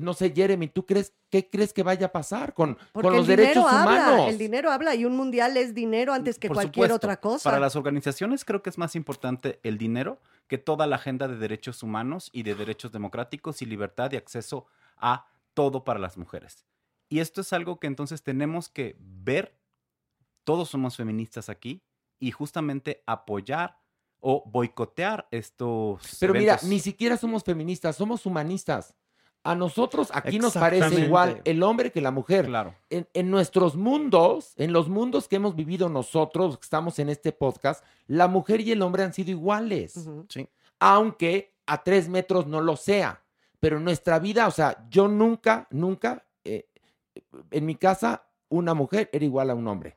No 0.00 0.14
sé, 0.14 0.32
Jeremy, 0.34 0.68
¿tú 0.68 0.84
crees 0.86 1.12
qué 1.30 1.48
crees 1.48 1.72
que 1.72 1.82
vaya 1.82 2.06
a 2.06 2.12
pasar 2.12 2.54
con, 2.54 2.76
Porque 2.92 3.08
con 3.08 3.16
los 3.16 3.28
el 3.28 3.36
dinero 3.36 3.42
derechos 3.62 3.72
habla, 3.72 4.06
humanos? 4.08 4.28
el 4.28 4.38
dinero 4.38 4.70
habla 4.70 4.94
y 4.94 5.04
un 5.04 5.16
mundial 5.16 5.56
es 5.56 5.74
dinero 5.74 6.12
antes 6.12 6.38
que 6.38 6.48
Por 6.48 6.56
cualquier 6.56 6.86
supuesto, 6.86 6.96
otra 7.06 7.20
cosa. 7.20 7.48
Para 7.50 7.60
las 7.60 7.76
organizaciones 7.76 8.44
creo 8.44 8.62
que 8.62 8.70
es 8.70 8.78
más 8.78 8.96
importante 8.96 9.60
el 9.62 9.78
dinero 9.78 10.18
que 10.46 10.58
toda 10.58 10.86
la 10.86 10.96
agenda 10.96 11.28
de 11.28 11.36
derechos 11.36 11.82
humanos 11.82 12.30
y 12.32 12.42
de 12.42 12.54
derechos 12.54 12.92
democráticos 12.92 13.62
y 13.62 13.66
libertad 13.66 14.10
y 14.12 14.16
acceso 14.16 14.66
a 14.96 15.26
todo 15.54 15.84
para 15.84 15.98
las 15.98 16.16
mujeres. 16.16 16.66
Y 17.08 17.20
esto 17.20 17.40
es 17.40 17.52
algo 17.52 17.78
que 17.80 17.86
entonces 17.86 18.22
tenemos 18.22 18.68
que 18.68 18.96
ver, 18.98 19.56
todos 20.44 20.68
somos 20.68 20.96
feministas 20.96 21.48
aquí, 21.48 21.82
y 22.18 22.30
justamente 22.30 23.02
apoyar 23.06 23.78
o 24.20 24.44
boicotear 24.46 25.26
estos 25.30 26.18
Pero 26.20 26.34
mira, 26.34 26.52
eventos. 26.52 26.68
ni 26.68 26.78
siquiera 26.78 27.16
somos 27.16 27.42
feministas, 27.42 27.96
somos 27.96 28.26
humanistas. 28.26 28.94
A 29.42 29.54
nosotros 29.54 30.10
aquí 30.12 30.38
nos 30.38 30.52
parece 30.54 31.00
igual 31.00 31.40
el 31.44 31.62
hombre 31.62 31.90
que 31.90 32.00
la 32.00 32.10
mujer. 32.10 32.46
Claro. 32.46 32.74
En, 32.90 33.08
en 33.14 33.30
nuestros 33.30 33.74
mundos, 33.74 34.52
en 34.56 34.72
los 34.72 34.88
mundos 34.88 35.28
que 35.28 35.36
hemos 35.36 35.56
vivido 35.56 35.88
nosotros, 35.88 36.58
que 36.58 36.64
estamos 36.64 36.98
en 36.98 37.08
este 37.08 37.32
podcast, 37.32 37.82
la 38.06 38.28
mujer 38.28 38.60
y 38.60 38.72
el 38.72 38.82
hombre 38.82 39.02
han 39.02 39.14
sido 39.14 39.30
iguales. 39.30 40.08
Sí. 40.28 40.46
Aunque 40.78 41.54
a 41.66 41.82
tres 41.82 42.08
metros 42.08 42.46
no 42.46 42.60
lo 42.60 42.76
sea. 42.76 43.22
Pero 43.60 43.76
en 43.76 43.84
nuestra 43.84 44.18
vida, 44.18 44.48
o 44.48 44.50
sea, 44.50 44.86
yo 44.90 45.06
nunca, 45.06 45.68
nunca, 45.70 46.24
eh, 46.44 46.66
en 47.50 47.66
mi 47.66 47.76
casa, 47.76 48.24
una 48.48 48.74
mujer 48.74 49.08
era 49.12 49.24
igual 49.24 49.50
a 49.50 49.54
un 49.54 49.68
hombre. 49.68 49.96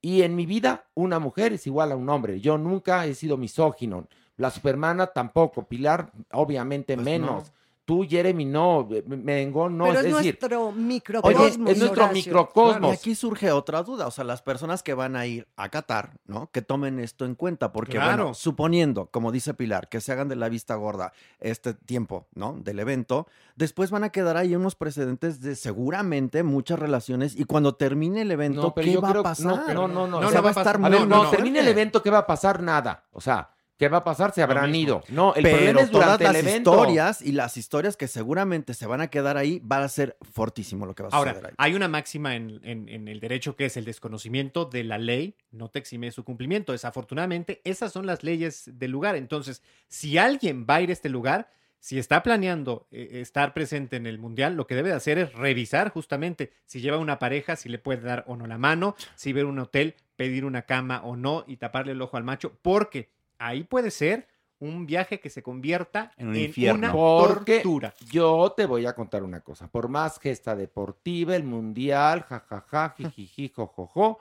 Y 0.00 0.22
en 0.22 0.34
mi 0.34 0.46
vida, 0.46 0.86
una 0.94 1.18
mujer 1.18 1.52
es 1.52 1.66
igual 1.66 1.92
a 1.92 1.96
un 1.96 2.08
hombre. 2.08 2.40
Yo 2.40 2.58
nunca 2.58 3.06
he 3.06 3.14
sido 3.14 3.36
misógino. 3.36 4.08
La 4.36 4.50
supermana 4.50 5.06
tampoco. 5.06 5.62
Pilar, 5.64 6.10
obviamente, 6.32 6.94
Pues 6.94 7.04
menos. 7.04 7.52
Tú, 7.84 8.06
Jeremy, 8.08 8.44
no. 8.44 8.88
Merengón, 9.06 9.76
no. 9.76 9.84
Pero 9.86 9.98
es 9.98 10.06
es, 10.06 10.14
decir, 10.14 10.38
nuestro 10.40 10.68
Oye, 10.68 10.76
microcosmos. 10.76 11.46
es 11.48 11.58
nuestro 11.58 11.90
Horacio. 12.04 12.12
microcosmos. 12.12 12.90
Y 12.92 12.94
aquí 12.94 13.14
surge 13.16 13.50
otra 13.50 13.82
duda, 13.82 14.06
o 14.06 14.10
sea, 14.12 14.22
las 14.22 14.40
personas 14.40 14.84
que 14.84 14.94
van 14.94 15.16
a 15.16 15.26
ir 15.26 15.48
a 15.56 15.68
Qatar, 15.68 16.12
¿no? 16.26 16.48
Que 16.52 16.62
tomen 16.62 17.00
esto 17.00 17.24
en 17.24 17.34
cuenta, 17.34 17.72
porque 17.72 17.94
Claro. 17.94 18.22
bueno, 18.24 18.34
suponiendo, 18.34 19.06
como 19.06 19.32
dice 19.32 19.52
Pilar, 19.54 19.88
que 19.88 20.00
se 20.00 20.12
hagan 20.12 20.28
de 20.28 20.36
la 20.36 20.48
vista 20.48 20.76
gorda 20.76 21.12
este 21.40 21.74
tiempo, 21.74 22.28
¿no? 22.34 22.52
Del 22.56 22.78
evento, 22.78 23.26
después 23.56 23.90
van 23.90 24.04
a 24.04 24.10
quedar 24.10 24.36
ahí 24.36 24.54
unos 24.54 24.76
precedentes 24.76 25.40
de 25.40 25.56
seguramente 25.56 26.44
muchas 26.44 26.78
relaciones 26.78 27.34
y 27.36 27.44
cuando 27.46 27.74
termine 27.74 28.22
el 28.22 28.30
evento, 28.30 28.62
No, 28.62 28.74
¿qué 28.74 28.96
va 28.96 29.10
creo- 29.10 29.20
a 29.20 29.24
pasar? 29.24 29.74
No, 29.74 29.88
no, 29.88 30.06
no. 30.06 30.18
O 30.18 30.20
o 30.20 30.22
sea, 30.22 30.30
sea, 30.30 30.40
va 30.40 30.48
a 30.48 30.52
estar 30.52 30.76
a 30.76 30.78
muy, 30.78 30.90
ver, 30.90 31.00
muy 31.00 31.08
cuando 31.08 31.30
termine 31.30 31.58
el 31.60 31.68
evento, 31.68 32.00
¿qué 32.00 32.10
va 32.10 32.18
a 32.18 32.26
pasar? 32.26 32.62
Nada. 32.62 33.02
O 33.12 33.20
sea, 33.20 33.50
¿qué 33.82 33.88
va 33.88 33.98
a 33.98 34.04
pasar? 34.04 34.32
Se 34.32 34.42
habrán 34.42 34.72
ido. 34.74 35.02
No, 35.08 35.34
el 35.34 35.42
Pero 35.42 35.56
problema 35.56 35.80
es 35.80 35.90
todas 35.90 36.06
durante 36.18 36.24
las 36.24 36.36
el 36.36 36.46
evento. 36.46 36.70
historias 36.72 37.20
y 37.20 37.32
las 37.32 37.56
historias 37.56 37.96
que 37.96 38.06
seguramente 38.06 38.74
se 38.74 38.86
van 38.86 39.00
a 39.00 39.08
quedar 39.08 39.36
ahí, 39.36 39.58
va 39.60 39.82
a 39.82 39.88
ser 39.88 40.16
fortísimo 40.20 40.86
lo 40.86 40.94
que 40.94 41.02
va 41.02 41.08
a 41.08 41.10
suceder 41.10 41.34
Ahora, 41.34 41.48
ahí. 41.48 41.54
hay 41.58 41.74
una 41.74 41.88
máxima 41.88 42.36
en, 42.36 42.60
en- 42.62 42.88
en 42.88 43.08
el 43.08 43.18
derecho 43.18 43.56
que 43.56 43.64
es 43.64 43.76
el 43.76 43.84
desconocimiento 43.84 44.66
de 44.66 44.84
la 44.84 44.98
ley 44.98 45.34
no 45.50 45.68
te 45.68 45.80
exime 45.80 46.06
de 46.06 46.12
su 46.12 46.22
cumplimiento. 46.22 46.70
Desafortunadamente, 46.70 47.60
esas 47.64 47.90
son 47.92 48.06
las 48.06 48.22
leyes 48.22 48.70
del 48.78 48.92
lugar. 48.92 49.16
Entonces, 49.16 49.62
si 49.88 50.16
alguien 50.16 50.64
va 50.68 50.76
a 50.76 50.82
ir 50.82 50.90
a 50.90 50.92
este 50.92 51.08
lugar, 51.08 51.50
si 51.80 51.98
está 51.98 52.22
planeando 52.22 52.86
eh, 52.92 53.08
estar 53.20 53.52
presente 53.52 53.96
en 53.96 54.06
el 54.06 54.20
mundial, 54.20 54.54
lo 54.54 54.68
que 54.68 54.76
debe 54.76 54.90
de 54.90 54.94
hacer 54.94 55.18
es 55.18 55.32
revisar 55.32 55.90
justamente 55.90 56.52
si 56.66 56.80
lleva 56.80 56.98
una 56.98 57.18
pareja, 57.18 57.56
si 57.56 57.68
le 57.68 57.80
puede 57.80 58.02
dar 58.02 58.22
o 58.28 58.36
no 58.36 58.46
la 58.46 58.58
mano, 58.58 58.94
si 59.16 59.32
ver 59.32 59.44
un 59.46 59.58
hotel, 59.58 59.96
pedir 60.14 60.44
una 60.44 60.62
cama 60.62 61.00
o 61.02 61.16
no 61.16 61.42
y 61.48 61.56
taparle 61.56 61.90
el 61.92 62.00
ojo 62.02 62.16
al 62.16 62.22
macho, 62.22 62.56
porque 62.62 63.10
ahí 63.46 63.64
puede 63.64 63.90
ser 63.90 64.28
un 64.58 64.86
viaje 64.86 65.18
que 65.18 65.28
se 65.28 65.42
convierta 65.42 66.12
En 66.16 66.28
un 66.28 66.36
en 66.36 66.42
infierno. 66.44 66.78
una 66.78 66.92
Porque 66.92 67.60
tortura. 67.60 67.94
yo 68.10 68.52
te 68.56 68.66
voy 68.66 68.86
a 68.86 68.94
contar 68.94 69.22
una 69.24 69.40
cosa. 69.40 69.66
Por 69.68 69.88
más 69.88 70.18
gesta 70.20 70.54
deportiva, 70.54 71.34
el 71.34 71.42
mundial, 71.42 72.22
jajaja, 72.22 72.90
jijiji, 72.96 73.48
jojojo, 73.48 74.20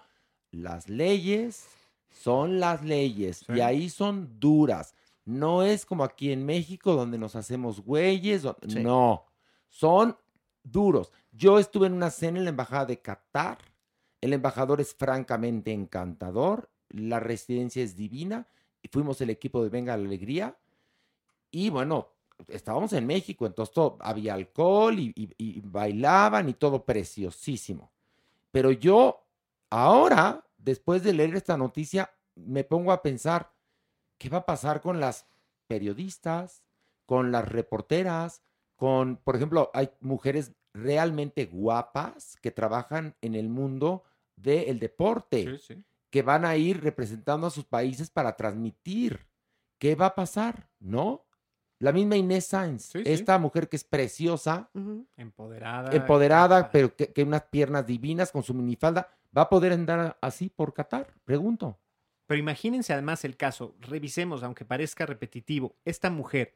las 0.50 0.90
leyes 0.90 1.68
son 2.10 2.60
las 2.60 2.84
leyes 2.84 3.46
y 3.50 3.60
ahí 3.62 3.90
son 3.90 4.40
duras. 4.40 4.96
No 5.26 5.62
es 5.64 5.86
como 5.86 6.04
aquí 6.04 6.32
en 6.32 6.44
México 6.46 6.94
donde 6.96 7.20
nos 7.20 7.36
hacemos 7.36 7.80
güeyes. 7.82 8.42
Sí. 8.68 8.84
No, 8.84 9.26
son 9.70 10.18
duros. 10.64 11.12
Yo 11.32 11.60
estuve 11.60 11.86
en 11.88 11.94
una 11.94 12.10
cena 12.10 12.40
en 12.40 12.46
la 12.46 12.50
embajada 12.50 12.86
de 12.88 13.00
Qatar. 13.00 13.60
El 14.20 14.34
embajador 14.34 14.82
es 14.82 14.94
francamente 14.96 15.72
encantador. 15.72 16.72
La 16.90 17.20
residencia 17.20 17.84
es 17.84 17.96
divina. 17.96 18.48
Fuimos 18.90 19.20
el 19.22 19.30
equipo 19.30 19.64
de 19.64 19.70
Venga 19.70 19.96
la 19.98 20.04
Alegría. 20.06 20.58
Y 21.52 21.70
bueno, 21.70 22.10
estábamos 22.48 22.94
en 22.94 23.06
México, 23.06 23.46
entonces 23.46 23.74
todo- 23.74 23.98
había 24.02 24.34
alcohol 24.34 24.98
y, 25.00 25.62
bailaban 25.64 26.50
y 26.50 26.54
todo 26.54 26.84
preciosísimo. 26.86 27.92
Pero 28.52 28.72
yo 28.72 29.24
ahora, 29.70 30.46
después 30.58 31.04
de 31.04 31.14
leer 31.14 31.36
esta 31.36 31.58
noticia, 31.58 32.12
me 32.36 32.64
pongo 32.64 32.92
a 32.92 33.02
pensar, 33.02 33.52
¿qué 34.18 34.30
va 34.30 34.40
a 34.40 34.46
pasar 34.46 34.82
con 34.82 35.00
las 35.00 35.26
periodistas, 35.68 36.64
con 37.06 37.32
las 37.32 37.48
reporteras, 37.48 38.42
con, 38.76 39.18
por 39.18 39.36
ejemplo, 39.36 39.70
hay 39.74 39.90
mujeres 40.00 40.54
realmente 40.74 41.46
guapas 41.46 42.38
que 42.42 42.52
trabajan 42.52 43.16
en 43.22 43.36
el 43.36 43.50
mundo 43.50 44.04
del 44.36 44.80
deporte, 44.80 45.44
que 46.12 46.22
van 46.22 46.46
a 46.46 46.56
ir 46.56 46.84
representando 46.84 47.48
a 47.48 47.52
sus 47.52 47.66
países 47.66 48.12
para 48.12 48.36
transmitir. 48.36 49.26
¿Qué 49.80 49.96
va 49.96 50.08
a 50.08 50.16
pasar? 50.16 50.70
¿No? 50.80 51.26
La 51.80 51.92
misma 51.92 52.16
Inés 52.16 52.46
Sainz, 52.46 52.84
sí. 52.84 53.02
esta 53.06 53.40
mujer 53.40 53.68
que 53.68 53.76
es 53.76 53.84
preciosa, 53.84 54.70
Empoderada. 55.18 55.92
empoderada, 55.96 56.70
pero 56.70 56.96
que, 56.96 57.12
que 57.12 57.24
unas 57.24 57.42
piernas 57.46 57.88
divinas 57.88 58.32
con 58.32 58.44
su 58.44 58.54
minifalda, 58.54 59.10
¿va 59.36 59.44
a 59.44 59.50
poder 59.50 59.74
andar 59.74 60.16
así 60.22 60.50
por 60.50 60.76
Qatar? 60.76 61.12
Pregunto. 61.26 61.80
Pero 62.28 62.40
imagínense 62.40 62.94
además 62.94 63.26
el 63.26 63.36
caso, 63.36 63.76
revisemos, 63.80 64.44
aunque 64.44 64.64
parezca 64.64 65.08
repetitivo, 65.08 65.76
esta 65.84 66.12
mujer 66.12 66.56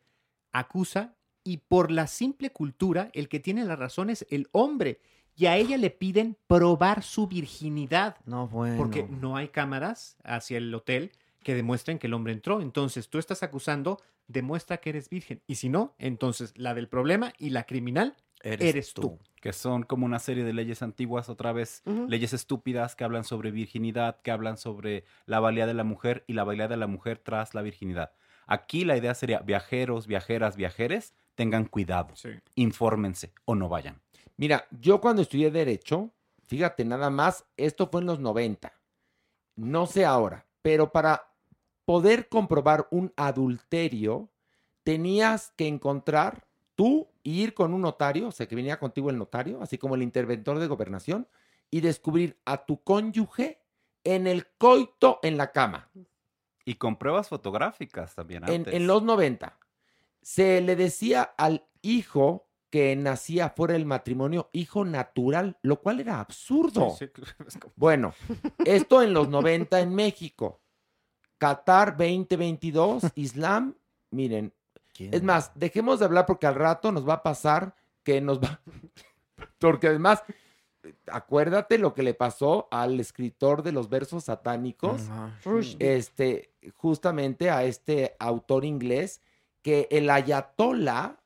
acusa 0.51 1.17
y 1.43 1.57
por 1.57 1.89
la 1.89 2.05
simple 2.05 2.51
cultura 2.51 3.09
el 3.13 3.27
que 3.27 3.39
tiene 3.39 3.65
la 3.65 3.75
razón 3.75 4.11
es 4.11 4.27
el 4.29 4.47
hombre 4.51 4.99
y 5.35 5.47
a 5.47 5.57
ella 5.57 5.77
le 5.77 5.89
piden 5.89 6.37
probar 6.47 7.03
su 7.03 7.27
virginidad. 7.27 8.17
No, 8.25 8.47
bueno. 8.47 8.77
Porque 8.77 9.03
no 9.03 9.35
hay 9.35 9.49
cámaras 9.49 10.17
hacia 10.23 10.57
el 10.57 10.73
hotel 10.73 11.11
que 11.43 11.55
demuestren 11.55 11.99
que 11.99 12.07
el 12.07 12.13
hombre 12.13 12.33
entró. 12.33 12.61
Entonces 12.61 13.09
tú 13.09 13.19
estás 13.19 13.43
acusando, 13.43 14.01
demuestra 14.27 14.77
que 14.77 14.89
eres 14.89 15.09
virgen. 15.09 15.41
Y 15.45 15.55
si 15.55 15.69
no, 15.69 15.93
entonces 15.99 16.53
la 16.55 16.73
del 16.73 16.87
problema 16.87 17.33
y 17.37 17.49
la 17.51 17.65
criminal 17.65 18.15
eres, 18.41 18.93
tú. 18.93 19.19
Que 19.41 19.53
son 19.53 19.83
como 19.83 20.05
una 20.05 20.19
serie 20.19 20.43
de 20.43 20.53
leyes 20.53 20.81
antiguas, 20.81 21.29
otra 21.29 21.51
vez, 21.51 21.83
leyes 22.07 22.33
estúpidas 22.33 22.95
que 22.95 23.03
hablan 23.03 23.23
sobre 23.23 23.51
virginidad, 23.51 24.21
que 24.21 24.31
hablan 24.31 24.57
sobre 24.57 25.03
la 25.25 25.39
valía 25.39 25.67
de 25.67 25.73
la 25.73 25.83
mujer 25.83 26.23
y 26.27 26.33
la 26.33 26.43
valía 26.43 26.67
de 26.67 26.77
la 26.77 26.87
mujer 26.87 27.19
tras 27.19 27.53
la 27.53 27.61
virginidad. 27.61 28.11
Aquí 28.47 28.85
la 28.85 28.97
idea 28.97 29.13
sería 29.13 29.39
viajeros, 29.39 30.07
viajeras, 30.07 30.55
viajeres, 30.55 31.13
tengan 31.35 31.65
cuidado, 31.65 32.13
infórmense 32.55 33.33
o 33.45 33.55
no 33.55 33.69
vayan. 33.69 34.01
Mira, 34.37 34.67
yo 34.71 34.99
cuando 35.01 35.21
estudié 35.21 35.51
Derecho, 35.51 36.11
fíjate 36.47 36.85
nada 36.85 37.09
más, 37.09 37.45
esto 37.57 37.87
fue 37.87 38.01
en 38.01 38.07
los 38.07 38.19
90. 38.19 38.73
No 39.55 39.85
sé 39.87 40.05
ahora, 40.05 40.45
pero 40.61 40.91
para 40.91 41.31
poder 41.85 42.27
comprobar 42.27 42.87
un 42.91 43.13
adulterio, 43.15 44.29
tenías 44.83 45.53
que 45.55 45.67
encontrar 45.67 46.45
tú 46.75 47.07
y 47.23 47.41
ir 47.41 47.53
con 47.53 47.73
un 47.73 47.81
notario, 47.81 48.27
o 48.27 48.31
sea, 48.31 48.47
que 48.47 48.55
venía 48.55 48.79
contigo 48.79 49.09
el 49.09 49.17
notario, 49.17 49.61
así 49.61 49.77
como 49.77 49.95
el 49.95 50.03
interventor 50.03 50.59
de 50.59 50.67
gobernación, 50.67 51.27
y 51.71 51.81
descubrir 51.81 52.37
a 52.45 52.65
tu 52.65 52.83
cónyuge 52.83 53.61
en 54.03 54.27
el 54.27 54.47
coito 54.57 55.19
en 55.23 55.37
la 55.37 55.51
cama. 55.51 55.89
Y 56.63 56.75
con 56.75 56.97
pruebas 56.97 57.29
fotográficas 57.29 58.15
también 58.15 58.43
En, 58.47 58.87
los 58.87 59.03
90. 59.03 59.57
Se 60.21 60.61
le 60.61 60.75
decía 60.75 61.23
al 61.37 61.67
hijo 61.81 62.47
que 62.75 62.93
nacía 62.97 63.51
fuera 63.51 63.71
del 63.75 63.85
matrimonio 63.85 64.49
hijo 64.51 64.83
natural, 64.83 65.57
lo 65.61 65.79
cual 65.79 66.01
era 66.01 66.19
absurdo. 66.19 66.93
Sí, 66.99 67.05
sí, 67.15 67.21
es 67.47 67.57
como- 67.57 67.71
Bueno, 67.77 68.13
esto 68.65 69.01
en 69.01 69.13
los 69.13 69.29
90 69.29 69.79
en 69.79 69.95
México. 69.95 70.59
Qatar 71.37 71.95
2022, 71.95 73.03
Islam, 73.15 73.75
miren. 74.11 74.51
Es 74.99 75.23
más, 75.23 75.51
dejemos 75.55 75.99
de 75.99 76.05
hablar 76.05 76.25
porque 76.25 76.47
al 76.47 76.55
rato 76.55 76.91
nos 76.91 77.07
va 77.07 77.13
a 77.13 77.23
pasar 77.23 77.77
que 78.03 78.19
nos 78.19 78.41
va... 78.41 78.59
Porque 79.57 79.87
además, 79.87 80.21
acuérdate 81.07 81.77
lo 81.77 81.93
que 81.93 82.03
le 82.03 82.13
pasó 82.13 82.67
al 82.71 82.99
escritor 82.99 83.63
de 83.63 83.71
los 83.71 83.87
versos 83.87 84.25
satánicos, 84.25 85.03
este, 85.79 86.51
justamente 86.75 87.49
a 87.49 87.63
este 87.63 88.17
autor 88.19 88.65
inglés, 88.65 89.21
que 89.61 89.87
el 89.91 90.09
ayatollah 90.09 91.21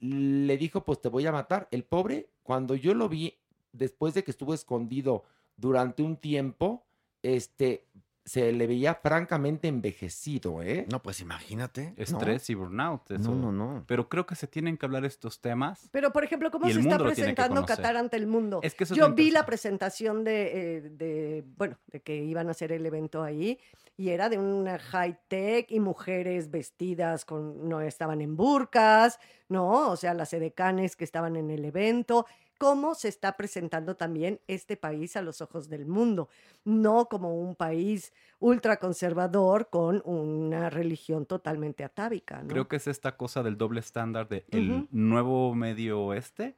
le 0.00 0.56
dijo, 0.56 0.84
pues 0.84 1.00
te 1.00 1.08
voy 1.08 1.26
a 1.26 1.32
matar. 1.32 1.68
El 1.70 1.84
pobre, 1.84 2.30
cuando 2.42 2.74
yo 2.74 2.94
lo 2.94 3.08
vi, 3.08 3.38
después 3.72 4.14
de 4.14 4.24
que 4.24 4.30
estuvo 4.30 4.54
escondido 4.54 5.24
durante 5.56 6.02
un 6.02 6.16
tiempo, 6.16 6.84
este, 7.22 7.84
se 8.28 8.52
le 8.52 8.66
veía 8.66 8.94
francamente 8.94 9.68
envejecido, 9.68 10.62
¿eh? 10.62 10.86
No, 10.90 11.02
pues 11.02 11.20
imagínate. 11.20 11.94
Estrés 11.96 12.50
y 12.50 12.54
burnout. 12.54 13.10
eso. 13.10 13.34
No, 13.34 13.50
no, 13.50 13.52
no. 13.52 13.84
Pero 13.86 14.08
creo 14.08 14.26
que 14.26 14.34
se 14.34 14.46
tienen 14.46 14.76
que 14.76 14.84
hablar 14.84 15.06
estos 15.06 15.40
temas. 15.40 15.88
Pero, 15.90 16.12
por 16.12 16.24
ejemplo, 16.24 16.50
¿cómo 16.50 16.68
se 16.68 16.78
está 16.78 16.98
presentando. 16.98 17.64
Qatar 17.64 17.96
ante 17.96 18.16
el 18.16 18.26
mundo? 18.26 18.60
Es 18.62 18.74
que 18.74 18.84
eso 18.84 18.94
es 18.94 18.98
Yo 18.98 19.12
vi 19.12 19.30
la 19.30 19.46
presentación 19.46 20.24
de, 20.24 20.76
eh, 20.76 20.80
de, 20.90 21.44
bueno, 21.56 21.78
de 21.86 22.00
que 22.00 22.16
iban 22.16 22.48
a 22.48 22.50
hacer 22.52 22.72
el 22.72 22.84
evento 22.84 23.22
ahí 23.22 23.58
y 23.96 24.10
era 24.10 24.28
de 24.28 24.38
una 24.38 24.78
high 24.78 25.18
tech 25.26 25.70
y 25.70 25.80
mujeres 25.80 26.50
vestidas 26.50 27.24
con, 27.24 27.68
no 27.68 27.80
estaban 27.80 28.20
en 28.20 28.36
burcas, 28.36 29.18
¿no? 29.48 29.90
O 29.90 29.96
sea, 29.96 30.14
las 30.14 30.32
edecanes 30.32 30.94
que 30.96 31.04
estaban 31.04 31.36
en 31.36 31.50
el 31.50 31.64
evento. 31.64 32.26
¿Cómo 32.58 32.96
se 32.96 33.06
está 33.08 33.36
presentando 33.36 33.96
también 33.96 34.40
este 34.48 34.76
país 34.76 35.16
a 35.16 35.22
los 35.22 35.40
ojos 35.40 35.68
del 35.68 35.86
mundo? 35.86 36.28
No 36.64 37.06
como 37.08 37.40
un 37.40 37.54
país 37.54 38.12
ultraconservador 38.40 39.70
con 39.70 40.02
una 40.04 40.68
religión 40.68 41.24
totalmente 41.24 41.84
atávica, 41.84 42.42
¿no? 42.42 42.48
Creo 42.48 42.68
que 42.68 42.76
es 42.76 42.86
esta 42.88 43.16
cosa 43.16 43.42
del 43.42 43.56
doble 43.56 43.80
estándar 43.80 44.28
de 44.28 44.44
el 44.50 44.88
nuevo 44.90 45.54
medio 45.54 46.00
oeste, 46.00 46.56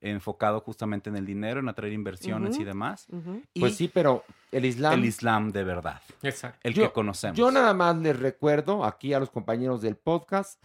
enfocado 0.00 0.60
justamente 0.60 1.08
en 1.10 1.16
el 1.16 1.24
dinero, 1.24 1.60
en 1.60 1.68
atraer 1.68 1.92
inversiones 1.92 2.58
y 2.58 2.64
demás. 2.64 3.06
Y 3.54 3.60
Pues 3.60 3.76
sí, 3.76 3.88
pero 3.88 4.24
el 4.50 4.64
Islam... 4.64 4.94
el 4.94 5.04
Islam 5.04 5.52
de 5.52 5.62
verdad. 5.62 6.02
Exacto. 6.22 6.58
El 6.64 6.74
Yo- 6.74 6.82
que 6.88 6.92
conocemos. 6.92 7.38
Yo 7.38 7.52
nada 7.52 7.72
más 7.72 7.96
les 7.98 8.18
recuerdo 8.18 8.84
aquí 8.84 9.14
a 9.14 9.20
los 9.20 9.30
compañeros 9.30 9.80
del 9.80 9.94
podcast, 9.96 10.60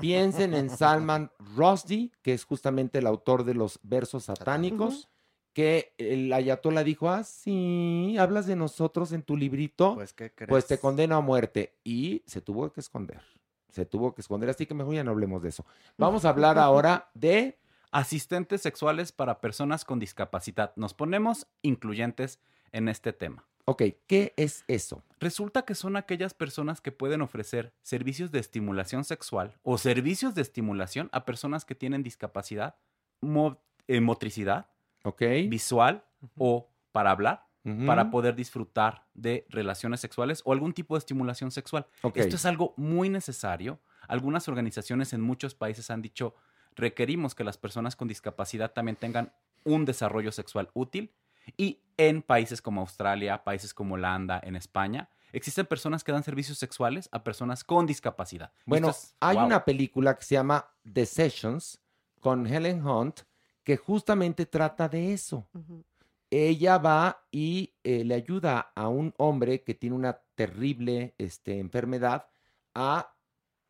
piensen 0.00 0.54
en 0.54 0.70
Salman 0.70 1.30
Rushdie, 1.56 2.10
que 2.22 2.32
es 2.32 2.44
justamente 2.44 2.98
el 2.98 3.06
autor 3.06 3.44
de 3.44 3.54
los 3.54 3.78
versos 3.82 4.24
satánicos, 4.24 5.08
que 5.52 5.94
el 5.98 6.32
ayatollah 6.32 6.84
dijo, 6.84 7.10
ah, 7.10 7.24
sí, 7.24 8.16
hablas 8.18 8.46
de 8.46 8.56
nosotros 8.56 9.12
en 9.12 9.22
tu 9.22 9.36
librito, 9.36 9.94
Pues, 9.94 10.12
¿qué 10.12 10.32
crees? 10.32 10.48
pues 10.48 10.66
te 10.66 10.78
condeno 10.78 11.16
a 11.16 11.20
muerte. 11.20 11.76
Y 11.84 12.22
se 12.26 12.40
tuvo 12.40 12.72
que 12.72 12.80
esconder, 12.80 13.20
se 13.68 13.84
tuvo 13.84 14.14
que 14.14 14.20
esconder, 14.20 14.48
así 14.50 14.66
que 14.66 14.74
mejor 14.74 14.94
ya 14.94 15.04
no 15.04 15.10
hablemos 15.10 15.42
de 15.42 15.48
eso. 15.48 15.64
Vamos 15.96 16.24
a 16.24 16.30
hablar 16.30 16.58
ahora 16.58 17.10
de... 17.14 17.56
Asistentes 17.92 18.62
sexuales 18.62 19.10
para 19.10 19.40
personas 19.40 19.84
con 19.84 19.98
discapacidad. 19.98 20.72
Nos 20.76 20.94
ponemos 20.94 21.48
incluyentes 21.60 22.38
en 22.70 22.88
este 22.88 23.12
tema. 23.12 23.48
Ok, 23.66 23.82
¿qué 24.06 24.32
es 24.36 24.64
eso? 24.68 25.02
Resulta 25.20 25.62
que 25.64 25.74
son 25.74 25.96
aquellas 25.96 26.34
personas 26.34 26.80
que 26.80 26.92
pueden 26.92 27.20
ofrecer 27.22 27.72
servicios 27.82 28.30
de 28.32 28.38
estimulación 28.40 29.04
sexual 29.04 29.54
o 29.62 29.78
servicios 29.78 30.34
de 30.34 30.42
estimulación 30.42 31.08
a 31.12 31.24
personas 31.24 31.64
que 31.64 31.74
tienen 31.74 32.02
discapacidad 32.02 32.76
mo- 33.20 33.60
eh, 33.86 34.00
motricidad, 34.00 34.66
Ok. 35.04 35.22
visual 35.48 36.04
o 36.36 36.68
para 36.92 37.10
hablar, 37.10 37.46
para 37.86 38.10
poder 38.10 38.34
disfrutar 38.34 39.04
de 39.14 39.46
relaciones 39.50 40.00
sexuales 40.00 40.40
o 40.44 40.52
algún 40.52 40.72
tipo 40.72 40.94
de 40.94 40.98
estimulación 41.00 41.50
sexual. 41.50 41.86
Ok. 42.02 42.16
Esto 42.16 42.36
es 42.36 42.46
algo 42.46 42.72
muy 42.76 43.08
necesario. 43.10 43.78
Algunas 44.08 44.48
organizaciones 44.48 45.12
en 45.12 45.20
muchos 45.20 45.54
países 45.54 45.90
han 45.90 46.00
dicho, 46.02 46.34
requerimos 46.74 47.34
que 47.34 47.44
las 47.44 47.58
personas 47.58 47.94
con 47.96 48.08
discapacidad 48.08 48.72
también 48.72 48.96
tengan 48.96 49.32
un 49.64 49.84
desarrollo 49.84 50.32
sexual 50.32 50.70
útil. 50.72 51.12
Y 51.56 51.82
en 51.96 52.22
países 52.22 52.62
como 52.62 52.80
Australia, 52.80 53.44
países 53.44 53.74
como 53.74 53.94
Holanda, 53.94 54.40
en 54.42 54.56
España, 54.56 55.08
Existen 55.32 55.66
personas 55.66 56.02
que 56.02 56.12
dan 56.12 56.22
servicios 56.22 56.58
sexuales 56.58 57.08
a 57.12 57.22
personas 57.22 57.64
con 57.64 57.86
discapacidad. 57.86 58.52
Bueno, 58.66 58.90
es- 58.90 59.14
hay 59.20 59.36
wow. 59.36 59.46
una 59.46 59.64
película 59.64 60.16
que 60.16 60.24
se 60.24 60.34
llama 60.34 60.72
The 60.92 61.06
Sessions 61.06 61.80
con 62.20 62.46
Helen 62.46 62.84
Hunt 62.86 63.20
que 63.62 63.76
justamente 63.76 64.46
trata 64.46 64.88
de 64.88 65.12
eso. 65.12 65.48
Ella 66.30 66.78
va 66.78 67.26
y 67.30 67.74
eh, 67.84 68.04
le 68.04 68.14
ayuda 68.14 68.72
a 68.74 68.88
un 68.88 69.14
hombre 69.18 69.62
que 69.62 69.74
tiene 69.74 69.96
una 69.96 70.20
terrible 70.34 71.14
este, 71.18 71.58
enfermedad 71.58 72.28
a 72.74 73.14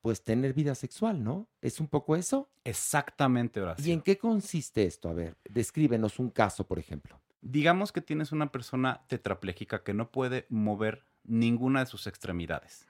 pues 0.02 0.23
tener 0.23 0.55
vida 0.55 0.74
sexual, 0.74 1.23
¿no? 1.23 1.48
¿Es 1.61 1.81
un 1.81 1.89
poco 1.89 2.16
eso? 2.16 2.51
Exactamente, 2.65 3.61
Horacio. 3.61 3.86
¿Y 3.86 3.93
en 3.93 4.01
qué 4.01 4.16
consiste 4.16 4.85
esto? 4.85 5.11
A 5.11 5.12
ver, 5.12 5.36
descríbenos 5.44 6.19
un 6.19 6.31
caso, 6.31 6.66
por 6.66 6.78
ejemplo. 6.78 7.20
Digamos 7.42 7.92
que 7.92 8.00
tienes 8.00 8.32
una 8.32 8.52
persona 8.52 9.02
tetrapléjica 9.08 9.82
que 9.82 9.94
no 9.94 10.10
puede 10.10 10.46
mover 10.48 11.04
ninguna 11.24 11.80
de 11.80 11.86
sus 11.86 12.06
extremidades, 12.06 12.86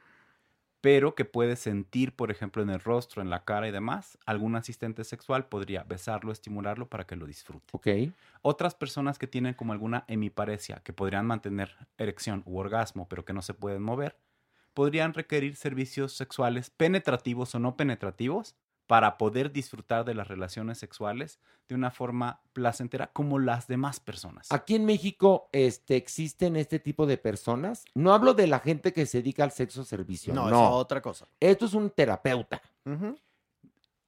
pero 0.80 1.14
que 1.14 1.24
puede 1.24 1.56
sentir, 1.56 2.16
por 2.16 2.30
ejemplo, 2.30 2.62
en 2.62 2.70
el 2.70 2.80
rostro, 2.80 3.22
en 3.22 3.30
la 3.30 3.44
cara 3.44 3.68
y 3.68 3.70
demás. 3.70 4.18
Algún 4.26 4.56
asistente 4.56 5.04
sexual 5.04 5.48
podría 5.48 5.84
besarlo, 5.84 6.32
estimularlo 6.32 6.88
para 6.88 7.06
que 7.06 7.16
lo 7.16 7.26
disfrute. 7.26 7.66
Ok. 7.72 7.88
Otras 8.42 8.74
personas 8.74 9.18
que 9.18 9.26
tienen 9.26 9.54
como 9.54 9.72
alguna 9.72 10.04
hemiparesia, 10.08 10.82
que 10.82 10.92
podrían 10.92 11.26
mantener 11.26 11.76
erección 11.98 12.42
u 12.46 12.58
orgasmo, 12.58 13.08
pero 13.08 13.24
que 13.24 13.34
no 13.34 13.42
se 13.42 13.54
pueden 13.54 13.82
mover, 13.82 14.16
podrían 14.74 15.14
requerir 15.14 15.56
servicios 15.56 16.14
sexuales 16.14 16.70
penetrativos 16.70 17.54
o 17.54 17.58
no 17.58 17.76
penetrativos 17.76 18.56
para 18.90 19.18
poder 19.18 19.52
disfrutar 19.52 20.04
de 20.04 20.14
las 20.14 20.26
relaciones 20.26 20.76
sexuales 20.76 21.38
de 21.68 21.76
una 21.76 21.92
forma 21.92 22.40
placentera 22.52 23.06
como 23.12 23.38
las 23.38 23.68
demás 23.68 24.00
personas. 24.00 24.50
Aquí 24.50 24.74
en 24.74 24.84
México 24.84 25.48
este, 25.52 25.94
existen 25.94 26.56
este 26.56 26.80
tipo 26.80 27.06
de 27.06 27.16
personas. 27.16 27.84
No 27.94 28.12
hablo 28.12 28.34
de 28.34 28.48
la 28.48 28.58
gente 28.58 28.92
que 28.92 29.06
se 29.06 29.18
dedica 29.18 29.44
al 29.44 29.52
sexo 29.52 29.84
servicio. 29.84 30.34
No, 30.34 30.50
No, 30.50 30.64
es 30.64 30.72
otra 30.72 31.00
cosa. 31.00 31.28
Esto 31.38 31.66
es 31.66 31.74
un 31.74 31.90
terapeuta. 31.90 32.60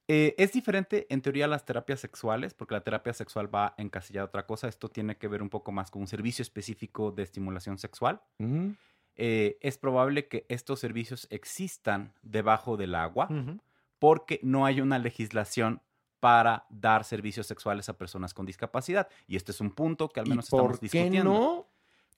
Eh, 0.08 0.34
es 0.36 0.50
diferente 0.50 1.06
en 1.10 1.22
teoría 1.22 1.44
a 1.44 1.48
las 1.48 1.64
terapias 1.64 2.00
sexuales, 2.00 2.52
porque 2.52 2.74
la 2.74 2.80
terapia 2.80 3.12
sexual 3.12 3.54
va 3.54 3.74
encasillada 3.78 4.24
a 4.24 4.30
otra 4.30 4.46
cosa. 4.46 4.66
Esto 4.66 4.88
tiene 4.88 5.16
que 5.16 5.28
ver 5.28 5.42
un 5.42 5.48
poco 5.48 5.70
más 5.70 5.92
con 5.92 6.02
un 6.02 6.08
servicio 6.08 6.42
específico 6.42 7.12
de 7.12 7.22
estimulación 7.22 7.78
sexual. 7.78 8.20
Eh, 9.14 9.58
es 9.60 9.78
probable 9.78 10.26
que 10.26 10.44
estos 10.48 10.80
servicios 10.80 11.28
existan 11.30 12.14
debajo 12.22 12.76
del 12.76 12.96
agua. 12.96 13.28
Porque 14.02 14.40
no 14.42 14.66
hay 14.66 14.80
una 14.80 14.98
legislación 14.98 15.80
para 16.18 16.66
dar 16.70 17.04
servicios 17.04 17.46
sexuales 17.46 17.88
a 17.88 17.96
personas 17.96 18.34
con 18.34 18.44
discapacidad. 18.44 19.06
Y 19.28 19.36
este 19.36 19.52
es 19.52 19.60
un 19.60 19.70
punto 19.70 20.08
que 20.08 20.18
al 20.18 20.26
¿Y 20.26 20.30
menos 20.30 20.50
por 20.50 20.58
estamos 20.58 20.80
qué 20.80 20.86
discutiendo. 20.86 21.22
no? 21.32 21.68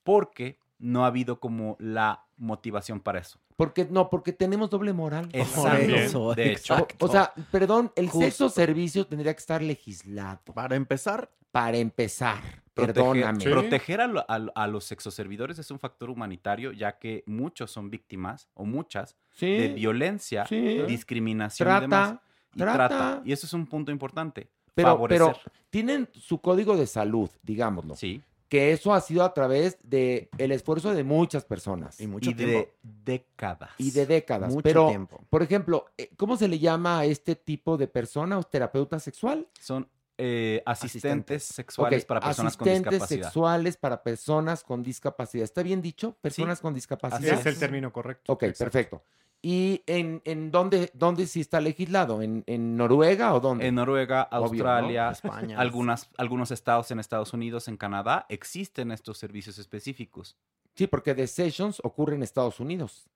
Porque 0.03 0.59
no 0.79 1.05
ha 1.05 1.09
habido 1.09 1.41
como 1.41 1.77
la 1.79 2.25
motivación 2.39 3.01
para 3.01 3.19
eso. 3.19 3.39
Porque 3.57 3.85
no, 3.85 4.09
porque 4.09 4.33
tenemos 4.33 4.71
doble 4.71 4.95
moral. 4.95 5.29
Exacto, 5.35 6.35
de 6.35 6.53
hecho. 6.53 6.75
O, 7.01 7.05
o 7.05 7.09
sea, 7.09 7.35
perdón, 7.51 7.93
el 7.97 8.09
Justo. 8.09 8.25
sexo 8.25 8.49
servicio 8.49 9.07
tendría 9.07 9.35
que 9.35 9.41
estar 9.41 9.61
legislado. 9.61 10.41
Para 10.55 10.77
empezar. 10.77 11.31
Para 11.53 11.77
empezar. 11.77 12.64
Proteger, 12.75 12.95
Perdóname. 13.05 13.45
proteger 13.45 14.01
a, 14.01 14.07
lo- 14.09 14.25
a 14.29 14.39
lo- 14.39 14.53
a 14.57 14.67
los 14.67 14.85
sexoservidores 14.85 15.59
es 15.61 15.71
un 15.71 15.79
factor 15.79 16.11
humanitario, 16.11 16.73
ya 16.73 16.99
que 16.99 17.23
muchos 17.27 17.71
son 17.71 17.89
víctimas, 17.89 18.49
o 18.55 18.65
muchas, 18.65 19.17
Sí, 19.31 19.47
de 19.47 19.69
violencia, 19.69 20.45
sí. 20.47 20.83
discriminación 20.89 21.67
y 21.67 21.71
Trata, 21.71 21.81
demás. 21.83 22.15
Y 22.55 22.59
trata. 22.59 22.89
trata. 22.89 23.23
Y 23.25 23.33
eso 23.33 23.47
es 23.47 23.53
un 23.53 23.67
punto 23.67 23.93
importante. 23.93 24.49
Pero, 24.75 24.89
favorecer. 24.89 25.27
pero 25.27 25.53
tienen 25.71 26.09
su 26.15 26.41
código 26.41 26.77
de 26.77 26.87
salud, 26.89 27.31
digámoslo. 27.43 27.95
Sí. 27.95 28.21
Que 28.49 28.73
eso 28.73 28.93
ha 28.93 29.01
sido 29.01 29.23
a 29.25 29.33
través 29.35 29.79
de 29.83 30.29
el 30.39 30.53
esfuerzo 30.53 30.93
de 30.95 31.03
muchas 31.05 31.45
personas. 31.45 32.01
Y 32.01 32.07
mucho 32.07 32.31
y 32.31 32.35
de 32.35 32.73
décadas. 32.83 33.71
Y 33.79 33.91
de 33.93 34.07
décadas. 34.07 34.51
Mucho 34.51 34.63
pero, 34.63 34.89
tiempo. 34.89 35.21
por 35.31 35.43
ejemplo, 35.43 35.87
eh, 35.97 36.11
¿cómo 36.17 36.37
se 36.37 36.49
le 36.49 36.59
llama 36.59 37.01
a 37.01 37.05
este 37.05 37.35
tipo 37.37 37.77
de 37.77 37.87
persona 37.89 38.39
o 38.39 38.43
terapeuta 38.43 38.99
sexual? 39.01 39.49
Son 39.61 39.89
eh, 40.19 40.63
asistentes 40.67 41.43
sexuales 41.45 42.05
para 42.05 42.21
personas 42.21 42.57
con 42.57 42.69
asistentes 42.69 42.93
discapacidad. 42.93 43.27
sexuales 43.27 43.77
para 43.77 44.03
personas 44.03 44.63
con 44.65 44.83
discapacidad. 44.83 45.45
¿Está 45.45 45.63
bien 45.63 45.83
dicho? 45.83 46.17
Personas 46.21 46.61
con 46.61 46.75
discapacidad. 46.75 47.39
Es 47.41 47.47
el 47.47 47.59
término 47.59 47.93
correcto. 47.93 48.33
Ok, 48.33 48.45
Exacto. 48.45 48.65
perfecto. 48.73 49.03
¿Y 49.43 49.83
en, 49.87 50.23
en 50.25 50.51
dónde, 50.51 50.91
dónde 50.95 51.27
sí 51.27 51.41
está 51.43 51.61
legislado? 51.61 52.23
¿En, 52.23 52.45
en 52.47 52.77
Noruega 52.79 53.35
o 53.35 53.41
dónde? 53.41 53.67
En 53.67 53.75
Noruega, 53.75 54.23
Obvio, 54.31 54.39
¿no? 54.65 54.71
Australia, 54.71 55.11
España. 55.11 55.59
algunas, 55.59 56.09
algunos 56.17 56.51
estados 56.51 56.91
en 56.91 56.99
Estados 56.99 57.35
Unidos, 57.35 57.69
en 57.69 57.77
Canadá, 57.77 58.25
existen 58.31 58.91
estos 58.91 59.19
servicios 59.19 59.59
específicos. 59.59 60.37
Sí, 60.75 60.87
porque 60.87 61.15
The 61.15 61.27
Sessions 61.27 61.81
ocurre 61.85 62.15
en 62.15 62.23
Estados 62.23 62.59
Unidos. 62.59 63.11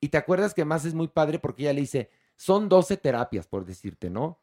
Y 0.00 0.08
te 0.08 0.18
acuerdas 0.18 0.52
que 0.52 0.64
más 0.64 0.84
es 0.84 0.94
muy 0.94 1.06
padre 1.08 1.38
porque 1.38 1.62
ella 1.62 1.72
le 1.74 1.82
dice, 1.82 2.10
son 2.36 2.68
12 2.68 2.96
terapias, 2.96 3.46
por 3.46 3.64
decirte, 3.64 4.10
¿no? 4.10 4.40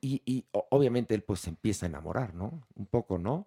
Y, 0.00 0.22
y 0.24 0.44
obviamente 0.70 1.14
él 1.14 1.22
pues 1.22 1.40
se 1.40 1.50
empieza 1.50 1.86
a 1.86 1.88
enamorar, 1.88 2.34
¿no? 2.34 2.62
Un 2.76 2.86
poco, 2.86 3.18
¿no? 3.18 3.46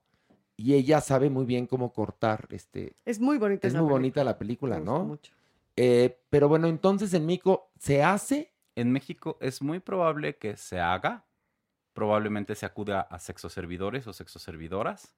Y 0.58 0.76
ella 0.76 1.02
sabe 1.02 1.30
muy 1.30 1.46
bien 1.46 1.66
cómo 1.66 1.92
cortar, 1.94 2.48
este... 2.52 2.96
Es 3.06 3.20
muy 3.20 3.38
bonita 3.38 3.68
Es 3.68 3.74
muy 3.74 3.80
película. 3.80 3.94
bonita 3.94 4.24
la 4.24 4.38
película, 4.38 4.80
Me 4.80 4.86
¿no? 4.86 5.04
mucho. 5.06 5.34
Eh, 5.76 6.20
pero 6.30 6.50
bueno, 6.50 6.68
entonces 6.68 7.14
en 7.14 7.26
Mico 7.26 7.72
se 7.80 8.04
hace... 8.04 8.52
En 8.76 8.92
México 8.92 9.38
es 9.42 9.62
muy 9.62 9.80
probable 9.80 10.38
que 10.38 10.56
se 10.56 10.80
haga, 10.80 11.26
probablemente 11.94 12.56
se 12.56 12.66
acuda 12.66 13.02
a 13.02 13.20
sexoservidores 13.20 14.08
o 14.08 14.14
sexoservidoras, 14.14 15.14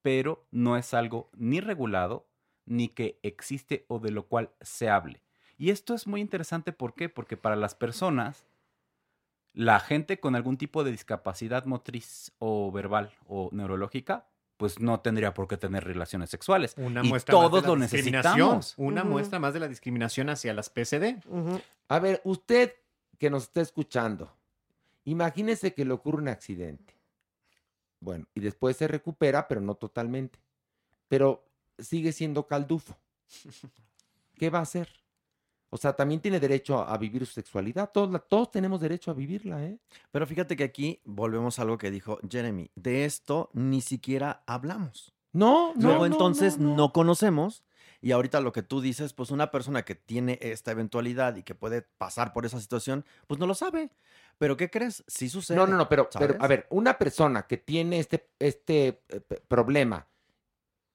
pero 0.00 0.46
no 0.50 0.76
es 0.78 0.94
algo 0.94 1.28
ni 1.36 1.60
regulado 1.60 2.26
ni 2.66 2.88
que 2.88 3.18
existe 3.22 3.84
o 3.88 3.98
de 3.98 4.10
lo 4.10 4.26
cual 4.26 4.50
se 4.62 4.88
hable. 4.88 5.22
Y 5.58 5.68
esto 5.70 5.92
es 5.94 6.06
muy 6.06 6.20
interesante, 6.22 6.72
¿por 6.72 6.94
qué? 6.94 7.08
Porque 7.10 7.36
para 7.36 7.56
las 7.56 7.74
personas, 7.74 8.46
la 9.54 9.80
gente 9.80 10.20
con 10.20 10.34
algún 10.34 10.56
tipo 10.56 10.84
de 10.84 10.90
discapacidad 10.90 11.64
motriz 11.64 12.32
o 12.38 12.70
verbal 12.70 13.12
o 13.26 13.48
neurológica, 13.52 14.26
pues 14.56 14.80
no 14.80 15.00
tendría 15.00 15.32
por 15.34 15.48
qué 15.48 15.56
tener 15.56 15.84
relaciones 15.84 16.30
sexuales. 16.30 16.74
Una 16.76 17.04
y 17.04 17.08
muestra 17.08 17.34
más 17.34 17.44
de 17.44 17.50
todos 17.50 17.62
la 17.62 17.68
lo 17.68 17.76
discriminación, 17.76 18.34
necesitamos. 18.34 18.74
Una 18.76 19.04
muestra 19.04 19.38
más 19.38 19.54
de 19.54 19.60
la 19.60 19.68
discriminación 19.68 20.28
hacia 20.28 20.54
las 20.54 20.70
PCD. 20.70 21.22
A 21.88 21.98
ver, 21.98 22.20
usted 22.24 22.74
que 23.18 23.30
nos 23.30 23.44
está 23.44 23.60
escuchando, 23.60 24.32
imagínese 25.04 25.72
que 25.72 25.84
le 25.84 25.92
ocurre 25.92 26.18
un 26.18 26.28
accidente. 26.28 26.94
Bueno, 28.00 28.26
y 28.34 28.40
después 28.40 28.76
se 28.76 28.86
recupera, 28.86 29.48
pero 29.48 29.60
no 29.60 29.76
totalmente. 29.76 30.38
Pero 31.08 31.44
sigue 31.78 32.12
siendo 32.12 32.46
caldufo. 32.46 32.96
¿Qué 34.36 34.50
va 34.50 34.58
a 34.58 34.62
hacer? 34.62 35.03
O 35.74 35.76
sea, 35.76 35.92
también 35.92 36.20
tiene 36.20 36.38
derecho 36.38 36.78
a, 36.78 36.94
a 36.94 36.98
vivir 36.98 37.26
su 37.26 37.32
sexualidad. 37.32 37.90
Todos, 37.92 38.08
la- 38.08 38.20
todos 38.20 38.52
tenemos 38.52 38.80
derecho 38.80 39.10
a 39.10 39.14
vivirla, 39.14 39.60
¿eh? 39.64 39.76
Pero 40.12 40.24
fíjate 40.24 40.54
que 40.54 40.62
aquí 40.62 41.00
volvemos 41.04 41.58
a 41.58 41.62
algo 41.62 41.78
que 41.78 41.90
dijo 41.90 42.20
Jeremy. 42.30 42.70
De 42.76 43.04
esto 43.04 43.50
ni 43.54 43.80
siquiera 43.80 44.44
hablamos. 44.46 45.12
No, 45.32 45.74
no. 45.74 45.88
Luego 45.88 46.06
no, 46.06 46.12
entonces 46.14 46.58
no, 46.58 46.68
no, 46.68 46.76
no. 46.76 46.92
conocemos. 46.92 47.64
Y 48.00 48.12
ahorita 48.12 48.40
lo 48.40 48.52
que 48.52 48.62
tú 48.62 48.80
dices, 48.80 49.14
pues 49.14 49.32
una 49.32 49.50
persona 49.50 49.82
que 49.84 49.96
tiene 49.96 50.38
esta 50.42 50.70
eventualidad 50.70 51.34
y 51.34 51.42
que 51.42 51.56
puede 51.56 51.82
pasar 51.82 52.32
por 52.32 52.46
esa 52.46 52.60
situación, 52.60 53.04
pues 53.26 53.40
no 53.40 53.46
lo 53.48 53.54
sabe. 53.54 53.90
Pero 54.38 54.56
¿qué 54.56 54.70
crees? 54.70 55.02
Sí 55.08 55.28
sucede. 55.28 55.56
No, 55.56 55.66
no, 55.66 55.76
no, 55.76 55.88
pero, 55.88 56.08
a 56.38 56.46
ver, 56.46 56.68
una 56.70 56.98
persona 56.98 57.48
que 57.48 57.56
tiene 57.56 57.98
este, 57.98 58.28
este 58.38 59.00
eh, 59.08 59.20
problema 59.48 60.06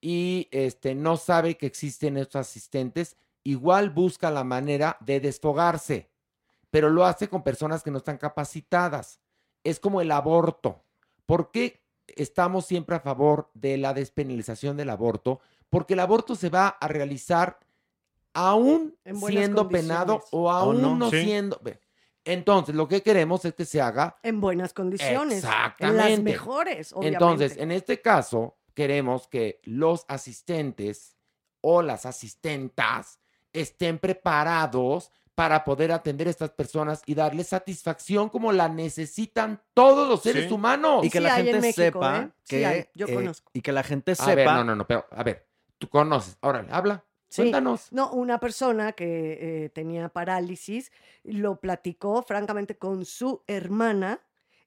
y 0.00 0.48
este, 0.52 0.94
no 0.94 1.18
sabe 1.18 1.58
que 1.58 1.66
existen 1.66 2.16
estos 2.16 2.40
asistentes, 2.40 3.16
igual 3.50 3.90
busca 3.90 4.30
la 4.30 4.44
manera 4.44 4.96
de 5.00 5.20
desfogarse, 5.20 6.10
pero 6.70 6.88
lo 6.88 7.04
hace 7.04 7.28
con 7.28 7.42
personas 7.42 7.82
que 7.82 7.90
no 7.90 7.98
están 7.98 8.18
capacitadas. 8.18 9.20
Es 9.64 9.80
como 9.80 10.00
el 10.00 10.12
aborto. 10.12 10.84
¿Por 11.26 11.50
qué 11.50 11.82
estamos 12.06 12.66
siempre 12.66 12.96
a 12.96 13.00
favor 13.00 13.50
de 13.54 13.76
la 13.76 13.92
despenalización 13.92 14.76
del 14.76 14.90
aborto? 14.90 15.40
Porque 15.68 15.94
el 15.94 16.00
aborto 16.00 16.34
se 16.34 16.48
va 16.48 16.68
a 16.68 16.88
realizar 16.88 17.58
aún 18.32 18.96
siendo 19.26 19.68
penado 19.68 20.22
o 20.30 20.50
aún 20.50 20.80
no, 20.80 20.96
no, 20.96 21.10
sí. 21.10 21.24
siendo... 21.24 21.60
Entonces, 22.24 22.74
lo 22.74 22.86
que 22.86 23.02
queremos 23.02 23.44
es 23.44 23.54
que 23.54 23.64
se 23.64 23.80
haga 23.80 24.18
En 24.22 24.40
buenas 24.40 24.74
condiciones. 24.74 25.42
En 25.42 25.50
las 25.50 25.72
Exactamente. 25.72 26.22
mejores, 26.22 26.92
obviamente. 26.92 27.24
entonces, 27.24 27.56
en 27.56 27.72
este 27.72 28.00
caso, 28.00 28.58
queremos 28.74 29.26
que 29.26 29.60
los 29.64 30.04
asistentes 30.06 31.16
o 31.62 31.82
las 31.82 32.06
asistentas 32.06 33.19
estén 33.52 33.98
preparados 33.98 35.10
para 35.34 35.64
poder 35.64 35.90
atender 35.92 36.26
a 36.26 36.30
estas 36.30 36.50
personas 36.50 37.02
y 37.06 37.14
darles 37.14 37.48
satisfacción 37.48 38.28
como 38.28 38.52
la 38.52 38.68
necesitan 38.68 39.60
todos 39.72 40.06
los 40.08 40.22
seres 40.22 40.48
Sí. 40.48 40.52
humanos. 40.52 41.04
Y 41.04 41.10
que 41.10 41.18
Sí 41.18 41.24
la 41.24 41.34
gente 41.34 41.60
México, 41.60 41.82
sepa 41.82 42.18
¿eh? 42.18 42.28
Sí 42.42 42.56
que. 42.56 42.66
hay, 42.66 42.84
yo 42.94 43.06
eh, 43.06 43.14
conozco. 43.14 43.50
y 43.54 43.60
que 43.62 43.72
la 43.72 43.82
gente 43.82 44.12
a 44.12 44.14
sepa. 44.16 44.34
ver, 44.34 44.46
no, 44.46 44.64
no, 44.64 44.76
no, 44.76 44.86
pero 44.86 45.06
a 45.10 45.22
ver, 45.22 45.46
tú 45.78 45.88
conoces. 45.88 46.36
Órale, 46.40 46.68
habla. 46.70 47.04
Sí. 47.28 47.42
Cuéntanos. 47.42 47.92
No, 47.92 48.10
una 48.10 48.38
persona 48.40 48.92
que 48.92 49.64
eh, 49.64 49.68
tenía 49.70 50.08
parálisis 50.08 50.90
lo 51.22 51.60
platicó 51.60 52.22
francamente 52.22 52.76
con 52.76 53.04
su 53.06 53.42
hermana 53.46 54.20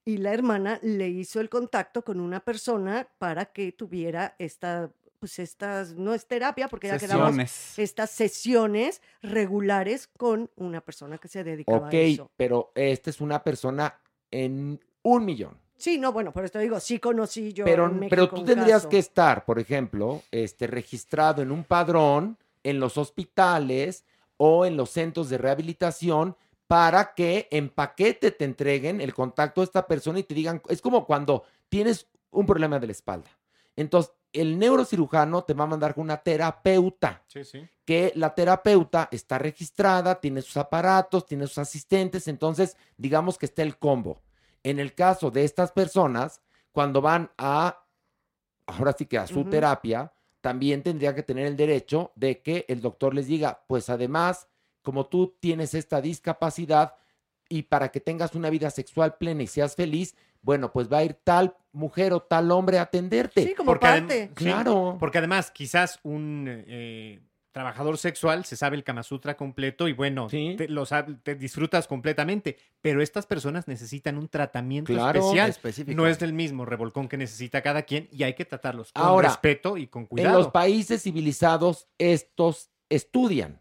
y 0.05 0.18
la 0.18 0.34
hermana 0.34 0.80
le 0.81 1.10
hizo 1.10 1.39
el 1.39 1.49
contacto 1.49 2.03
con 2.03 2.19
una 2.19 2.39
persona 2.39 3.10
para 3.19 3.45
que 3.45 3.73
tuviera 3.73 4.35
esta 4.39 4.89
pues 5.24 5.40
estas, 5.40 5.94
no 5.94 6.14
es 6.14 6.26
terapia, 6.28 6.68
porque 6.68 6.90
ya 6.90 6.98
quedamos 7.00 7.28
Sesiones. 7.28 7.80
estas 7.80 8.10
sesiones 8.10 9.02
regulares 9.22 10.08
con 10.18 10.52
una 10.58 10.82
persona 10.82 11.18
que 11.18 11.30
se 11.30 11.45
dedicaba 11.45 11.88
Ok, 11.88 11.94
a 11.94 11.98
eso. 11.98 12.32
pero 12.36 12.74
esta 12.76 13.10
es 13.10 13.22
una 13.22 13.41
persona 13.41 13.98
en 14.32 14.82
un 15.02 15.24
millón. 15.24 15.58
Sí, 15.78 15.98
no, 15.98 16.12
bueno, 16.12 16.34
por 16.34 16.44
esto 16.44 16.60
digo, 16.60 16.78
sí 16.82 17.00
conocí 17.00 17.54
yo 17.54 17.64
Pero, 17.64 17.86
en 17.86 18.10
pero 18.10 18.28
tú 18.28 18.36
un 18.41 18.45
tendrías 18.45 18.80
caso. 18.82 18.90
que 18.90 18.98
estar, 18.98 19.45
por 19.45 19.60
ejemplo, 19.60 20.24
este, 20.30 20.68
registrado 20.68 21.41
en 21.41 21.54
un 21.54 21.64
padrón 21.64 22.38
en 22.64 22.82
los 22.82 22.98
hospitales 22.98 24.04
o 24.36 24.66
en 24.66 24.76
los 24.76 24.90
centros 24.90 25.30
de 25.30 25.38
rehabilitación 25.38 26.36
para 26.68 27.14
que 27.14 27.48
en 27.50 27.70
paquete 27.70 28.32
te 28.32 28.44
entreguen 28.44 29.00
el 29.00 29.14
contacto 29.14 29.62
de 29.62 29.66
esta 29.66 29.88
persona 29.88 30.20
y 30.20 30.24
te 30.24 30.34
digan, 30.34 30.62
es 30.68 30.82
como 30.82 31.06
cuando 31.06 31.44
tienes 31.70 32.08
un 32.30 32.45
problema 32.45 32.78
de 32.78 32.88
la 32.88 32.91
espalda. 32.91 33.30
Entonces, 33.78 34.14
el 34.34 34.57
neurocirujano 34.60 35.43
te 35.43 35.53
va 35.53 35.64
a 35.64 35.68
mandar 35.68 35.93
con 35.93 36.03
una 36.03 36.18
terapeuta 36.18 37.23
Sí, 37.27 37.43
sí. 37.43 37.68
que 37.85 38.11
la 38.15 38.34
terapeuta 38.34 39.07
está 39.11 39.38
registrada, 39.38 40.19
tiene 40.19 40.41
sus 40.41 40.57
aparatos, 40.57 41.26
tiene 41.26 41.47
sus 41.47 41.60
asistentes, 41.60 42.27
entonces 42.27 42.76
digamos 42.97 43.38
que 43.38 43.45
está 43.45 43.61
el 43.61 43.77
combo. 43.77 44.22
En 44.64 44.80
el 44.80 44.93
caso 44.95 45.30
de 45.30 45.43
estas 45.43 45.72
personas, 45.72 46.41
cuando 46.72 47.01
van 47.01 47.31
a, 47.38 47.85
ahora 48.65 48.93
sí 48.97 49.05
que 49.05 49.18
a 49.18 49.27
su 49.27 49.45
terapia, 49.45 50.14
también 50.41 50.84
tendría 50.84 51.15
que 51.15 51.23
tener 51.23 51.45
el 51.45 51.55
derecho 51.55 52.11
de 52.15 52.41
que 52.41 52.65
el 52.68 52.81
doctor 52.81 53.14
les 53.14 53.27
diga, 53.27 53.64
pues 53.68 53.89
además, 53.89 54.47
como 54.81 55.05
tú 55.05 55.38
tienes 55.39 55.73
esta 55.73 56.01
discapacidad 56.01 56.95
y 57.47 57.64
para 57.64 57.91
que 57.91 57.99
tengas 58.01 58.35
una 58.35 58.49
vida 58.49 58.69
sexual 58.69 59.15
plena 59.18 59.43
y 59.43 59.47
seas 59.47 59.76
feliz, 59.76 60.15
bueno, 60.44 60.72
pues 60.72 60.91
va 60.91 60.99
a 60.99 61.03
ir 61.03 61.15
tal 61.24 61.56
mujer 61.72 62.14
o 62.14 62.20
tal 62.22 62.52
hombre 62.52 62.78
a 62.78 62.84
atenderte. 62.84 63.44
Sí, 63.44 63.56
como 63.56 63.72
Porque 63.72 63.88
parte. 63.88 64.28
sí, 64.28 64.34
Claro. 64.36 64.98
porque 64.99 65.18
además, 65.18 65.49
quizás 65.49 65.99
un 66.03 66.45
eh, 66.48 67.20
trabajador 67.52 67.98
sexual 67.98 68.45
se 68.45 68.56
sabe 68.56 68.76
el 68.76 68.84
Kama 68.84 69.02
Sutra 69.03 69.36
completo 69.38 69.88
y 69.88 69.94
bueno, 69.94 70.28
te, 70.28 70.68
lo 70.68 70.86
te 71.24 71.36
disfrutas 71.36 71.88
completamente. 71.88 72.57
Pero 72.82 73.02
estas 73.02 73.26
personas 73.26 73.68
necesitan 73.68 74.18
un 74.18 74.28
tratamiento 74.28 74.94
Claro. 74.94 75.20
especial. 75.20 75.49
Específico. 75.49 75.95
No 75.99 76.07
es 76.07 76.20
del 76.20 76.34
mismo 76.34 76.65
revolcón 76.65 77.07
que 77.07 77.18
necesita 77.18 77.61
cada 77.61 77.84
quien 77.84 78.07
y 78.11 78.24
hay 78.24 78.34
que 78.36 78.45
tratarlos 78.45 78.91
con 78.91 79.03
Ahora, 79.03 79.30
respeto 79.30 79.78
y 79.78 79.88
con 79.88 80.03
En 80.03 80.07
cuidado. 80.07 80.38
los 80.40 80.48
países 80.49 81.02
civilizados, 81.03 81.88
estos 81.98 82.70
estudian. 82.90 83.60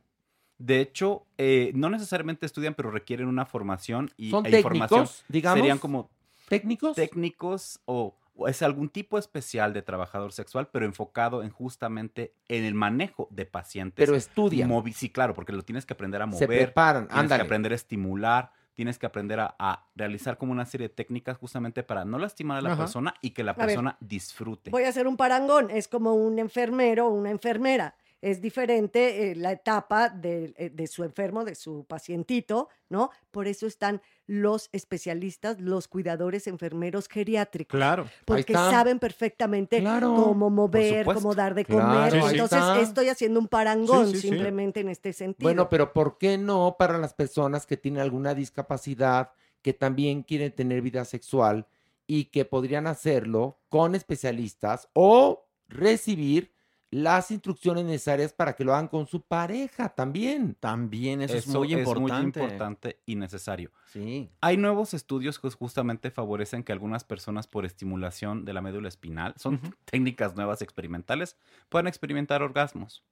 De 0.58 0.80
hecho, 0.80 1.26
eh, 1.38 1.72
no 1.74 1.90
necesariamente 1.90 2.46
estudian, 2.46 2.74
pero 2.74 2.90
requieren 2.90 3.26
una 3.26 3.46
formación 3.46 4.10
y 4.16 4.30
¿Son 4.30 4.44
e 4.46 4.50
información. 4.56 4.88
técnicos, 5.04 5.24
digamos? 5.28 5.58
Serían 5.58 5.78
como 5.78 6.10
técnicos. 6.58 6.96
Técnicos 6.96 7.80
o, 7.84 8.16
o 8.34 8.48
es 8.48 8.62
algún 8.62 8.88
tipo 8.88 9.18
especial 9.18 9.72
de 9.72 9.82
trabajador 9.82 10.32
sexual, 10.32 10.68
pero 10.72 10.84
enfocado 10.86 11.42
en 11.42 11.50
justamente 11.50 12.34
en 12.48 12.64
el 12.64 12.74
manejo 12.74 13.28
de 13.30 13.46
pacientes. 13.46 14.04
Pero 14.04 14.16
estudian. 14.16 14.70
Movi- 14.70 14.92
sí, 14.92 15.10
claro, 15.10 15.34
porque 15.34 15.52
lo 15.52 15.62
tienes 15.62 15.84
que 15.86 15.94
aprender 15.94 16.22
a 16.22 16.26
Se 16.26 16.46
mover. 16.46 16.64
preparan, 16.66 17.06
Tienes 17.08 17.22
ándale. 17.24 17.42
que 17.42 17.46
aprender 17.46 17.72
a 17.72 17.74
estimular. 17.74 18.52
Tienes 18.74 18.98
que 18.98 19.04
aprender 19.04 19.38
a, 19.38 19.54
a 19.58 19.86
realizar 19.94 20.38
como 20.38 20.50
una 20.52 20.64
serie 20.64 20.88
de 20.88 20.94
técnicas 20.94 21.36
justamente 21.36 21.82
para 21.82 22.06
no 22.06 22.18
lastimar 22.18 22.56
a 22.56 22.62
la 22.62 22.72
Ajá. 22.72 22.78
persona 22.84 23.12
y 23.20 23.30
que 23.32 23.44
la 23.44 23.52
ver, 23.52 23.66
persona 23.66 23.98
disfrute. 24.00 24.70
Voy 24.70 24.84
a 24.84 24.88
hacer 24.88 25.06
un 25.06 25.18
parangón, 25.18 25.70
es 25.70 25.88
como 25.88 26.14
un 26.14 26.38
enfermero 26.38 27.08
o 27.08 27.10
una 27.10 27.30
enfermera. 27.30 27.94
Es 28.22 28.40
diferente 28.40 29.32
eh, 29.32 29.34
la 29.34 29.50
etapa 29.52 30.08
de, 30.08 30.54
eh, 30.56 30.70
de 30.70 30.86
su 30.86 31.02
enfermo, 31.02 31.44
de 31.44 31.56
su 31.56 31.84
pacientito, 31.84 32.68
¿no? 32.88 33.10
Por 33.32 33.48
eso 33.48 33.66
están 33.66 34.00
los 34.26 34.68
especialistas, 34.72 35.60
los 35.60 35.88
cuidadores 35.88 36.46
enfermeros 36.46 37.08
geriátricos. 37.08 37.76
Claro. 37.76 38.06
Porque 38.24 38.54
saben 38.54 39.00
perfectamente 39.00 39.80
Claro, 39.80 40.14
cómo 40.14 40.50
mover, 40.50 41.04
cómo 41.04 41.34
dar 41.34 41.54
de 41.54 41.64
comer. 41.64 42.14
Entonces, 42.14 42.62
estoy 42.80 43.08
haciendo 43.08 43.40
un 43.40 43.48
parangón 43.48 44.06
Sí, 44.06 44.14
sí, 44.14 44.20
sí. 44.20 44.28
simplemente 44.28 44.80
en 44.80 44.88
este 44.88 45.12
sentido. 45.12 45.44
Bueno, 45.46 45.68
pero 45.68 45.92
¿por 45.92 46.16
qué 46.16 46.38
no 46.38 46.76
para 46.78 46.98
las 46.98 47.14
personas 47.14 47.66
que 47.66 47.76
tienen 47.76 48.00
alguna 48.00 48.34
discapacidad, 48.34 49.32
que 49.62 49.72
también 49.72 50.22
quieren 50.22 50.52
tener 50.54 50.80
vida 50.80 51.04
sexual 51.04 51.66
y 52.06 52.26
que 52.26 52.44
podrían 52.44 52.86
hacerlo 52.86 53.58
con 53.68 53.96
especialistas 53.96 54.88
o 54.92 55.46
recibir 55.68 56.52
las 56.92 57.30
instrucciones 57.30 57.86
necesarias 57.86 58.34
para 58.34 58.54
que 58.54 58.64
lo 58.64 58.74
hagan 58.74 58.86
con 58.86 59.06
su 59.06 59.22
pareja 59.22 59.88
también? 59.88 60.54
También 60.60 61.22
eso, 61.22 61.34
es 61.34 61.48
muy 61.48 61.72
importante. 61.72 62.38
importante 62.38 63.00
y 63.06 63.16
necesario. 63.16 63.70
Sí. 63.86 64.30
Hay 64.42 64.58
nuevos 64.58 64.92
estudios 64.92 65.38
que 65.38 65.48
justamente 65.48 66.10
favorecen 66.10 66.62
que 66.62 66.70
algunas 66.70 67.02
personas 67.02 67.46
por 67.46 67.64
estimulación 67.64 68.44
de 68.44 68.52
la 68.52 68.60
médula 68.60 68.88
espinal, 68.88 69.32
son 69.38 69.58
técnicas 69.86 70.36
nuevas 70.36 70.60
experimentales, 70.60 71.36
puedan 71.70 71.86
experimentar 71.86 72.42
orgasmos 72.42 73.02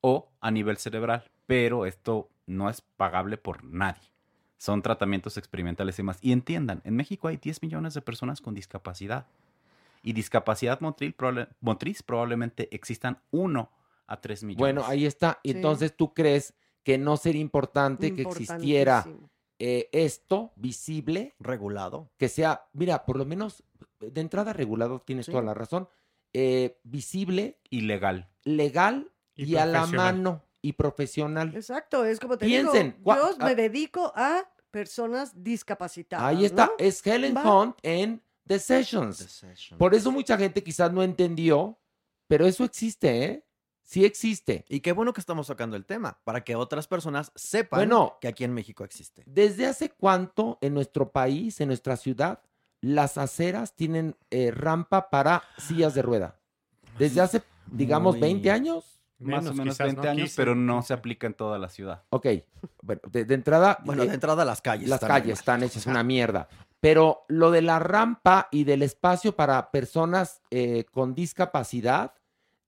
o 0.00 0.30
a 0.40 0.50
nivel 0.50 0.78
cerebral, 0.78 1.30
pero 1.44 1.84
esto 1.84 2.30
no 2.46 2.70
es 2.70 2.80
pagable 2.80 3.36
por 3.36 3.62
nadie. 3.62 4.08
Son 4.56 4.80
tratamientos 4.80 5.36
experimentales 5.36 5.98
y 5.98 6.02
más. 6.02 6.18
Y 6.22 6.32
entiendan, 6.32 6.80
en 6.84 6.96
México 6.96 7.28
hay 7.28 7.36
10 7.36 7.62
millones 7.62 7.92
de 7.92 8.00
personas 8.00 8.40
con 8.40 8.54
discapacidad. 8.54 9.26
Y 10.06 10.12
discapacidad 10.12 10.80
motril 10.80 11.14
probable- 11.16 11.48
motriz 11.60 12.02
probablemente 12.02 12.68
existan 12.74 13.20
1 13.32 13.72
a 14.06 14.20
3 14.20 14.44
millones. 14.44 14.60
Bueno, 14.60 14.84
ahí 14.86 15.04
está. 15.04 15.40
Sí. 15.42 15.50
Entonces, 15.50 15.96
¿tú 15.96 16.14
crees 16.14 16.54
que 16.84 16.96
no 16.96 17.16
sería 17.16 17.40
importante 17.40 18.14
que 18.14 18.22
existiera 18.22 19.04
eh, 19.58 19.88
esto 19.90 20.52
visible? 20.54 21.34
Regulado. 21.40 22.12
Que 22.18 22.28
sea, 22.28 22.66
mira, 22.72 23.04
por 23.04 23.16
lo 23.18 23.24
menos 23.24 23.64
de 23.98 24.20
entrada 24.20 24.52
regulado, 24.52 25.00
tienes 25.00 25.26
Sí. 25.26 25.32
toda 25.32 25.42
la 25.42 25.54
razón, 25.54 25.88
eh, 26.32 26.78
visible, 26.84 27.58
y 27.68 27.80
legal. 27.80 28.28
legal 28.44 29.10
Y 29.34 29.54
y, 29.54 29.56
a 29.56 29.66
la 29.66 29.86
mano 29.86 30.44
y 30.62 30.74
profesional. 30.74 31.52
Exacto, 31.56 32.04
es 32.04 32.20
como 32.20 32.38
te 32.38 32.46
Piensen, 32.46 32.94
digo, 32.98 33.14
yo 33.16 33.30
ah. 33.40 33.44
me 33.44 33.54
dedico 33.56 34.12
a 34.14 34.44
personas 34.70 35.32
discapacitadas. 35.42 36.24
Ahí 36.26 36.44
está, 36.44 36.66
¿no? 36.66 36.72
es 36.78 37.04
Helen 37.06 37.34
Va. 37.34 37.42
Hunt 37.62 37.76
en 37.82 38.22
The 38.46 38.58
Sessions. 38.58 39.44
Por 39.78 39.94
eso 39.94 40.10
mucha 40.12 40.36
gente 40.38 40.62
quizás 40.62 40.92
no 40.92 41.02
entendió, 41.02 41.78
pero 42.28 42.46
eso 42.46 42.64
existe, 42.64 43.24
¿eh? 43.24 43.42
Sí 43.82 44.04
existe. 44.04 44.64
Y 44.68 44.80
qué 44.80 44.90
bueno 44.92 45.12
que 45.12 45.20
estamos 45.20 45.46
sacando 45.46 45.76
el 45.76 45.84
tema, 45.86 46.18
para 46.24 46.42
que 46.42 46.56
otras 46.56 46.88
personas 46.88 47.30
sepan 47.36 47.78
Bueno. 47.80 48.18
que 48.20 48.26
aquí 48.28 48.42
en 48.42 48.52
México 48.52 48.84
existe. 48.84 49.22
¿Desde 49.26 49.66
hace 49.66 49.90
cuánto 49.90 50.58
en 50.60 50.74
nuestro 50.74 51.12
país, 51.12 51.60
en 51.60 51.68
nuestra 51.68 51.96
ciudad, 51.96 52.40
las 52.80 53.16
aceras 53.16 53.74
tienen 53.76 54.16
eh, 54.30 54.50
rampa 54.50 55.08
para 55.08 55.44
sillas 55.58 55.94
de 55.94 56.02
rueda? 56.02 56.40
¿Desde 56.98 57.20
hace, 57.20 57.42
digamos, 57.70 58.14
Muy- 58.14 58.20
20 58.22 58.50
años? 58.50 58.92
Más 59.18 59.46
o 59.46 59.54
Menos, 59.54 59.76
quizás, 59.76 59.86
20 59.86 60.02
¿no? 60.02 60.08
años, 60.10 60.22
15, 60.24 60.36
pero 60.36 60.54
no 60.54 60.82
se 60.82 60.92
aplica 60.92 61.26
en 61.26 61.32
toda 61.34 61.58
la 61.58 61.70
ciudad. 61.70 62.02
Ok, 62.10 62.26
bueno, 62.82 63.00
de, 63.10 63.24
de 63.24 63.34
entrada... 63.34 63.78
Bueno, 63.82 64.02
eh, 64.02 64.08
de 64.08 64.14
entrada 64.14 64.44
las 64.44 64.60
calles. 64.60 64.88
las 64.90 64.96
están 64.96 65.08
calles 65.08 65.26
mal. 65.28 65.38
están 65.38 65.62
hechas 65.62 65.86
una 65.86 66.02
mierda. 66.02 66.48
Pero 66.80 67.24
lo 67.28 67.50
de 67.50 67.62
la 67.62 67.78
rampa 67.78 68.48
y 68.50 68.64
del 68.64 68.82
espacio 68.82 69.34
para 69.34 69.70
personas 69.70 70.42
eh, 70.50 70.84
con 70.90 71.14
discapacidad, 71.14 72.14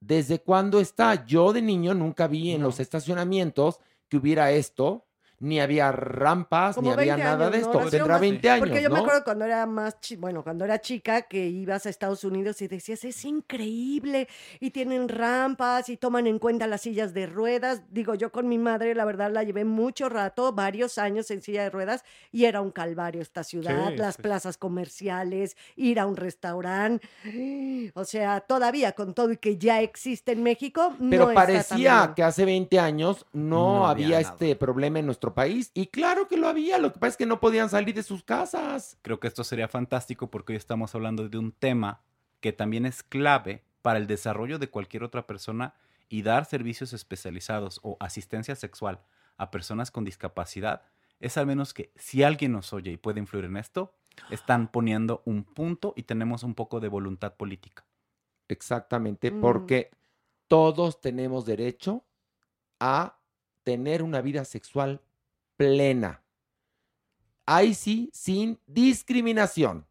¿desde 0.00 0.40
cuándo 0.40 0.80
está? 0.80 1.26
Yo 1.26 1.52
de 1.52 1.62
niño 1.62 1.94
nunca 1.94 2.26
vi 2.26 2.52
en 2.52 2.62
los 2.62 2.80
estacionamientos 2.80 3.80
que 4.08 4.16
hubiera 4.16 4.50
esto, 4.52 5.07
ni 5.40 5.60
había 5.60 5.92
rampas, 5.92 6.74
Como 6.74 6.88
ni 6.88 6.92
había 6.94 7.14
20 7.14 7.22
nada 7.30 7.46
años, 7.46 7.52
de 7.52 7.58
¿no? 7.60 7.66
esto. 7.66 7.78
Nació 7.84 7.90
Tendrá 7.98 8.14
más- 8.14 8.20
20 8.20 8.50
años, 8.50 8.58
Porque 8.68 8.82
yo 8.82 8.90
me 8.90 8.96
¿no? 8.96 9.00
acuerdo 9.02 9.24
cuando 9.24 9.44
era 9.44 9.66
más, 9.66 10.00
chi- 10.00 10.16
bueno, 10.16 10.42
cuando 10.42 10.64
era 10.64 10.80
chica 10.80 11.22
que 11.22 11.46
ibas 11.46 11.86
a 11.86 11.90
Estados 11.90 12.24
Unidos 12.24 12.60
y 12.62 12.68
decías, 12.68 13.04
es 13.04 13.24
increíble, 13.24 14.28
y 14.60 14.70
tienen 14.70 15.08
rampas 15.08 15.88
y 15.88 15.96
toman 15.96 16.26
en 16.26 16.38
cuenta 16.38 16.66
las 16.66 16.80
sillas 16.82 17.14
de 17.14 17.26
ruedas. 17.26 17.82
Digo, 17.90 18.14
yo 18.14 18.32
con 18.32 18.48
mi 18.48 18.58
madre, 18.58 18.94
la 18.94 19.04
verdad, 19.04 19.30
la 19.30 19.42
llevé 19.44 19.64
mucho 19.64 20.08
rato, 20.08 20.52
varios 20.52 20.98
años 20.98 21.30
en 21.30 21.40
silla 21.42 21.62
de 21.62 21.70
ruedas, 21.70 22.04
y 22.32 22.44
era 22.46 22.60
un 22.60 22.70
calvario 22.70 23.22
esta 23.22 23.44
ciudad, 23.44 23.90
Sí, 23.90 23.96
las 23.96 24.16
sí. 24.16 24.22
plazas 24.22 24.56
comerciales, 24.56 25.56
ir 25.76 26.00
a 26.00 26.06
un 26.06 26.16
restaurante. 26.16 27.06
O 27.94 28.04
sea, 28.04 28.40
todavía 28.40 28.92
con 28.92 29.14
todo 29.14 29.32
y 29.32 29.36
que 29.36 29.56
ya 29.58 29.80
existe 29.82 30.32
en 30.32 30.42
México, 30.42 30.94
Pero 31.10 31.28
no 31.28 31.34
parecía 31.34 32.12
que 32.14 32.22
hace 32.22 32.44
20 32.44 32.78
años 32.78 33.26
no, 33.32 33.78
No 33.78 33.86
había, 33.88 34.06
había 34.06 34.20
este 34.20 34.56
problema 34.56 34.98
en 34.98 35.06
nuestro 35.06 35.27
país. 35.34 35.70
Y 35.74 35.86
claro 35.88 36.28
que 36.28 36.36
lo 36.36 36.48
había, 36.48 36.78
lo 36.78 36.92
que 36.92 36.98
pasa 36.98 37.10
es 37.10 37.16
que 37.16 37.26
no 37.26 37.40
podían 37.40 37.68
salir 37.70 37.94
de 37.94 38.02
sus 38.02 38.22
casas. 38.22 38.98
Creo 39.02 39.20
que 39.20 39.28
esto 39.28 39.44
sería 39.44 39.68
fantástico 39.68 40.30
porque 40.30 40.52
hoy 40.52 40.56
estamos 40.56 40.94
hablando 40.94 41.28
de 41.28 41.38
un 41.38 41.52
tema 41.52 42.02
que 42.40 42.52
también 42.52 42.86
es 42.86 43.02
clave 43.02 43.64
para 43.82 43.98
el 43.98 44.06
desarrollo 44.06 44.58
de 44.58 44.70
cualquier 44.70 45.02
otra 45.04 45.26
persona 45.26 45.74
y 46.08 46.22
dar 46.22 46.44
servicios 46.44 46.92
especializados 46.92 47.80
o 47.82 47.96
asistencia 48.00 48.54
sexual 48.56 49.00
a 49.36 49.50
personas 49.50 49.90
con 49.90 50.04
discapacidad. 50.04 50.82
Es 51.20 51.36
al 51.36 51.46
menos 51.46 51.74
que 51.74 51.92
si 51.96 52.22
alguien 52.22 52.52
nos 52.52 52.72
oye 52.72 52.92
y 52.92 52.96
puede 52.96 53.20
influir 53.20 53.44
en 53.46 53.56
esto, 53.56 53.94
están 54.30 54.68
poniendo 54.68 55.22
un 55.26 55.44
punto 55.44 55.92
y 55.96 56.04
tenemos 56.04 56.42
un 56.42 56.54
poco 56.54 56.80
de 56.80 56.88
voluntad 56.88 57.34
política. 57.34 57.84
Exactamente, 58.48 59.30
Mm. 59.30 59.40
porque 59.40 59.90
todos 60.48 61.00
tenemos 61.00 61.44
derecho 61.44 62.04
a 62.80 63.18
tener 63.64 64.02
una 64.02 64.20
vida 64.22 64.44
sexual 64.44 65.02
plena. 65.58 66.22
Ahí 67.44 67.74
sí, 67.74 68.10
sin 68.14 68.58
discriminación. 68.66 69.86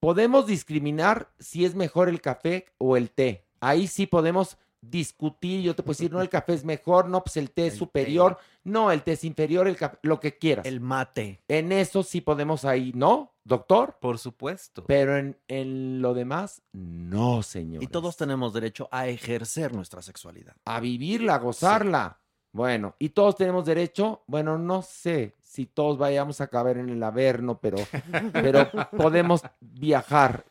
Podemos 0.00 0.46
discriminar 0.46 1.32
si 1.38 1.64
es 1.64 1.74
mejor 1.74 2.08
el 2.08 2.20
café 2.20 2.66
o 2.78 2.96
el 2.96 3.10
té. 3.10 3.46
ahí 3.60 3.86
sí 3.86 4.06
podemos 4.06 4.58
discutir. 4.80 5.62
Yo 5.62 5.74
te 5.74 5.82
puedo 5.82 5.94
decir, 5.94 6.12
no, 6.12 6.20
el 6.20 6.28
café 6.28 6.54
es 6.54 6.64
mejor, 6.64 7.08
no, 7.08 7.22
pues 7.22 7.36
el 7.36 7.50
té 7.50 7.68
es 7.68 7.76
superior, 7.76 8.38
no, 8.64 8.90
el 8.90 9.02
té 9.02 9.12
es 9.12 9.24
inferior, 9.24 9.66
el 9.66 9.76
café, 9.76 9.98
lo 10.02 10.20
que 10.20 10.36
quieras. 10.38 10.66
El 10.66 10.80
mate. 10.80 11.42
En 11.48 11.72
eso 11.72 12.02
sí 12.02 12.20
podemos 12.20 12.64
ahí, 12.64 12.92
¿no, 12.94 13.34
doctor? 13.44 13.98
Por 14.00 14.18
supuesto. 14.18 14.84
Pero 14.86 15.16
en, 15.16 15.38
en 15.48 16.02
lo 16.02 16.14
demás, 16.14 16.62
no, 16.72 17.42
señor. 17.42 17.82
Y 17.82 17.86
todos 17.86 18.16
tenemos 18.16 18.52
derecho 18.52 18.88
a 18.90 19.08
ejercer 19.08 19.74
nuestra 19.74 20.02
sexualidad. 20.02 20.54
A 20.64 20.80
vivirla, 20.80 21.36
a 21.36 21.38
gozarla. 21.38 22.20
Bueno, 22.54 22.94
y 23.00 23.08
todos 23.08 23.34
tenemos 23.34 23.66
derecho, 23.66 24.22
bueno, 24.28 24.56
no 24.58 24.80
sé 24.80 25.34
si 25.42 25.66
todos 25.66 25.98
vayamos 25.98 26.40
a 26.40 26.46
caber 26.46 26.78
en 26.78 26.88
el 26.88 27.02
Averno, 27.02 27.58
pero, 27.58 27.78
pero 28.32 28.70
podemos 28.96 29.42
viajar. 29.58 30.44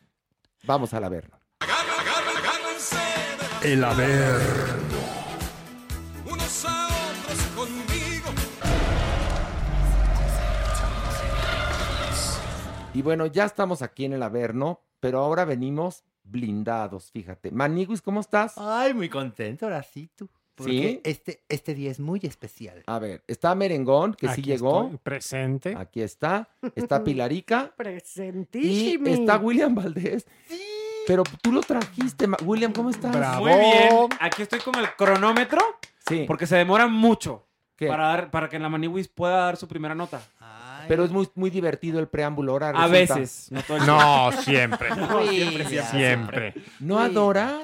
Vamos 0.64 0.92
al 0.92 1.04
Averno. 1.04 1.38
El 3.62 3.82
Averno. 3.82 4.98
unos 6.30 6.64
a 6.66 6.88
otros 6.88 7.42
conmigo. 7.56 8.30
Y 12.92 13.00
bueno, 13.00 13.24
ya 13.28 13.46
estamos 13.46 13.80
aquí 13.80 14.04
en 14.04 14.12
el 14.12 14.22
Averno, 14.22 14.82
pero 15.00 15.20
ahora 15.20 15.46
venimos 15.46 16.04
blindados, 16.22 17.10
fíjate. 17.12 17.50
Maniguis, 17.50 18.02
¿cómo 18.02 18.20
estás? 18.20 18.58
Ay, 18.58 18.92
muy 18.92 19.08
contento, 19.08 19.64
ahora 19.64 19.82
sí 19.82 20.10
tú. 20.14 20.28
Porque 20.54 20.72
¿Sí? 20.72 21.00
este, 21.04 21.42
este 21.48 21.74
día 21.74 21.90
es 21.90 21.98
muy 21.98 22.20
especial. 22.22 22.82
A 22.86 22.98
ver, 22.98 23.24
está 23.26 23.54
Merengón, 23.54 24.14
que 24.14 24.28
sí 24.28 24.42
llegó. 24.42 24.84
estoy, 24.84 24.98
presente. 24.98 25.74
Aquí 25.76 26.00
está. 26.00 26.48
Está 26.74 27.02
Pilarica. 27.04 27.72
Y 27.72 27.76
Presentísimo. 27.76 29.06
está 29.08 29.36
William 29.38 29.74
Valdés. 29.74 30.26
Pero 31.06 31.22
tú 31.42 31.52
lo 31.52 31.60
trajiste, 31.60 32.26
William, 32.44 32.72
¿cómo 32.72 32.90
estás? 32.90 33.14
Muy 33.40 33.52
bien. 33.52 34.08
Aquí 34.20 34.42
estoy 34.42 34.60
con 34.60 34.74
el 34.76 34.86
cronómetro. 34.96 35.60
Sí. 36.08 36.24
Porque 36.26 36.46
se 36.46 36.56
demora 36.56 36.86
mucho. 36.86 37.46
¿Qué? 37.76 37.88
Para, 37.88 38.06
dar, 38.06 38.30
para 38.30 38.48
que 38.48 38.58
la 38.58 38.68
Maniwis 38.68 39.08
pueda 39.08 39.36
dar 39.38 39.56
su 39.56 39.66
primera 39.66 39.94
nota. 39.94 40.22
Pero 40.88 41.04
es 41.04 41.10
muy, 41.10 41.28
muy 41.34 41.50
divertido 41.50 41.98
el 42.00 42.08
preámbulo 42.08 42.52
ahora. 42.52 42.68
A 42.70 42.86
resulta. 42.88 43.14
veces. 43.14 43.48
No, 43.50 43.62
todo 43.62 43.76
el 43.76 43.86
No, 43.86 44.32
siempre. 44.42 44.88
No, 44.90 45.22
siempre, 45.22 45.64
siempre. 45.66 45.90
Siempre. 45.98 46.54
¿No 46.80 46.98
adoras? 46.98 47.62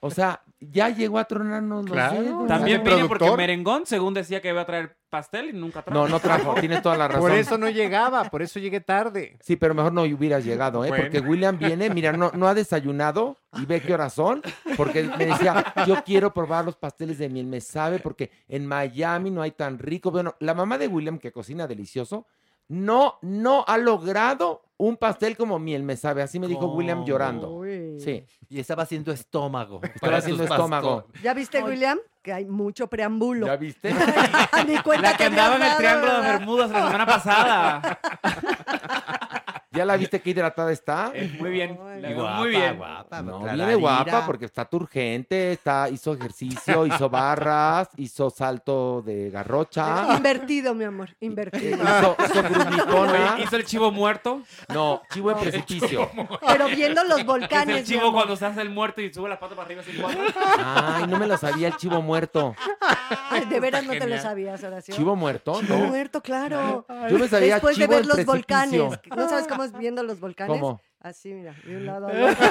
O 0.00 0.10
sea, 0.10 0.42
ya 0.60 0.88
llegó 0.88 1.18
a 1.18 1.24
tronarnos 1.24 1.88
los 1.88 2.12
dedos. 2.12 2.46
También 2.46 2.82
vine 2.82 2.90
porque 2.90 3.08
productor. 3.08 3.36
Merengón, 3.36 3.86
según 3.86 4.14
decía 4.14 4.40
que 4.40 4.48
iba 4.48 4.60
a 4.62 4.66
traer 4.66 4.96
pastel 5.12 5.50
y 5.50 5.52
nunca 5.52 5.82
trajo. 5.82 6.00
No, 6.00 6.08
no 6.08 6.18
trajo, 6.18 6.54
tienes 6.54 6.80
toda 6.80 6.96
la 6.96 7.06
razón. 7.06 7.20
Por 7.20 7.32
eso 7.32 7.58
no 7.58 7.68
llegaba, 7.68 8.24
por 8.24 8.40
eso 8.40 8.58
llegué 8.58 8.80
tarde. 8.80 9.36
Sí, 9.42 9.56
pero 9.56 9.74
mejor 9.74 9.92
no 9.92 10.04
hubieras 10.04 10.42
llegado, 10.42 10.82
¿eh? 10.86 10.88
Bueno. 10.88 11.04
Porque 11.04 11.20
William 11.20 11.58
viene, 11.58 11.90
mira, 11.90 12.12
no, 12.12 12.30
no 12.34 12.48
ha 12.48 12.54
desayunado 12.54 13.36
y 13.60 13.66
ve 13.66 13.82
qué 13.82 13.92
horas 13.92 14.14
son, 14.14 14.40
porque 14.78 15.02
me 15.02 15.26
decía, 15.26 15.74
yo 15.86 16.02
quiero 16.02 16.32
probar 16.32 16.64
los 16.64 16.76
pasteles 16.76 17.18
de 17.18 17.28
miel, 17.28 17.46
me 17.46 17.60
sabe, 17.60 17.98
porque 17.98 18.30
en 18.48 18.66
Miami 18.66 19.30
no 19.30 19.42
hay 19.42 19.50
tan 19.50 19.78
rico. 19.78 20.10
Bueno, 20.10 20.34
la 20.40 20.54
mamá 20.54 20.78
de 20.78 20.88
William, 20.88 21.18
que 21.18 21.30
cocina 21.30 21.66
delicioso, 21.66 22.26
no, 22.68 23.18
no 23.20 23.66
ha 23.68 23.76
logrado 23.76 24.62
un 24.78 24.96
pastel 24.96 25.36
como 25.36 25.58
miel, 25.58 25.82
me 25.82 25.96
sabe. 25.96 26.22
Así 26.22 26.40
me 26.40 26.48
dijo 26.48 26.66
William 26.72 27.04
llorando. 27.04 27.62
Sí. 27.98 28.24
Y 28.48 28.58
estaba 28.58 28.84
haciendo 28.84 29.12
estómago. 29.12 29.80
Estaba 29.82 30.16
haciendo 30.16 30.44
estómago. 30.44 31.06
¿Ya 31.22 31.34
viste, 31.34 31.62
William? 31.62 31.98
Que 32.22 32.32
hay 32.32 32.44
mucho 32.44 32.86
preámbulo. 32.86 33.46
¿Ya 33.46 33.56
viste? 33.56 33.92
Ni 34.68 34.78
cuenta 34.78 35.10
La 35.10 35.16
que 35.16 35.24
te 35.24 35.24
andaba 35.24 35.56
en 35.56 35.62
el 35.62 35.76
Triángulo 35.76 36.22
de. 36.22 36.28
Bermudas 36.28 36.70
la 36.70 36.86
semana 36.86 37.06
pasada. 37.06 37.98
¿Ya 39.72 39.84
la 39.84 39.96
viste 39.96 40.20
qué 40.20 40.30
hidratada 40.30 40.70
está? 40.72 41.10
Eh, 41.14 41.34
muy 41.38 41.50
bien. 41.50 41.76
Guapa, 41.76 42.36
muy 42.38 42.48
bien. 42.50 42.76
guapa. 42.76 43.22
No, 43.22 43.38
clararira. 43.40 43.66
viene 43.66 43.80
guapa 43.80 44.26
porque 44.26 44.44
está 44.44 44.64
turgente, 44.66 45.52
está, 45.52 45.88
hizo 45.88 46.12
ejercicio, 46.14 46.86
hizo 46.86 47.08
barras, 47.08 47.88
hizo 47.96 48.28
salto 48.30 49.02
de 49.02 49.30
garrocha, 49.30 50.14
Invertido, 50.16 50.74
mi 50.74 50.84
amor, 50.84 51.08
invertido. 51.20 51.78
hizo, 51.82 52.16
hizo 52.18 53.38
¿Hizo 53.42 53.56
el 53.56 53.64
chivo 53.64 53.90
muerto? 53.92 54.42
No, 54.68 55.02
chivo 55.12 55.30
en 55.32 55.38
precipicio. 55.38 56.10
Pero 56.46 56.66
viendo 56.68 57.02
los 57.04 57.20
Es 57.20 57.26
volcanes. 57.26 57.76
el 57.76 57.82
mi 57.82 57.88
chivo 57.88 58.12
cuando 58.12 58.36
se 58.36 58.46
hace 58.46 58.60
el 58.62 58.70
muerto 58.70 59.00
y 59.00 59.12
sube 59.12 59.28
la 59.28 59.38
pata 59.38 59.54
para 59.54 59.66
arriba 59.66 59.82
cuatro. 60.00 60.20
Ay, 60.64 61.06
no 61.06 61.18
me 61.18 61.26
lo 61.26 61.36
sabía 61.38 61.68
el 61.68 61.76
chivo 61.76 62.02
muerto. 62.02 62.54
Ay, 63.30 63.44
de 63.46 63.60
veras 63.60 63.84
no 63.84 63.92
te 63.92 64.06
lo 64.06 64.18
sabías, 64.20 64.62
Horacio. 64.62 64.94
¿Chivo 64.94 65.16
muerto? 65.16 65.60
Chivo 65.60 65.76
No. 65.78 65.86
muerto, 65.86 66.20
claro. 66.22 66.84
Yo 67.10 67.18
me 67.18 67.28
sabía 67.28 67.54
Después 67.54 67.76
de 67.78 67.86
ver 67.86 68.06
los 68.06 68.16
precipicio. 68.16 68.32
volcanes. 68.88 69.00
¿No 69.16 69.28
sabes 69.28 69.46
cómo 69.46 69.61
viendo 69.70 70.02
los 70.02 70.18
volcanes? 70.18 70.58
¿Cómo? 70.58 70.80
Así, 70.98 71.32
mira, 71.32 71.54
de 71.64 71.76
un 71.76 71.86
lado 71.86 72.08
al 72.08 72.22
otro. 72.30 72.46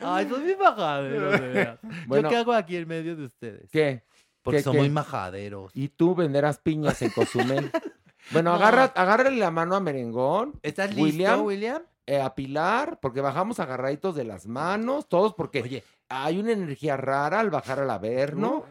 Ay, 0.00 0.28
son 0.28 0.42
muy 0.42 0.56
majaderos, 0.56 1.40
de 1.40 1.48
veras. 1.48 1.78
Bueno. 2.06 2.28
¿Yo 2.28 2.30
qué 2.30 2.36
hago 2.36 2.52
aquí 2.52 2.76
en 2.76 2.88
medio 2.88 3.14
de 3.16 3.24
ustedes? 3.24 3.70
¿Qué? 3.70 4.04
Porque 4.42 4.58
¿Qué, 4.58 4.62
son 4.64 4.72
qué? 4.72 4.78
muy 4.80 4.90
majaderos. 4.90 5.70
Y 5.74 5.88
tú 5.88 6.14
venderás 6.14 6.58
piñas 6.58 7.00
en 7.02 7.10
Cozumel. 7.10 7.70
Bueno, 8.30 8.54
agarra, 8.54 8.84
agárrale 8.84 9.36
la 9.36 9.50
mano 9.50 9.74
a 9.74 9.80
Merengón. 9.80 10.52
¿Estás 10.62 10.90
listo, 10.90 11.02
William? 11.02 11.42
William? 11.44 11.82
eh, 12.06 12.20
a 12.20 12.32
Pilar, 12.36 13.00
porque 13.00 13.20
bajamos 13.20 13.58
agarraditos 13.58 14.14
de 14.14 14.22
las 14.24 14.46
manos, 14.46 15.08
todos, 15.08 15.34
porque 15.34 15.60
Oye. 15.62 15.84
hay 16.08 16.38
una 16.38 16.52
energía 16.52 16.96
rara 16.96 17.40
al 17.40 17.50
bajar 17.50 17.80
al 17.80 17.90
Averno. 17.90 18.64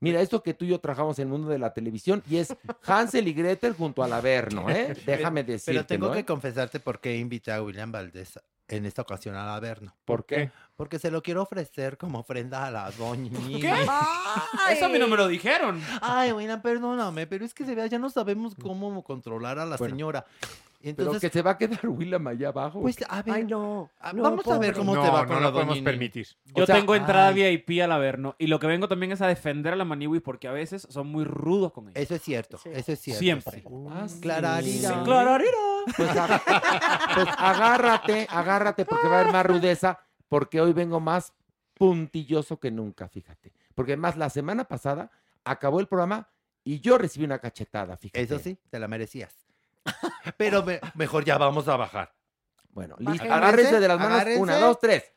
Mira, 0.00 0.22
esto 0.22 0.42
que 0.42 0.54
tú 0.54 0.64
y 0.64 0.68
yo 0.68 0.78
trabajamos 0.78 1.18
en 1.18 1.24
el 1.24 1.28
mundo 1.28 1.50
de 1.50 1.58
la 1.58 1.74
televisión 1.74 2.22
y 2.28 2.38
es 2.38 2.56
Hansel 2.86 3.28
y 3.28 3.34
Gretel 3.34 3.74
junto 3.74 4.02
al 4.02 4.12
Averno, 4.14 4.70
¿eh? 4.70 4.96
Déjame 5.06 5.44
decirte. 5.44 5.72
Pero 5.72 5.86
tengo 5.86 6.12
que 6.12 6.24
confesarte 6.24 6.80
por 6.80 7.00
qué 7.00 7.16
invité 7.18 7.52
a 7.52 7.62
William 7.62 7.92
Valdés 7.92 8.40
en 8.68 8.86
esta 8.86 9.02
ocasión 9.02 9.34
al 9.36 9.48
Averno. 9.50 9.94
¿Por 10.06 10.24
qué? 10.24 10.50
Porque 10.74 10.98
se 10.98 11.10
lo 11.10 11.22
quiero 11.22 11.42
ofrecer 11.42 11.98
como 11.98 12.20
ofrenda 12.20 12.66
a 12.66 12.70
la 12.70 12.90
doña. 12.92 13.30
¿Qué? 13.60 13.68
Eso 14.72 14.86
a 14.86 14.88
mí 14.88 14.98
no 14.98 15.06
me 15.06 15.16
lo 15.16 15.28
dijeron. 15.28 15.82
Ay, 16.00 16.32
William, 16.32 16.62
perdóname, 16.62 17.26
pero 17.26 17.44
es 17.44 17.52
que 17.52 17.66
se 17.66 17.74
vea, 17.74 17.86
ya 17.86 17.98
no 17.98 18.08
sabemos 18.08 18.54
cómo 18.54 19.02
controlar 19.04 19.58
a 19.58 19.66
la 19.66 19.76
Bueno, 19.76 19.94
señora. 19.94 20.24
Pero 20.82 20.90
Entonces, 21.02 21.20
que 21.20 21.28
se 21.30 21.42
va 21.42 21.50
a 21.52 21.58
quedar 21.58 21.78
William 21.88 22.26
allá 22.26 22.48
abajo. 22.48 22.80
pues, 22.80 22.96
a 23.06 23.22
ver, 23.22 23.34
Ay, 23.34 23.44
no. 23.44 23.90
vamos 24.14 24.46
a 24.48 24.58
ver 24.58 24.72
cómo 24.74 24.94
no, 24.94 25.02
te 25.02 25.10
va 25.10 25.22
no 25.22 25.26
con 25.28 25.36
lo 25.36 25.42
la 25.42 25.52
podemos 25.52 25.78
permitir. 25.80 26.26
Yo 26.54 26.62
O 26.62 26.66
sea, 26.66 26.76
tengo 26.76 26.94
entrada 26.94 27.28
ay. 27.28 27.58
VIP 27.66 27.82
al 27.82 27.92
Averno 27.92 28.34
y 28.38 28.46
lo 28.46 28.58
que 28.58 28.66
vengo 28.66 28.88
también 28.88 29.12
es 29.12 29.20
a 29.20 29.26
defender 29.26 29.74
a 29.74 29.76
la 29.76 29.84
Maniwis 29.84 30.22
porque 30.22 30.48
a 30.48 30.52
veces 30.52 30.86
son 30.88 31.08
muy 31.08 31.24
rudos 31.24 31.72
con 31.72 31.88
ella. 31.90 32.00
Eso 32.00 32.14
es 32.14 32.22
cierto, 32.22 32.56
Sí. 32.56 32.70
eso 32.72 32.92
es 32.92 32.98
cierto. 32.98 33.20
Siempre. 33.20 33.60
sí. 33.60 33.64
Ah, 33.90 34.08
sí. 34.08 34.20
Clararira. 34.20 34.88
Sí, 34.88 34.94
clararira. 35.04 35.58
Pues, 35.96 36.08
pues 37.14 37.28
agárrate, 37.38 38.26
agárrate, 38.30 38.84
porque 38.84 39.06
va 39.08 39.16
a 39.18 39.20
haber 39.20 39.32
más 39.32 39.46
rudeza, 39.46 40.00
porque 40.28 40.60
hoy 40.60 40.72
vengo 40.72 40.98
más 41.00 41.34
puntilloso 41.74 42.58
que 42.58 42.70
nunca, 42.70 43.08
fíjate. 43.08 43.52
Porque 43.74 43.92
además 43.92 44.16
la 44.16 44.30
semana 44.30 44.64
pasada 44.64 45.10
acabó 45.44 45.80
el 45.80 45.88
programa 45.88 46.28
y 46.64 46.80
yo 46.80 46.98
recibí 46.98 47.24
una 47.24 47.38
cachetada, 47.38 47.96
fíjate. 47.96 48.22
Eso 48.22 48.38
sí, 48.38 48.58
te 48.68 48.78
la 48.78 48.88
merecías. 48.88 49.34
Pero 50.36 50.62
me- 50.62 50.80
mejor 50.94 51.24
ya 51.24 51.38
vamos 51.38 51.68
a 51.68 51.76
bajar. 51.76 52.12
Bueno, 52.70 52.94
listo. 52.98 53.24
Agárrense, 53.24 53.32
Agárrense 53.34 53.80
de 53.80 53.88
las 53.88 53.98
manos. 53.98 54.12
agárrense. 54.14 54.40
Una, 54.42 54.56
dos, 54.58 54.78
tres. 54.80 55.12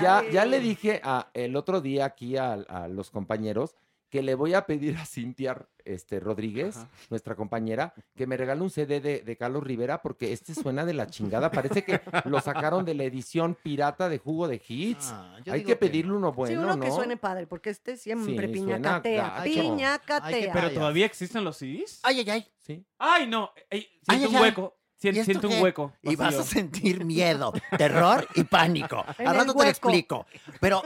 Ya, 0.00 0.22
ya 0.30 0.44
le 0.44 0.60
dije 0.60 1.00
a, 1.04 1.28
el 1.34 1.56
otro 1.56 1.80
día 1.80 2.04
aquí 2.06 2.36
a, 2.36 2.52
a 2.54 2.88
los 2.88 3.10
compañeros 3.10 3.74
que 4.16 4.22
le 4.22 4.34
voy 4.34 4.54
a 4.54 4.64
pedir 4.64 4.96
a 4.96 5.04
Cintia 5.04 5.68
este, 5.84 6.20
Rodríguez, 6.20 6.78
Ajá. 6.78 6.88
nuestra 7.10 7.34
compañera, 7.34 7.92
que 8.16 8.26
me 8.26 8.38
regale 8.38 8.62
un 8.62 8.70
CD 8.70 8.98
de, 9.02 9.20
de 9.20 9.36
Carlos 9.36 9.62
Rivera 9.62 10.00
porque 10.00 10.32
este 10.32 10.54
suena 10.54 10.86
de 10.86 10.94
la 10.94 11.06
chingada. 11.10 11.50
Parece 11.50 11.84
que 11.84 12.00
lo 12.24 12.40
sacaron 12.40 12.86
de 12.86 12.94
la 12.94 13.04
edición 13.04 13.58
pirata 13.62 14.08
de 14.08 14.16
Jugo 14.16 14.48
de 14.48 14.62
Hits. 14.66 15.10
Ah, 15.12 15.36
Hay 15.50 15.64
que 15.64 15.76
pedirle 15.76 16.12
uno 16.14 16.32
bueno, 16.32 16.58
sí, 16.60 16.64
uno 16.64 16.76
¿no? 16.76 16.82
que 16.82 16.90
suene 16.90 17.18
padre, 17.18 17.46
porque 17.46 17.68
este 17.68 17.98
siempre 17.98 18.46
Sí, 18.46 18.54
piñacatea. 18.54 19.42
Piñacatea. 19.44 20.38
Ay, 20.38 20.48
Pero 20.50 20.70
todavía 20.72 21.04
existen 21.04 21.44
los 21.44 21.58
CDs. 21.58 22.00
Ay, 22.02 22.20
ay, 22.20 22.30
ay. 22.30 22.46
Sí. 22.58 22.86
Ay, 22.98 23.26
no. 23.26 23.50
Ay, 23.70 23.86
siento 24.08 24.08
ay, 24.08 24.24
un 24.26 24.36
ay. 24.36 24.42
hueco. 24.42 24.76
Sien- 24.98 25.14
¿Y 25.14 25.18
esto 25.18 25.30
siento 25.32 25.48
un 25.50 25.60
hueco. 25.60 25.92
Y 26.00 26.16
vas 26.16 26.36
a 26.36 26.42
sentir 26.42 27.04
miedo, 27.04 27.52
terror 27.76 28.26
y 28.34 28.44
pánico. 28.44 29.04
Al 29.18 29.36
rato 29.36 29.52
te 29.54 29.62
lo 29.64 29.68
explico. 29.68 30.24
Pero, 30.58 30.82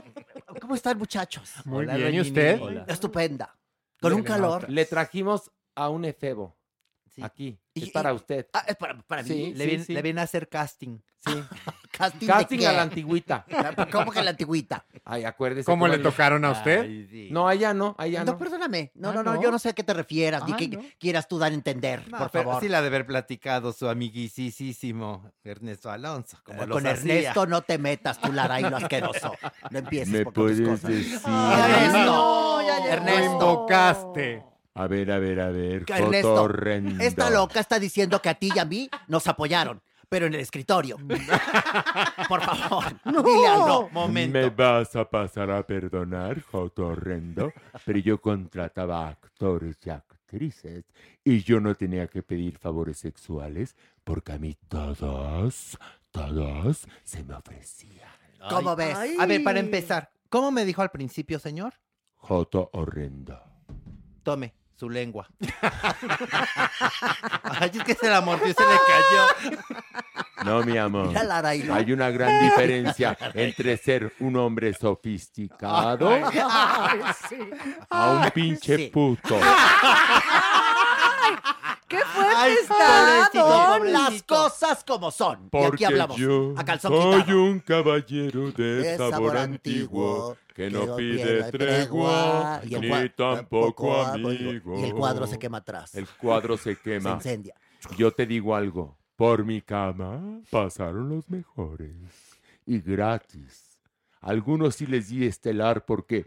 ¿cómo 0.70 0.76
están, 0.76 0.98
muchachos? 0.98 1.52
Muy 1.64 1.78
Hola, 1.78 1.96
bien, 1.96 2.14
¿y 2.14 2.20
usted? 2.20 2.62
Hola. 2.62 2.84
Estupenda. 2.86 3.58
Con 4.00 4.12
un 4.12 4.22
calor. 4.22 4.70
Le 4.70 4.84
trajimos 4.84 5.50
a 5.74 5.88
un 5.88 6.04
efebo 6.04 6.59
Sí. 7.14 7.22
aquí. 7.22 7.58
Y- 7.74 7.84
es 7.84 7.90
para 7.90 8.12
y- 8.12 8.16
usted. 8.16 8.46
Ah, 8.52 8.64
es 8.66 8.76
para, 8.76 9.00
para 9.02 9.22
Sí. 9.24 9.34
mí. 9.34 9.54
Le, 9.54 9.66
viene, 9.66 9.84
le 9.88 10.02
viene 10.02 10.20
a 10.20 10.24
hacer 10.24 10.48
casting. 10.48 10.98
Sí. 11.22 11.32
Casting, 11.92 12.64
a 12.64 12.72
la 12.72 12.80
antigüita. 12.82 13.44
¿Cómo 13.92 14.10
que 14.10 14.22
la 14.22 14.30
antigüita? 14.30 14.86
Ay, 15.04 15.24
acuérdese. 15.24 15.66
¿Cómo 15.66 15.86
le 15.86 15.98
tocaron 15.98 16.46
a 16.46 16.52
usted? 16.52 16.80
Ay, 16.80 17.06
sí. 17.10 17.28
No, 17.30 17.46
allá 17.46 17.74
no, 17.74 17.94
allá 17.98 18.24
No, 18.24 18.32
no. 18.32 18.38
perdóname. 18.38 18.90
No, 18.94 19.10
Ah, 19.10 19.14
no, 19.16 19.22
no, 19.22 19.34
¿no? 19.34 19.42
yo 19.42 19.50
no 19.50 19.58
sé 19.58 19.68
a 19.68 19.72
qué 19.74 19.82
te 19.82 19.92
refieras, 19.92 20.46
ni 20.46 20.52
Ah, 20.52 20.56
qué 20.56 20.68
¿no? 20.68 20.80
quieras 20.98 21.28
tú 21.28 21.38
dar 21.38 21.52
a 21.52 21.54
entender, 21.54 22.08
No, 22.10 22.16
por 22.16 22.30
pero 22.30 22.44
favor. 22.44 22.62
sí 22.62 22.70
la 22.70 22.80
de 22.80 22.86
haber 22.86 23.04
platicado 23.06 23.74
su 23.74 23.86
amiguisísimo 23.90 25.30
Ernesto 25.44 25.90
Alonso. 25.90 26.38
Como 26.42 26.62
Eh, 26.62 26.68
Con 26.68 26.86
hacía. 26.86 27.14
Ernesto 27.18 27.46
no 27.46 27.60
te 27.62 27.76
metas, 27.76 28.18
tú, 28.18 28.32
Lara, 28.32 28.58
y 28.60 28.62
lo 28.62 28.76
asqueroso. 28.78 29.32
No 29.70 29.78
empieces 29.78 30.08
Me 30.08 30.24
por 30.24 30.32
tus 30.32 30.42
puedes 30.44 30.68
cosas. 30.68 30.82
decir. 30.90 31.14
Ernesto. 31.16 31.98
No, 32.06 32.62
ya. 32.62 32.86
Ernesto. 32.94 33.20
Lo 33.20 33.24
invocaste. 33.32 34.44
A 34.80 34.86
ver, 34.86 35.10
a 35.12 35.18
ver, 35.18 35.38
a 35.40 35.50
ver. 35.50 35.84
Ernesto, 35.88 36.48
esta 37.00 37.28
loca 37.28 37.60
está 37.60 37.78
diciendo 37.78 38.22
que 38.22 38.30
a 38.30 38.34
ti 38.34 38.50
y 38.54 38.58
a 38.58 38.64
mí 38.64 38.88
nos 39.08 39.26
apoyaron, 39.26 39.82
pero 40.08 40.24
en 40.24 40.32
el 40.32 40.40
escritorio. 40.40 40.96
Por 42.28 42.40
favor, 42.40 42.84
dile 43.04 43.46
algo. 43.46 43.90
¿Me 44.08 44.48
vas 44.48 44.96
a 44.96 45.04
pasar 45.04 45.50
a 45.50 45.66
perdonar, 45.66 46.40
Joto 46.40 46.86
horrendo? 46.86 47.52
Pero 47.84 47.98
yo 47.98 48.22
contrataba 48.22 49.06
actores 49.06 49.76
y 49.84 49.90
actrices 49.90 50.86
y 51.22 51.42
yo 51.42 51.60
no 51.60 51.74
tenía 51.74 52.06
que 52.06 52.22
pedir 52.22 52.56
favores 52.56 52.96
sexuales 52.96 53.76
porque 54.02 54.32
a 54.32 54.38
mí 54.38 54.56
todos, 54.66 55.76
todos 56.10 56.86
se 57.04 57.22
me 57.22 57.34
ofrecían. 57.34 58.08
¿Cómo 58.48 58.74
ves? 58.76 58.96
A 59.18 59.26
ver, 59.26 59.44
para 59.44 59.60
empezar, 59.60 60.10
¿cómo 60.30 60.50
me 60.50 60.64
dijo 60.64 60.80
al 60.80 60.90
principio, 60.90 61.38
señor? 61.38 61.74
Joto 62.16 62.70
horrendo. 62.72 63.38
Tome 64.22 64.59
su 64.80 64.88
lengua. 64.88 65.28
Ay, 67.42 67.70
es 67.74 67.84
que 67.84 67.94
se 67.94 68.08
la 68.08 68.22
mordió 68.22 68.48
y 68.48 68.54
se 68.54 68.62
le 68.62 68.78
cayó. 68.88 69.26
No, 70.42 70.62
mi 70.64 70.78
amor. 70.78 71.12
Hay 71.44 71.92
una 71.92 72.08
gran 72.08 72.42
diferencia 72.42 73.14
entre 73.34 73.76
ser 73.76 74.14
un 74.20 74.36
hombre 74.36 74.72
sofisticado 74.72 76.10
a 77.90 78.10
un 78.10 78.30
pinche 78.30 78.88
puto. 78.88 79.38
¡Qué 81.90 81.98
fuerte 81.98 82.34
Ay, 82.36 82.52
está, 82.62 83.28
pobrecito, 83.32 83.48
Don! 83.48 83.92
Las 83.92 84.22
cosas 84.22 84.84
como 84.84 85.10
son. 85.10 85.38
y 85.40 85.42
aquí 85.44 85.48
Porque 85.50 85.86
hablamos. 85.86 86.16
yo 86.16 86.54
a 86.56 86.64
calzón 86.64 86.92
soy 86.92 87.20
quitado. 87.22 87.42
un 87.44 87.58
caballero 87.60 88.52
de 88.52 88.64
De 88.76 88.96
sabor, 88.96 89.10
sabor 89.12 89.36
antiguo 89.36 90.36
que 90.54 90.54
que 90.54 90.70
no 90.70 90.94
pide 90.96 91.50
tregua, 91.50 91.50
tregua, 91.50 92.60
y 92.64 92.74
el 92.76 92.80
ni 92.82 92.88
cua- 92.88 93.14
tampoco 93.16 93.92
tampoco 93.92 94.02
amigo. 94.02 94.78
Y 94.80 94.84
el 94.84 94.94
cuadro 94.94 95.26
se 95.26 95.38
quema 95.38 95.58
atrás. 95.58 95.94
El 95.96 96.06
cuadro 96.06 96.56
se 96.56 96.76
quema. 96.76 97.10
Se 97.10 97.16
incendia. 97.30 97.54
Yo 97.96 98.12
te 98.12 98.24
digo 98.24 98.54
algo. 98.54 98.96
Por 99.16 99.44
mi 99.44 99.60
cama 99.60 100.40
pasaron 100.50 101.08
los 101.08 101.28
mejores. 101.28 101.90
Y 102.66 102.80
gratis. 102.80 103.69
Algunos 104.22 104.76
sí 104.76 104.86
les 104.86 105.08
di 105.08 105.26
estelar 105.26 105.86
porque, 105.86 106.26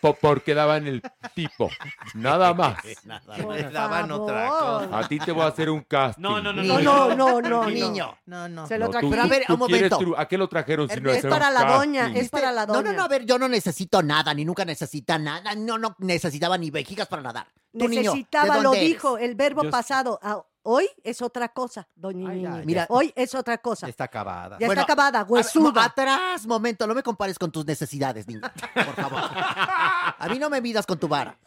po- 0.00 0.14
porque 0.14 0.54
daban 0.54 0.86
el 0.86 1.02
tipo. 1.34 1.68
Nada 2.14 2.54
más. 2.54 2.76
Nada 3.04 3.22
más. 3.46 3.72
daban 3.72 4.10
otra 4.10 4.48
cosa. 4.48 4.98
A 4.98 5.06
ti 5.06 5.18
te 5.18 5.30
voy 5.32 5.42
a 5.42 5.48
hacer 5.48 5.68
un 5.68 5.82
casting. 5.82 6.22
No, 6.22 6.40
no, 6.40 6.50
no, 6.52 6.62
No, 6.62 6.80
no, 6.80 7.14
no, 7.14 7.40
no, 7.42 7.66
Niño. 7.70 8.16
No, 8.24 8.48
no. 8.48 8.66
Se 8.66 8.78
lo 8.78 8.86
No, 8.86 8.90
traje. 8.90 9.06
tú- 9.06 9.10
Pero 9.10 9.22
a 9.22 9.26
ver, 9.26 9.44
un 9.50 9.58
momento. 9.58 9.98
¿A 10.16 10.26
qué 10.26 10.38
lo 10.38 10.48
trajeron 10.48 10.88
si 10.88 10.98
no 11.00 11.10
Es 11.10 11.26
para 11.26 11.50
la 11.50 11.64
doña, 11.76 12.10
es 12.14 12.30
para 12.30 12.52
la 12.52 12.64
No, 12.64 12.74
no, 12.74 12.82
doña. 12.84 12.92
no, 12.96 13.02
a 13.04 13.08
ver, 13.08 13.26
yo 13.26 13.38
no 13.38 13.48
necesito 13.48 14.02
nada, 14.02 14.32
ni 14.32 14.44
nunca 14.46 14.64
necesita 14.64 15.18
nada, 15.18 15.54
no, 15.54 15.76
no 15.76 15.94
necesitaba 15.98 16.56
ni 16.56 16.70
vejigas 16.70 17.06
para 17.06 17.20
nadar. 17.22 17.46
Tú, 17.78 17.86
niño, 17.86 18.00
¿de 18.12 18.16
Necesitaba, 18.16 18.58
lo 18.60 18.72
eres? 18.74 18.84
dijo, 18.88 19.18
el 19.18 19.34
verbo 19.34 19.62
Yo- 19.64 19.70
pasado. 19.70 20.18
Hoy 20.62 20.86
es 21.02 21.22
otra 21.22 21.48
cosa, 21.48 21.88
doña 21.94 22.28
Ay, 22.30 22.66
Mira, 22.66 22.86
hoy 22.90 23.12
es 23.16 23.34
otra 23.34 23.56
cosa. 23.58 23.88
Está 23.88 24.04
acabada. 24.04 24.58
Ya 24.58 24.66
Bueno, 24.66 24.82
está 24.82 24.92
acabada, 24.92 25.20
A 25.20 25.24
ver, 25.24 25.32
huesuda. 25.32 25.84
atrás, 25.84 26.46
momento, 26.46 26.86
no 26.86 26.94
me 26.94 27.02
compares 27.02 27.38
con 27.38 27.50
tus 27.50 27.64
necesidades, 27.64 28.28
niño. 28.28 28.42
Por 28.74 28.94
favor. 28.94 29.20
A 29.22 30.28
mí 30.30 30.38
no 30.38 30.50
me 30.50 30.60
midas 30.60 30.84
con 30.84 30.98
tu 30.98 31.08
vara. 31.08 31.38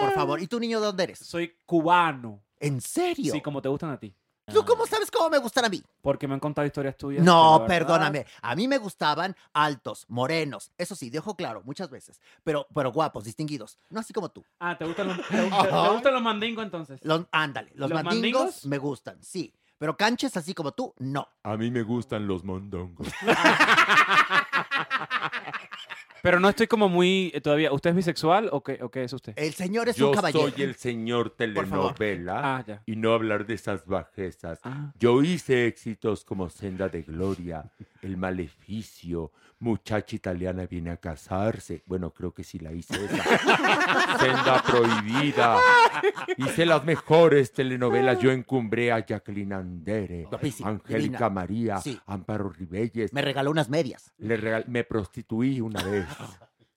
Por 0.00 0.12
favor. 0.14 0.40
¿Y 0.40 0.46
tú, 0.46 0.58
niño, 0.58 0.80
de 0.80 0.86
dónde 0.86 1.04
eres? 1.04 1.18
Soy 1.18 1.54
cubano. 1.66 2.42
¿En 2.58 2.80
serio? 2.80 3.32
Sí, 3.32 3.40
como 3.42 3.60
te 3.60 3.68
gustan 3.68 3.90
a 3.90 3.98
ti. 3.98 4.14
¿Tú 4.52 4.64
cómo 4.64 4.86
sabes 4.86 5.10
cómo 5.10 5.30
me 5.30 5.38
gustan 5.38 5.64
a 5.64 5.68
mí? 5.68 5.82
Porque 6.00 6.26
me 6.28 6.34
han 6.34 6.40
contado 6.40 6.66
historias 6.66 6.96
tuyas. 6.96 7.24
No, 7.24 7.64
perdóname. 7.66 8.26
A 8.40 8.54
mí 8.54 8.68
me 8.68 8.78
gustaban 8.78 9.34
altos, 9.52 10.04
morenos. 10.08 10.70
Eso 10.78 10.94
sí, 10.94 11.10
de 11.10 11.18
ojo 11.20 11.34
claro, 11.36 11.62
muchas 11.64 11.90
veces. 11.90 12.20
Pero, 12.44 12.66
pero 12.74 12.92
guapos, 12.92 13.24
distinguidos. 13.24 13.78
No 13.90 14.00
así 14.00 14.12
como 14.12 14.28
tú. 14.30 14.44
Ah, 14.60 14.76
¿te 14.76 14.84
gustan 14.84 15.08
los, 15.08 15.16
te, 15.16 15.22
te- 15.36 15.50
te 15.68 15.88
gustan 15.90 16.12
los 16.14 16.22
mandingos 16.22 16.64
entonces? 16.64 17.00
Los, 17.02 17.26
ándale, 17.32 17.70
los, 17.74 17.90
¿Los 17.90 18.02
mandingos, 18.02 18.40
mandingos? 18.42 18.66
me 18.66 18.78
gustan, 18.78 19.22
sí. 19.22 19.52
Pero 19.78 19.96
canches 19.96 20.36
así 20.36 20.54
como 20.54 20.72
tú, 20.72 20.94
no. 20.98 21.26
A 21.42 21.56
mí 21.56 21.70
me 21.70 21.82
gustan 21.82 22.26
los 22.28 22.44
mondongos. 22.44 23.08
Pero 26.22 26.38
no 26.40 26.48
estoy 26.48 26.66
como 26.68 26.88
muy 26.88 27.30
eh, 27.34 27.40
todavía. 27.40 27.72
¿Usted 27.72 27.90
es 27.90 27.96
bisexual 27.96 28.48
o 28.52 28.62
qué, 28.62 28.78
o 28.82 28.90
qué 28.90 29.04
es 29.04 29.12
usted? 29.12 29.32
El 29.36 29.54
señor 29.54 29.88
es 29.88 29.96
Yo 29.96 30.10
un 30.10 30.14
caballero. 30.14 30.50
soy 30.50 30.62
el 30.62 30.74
señor 30.76 31.34
favor. 31.36 31.36
telenovela 31.36 32.56
Ah, 32.58 32.64
ya. 32.66 32.82
y 32.86 32.96
no 32.96 33.12
hablar 33.12 33.44
de 33.46 33.54
esas 33.54 33.84
bajezas. 33.86 34.60
Ah. 34.62 34.92
Yo 34.98 35.22
hice 35.22 35.66
éxitos 35.66 36.24
como 36.24 36.48
Senda 36.48 36.88
de 36.88 37.02
Gloria, 37.02 37.70
El 38.02 38.16
Maleficio, 38.16 39.32
Muchacha 39.58 40.16
Italiana 40.16 40.66
viene 40.66 40.90
a 40.90 40.96
casarse. 40.96 41.82
Bueno, 41.86 42.10
creo 42.10 42.32
que 42.34 42.42
sí 42.42 42.58
la 42.58 42.72
hice 42.72 42.94
esa. 43.04 43.22
Senda 44.18 44.60
Prohibida. 44.62 45.56
Hice 46.36 46.66
las 46.66 46.84
mejores 46.84 47.52
telenovelas. 47.52 48.18
Yo 48.18 48.32
encumbré 48.32 48.90
a 48.90 49.06
Jacqueline 49.06 49.52
Andere, 49.52 50.24
Guapísima, 50.24 50.70
Angélica 50.70 50.98
divina. 51.18 51.28
María, 51.30 51.78
Sí. 51.78 51.96
Amparo 52.06 52.48
Ribelles. 52.48 53.12
Me 53.12 53.22
regaló 53.22 53.52
unas 53.52 53.68
medias. 53.68 54.12
Le 54.18 54.36
regal- 54.36 54.64
me 54.66 54.82
prostituí 54.82 55.60
una 55.60 55.82
vez. 55.84 56.06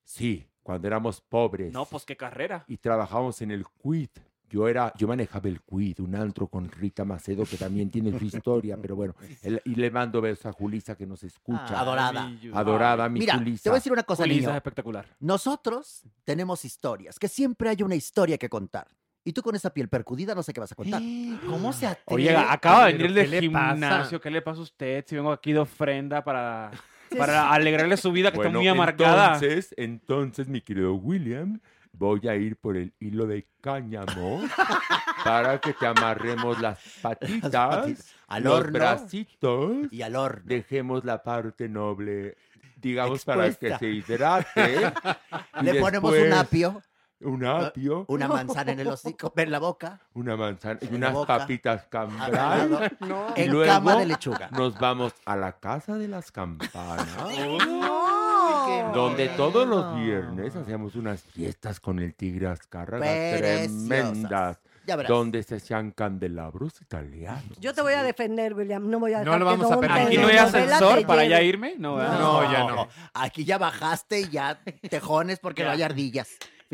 Sí, 0.03 0.47
cuando 0.63 0.87
éramos 0.87 1.21
pobres 1.21 1.73
No, 1.73 1.85
pues 1.85 2.05
qué 2.05 2.15
carrera. 2.17 2.63
y 2.67 2.77
trabajábamos 2.77 3.41
en 3.41 3.51
el 3.51 3.65
Quid. 3.81 4.09
Yo 4.47 4.67
era, 4.67 4.93
yo 4.95 5.07
manejaba 5.07 5.49
el 5.49 5.59
Quid, 5.61 5.99
un 6.01 6.15
antro 6.15 6.47
con 6.47 6.69
Rita 6.69 7.03
Macedo 7.03 7.45
que 7.45 7.57
también 7.57 7.89
tiene 7.89 8.17
su 8.17 8.23
historia, 8.25 8.77
pero 8.81 8.95
bueno, 8.95 9.15
el- 9.41 9.59
y 9.65 9.73
le 9.75 9.89
mando 9.89 10.21
besos 10.21 10.45
a 10.45 10.51
Julisa 10.53 10.95
que 10.95 11.05
nos 11.07 11.23
escucha. 11.23 11.65
Ah, 11.69 11.79
adorada. 11.81 12.31
Adorada, 12.53 13.09
mi 13.09 13.21
Mira, 13.21 13.37
Julisa. 13.37 13.63
te 13.63 13.69
voy 13.69 13.77
a 13.77 13.79
decir 13.79 13.91
una 13.91 14.03
cosa, 14.03 14.25
niño. 14.25 14.49
es 14.51 14.55
espectacular. 14.55 15.05
Nosotros 15.19 16.03
tenemos 16.23 16.63
historias, 16.63 17.17
que 17.17 17.27
siempre 17.27 17.69
hay 17.69 17.81
una 17.81 17.95
historia 17.95 18.37
que 18.37 18.47
contar. 18.47 18.87
Y 19.27 19.33
tú 19.33 19.41
con 19.41 19.55
esa 19.55 19.71
piel 19.71 19.89
percudida 19.89 20.35
no 20.35 20.43
sé 20.43 20.53
qué 20.53 20.59
vas 20.59 20.71
a 20.71 20.75
contar. 20.75 21.01
¿Cómo 21.49 21.73
se 21.73 21.87
atreve? 21.87 22.21
Oye, 22.29 22.35
acaba 22.37 22.85
de 22.85 22.93
venir 22.93 23.13
del 23.13 23.41
gimnasio. 23.41 24.21
¿Qué 24.21 24.29
le 24.29 24.43
pasa 24.43 24.59
a 24.59 24.63
usted? 24.63 25.03
Si 25.07 25.15
vengo 25.15 25.31
aquí 25.31 25.51
de 25.53 25.59
ofrenda 25.59 26.23
para, 26.23 26.69
para 27.17 27.51
alegrarle 27.51 27.97
su 27.97 28.11
vida 28.11 28.31
que 28.31 28.37
Bueno, 28.37 28.49
está 28.49 28.59
muy 28.59 28.67
amargada. 28.67 29.33
Entonces, 29.35 29.73
entonces, 29.77 30.47
mi 30.47 30.61
querido 30.61 30.93
William, 30.95 31.59
voy 31.93 32.27
a 32.27 32.35
ir 32.35 32.57
por 32.57 32.77
el 32.77 32.93
hilo 32.99 33.25
de 33.25 33.47
cáñamo 33.61 34.41
para 35.23 35.59
que 35.59 35.73
te 35.73 35.85
amarremos 35.87 36.59
las 36.59 36.79
patitas, 37.01 37.51
patitas 37.51 38.15
al 38.27 38.43
los 38.43 38.53
horno 38.59 38.71
bracitos, 38.73 39.71
Y 39.91 40.01
al 40.01 40.15
horno. 40.15 40.43
dejemos 40.45 41.03
la 41.05 41.23
parte 41.23 41.69
noble, 41.69 42.37
digamos, 42.77 43.23
para 43.25 43.51
que 43.53 43.77
se 43.77 43.87
hidrate. 43.87 44.91
y 45.61 45.65
Le 45.65 45.79
ponemos 45.79 46.13
un 46.13 46.33
apio, 46.33 46.81
Un 47.21 47.45
apio, 47.45 48.05
una 48.09 48.27
manzana 48.27 48.73
en 48.73 48.79
el 48.81 48.87
hocico, 48.87 49.31
en 49.37 49.51
la 49.51 49.59
boca, 49.59 50.01
una 50.13 50.35
manzana 50.35 50.79
y 50.81 50.93
unas 50.93 51.13
boca, 51.13 51.37
papitas 51.37 51.87
al 51.91 52.31
lado, 52.31 52.79
cambray. 52.79 52.91
Y 53.37 53.41
en 53.43 53.51
luego 53.51 53.71
cama 53.71 53.95
de 53.95 54.05
lechuga. 54.05 54.49
nos 54.51 54.77
vamos 54.77 55.13
a 55.25 55.35
la 55.37 55.53
casa 55.53 55.97
de 55.97 56.07
las 56.07 56.31
campanas. 56.31 57.07
No. 58.45 58.91
Donde 58.93 59.29
todos 59.29 59.67
los 59.67 59.95
viernes 59.95 60.55
hacíamos 60.55 60.95
unas 60.95 61.21
fiestas 61.21 61.79
con 61.79 61.99
el 61.99 62.13
tigre 62.13 62.47
Azcárraga 62.47 63.03
tremendas. 63.37 64.59
Ya 64.85 64.95
verás. 64.95 65.09
Donde 65.09 65.41
se 65.41 65.55
hacían 65.55 65.91
candelabros 65.91 66.79
italianos. 66.81 67.57
Yo 67.59 67.73
te 67.73 67.81
voy 67.81 67.93
a 67.93 68.03
defender, 68.03 68.53
William. 68.53 68.87
No 68.87 68.99
voy 68.99 69.13
a 69.13 69.23
No 69.23 69.31
dejar 69.31 69.39
lo 69.39 69.45
que 69.45 69.51
vamos 69.57 69.71
a 69.71 69.79
permitir. 69.79 70.07
Aquí 70.07 70.17
no 70.17 70.27
hay 70.27 70.37
ascensor 70.37 71.05
para 71.07 71.25
ya 71.25 71.41
irme. 71.41 71.73
No. 71.77 71.97
No, 71.97 72.51
ya 72.51 72.65
no. 72.65 72.87
Aquí 73.13 73.45
ya 73.45 73.57
bajaste 73.57 74.21
y 74.21 74.29
ya 74.29 74.59
tejones 74.89 75.39
porque 75.39 75.63
no 75.63 75.71
hay 75.71 75.81
ardillas. 75.81 76.29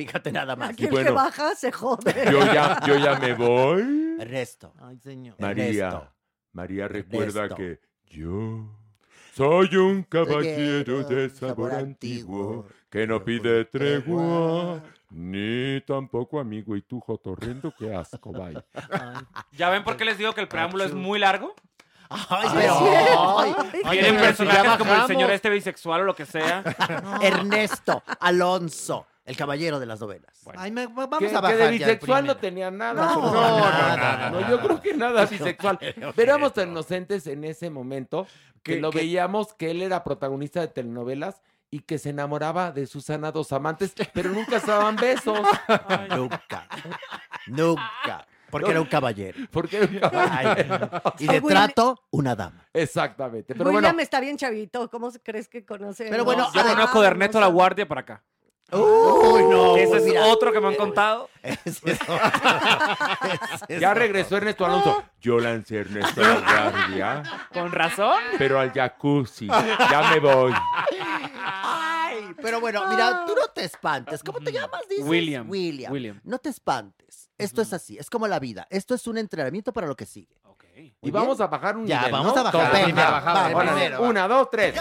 Fíjate 0.05 0.31
nada 0.31 0.55
más. 0.55 0.71
Aquí 0.71 0.85
el 0.85 0.91
bueno. 0.91 1.09
que 1.09 1.11
baja 1.15 1.55
se 1.55 1.71
jode. 1.71 2.13
Yo 2.31 2.39
ya, 2.53 2.79
yo 2.87 2.97
ya 2.97 3.19
me 3.19 3.33
voy. 3.33 4.17
Resto. 4.19 4.73
Ay, 4.81 4.97
señor. 4.99 5.35
María. 5.39 6.11
María 6.53 6.87
recuerda 6.87 7.47
que 7.49 7.79
yo 8.07 8.65
soy 9.33 9.75
un 9.75 10.03
caballero 10.03 11.03
de 11.03 11.29
sabor 11.29 11.73
antiguo, 11.73 12.65
que 12.89 13.05
no 13.07 13.23
pide 13.23 13.65
tregua, 13.65 14.81
ni 15.11 15.79
tampoco 15.81 16.39
amigo. 16.39 16.75
Y 16.75 16.81
tú, 16.81 16.99
Jotorrendo, 16.99 17.73
qué 17.77 17.93
asco, 17.95 18.31
vaya. 18.31 18.65
¿Ya 19.53 19.69
ven 19.69 19.83
por 19.83 19.97
qué 19.97 20.05
les 20.05 20.17
digo 20.17 20.33
que 20.33 20.41
el 20.41 20.47
preámbulo 20.47 20.83
es 20.83 20.93
muy 20.93 21.19
largo? 21.19 21.53
Ay, 22.09 22.49
Sí, 22.49 22.55
pero. 22.57 23.39
ay, 23.39 23.53
Ay, 23.85 23.99
Tienen 23.99 24.19
personajes 24.21 24.77
como 24.77 24.93
el 24.93 25.07
señor 25.07 25.31
este 25.31 25.49
bisexual 25.49 26.01
o 26.01 26.03
lo 26.03 26.13
que 26.15 26.25
sea. 26.25 26.61
Ernesto 27.21 28.03
Alonso, 28.19 29.07
el 29.25 29.37
caballero 29.37 29.79
de 29.79 29.85
las 29.85 29.99
novelas. 29.99 30.41
Ay, 30.57 30.71
me- 30.71 30.87
vamos 30.87 31.19
que, 31.19 31.25
a 31.25 31.29
que 31.29 31.35
bajar 31.35 31.51
de 31.57 31.59
ya 31.59 31.65
el 31.67 31.71
bisexual 31.79 32.25
no 32.25 32.37
primero. 32.37 32.39
tenía 32.39 32.71
nada. 32.71 33.05
No, 33.05 33.13
sobre- 33.13 33.39
nada, 33.39 33.97
nada, 33.97 34.29
no, 34.31 34.49
yo 34.49 34.59
creo 34.61 34.81
que 34.81 34.93
nada 34.93 35.25
bisexual. 35.29 35.77
Pero 35.79 36.13
éramos 36.17 36.53
tan 36.53 36.69
inocentes 36.69 37.27
en 37.27 37.43
ese 37.43 37.69
momento 37.69 38.25
que 38.63 38.75
Que- 38.75 38.81
lo 38.81 38.89
que- 38.91 38.99
veíamos 38.99 39.53
que 39.53 39.71
él 39.71 39.81
era 39.81 40.03
protagonista 40.03 40.59
de 40.61 40.67
telenovelas 40.69 41.41
y 41.69 41.79
que 41.81 41.97
se 41.99 42.09
enamoraba 42.09 42.71
de 42.71 42.85
Susana 42.85 43.31
dos 43.31 43.53
amantes, 43.53 43.93
pero 44.13 44.29
nunca 44.29 44.59
se 44.59 44.67
daban 44.67 44.95
besos. 44.97 45.39
Nunca. 46.09 46.67
Nunca. 47.47 48.27
Porque 48.49 48.71
era 48.71 48.81
un 48.81 48.87
caballero. 48.87 49.39
Porque 49.49 49.77
era 49.77 49.85
un 49.87 49.99
caballero. 49.99 50.89
Y 51.19 51.27
de 51.27 51.39
William- 51.39 51.47
trato, 51.67 52.03
una 52.11 52.35
dama. 52.35 52.65
Exactamente. 52.73 53.53
Pero 53.55 53.69
William 53.69 53.83
bueno, 53.93 54.01
está 54.01 54.19
bien 54.19 54.35
chavito. 54.37 54.89
¿Cómo 54.89 55.09
crees 55.23 55.47
que 55.47 55.63
conoce? 55.65 56.07
Pero 56.09 56.25
bueno, 56.25 56.49
Yo 56.53 56.59
Ah, 56.61 56.73
conozco 56.73 56.99
de 57.01 57.07
Ernesto 57.07 57.39
La 57.39 57.47
Guardia 57.47 57.87
para 57.87 58.01
acá. 58.01 58.23
Uy, 58.71 59.43
no. 59.49 59.75
Ese 59.75 59.87
pues 59.87 60.03
es 60.03 60.07
mira, 60.09 60.25
otro 60.27 60.51
que 60.51 60.61
me 60.61 60.67
han 60.69 60.75
contado. 60.75 61.29
Ya 63.79 63.93
regresó 63.93 64.37
Ernesto 64.37 64.65
Alonso. 64.65 65.03
Yo 65.21 65.39
lancé 65.39 65.77
Ernesto 65.79 66.23
a 66.23 66.27
la 66.27 66.39
guardia, 66.71 67.23
Con 67.53 67.71
razón. 67.71 68.19
pero 68.37 68.59
al 68.59 68.71
jacuzzi. 68.71 69.47
Ya 69.47 70.09
me 70.13 70.19
voy. 70.19 70.53
Ay, 71.43 72.33
pero 72.41 72.59
bueno, 72.59 72.87
mira, 72.89 73.23
tú 73.25 73.33
no 73.35 73.47
te 73.53 73.63
espantes. 73.65 74.23
¿Cómo 74.23 74.39
te 74.39 74.51
llamas? 74.51 74.81
Dices? 74.89 75.05
William. 75.05 75.49
William. 75.49 75.91
William. 75.91 76.19
No 76.23 76.39
te 76.39 76.49
espantes. 76.49 77.29
Esto 77.37 77.61
es 77.61 77.73
así, 77.73 77.97
es 77.97 78.09
como 78.09 78.27
la 78.27 78.39
vida. 78.39 78.67
Esto 78.69 78.93
es 78.93 79.07
un 79.07 79.17
entrenamiento 79.17 79.73
para 79.73 79.87
lo 79.87 79.95
que 79.95 80.05
sigue. 80.05 80.37
Y 81.01 81.11
vamos 81.11 81.39
a 81.41 81.47
bajar 81.47 81.77
un 81.77 81.85
Ya, 81.85 81.97
nivel, 81.97 82.11
vamos 82.13 82.35
¿no? 82.35 82.41
a 82.41 82.43
bajar. 82.43 82.71
Venga, 82.73 82.85
Venga, 82.87 83.09
va, 83.19 83.49
órale. 83.55 83.71
primero. 83.71 84.01
Una, 84.03 84.27
dos, 84.27 84.49
tres. 84.49 84.75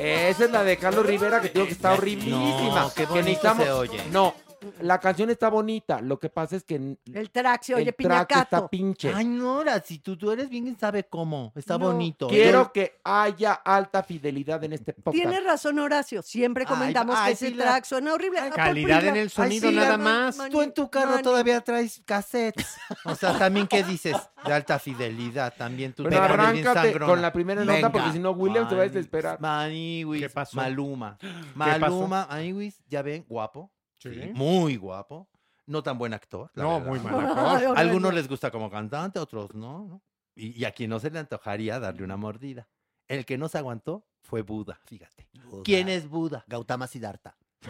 Esa 0.00 0.44
es 0.46 0.50
la 0.50 0.64
de 0.64 0.76
Carlos 0.78 1.04
Rivera 1.04 1.40
que 1.42 1.50
digo 1.50 1.66
que 1.66 1.72
está 1.72 1.92
horriblísima. 1.92 2.80
No, 2.82 2.92
qué 2.94 3.06
que 3.06 3.22
necesitamos- 3.22 3.64
se 3.64 3.70
oye. 3.72 4.02
No, 4.10 4.34
la 4.80 4.98
canción 5.00 5.30
está 5.30 5.48
bonita. 5.48 6.00
Lo 6.00 6.18
que 6.18 6.28
pasa 6.28 6.56
es 6.56 6.64
que 6.64 6.96
El 7.12 7.30
track 7.30 7.62
se 7.62 7.74
oye 7.74 7.82
el 7.90 7.94
track 7.94 7.96
piñacato. 8.28 8.42
está 8.56 8.68
pinche. 8.68 9.12
Ay, 9.14 9.24
Nora, 9.26 9.80
si 9.80 9.98
tú, 9.98 10.16
tú 10.16 10.30
eres 10.30 10.48
bien, 10.48 10.76
sabe 10.78 11.04
cómo. 11.04 11.52
Está 11.56 11.78
No. 11.78 11.86
bonito. 11.86 12.28
Quiero 12.28 12.72
que 12.72 13.00
haya 13.04 13.52
alta 13.52 14.02
fidelidad 14.02 14.62
en 14.64 14.72
este 14.74 14.92
podcast. 14.92 15.14
Tienes 15.22 15.44
razón, 15.44 15.78
Horacio. 15.78 16.22
Siempre 16.22 16.64
Ay, 16.66 16.68
comentamos 16.74 17.16
ay, 17.18 17.26
que 17.28 17.46
ese 17.46 17.54
la- 17.54 17.64
track 17.64 17.84
suena 17.84 18.12
horrible. 18.14 18.38
Ah, 18.40 18.46
por 18.48 18.56
Calidad 18.56 19.04
en 19.04 19.16
el 19.16 19.30
sonido 19.30 19.68
Ay, 19.68 19.74
sí, 19.74 19.80
nada 19.80 19.98
más. 19.98 20.38
Tú 20.50 20.62
en 20.62 20.72
tu 20.74 20.90
carro 20.90 21.10
Mani. 21.12 21.22
todavía 21.22 21.60
traes 21.60 22.02
cassettes. 22.04 22.76
O 23.04 23.14
sea, 23.14 23.38
también, 23.38 23.66
¿qué 23.66 23.82
dices? 23.84 24.16
De 24.44 24.52
alta 24.52 24.78
fidelidad. 24.78 25.52
También 25.56 25.92
tú 25.92 26.02
Bueno, 26.04 26.16
te 26.18 26.22
arráncate 26.22 26.98
con 26.98 27.20
la 27.22 27.32
primera 27.32 27.60
nota 27.62 27.72
Venga. 27.74 27.92
porque 27.92 28.12
si 28.12 28.18
no 28.18 28.30
William 28.32 28.68
se 28.68 28.74
va 28.74 28.82
a 28.82 28.86
desesperar. 28.86 29.40
Maniwis, 29.40 30.20
¿Qué 30.22 30.28
pasó? 30.30 30.56
Maluma. 30.56 31.18
Maluma, 31.54 32.26
Maniwis, 32.30 32.80
ya 32.88 33.02
ven, 33.02 33.24
guapo. 33.28 33.70
Sí. 34.00 34.10
Sí, 34.14 34.30
muy 34.34 34.76
guapo. 34.76 35.28
No 35.66 35.82
tan 35.82 35.98
buen 35.98 36.12
actor. 36.14 36.50
la 36.54 36.62
No, 36.64 36.80
verdad. 36.80 36.86
muy 36.88 36.98
mal 37.00 37.14
actor. 37.60 37.78
Algunos 37.78 38.12
les 38.14 38.26
gusta 38.28 38.50
como 38.50 38.68
cantante, 38.70 39.18
otros 39.20 39.54
no. 39.54 39.84
¿no? 39.86 40.02
Y, 40.34 40.58
y 40.60 40.64
a 40.64 40.72
quien 40.72 40.90
no 40.90 40.98
se 40.98 41.10
le 41.10 41.18
antojaría 41.18 41.78
darle 41.78 42.02
una 42.04 42.16
mordida. 42.16 42.68
El 43.08 43.24
que 43.26 43.36
no 43.38 43.48
se 43.48 43.58
aguantó 43.58 44.06
fue 44.22 44.42
Buda, 44.42 44.80
fíjate. 44.86 45.28
Buda. 45.50 45.62
¿Quién 45.64 45.88
es 45.88 46.08
Buda? 46.08 46.44
Gautama 46.48 46.86
Siddhartha. 46.86 47.36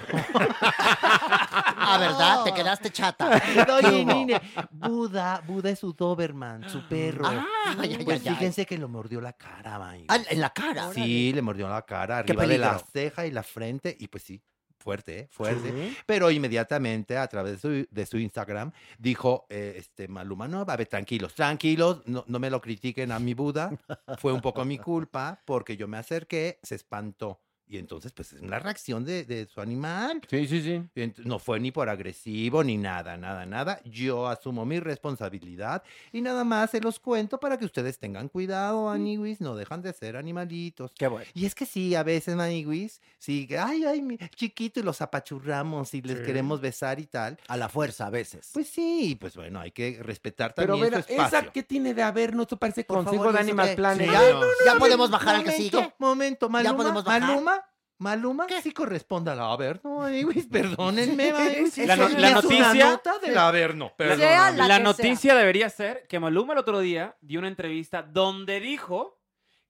ah, 0.73 1.97
¿verdad? 1.98 2.44
Te 2.44 2.52
quedaste 2.55 2.90
chata. 2.90 3.43
Oye, 3.82 4.05
nene, 4.05 4.40
Buda, 4.70 5.43
Buda 5.47 5.70
es 5.70 5.78
su 5.78 5.93
Doberman, 5.93 6.69
su 6.69 6.86
perro. 6.89 7.27
Ah, 7.27 7.44
ay, 7.78 7.98
pues 8.05 8.23
fíjense 8.23 8.66
que 8.66 8.78
lo 8.78 8.89
mordió 8.89 9.20
la 9.20 9.32
cara, 9.32 9.78
man. 9.78 10.05
Ah, 10.09 10.19
en 10.28 10.40
la 10.40 10.51
cara. 10.51 10.93
Sí, 10.93 11.32
le 11.32 11.43
mordió 11.43 11.69
la 11.69 11.82
cara, 11.82 12.23
Qué 12.24 12.32
arriba 12.32 12.47
de 12.47 12.59
la 12.59 12.70
peligro. 12.73 12.89
ceja 12.93 13.27
y 13.27 13.31
la 13.31 13.43
frente, 13.43 13.97
y 13.98 14.09
pues 14.09 14.23
sí, 14.23 14.43
fuerte, 14.81 15.20
¿eh? 15.20 15.28
Fuerte. 15.31 15.70
Sí. 15.70 15.97
Pero 16.07 16.31
inmediatamente, 16.31 17.16
a 17.16 17.27
través 17.28 17.52
de 17.52 17.85
su, 17.85 17.89
de 17.90 18.07
su 18.07 18.19
Instagram, 18.19 18.73
dijo, 18.98 19.47
eh, 19.48 19.74
este, 19.77 20.09
Maluma, 20.09 20.48
no, 20.48 20.65
a 20.66 20.77
ver, 20.77 20.86
tranquilos, 20.86 21.35
tranquilos, 21.35 22.02
no, 22.07 22.24
no 22.27 22.39
me 22.39 22.51
lo 22.51 22.61
critiquen 22.61 23.12
a 23.12 23.19
mi 23.19 23.35
Buda, 23.35 23.70
fue 24.19 24.32
un 24.32 24.40
poco 24.40 24.65
mi 24.65 24.78
culpa, 24.78 25.43
porque 25.44 25.77
yo 25.77 25.86
me 25.86 25.98
acerqué, 25.98 26.59
se 26.62 26.74
espantó. 26.74 27.40
Y 27.72 27.78
entonces, 27.78 28.10
pues 28.10 28.32
es 28.32 28.40
una 28.42 28.59
reacción 28.59 29.05
de, 29.05 29.22
de 29.24 29.47
su 29.47 29.60
animal. 29.60 30.20
Sí, 30.28 30.48
sí, 30.48 30.60
sí. 30.60 30.82
Ent- 31.01 31.18
No 31.18 31.38
fue 31.38 31.60
ni 31.60 31.70
por 31.70 31.88
agresivo, 31.88 32.64
ni 32.64 32.76
nada, 32.76 33.16
nada, 33.16 33.47
nada. 33.47 33.80
Yo 33.84 34.26
asumo 34.26 34.66
mi 34.66 34.80
responsabilidad 34.80 35.84
y 36.12 36.20
nada 36.20 36.42
más 36.42 36.70
se 36.72 36.80
los 36.80 36.98
cuento 36.98 37.38
para 37.38 37.59
que 37.59 37.64
ustedes 37.64 37.98
tengan 38.01 38.28
cuidado, 38.28 38.90
Aniwis. 38.90 39.40
No 39.40 39.55
dejan 39.55 39.82
de 39.82 39.92
ser 39.92 40.16
animalitos. 40.16 40.90
Qué 40.98 41.06
bueno. 41.06 41.30
Y 41.32 41.47
es 41.47 41.55
que 41.55 41.64
sí, 41.64 41.94
a 41.94 42.02
veces, 42.02 42.36
Aniwis, 42.36 43.01
sí, 43.18 43.47
que, 43.47 43.56
ay, 43.59 43.84
ay, 43.84 44.02
mi 44.02 44.18
chiquito, 44.18 44.80
y 44.80 44.82
los 44.82 45.01
apachurramos 45.01 45.94
y 45.94 46.02
les 46.02 46.18
Sí. 46.18 46.24
queremos 46.24 46.60
besar 46.60 46.98
y 46.98 47.06
tal. 47.06 47.38
A 47.47 47.56
la 47.56 47.68
fuerza, 47.68 48.06
a 48.06 48.10
veces. 48.10 48.51
Pues 48.52 48.66
sí, 48.68 49.16
pues 49.20 49.36
bueno, 49.36 49.60
hay 49.60 49.70
que 49.70 50.01
respetar 50.02 50.55
Pero 50.55 50.72
también 50.74 50.90
mira, 50.92 51.02
su 51.05 51.12
espacio. 51.12 51.38
¿esa 51.38 51.52
qué 51.52 51.62
tiene 51.62 51.94
de 51.94 52.02
haber? 52.02 52.34
¿No 52.34 52.47
te 52.47 52.56
parece 52.56 52.82
Por 52.82 52.97
consejo 53.05 53.24
favor, 53.24 53.32
de 53.34 53.38
¿y 53.38 53.42
eso 53.42 53.51
Animal? 53.60 53.76
Planet? 53.76 54.06
Sí, 54.09 54.12
ya, 54.12 54.72
ya 54.72 54.78
podemos 54.78 55.09
bajar 55.10 55.36
al 55.36 55.44
que 55.44 55.51
momento, 55.51 55.78
sigue. 55.78 55.94
Momento, 55.98 56.48
Maluma, 56.48 56.76
podemos 56.76 57.05
bajar? 57.05 57.20
Maluma, 57.22 57.60
Maluma, 58.01 58.47
sí 58.62 58.72
corresponde 58.72 59.31
al 59.31 59.40
Averno, 59.40 60.02
Aniwis, 60.02 60.47
perdónenme. 60.47 61.32
La 61.86 61.97
no- 61.97 62.09
la 62.09 62.18
ya 62.31 62.39
es 62.39 62.44
una 62.44 62.59
noticia- 62.59 62.90
nota 62.90 63.18
del 63.18 63.36
Averno, 63.39 63.93
Sea 64.16 64.51
la 64.52 64.66
La 64.66 64.78
que 64.78 64.82
noticia 64.85 65.35
debería 65.35 65.68
ser 65.68 66.06
que 66.09 66.18
Maluma 66.18 66.55
el 66.55 66.59
otro 66.60 66.81
día 66.81 67.14
dio 67.20 67.39
una 67.40 67.48
entrevista 67.48 68.02
donde 68.02 68.59
dijo 68.59 69.19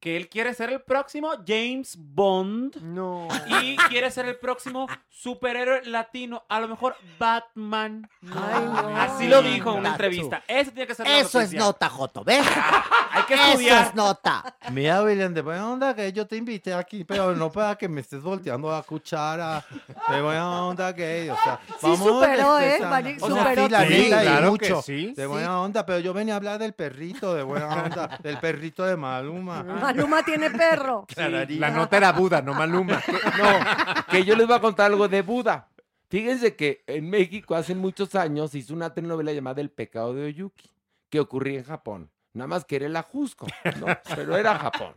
que 0.00 0.16
él 0.16 0.28
quiere 0.30 0.54
ser 0.54 0.70
el 0.72 0.80
próximo 0.80 1.30
James 1.46 1.94
Bond 1.98 2.76
No. 2.82 3.28
y 3.62 3.76
quiere 3.88 4.10
ser 4.10 4.24
el 4.26 4.36
próximo 4.36 4.88
superhéroe 5.10 5.82
latino, 5.84 6.42
a 6.48 6.58
lo 6.60 6.68
mejor 6.68 6.96
Batman. 7.18 8.08
Ay, 8.22 8.64
no. 8.64 8.96
Así 8.96 9.28
lo 9.28 9.42
dijo 9.42 9.72
en 9.72 9.80
una 9.80 9.90
entrevista. 9.90 10.42
Eso 10.48 10.70
tiene 10.70 10.86
que 10.86 10.94
ser 10.94 11.06
la 11.06 11.18
Eso 11.18 11.38
es 11.40 11.52
nota, 11.52 11.88
Joto, 11.90 12.24
¿ves? 12.24 12.40
Hay 13.12 13.24
que 13.24 13.34
Eso 13.34 13.42
estudiar. 13.44 13.86
es 13.88 13.94
nota. 13.94 14.56
Mira, 14.70 15.02
William, 15.02 15.34
de 15.34 15.42
buena 15.42 15.68
onda 15.70 15.94
que 15.94 16.12
yo 16.12 16.26
te 16.26 16.36
invité 16.36 16.72
aquí, 16.72 17.04
pero 17.04 17.34
no 17.34 17.50
para 17.52 17.76
que 17.76 17.88
me 17.88 18.00
estés 18.00 18.22
volteando 18.22 18.70
la 18.70 18.82
cuchara. 18.82 19.64
De 20.08 20.22
buena 20.22 20.64
onda 20.64 20.94
que, 20.94 21.30
o 21.30 21.36
sea, 21.44 21.60
Sí 21.66 21.74
vamos 21.82 21.98
superó, 21.98 22.58
¿eh? 22.60 22.78
O 22.80 22.88
sea, 22.88 23.18
superó 23.18 23.64
sí, 23.66 23.70
la 23.70 23.86
Sí, 23.86 23.88
neta, 23.92 24.22
y 24.22 24.26
claro 24.26 24.54
que 24.56 24.68
mucho. 24.70 24.82
sí. 24.82 25.12
De 25.14 25.26
buena 25.26 25.60
onda, 25.60 25.84
pero 25.84 25.98
yo 25.98 26.14
venía 26.14 26.34
a 26.34 26.36
hablar 26.38 26.58
del 26.58 26.72
perrito, 26.72 27.34
de 27.34 27.42
buena 27.42 27.66
onda, 27.84 28.18
del 28.22 28.38
perrito 28.38 28.84
de 28.84 28.96
Maluma. 28.96 29.89
Maluma 29.94 30.22
tiene 30.24 30.50
perro. 30.50 31.06
La 31.16 31.70
nota 31.70 31.96
era 31.96 32.12
Buda, 32.12 32.42
no 32.42 32.54
Maluma. 32.54 33.02
No, 33.38 34.04
que 34.10 34.24
yo 34.24 34.36
les 34.36 34.46
voy 34.46 34.56
a 34.56 34.60
contar 34.60 34.86
algo 34.90 35.08
de 35.08 35.22
Buda. 35.22 35.68
Fíjense 36.08 36.56
que 36.56 36.82
en 36.86 37.08
México 37.08 37.54
hace 37.54 37.74
muchos 37.74 38.14
años 38.14 38.54
hizo 38.54 38.74
una 38.74 38.92
telenovela 38.92 39.32
llamada 39.32 39.60
El 39.60 39.70
pecado 39.70 40.12
de 40.14 40.26
Oyuki, 40.26 40.68
que 41.08 41.20
ocurría 41.20 41.58
en 41.60 41.64
Japón. 41.64 42.10
Nada 42.32 42.48
más 42.48 42.64
que 42.64 42.76
era 42.76 42.86
el 42.86 42.96
Ajusco, 42.96 43.46
¿no? 43.78 43.86
pero 44.16 44.36
era 44.36 44.58
Japón. 44.58 44.94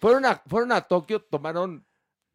Fueron 0.00 0.24
a, 0.26 0.42
fueron 0.46 0.72
a 0.72 0.80
Tokio, 0.82 1.22
tomaron 1.22 1.84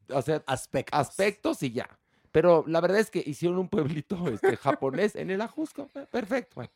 o 0.10 0.22
sea, 0.22 0.42
Aspectos. 0.48 1.00
aspectos 1.00 1.64
y 1.64 1.72
ya. 1.72 1.90
Pero 2.32 2.64
la 2.68 2.80
verdad 2.82 3.00
es 3.00 3.10
que 3.12 3.22
hicieron 3.26 3.58
un 3.60 3.68
pueblito 3.68 4.28
este, 4.30 4.56
japonés 4.58 5.16
en 5.16 5.30
el 5.32 5.42
Ajusco. 5.42 5.88
Pe- 5.88 6.06
Perfecto. 6.08 6.56
bueno. 6.56 6.72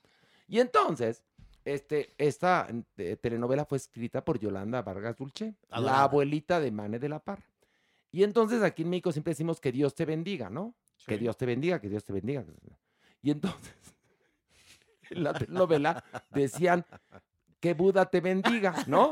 Y 0.48 0.60
entonces, 0.60 1.24
este, 1.66 2.14
esta 2.18 2.68
eh, 2.98 3.18
telenovela 3.18 3.66
fue 3.66 3.80
escrita 3.80 4.24
por 4.24 4.40
Yolanda 4.40 4.84
Vargas 4.84 5.18
Dulce, 5.18 5.56
la 5.70 6.04
abuelita 6.04 6.60
de 6.60 6.72
Mane 6.72 7.00
de 7.00 7.10
la 7.10 7.20
Parra. 7.20 7.46
Y 8.12 8.24
entonces 8.24 8.64
aquí 8.64 8.84
en 8.84 8.92
México 8.92 9.12
siempre 9.12 9.32
decimos 9.32 9.60
que 9.60 9.72
Dios 9.72 9.96
te 9.96 10.06
bendiga, 10.06 10.50
¿no? 10.50 10.76
Que 11.06 11.18
Dios 11.18 11.36
te 11.36 11.46
bendiga, 11.46 11.82
que 11.82 11.90
Dios 11.90 12.04
te 12.06 12.14
bendiga. 12.14 12.46
Y 13.22 13.32
entonces, 13.32 13.74
en 15.10 15.24
la 15.24 15.34
telenovela 15.34 16.04
decían 16.30 16.86
que 17.60 17.74
Buda 17.74 18.06
te 18.06 18.22
bendiga, 18.22 18.86
¿no? 18.88 19.12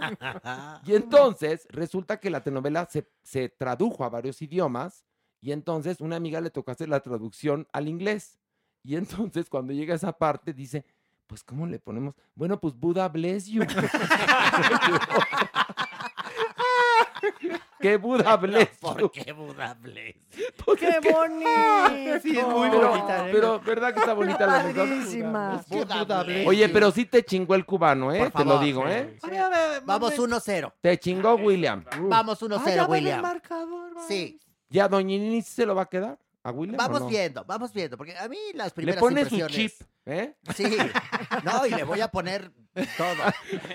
Y 0.86 0.94
entonces 0.94 1.68
resulta 1.70 2.20
que 2.20 2.30
la 2.30 2.44
telenovela 2.44 2.88
se, 2.90 3.10
se 3.24 3.50
tradujo 3.50 4.06
a 4.06 4.10
varios 4.10 4.42
idiomas 4.42 5.06
y 5.42 5.52
entonces 5.52 6.00
una 6.00 6.16
amiga 6.16 6.40
le 6.40 6.52
tocó 6.52 6.72
hacer 6.72 6.88
la 6.88 7.02
traducción 7.02 7.68
al 7.74 7.88
inglés. 7.88 8.40
Y 8.84 8.96
entonces 8.96 9.50
cuando 9.50 9.74
llega 9.74 9.96
esa 9.96 10.18
parte 10.18 10.54
dice, 10.54 10.86
pues 11.34 11.44
¿cómo 11.44 11.66
le 11.66 11.80
ponemos? 11.80 12.14
Bueno, 12.36 12.60
pues 12.60 12.76
Buda 12.76 13.10
bless 13.10 13.48
you. 13.48 13.64
que 17.82 17.98
Buda 17.98 18.38
bless 18.38 18.70
you. 18.80 18.88
¿Por 18.88 19.12
qué 19.12 19.32
Buda 19.34 19.76
Bless? 19.82 20.16
¡Qué 20.30 21.00
bonito! 21.12 21.50
Sí, 22.22 22.38
es 22.38 22.48
muy 22.48 22.70
Pero, 22.70 22.90
bonita, 22.90 23.28
¿eh? 23.28 23.32
pero, 23.34 23.60
¿verdad 23.62 23.94
que 23.96 24.00
está 24.00 24.14
bonita 24.14 24.46
la? 24.46 24.62
Padrísima. 24.62 25.60
Es 25.60 25.66
que 25.66 25.84
Buda 25.84 26.24
Bless. 26.24 26.48
Oye, 26.48 26.70
pero 26.70 26.92
sí 26.92 27.06
te 27.06 27.26
chingó 27.26 27.56
el 27.56 27.66
cubano, 27.66 28.14
¿eh? 28.14 28.30
Por 28.30 28.44
Te 28.44 28.46
lo 28.48 28.60
digo. 28.60 28.88
¿eh? 28.88 29.18
Sí. 29.24 29.32
Vamos 29.86 30.16
1-0. 30.16 30.72
Te 30.82 31.00
chingó 31.00 31.34
William. 31.34 31.84
Vamos 32.04 32.44
Ah, 32.44 32.46
1-0, 32.46 32.90
William. 32.90 33.42
Sí. 34.08 34.40
¿Ya 34.70 34.88
Doña 34.88 35.18
Nini 35.18 35.42
sí 35.42 35.52
se 35.52 35.66
lo 35.66 35.74
va 35.74 35.82
a 35.82 35.90
quedar 35.90 36.20
a 36.44 36.52
William? 36.52 36.78
Vamos 36.78 37.02
no? 37.02 37.08
viendo, 37.08 37.44
vamos 37.44 37.74
viendo. 37.74 37.98
Porque 37.98 38.16
a 38.16 38.28
mí 38.30 38.38
las 38.54 38.68
Le 38.68 38.74
primeras 38.76 39.00
pone 39.02 39.26
su 39.26 39.36
impresiones... 39.36 39.78
chip, 39.78 39.88
¿eh? 40.06 40.36
Sí. 40.56 40.66
No, 41.44 41.66
y 41.66 41.72
le 41.72 41.84
voy 41.84 42.02
a 42.02 42.08
poner 42.10 42.52
todo. 42.98 43.16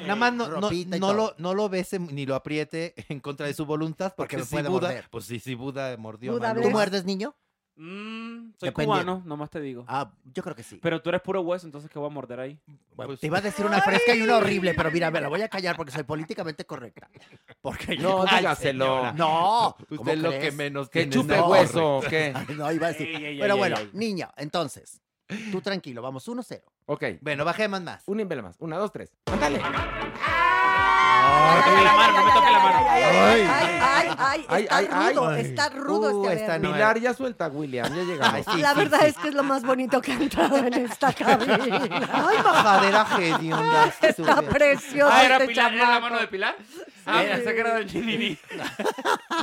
Nada 0.03 0.17
más 0.17 0.33
no, 0.33 0.49
no, 0.49 0.61
Ropita 0.63 0.97
y 0.97 1.01
no 1.01 1.09
todo. 1.09 1.17
lo, 1.17 1.35
no 1.39 1.55
lo 1.55 1.69
bese 1.69 1.99
ni 1.99 2.27
lo 2.27 2.35
apriete 2.35 2.95
en 3.09 3.21
contra 3.21 3.47
de 3.47 3.55
su 3.55 3.65
voluntad, 3.67 4.15
porque, 4.17 4.37
Porque 4.37 4.37
me 4.39 4.45
si 4.45 4.51
puede 4.55 4.69
Buda, 4.69 4.89
morder. 4.89 5.09
pues 5.11 5.25
sí, 5.25 5.39
sí, 5.41 5.55
Buda 5.55 5.97
mordió. 5.97 6.33
Buda 6.33 6.49
Maluma. 6.49 6.67
¿Tú 6.67 6.71
muerdes, 6.71 7.05
niño? 7.05 7.35
Mm, 7.81 8.55
soy 8.59 8.73
cubano, 8.73 9.23
nomás 9.25 9.51
te 9.51 9.61
digo. 9.61 9.85
Ah, 9.87 10.11
yo 10.35 10.43
creo 10.43 10.57
que 10.57 10.65
sí. 10.65 10.81
Pero 10.83 11.01
tú 11.01 11.11
eres 11.11 11.21
puro 11.23 11.43
hueso, 11.43 11.65
entonces 11.65 11.89
¿qué 11.89 11.97
voy 12.01 12.09
a 12.09 12.13
morder 12.13 12.41
ahí? 12.41 12.59
Bueno, 12.97 13.11
Pues- 13.11 13.21
te 13.21 13.29
iba 13.29 13.39
a 13.39 13.41
decir 13.41 13.65
una 13.65 13.81
fresca 13.81 14.17
y 14.17 14.21
una 14.23 14.37
horrible, 14.39 14.75
pero 14.75 14.91
mira, 14.91 15.13
me 15.13 15.21
la 15.21 15.29
voy 15.29 15.43
a 15.43 15.49
callar 15.49 15.77
porque 15.77 15.93
soy 15.93 16.03
políticamente 16.03 16.65
correcta. 16.67 17.09
Porque 17.61 17.97
No, 17.97 18.25
Ay, 18.27 18.39
dígaselo. 18.39 18.85
señora. 18.85 19.13
No, 19.13 19.77
Usted 19.79 19.97
¿cómo 19.97 20.11
es 20.11 20.19
lo 20.19 20.29
crees? 20.31 20.45
que 20.45 20.53
menos 20.57 20.89
Que 20.91 21.01
tiene 21.07 21.13
chupe 21.15 21.37
es 21.37 21.43
hueso, 21.43 21.99
¿o 21.99 22.01
¿qué? 22.01 22.35
No, 22.59 22.73
iba 22.73 22.89
a 22.89 22.93
decir. 22.93 23.07
Ey, 23.11 23.15
ey, 23.15 23.25
ey, 23.27 23.39
pero 23.41 23.55
ey, 23.55 23.59
bueno, 23.61 23.77
ey. 23.79 23.91
niño, 23.93 24.29
entonces, 24.37 25.01
tú 25.53 25.61
tranquilo, 25.61 26.03
vamos 26.03 26.27
1-0. 26.29 26.63
Ok, 26.87 27.05
Bueno, 27.21 27.45
bajemos 27.45 27.81
más. 27.83 28.03
un 28.07 28.17
nivel 28.19 28.43
más. 28.43 28.57
Una, 28.61 28.77
dos, 28.79 28.91
tres. 28.93 29.13
¡Ándale! 29.27 29.59
No 29.59 31.55
me 31.55 31.63
toque 31.63 31.83
la 31.83 31.93
mano, 31.93 32.19
no 32.19 32.25
me 32.27 32.33
toque 32.33 32.51
la 32.51 32.59
mano. 32.59 32.79
Ay, 32.89 33.03
ay, 33.03 33.09
ay, 33.81 34.09
Ay, 34.21 34.45
Ay, 34.49 34.63
está 34.65 34.77
ay, 34.77 34.89
ay. 34.91 35.15
rudo, 35.15 35.35
está 35.35 35.69
rudo 35.71 36.21
Uh, 36.21 36.29
este 36.29 36.41
esta. 36.43 36.59
Pilar 36.61 36.99
ya 36.99 37.15
suelta 37.15 37.49
William, 37.49 37.95
ya 37.95 38.03
llegamos. 38.03 38.47
La 38.59 38.75
verdad 38.75 39.07
es 39.07 39.17
que 39.17 39.29
es 39.29 39.35
lo 39.35 39.43
más 39.45 39.63
bonito 39.65 40.01
que 40.01 40.13
ha 40.13 40.15
entrado 40.17 40.57
en 40.59 40.73
esta 40.75 41.13
cabina. 41.13 41.59
Ay, 42.13 42.37
majadera 42.43 43.07
hedionda. 43.19 43.93
Está 44.03 44.43
precioso 44.43 45.11
Ah, 45.13 45.25
¿era 45.25 45.35
este 45.37 45.49
Pilar? 45.49 45.73
¿Era 45.75 45.83
la 45.83 45.87
chamaco. 45.95 46.03
mano 46.09 46.21
de 46.21 46.29
Pilar? 46.29 46.57
Ah, 47.11 47.23
que 47.43 47.59
era 47.61 47.75
del 47.75 47.89
Ginini. 47.89 48.39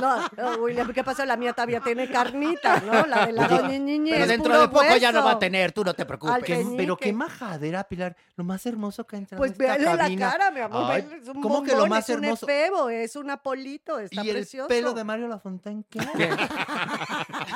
No, 0.00 0.28
no, 0.36 0.56
William, 0.62 0.92
¿qué 0.92 1.02
pasa? 1.02 1.24
La 1.24 1.38
mía 1.38 1.54
todavía 1.54 1.80
tiene 1.80 2.10
carnita, 2.10 2.80
¿no? 2.80 3.06
La 3.06 3.24
de 3.26 3.32
la 3.32 3.46
Oye, 3.46 3.56
doña 3.62 3.78
Ñiñi 3.78 4.10
Pero 4.10 4.22
es 4.24 4.28
dentro 4.28 4.50
puro 4.52 4.60
de 4.60 4.68
poco 4.68 4.96
ya 4.98 5.10
no 5.10 5.24
va 5.24 5.30
a 5.32 5.38
tener, 5.38 5.72
tú 5.72 5.82
no 5.84 5.94
te 5.94 6.02
Al 6.02 6.06
preocupes. 6.08 6.44
peñique. 6.44 6.76
Pero 6.76 6.96
qué 6.98 7.12
majadera, 7.14 7.84
Pilar. 7.84 8.14
Lo 8.36 8.44
más 8.44 8.66
hermoso 8.66 9.06
que 9.06 9.16
ha 9.16 9.18
entrado 9.20 9.38
Pues 9.40 9.52
en 9.52 9.62
esta 9.62 9.76
véale 9.78 9.98
cabina. 10.02 10.26
la 10.26 10.32
cara, 10.32 10.50
mi 10.50 10.60
amor. 10.60 10.90
Ay, 10.92 11.02
véale, 11.02 11.22
es 11.22 11.28
un 11.28 11.40
¿Cómo 11.40 11.62
que 11.62 11.68
lo 11.70 11.76
bombón, 11.78 11.88
más 11.88 12.08
es 12.10 12.16
un 12.16 12.24
hermoso? 12.24 12.46
efebo, 12.46 12.90
es 12.90 13.16
un 13.16 13.30
apolito, 13.30 13.98
está 13.98 14.22
¿Y 14.22 14.28
el 14.28 14.36
precioso. 14.36 14.68
pelo 14.68 14.92
de 14.92 15.04
Mario 15.04 15.28
Lafontaine 15.28 15.84
qué? 15.88 16.00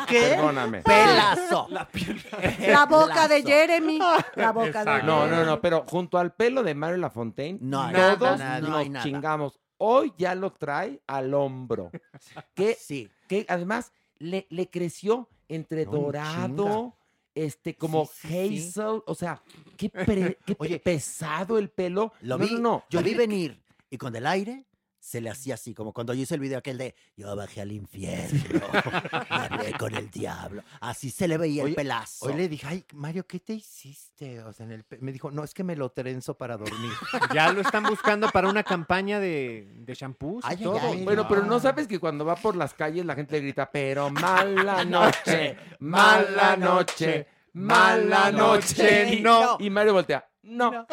¿Qué? 0.09 0.21
Perdóname. 0.31 0.81
Pelazo. 0.83 1.69
La 2.67 2.87
boca 2.87 3.29
de 3.29 3.43
Jeremy. 3.43 3.99
La 4.37 4.53
boca 4.53 4.85
de 4.85 5.03
No, 5.03 5.25
Jeremy. 5.25 5.37
no, 5.37 5.45
no, 5.45 5.61
pero 5.61 5.85
junto 5.87 6.17
al 6.19 6.33
pelo 6.33 6.63
de 6.63 6.75
Mario 6.75 6.97
Lafontaine, 6.99 7.59
No 7.61 7.83
hay 7.83 7.95
todos 7.95 8.39
nada, 8.39 8.61
no 8.61 8.69
nos 8.71 8.79
hay 8.79 8.89
nada. 8.89 9.05
chingamos. 9.05 9.61
Hoy 9.83 10.13
ya 10.19 10.35
lo 10.35 10.53
trae 10.53 11.01
al 11.07 11.33
hombro. 11.33 11.91
Que, 12.55 12.75
Sí. 12.75 13.09
que 13.29 13.47
además 13.49 13.93
le, 14.19 14.47
le 14.51 14.69
creció 14.69 15.29
entre 15.49 15.87
No, 15.87 15.93
dorado, 15.93 16.65
chinga. 16.65 16.95
este, 17.35 17.75
como 17.77 18.05
Sí, 18.07 18.29
sí, 18.29 18.59
sí. 18.61 18.69
hazel, 18.69 19.03
o 19.07 19.15
sea, 19.15 19.43
qué, 19.79 19.89
pre- 20.35 20.39
qué 20.45 20.55
Oye, 20.59 20.79
pesado 20.79 21.59
el 21.59 21.71
pelo. 21.71 22.13
Lo 22.21 22.37
no, 22.37 22.45
vi, 22.45 22.53
no, 22.55 22.61
no. 22.61 22.85
yo 22.91 23.03
vi 23.03 23.15
venir 23.15 23.59
y 23.89 23.97
con 23.97 24.15
el 24.15 24.27
aire 24.27 24.67
se 25.01 25.21
le 25.21 25.31
hacía 25.31 25.55
así, 25.55 25.75
como 25.75 25.93
cuando 25.93 26.13
yo 26.15 26.23
hice 26.23 26.35
el 26.35 26.41
video 26.41 26.59
aquel 26.59 26.77
de 26.79 26.95
yo 27.17 27.35
bajé 27.35 27.63
al 27.63 27.73
infierno, 27.73 28.39
y 28.49 29.33
hablé 29.33 29.73
con 29.73 29.95
el 29.95 30.11
diablo. 30.11 30.63
Así 30.81 31.11
se 31.11 31.27
le 31.27 31.39
veía 31.39 31.65
el 31.65 31.75
pelazo. 31.75 32.27
Hoy 32.27 32.35
le 32.35 32.49
dije, 32.49 32.67
ay, 32.69 32.85
Mario, 32.95 33.27
¿qué 33.27 33.41
te 33.41 33.55
hiciste? 33.55 34.43
O 34.43 34.53
sea, 34.53 34.67
en 34.67 34.73
el 34.73 34.85
me 35.01 35.13
dijo, 35.13 35.31
no, 35.31 35.43
es 35.43 35.55
que 35.55 35.65
me 35.65 35.75
lo 35.75 35.91
trenzo 35.91 36.35
para 36.35 36.57
dormir. 36.57 36.93
Ya 37.35 37.53
lo 37.53 37.61
están 37.63 37.85
buscando 37.85 38.29
para 38.29 38.49
una 38.49 38.63
campaña 38.63 39.21
de, 39.21 39.69
de 39.75 39.95
shampoos 39.95 40.45
Ay, 40.47 40.59
todo. 40.59 40.79
ay. 40.83 41.05
Bueno, 41.05 41.27
pero 41.29 41.45
no 41.45 41.59
sabes 41.61 41.87
que 41.87 41.99
cuando 41.99 42.25
va 42.25 42.37
por 42.37 42.57
las 42.57 42.75
calles 42.75 43.07
la 43.07 43.15
gente 43.15 43.37
le 43.37 43.43
grita, 43.43 43.71
pero 43.71 44.11
mala 44.11 44.85
noche, 44.85 45.57
mala 45.79 46.57
noche, 46.57 47.27
mala 47.55 48.31
noche, 48.31 49.21
no. 49.23 49.57
Y 49.61 49.71
Mario 49.71 49.95
voltea, 49.95 50.29
no. 50.43 50.87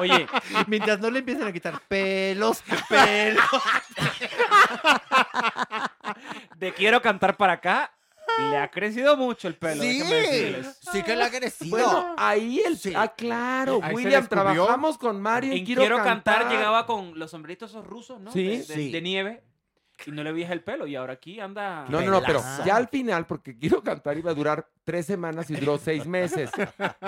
Oye, 0.00 0.26
mientras 0.66 0.98
no 1.00 1.10
le 1.10 1.20
empiecen 1.20 1.46
a 1.46 1.52
quitar 1.52 1.80
pelos, 1.88 2.62
pelos. 2.88 3.44
De 6.56 6.72
quiero 6.72 7.02
cantar 7.02 7.36
para 7.36 7.54
acá, 7.54 7.92
le 8.50 8.58
ha 8.58 8.70
crecido 8.70 9.16
mucho 9.16 9.48
el 9.48 9.56
pelo. 9.56 9.82
Sí, 9.82 9.98
déjenme 9.98 10.14
decirles. 10.16 10.78
sí 10.92 11.02
que 11.02 11.16
le 11.16 11.24
ha 11.24 11.30
crecido. 11.30 11.70
Bueno, 11.76 12.14
ahí 12.18 12.60
el... 12.64 12.78
Ah, 12.96 13.08
claro, 13.08 13.80
Ahí 13.82 13.90
se 13.90 13.94
William, 13.94 14.22
descubrió. 14.22 14.52
trabajamos 14.54 14.98
con 14.98 15.20
Mario 15.20 15.52
En 15.52 15.58
en 15.58 15.64
Quiero, 15.64 16.02
cantar. 16.02 16.48
llegaba 16.50 16.86
con 16.86 17.18
los 17.18 17.30
sombreritos 17.30 17.70
esos 17.70 17.86
rusos, 17.86 18.20
¿no? 18.20 18.32
Sí. 18.32 18.44
De, 18.46 18.56
de- 18.58 18.64
Sí. 18.64 18.92
de 18.92 19.00
nieve. 19.02 19.42
Y 20.04 20.10
no 20.10 20.22
le 20.22 20.32
veías 20.32 20.50
el 20.50 20.62
pelo. 20.62 20.86
Y 20.86 20.96
ahora 20.96 21.14
aquí 21.14 21.40
anda. 21.40 21.86
No, 21.88 22.00
no, 22.00 22.10
no, 22.10 22.22
pero 22.22 22.40
ya 22.64 22.76
al 22.76 22.88
final, 22.88 23.26
porque 23.26 23.56
quiero 23.58 23.82
cantar, 23.82 24.18
iba 24.18 24.30
a 24.30 24.34
durar 24.34 24.68
tres 24.84 25.06
semanas 25.06 25.50
y 25.50 25.56
duró 25.56 25.78
seis 25.78 26.06
meses. 26.06 26.50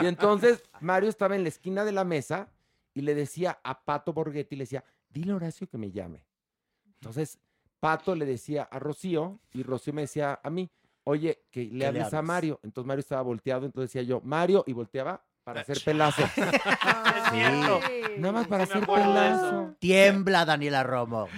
Y 0.01 0.07
entonces 0.07 0.63
Mario 0.81 1.09
estaba 1.09 1.37
en 1.37 1.43
la 1.43 1.49
esquina 1.49 1.85
de 1.85 1.93
la 1.93 2.05
mesa 2.05 2.49
y 2.95 3.03
le 3.03 3.15
decía 3.15 3.61
a 3.63 3.85
Pato 3.85 4.13
Borghetti, 4.13 4.57
le 4.57 4.63
decía, 4.63 4.85
dile 5.09 5.33
a 5.33 5.37
Horacio 5.37 5.69
que 5.69 5.79
me 5.79 5.91
llame. 5.91 6.25
Entonces 6.95 7.39
Pato 7.81 8.15
le 8.15 8.27
decía 8.27 8.65
a 8.65 8.79
Rocío 8.79 9.41
y 9.53 9.63
Rocío 9.63 9.93
me 9.93 10.03
decía 10.03 10.41
a 10.43 10.51
mí, 10.51 10.71
oye, 11.05 11.45
que 11.51 11.65
le 11.65 11.79
le 11.79 11.87
hables 11.87 12.13
a? 12.13 12.23
Mario. 12.23 12.61
Entonces 12.63 12.87
Mario 12.87 13.01
estaba 13.01 13.23
volteado, 13.23 13.67
entonces 13.67 13.93
decía 13.93 14.07
yo, 14.07 14.21
Mario, 14.23 14.65
y 14.67 14.73
volteaba 14.73 15.25
para 15.45 15.61
hacer 15.63 15.79
pelazo. 15.85 16.23
Nada 18.19 18.33
más 18.33 18.47
para 18.49 18.67
Sí 18.67 18.73
hacer 18.73 18.87
pelazo. 18.87 19.77
Tiembla, 19.79 20.45
Daniela 20.45 20.83
Romo. 20.83 21.29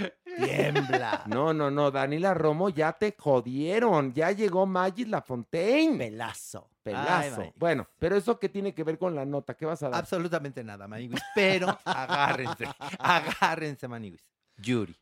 Tiembla. 0.45 1.25
No, 1.27 1.53
no, 1.53 1.71
no, 1.71 1.91
Daniela 1.91 2.35
Romo, 2.35 2.69
ya 2.69 2.93
te 2.93 3.15
jodieron. 3.17 4.13
Ya 4.13 4.33
llegó 4.33 4.67
Magis 4.67 5.09
Lafontaine. 5.09 5.99
Pelazo. 5.99 6.69
Pelazo. 6.83 7.43
Ay, 7.43 7.53
bueno, 7.57 7.87
pero 7.99 8.17
eso 8.17 8.39
qué 8.39 8.49
tiene 8.49 8.75
que 8.75 8.85
ver 8.85 8.99
con 8.99 9.15
la 9.15 9.25
nota, 9.25 9.55
¿qué 9.55 9.67
vas 9.67 9.83
a 9.83 9.91
dar? 9.91 10.01
Absolutamente 10.01 10.65
nada, 10.65 10.89
maniguis. 10.89 11.21
Pero 11.35 11.69
agárrense, 11.85 12.67
agárrense, 12.99 13.87
maniguis. 13.87 14.25
Yuri. 14.57 14.97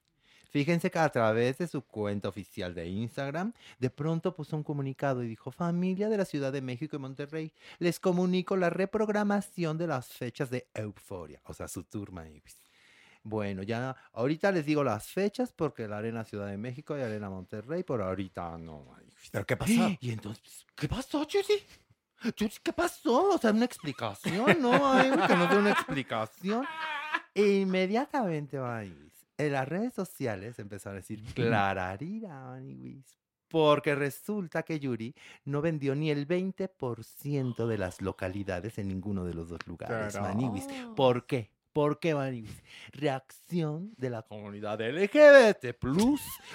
Fíjense 0.50 0.90
que 0.90 0.98
a 0.98 1.08
través 1.10 1.58
de 1.58 1.66
su 1.66 1.82
cuenta 1.82 2.28
oficial 2.28 2.74
de 2.74 2.88
Instagram, 2.88 3.52
de 3.78 3.90
pronto 3.90 4.34
puso 4.34 4.56
un 4.56 4.62
comunicado 4.62 5.22
y 5.22 5.28
dijo, 5.28 5.50
familia 5.50 6.08
de 6.08 6.16
la 6.16 6.24
Ciudad 6.24 6.52
de 6.52 6.62
México 6.62 6.96
y 6.96 6.98
Monterrey, 6.98 7.52
les 7.78 8.00
comunico 8.00 8.56
la 8.56 8.70
reprogramación 8.70 9.76
de 9.76 9.86
las 9.86 10.08
fechas 10.08 10.48
de 10.48 10.66
Euforia, 10.72 11.42
o 11.44 11.52
sea, 11.52 11.68
su 11.68 11.84
tour, 11.84 12.12
maniguis. 12.12 12.56
Bueno, 13.28 13.62
ya 13.62 13.94
ahorita 14.12 14.50
les 14.52 14.64
digo 14.64 14.82
las 14.82 15.06
fechas 15.08 15.52
porque 15.52 15.86
la 15.86 15.98
Arena 15.98 16.24
Ciudad 16.24 16.46
de 16.46 16.56
México 16.56 16.96
y 16.96 17.02
Arena 17.02 17.28
Monterrey, 17.28 17.82
por 17.82 18.00
ahorita 18.00 18.56
no. 18.56 18.96
¿Pero 19.30 19.46
qué 19.46 19.56
pasó? 19.56 19.72
Y 20.00 20.10
entonces, 20.10 20.66
¿qué 20.74 20.88
pasó, 20.88 21.26
Yuri? 21.26 21.62
Yuri, 22.36 22.54
¿qué 22.62 22.72
pasó? 22.72 23.34
O 23.34 23.38
sea, 23.38 23.50
una 23.50 23.66
explicación, 23.66 24.60
¿no? 24.60 24.92
Ay, 24.92 25.10
que 25.10 25.36
nos 25.36 25.50
dé 25.50 25.58
una 25.58 25.70
explicación. 25.72 26.64
E 27.34 27.60
inmediatamente, 27.60 28.58
maniguis, 28.58 29.12
en 29.36 29.52
las 29.52 29.68
redes 29.68 29.94
sociales 29.94 30.58
empezaron 30.58 30.96
a 30.96 31.00
decir, 31.00 31.22
clararira, 31.34 32.46
maniguis. 32.46 33.16
Porque 33.46 33.94
resulta 33.94 34.64
que 34.64 34.80
Yuri 34.80 35.14
no 35.44 35.62
vendió 35.62 35.94
ni 35.94 36.10
el 36.10 36.26
20% 36.26 37.66
de 37.66 37.78
las 37.78 38.02
localidades 38.02 38.76
en 38.78 38.88
ninguno 38.88 39.24
de 39.24 39.34
los 39.34 39.50
dos 39.50 39.64
lugares, 39.68 40.20
maniguis. 40.20 40.66
¿Por 40.96 41.26
qué? 41.26 41.52
¿Por 41.72 42.00
qué, 42.00 42.14
maniguis? 42.14 42.62
Reacción 42.92 43.92
de 43.96 44.10
la 44.10 44.22
comunidad 44.22 44.80
LGBT+, 44.80 45.74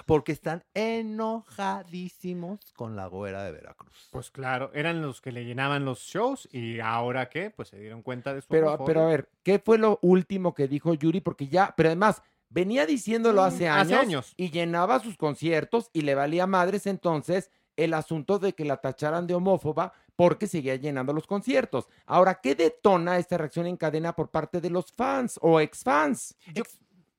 porque 0.05 0.31
están 0.31 0.63
enojadísimos 0.73 2.73
con 2.75 2.95
la 2.95 3.07
güera 3.07 3.43
de 3.43 3.51
Veracruz. 3.51 4.09
Pues 4.11 4.31
claro, 4.31 4.71
eran 4.73 5.01
los 5.01 5.21
que 5.21 5.31
le 5.31 5.45
llenaban 5.45 5.85
los 5.85 5.99
shows 5.99 6.49
y 6.51 6.79
ahora 6.79 7.29
qué, 7.29 7.51
pues 7.51 7.69
se 7.69 7.79
dieron 7.79 8.01
cuenta 8.01 8.33
de 8.33 8.41
su 8.41 8.47
Pero, 8.49 8.67
homofobia. 8.69 8.85
pero 8.87 9.01
a 9.01 9.07
ver, 9.07 9.29
¿qué 9.43 9.59
fue 9.59 9.77
lo 9.77 9.99
último 10.01 10.53
que 10.53 10.67
dijo 10.67 10.93
Yuri? 10.93 11.21
Porque 11.21 11.47
ya, 11.47 11.73
pero 11.77 11.89
además, 11.89 12.21
venía 12.49 12.85
diciéndolo 12.85 13.43
hace 13.43 13.67
años, 13.69 13.83
hace 13.91 13.95
años. 13.95 14.33
y 14.37 14.49
llenaba 14.51 14.99
sus 14.99 15.17
conciertos 15.17 15.89
y 15.93 16.01
le 16.01 16.15
valía 16.15 16.47
madres 16.47 16.87
entonces 16.87 17.51
el 17.75 17.93
asunto 17.93 18.39
de 18.39 18.53
que 18.53 18.65
la 18.65 18.77
tacharan 18.77 19.25
de 19.25 19.33
homófoba 19.33 19.93
porque 20.15 20.47
seguía 20.47 20.75
llenando 20.75 21.13
los 21.13 21.27
conciertos. 21.27 21.87
Ahora, 22.05 22.39
¿qué 22.41 22.55
detona 22.55 23.17
esta 23.17 23.37
reacción 23.37 23.67
en 23.67 23.77
cadena 23.77 24.15
por 24.15 24.29
parte 24.29 24.61
de 24.61 24.69
los 24.69 24.91
fans 24.91 25.39
o 25.41 25.59
ex-fans? 25.59 26.35
Yo, 26.53 26.63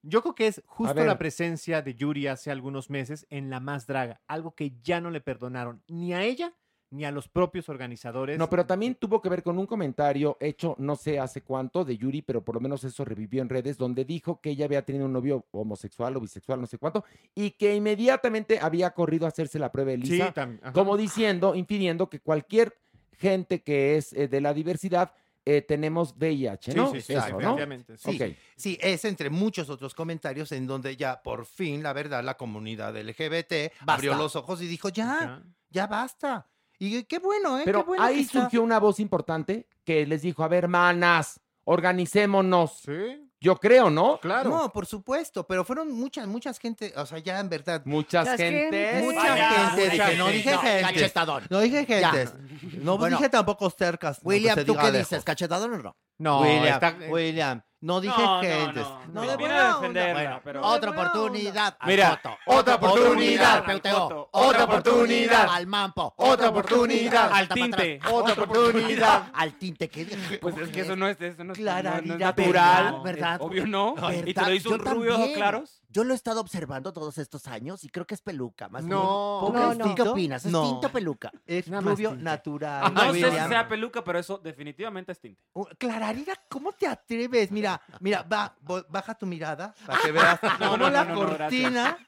yo 0.02 0.22
creo 0.22 0.34
que 0.34 0.46
es 0.46 0.62
justo 0.66 1.04
la 1.04 1.18
presencia 1.18 1.82
de 1.82 1.94
Yuri 1.94 2.26
hace 2.26 2.50
algunos 2.50 2.90
meses 2.90 3.26
en 3.30 3.50
La 3.50 3.60
Más 3.60 3.86
Draga, 3.86 4.20
algo 4.26 4.54
que 4.54 4.76
ya 4.82 5.00
no 5.00 5.10
le 5.10 5.20
perdonaron 5.20 5.82
ni 5.88 6.14
a 6.14 6.22
ella 6.22 6.54
ni 6.94 7.04
a 7.04 7.10
los 7.10 7.28
propios 7.28 7.68
organizadores. 7.68 8.38
No, 8.38 8.48
pero 8.48 8.64
también 8.66 8.94
tuvo 8.94 9.20
que 9.20 9.28
ver 9.28 9.42
con 9.42 9.58
un 9.58 9.66
comentario 9.66 10.36
hecho 10.40 10.76
no 10.78 10.94
sé 10.96 11.18
hace 11.18 11.42
cuánto 11.42 11.84
de 11.84 11.96
Yuri, 11.96 12.22
pero 12.22 12.42
por 12.44 12.54
lo 12.54 12.60
menos 12.60 12.84
eso 12.84 13.04
revivió 13.04 13.42
en 13.42 13.48
redes, 13.48 13.76
donde 13.76 14.04
dijo 14.04 14.40
que 14.40 14.50
ella 14.50 14.64
había 14.64 14.84
tenido 14.84 15.06
un 15.06 15.12
novio 15.12 15.44
homosexual 15.50 16.16
o 16.16 16.20
bisexual, 16.20 16.60
no 16.60 16.66
sé 16.66 16.78
cuánto, 16.78 17.04
y 17.34 17.50
que 17.52 17.74
inmediatamente 17.74 18.58
había 18.60 18.90
corrido 18.90 19.26
a 19.26 19.28
hacerse 19.28 19.58
la 19.58 19.72
prueba 19.72 19.90
de 19.90 19.96
Sí, 19.98 20.12
Lisa, 20.12 20.32
ajá. 20.36 20.72
como 20.72 20.96
diciendo, 20.96 21.54
impidiendo 21.54 22.08
que 22.08 22.20
cualquier 22.20 22.78
gente 23.12 23.62
que 23.62 23.96
es 23.96 24.12
eh, 24.12 24.28
de 24.28 24.40
la 24.40 24.54
diversidad 24.54 25.12
eh, 25.46 25.60
tenemos 25.62 26.14
VIH, 26.16 26.74
¿no? 26.74 26.86
Sí, 26.90 27.00
sí, 27.00 27.06
sí, 27.08 27.12
Eso, 27.14 27.28
¿no? 27.32 27.38
efectivamente, 27.38 27.98
Sí, 27.98 28.36
sí, 28.56 28.78
es 28.80 29.04
entre 29.04 29.28
muchos 29.28 29.68
otros 29.68 29.94
comentarios 29.94 30.52
en 30.52 30.66
donde 30.66 30.96
ya 30.96 31.20
por 31.22 31.44
fin, 31.44 31.82
la 31.82 31.92
verdad, 31.92 32.24
la 32.24 32.36
comunidad 32.38 32.96
LGBT 32.96 33.72
abrió 33.86 34.14
los 34.14 34.36
ojos 34.36 34.62
y 34.62 34.66
dijo, 34.66 34.88
ya, 34.88 35.18
Ya. 35.20 35.42
ya 35.70 35.86
basta. 35.86 36.46
Y 36.78 37.04
qué 37.04 37.18
bueno, 37.18 37.58
¿eh? 37.58 37.62
Pero 37.64 37.80
qué 37.80 37.86
bueno 37.86 38.02
que 38.04 38.08
ahí 38.08 38.20
está- 38.20 38.42
surgió 38.42 38.62
una 38.62 38.78
voz 38.80 39.00
importante 39.00 39.66
que 39.84 40.06
les 40.06 40.22
dijo, 40.22 40.42
a 40.44 40.48
ver, 40.48 40.68
manas, 40.68 41.40
organicémonos. 41.64 42.80
Sí, 42.84 43.20
Yo 43.40 43.56
creo, 43.60 43.90
¿no? 43.90 44.18
claro. 44.20 44.48
No, 44.50 44.72
por 44.72 44.86
supuesto, 44.86 45.46
pero 45.46 45.64
fueron 45.64 45.92
muchas, 45.92 46.26
muchas 46.26 46.58
gente, 46.58 46.92
o 46.96 47.04
sea, 47.04 47.18
ya 47.18 47.38
en 47.40 47.48
verdad, 47.50 47.82
Muchas 47.84 48.26
gentes. 48.36 48.70
gentes. 48.70 49.04
mucha 49.04 49.28
Vaya, 49.30 49.50
gente, 49.70 49.90
mucha 49.90 50.04
no 50.16 50.24
gente. 50.26 50.32
dije 50.32 50.50
No, 50.52 50.58
gente. 50.60 50.82
cachetadón. 50.82 51.44
No 51.50 51.60
dije 51.60 51.86
Ya. 52.00 52.10
gentes. 52.10 52.34
No 52.82 52.96
Bueno. 52.98 53.16
dije 53.18 53.28
tampoco 53.28 53.68
cercas. 53.70 54.18
no, 54.18 54.22
que 54.22 54.28
William, 54.28 54.64
¿tú 54.64 54.74
qué 54.74 54.82
lejos. 54.92 55.10
dices? 55.10 55.24
¿Cachetadón 55.24 55.74
o 55.74 55.78
no? 55.78 55.96
No, 56.18 56.40
William, 56.40 56.64
está- 56.74 56.96
William, 57.10 57.62
No 57.84 58.00
dije 58.00 58.14
No, 58.16 58.36
no, 58.36 58.40
gentes. 58.40 58.86
no, 59.12 59.24
No, 59.26 59.36
Viene 59.36 59.52
a 59.54 59.74
defenderla, 59.74 60.40
pero- 60.42 60.62
Otra 60.66 60.90
oportunidad. 60.90 61.76
al 61.78 61.88
Mira, 61.90 62.20
Coto. 62.22 62.38
otra 62.46 62.74
oportunidad, 62.76 63.64
Al. 63.68 64.26
Otra 64.30 64.64
oportunidad. 64.64 65.48
Al 65.50 65.66
Mampo. 65.66 66.14
Otra 66.16 66.48
oportunidad. 66.48 67.30
Al 67.30 67.46
tinte. 67.48 68.00
Otra 68.10 68.42
oportunidad. 68.42 69.28
Al 69.34 69.58
tinte. 69.58 69.88
¿qué? 69.90 70.38
Pues 70.40 70.56
es 70.56 70.70
que 70.70 70.80
eso 70.80 70.96
no 70.96 71.06
es, 71.08 71.20
eso 71.20 71.44
no 71.44 71.52
es, 71.52 71.58
natural. 71.60 73.02
¿verdad? 73.04 73.42
Obvio 73.42 73.66
no. 73.66 73.94
Y 74.24 74.32
te 74.32 74.40
lo 74.40 74.54
hizo 74.54 74.70
un 74.70 74.78
rubio 74.78 75.16
claros. 75.34 75.82
Yo 75.90 76.02
lo 76.02 76.12
he 76.12 76.16
estado 76.16 76.40
observando 76.40 76.92
todos 76.92 77.18
estos 77.18 77.46
años 77.46 77.84
y 77.84 77.88
creo 77.88 78.04
que 78.04 78.14
es 78.14 78.20
peluca. 78.20 78.68
Más 78.68 78.82
No. 78.82 79.50
bien. 79.52 79.62
No, 79.62 79.76
¿Tú 79.78 79.88
no. 79.90 79.94
¿Qué 79.94 80.02
opinas? 80.02 80.44
¿Es 80.44 80.50
No. 80.50 80.64
tinto 80.64 80.88
o 80.88 80.90
peluca? 80.90 81.30
Es 81.46 81.68
rubio 81.68 82.08
tinte. 82.10 82.24
natural. 82.24 82.92
No 82.92 83.12
sé 83.12 83.30
si 83.30 83.36
sea 83.48 83.68
peluca, 83.68 84.02
pero 84.02 84.18
eso 84.18 84.38
definitivamente 84.38 85.12
es 85.12 85.20
tinte. 85.20 85.40
Uh, 85.52 85.66
Clararira, 85.78 86.32
¿cómo 86.48 86.72
te 86.72 86.88
atreves? 86.88 87.52
Mira, 87.52 87.73
mira, 88.00 88.22
va, 88.22 88.54
bo- 88.60 88.84
baja 88.88 89.14
tu 89.14 89.26
mirada 89.26 89.74
para 89.86 90.00
que 90.00 90.12
veas 90.12 90.38
No, 90.42 90.50
cómo 90.58 90.76
no, 90.76 90.90
la 90.90 91.04
no, 91.04 91.14
no, 91.14 91.22
no, 91.30 91.36
cortina. 91.38 91.98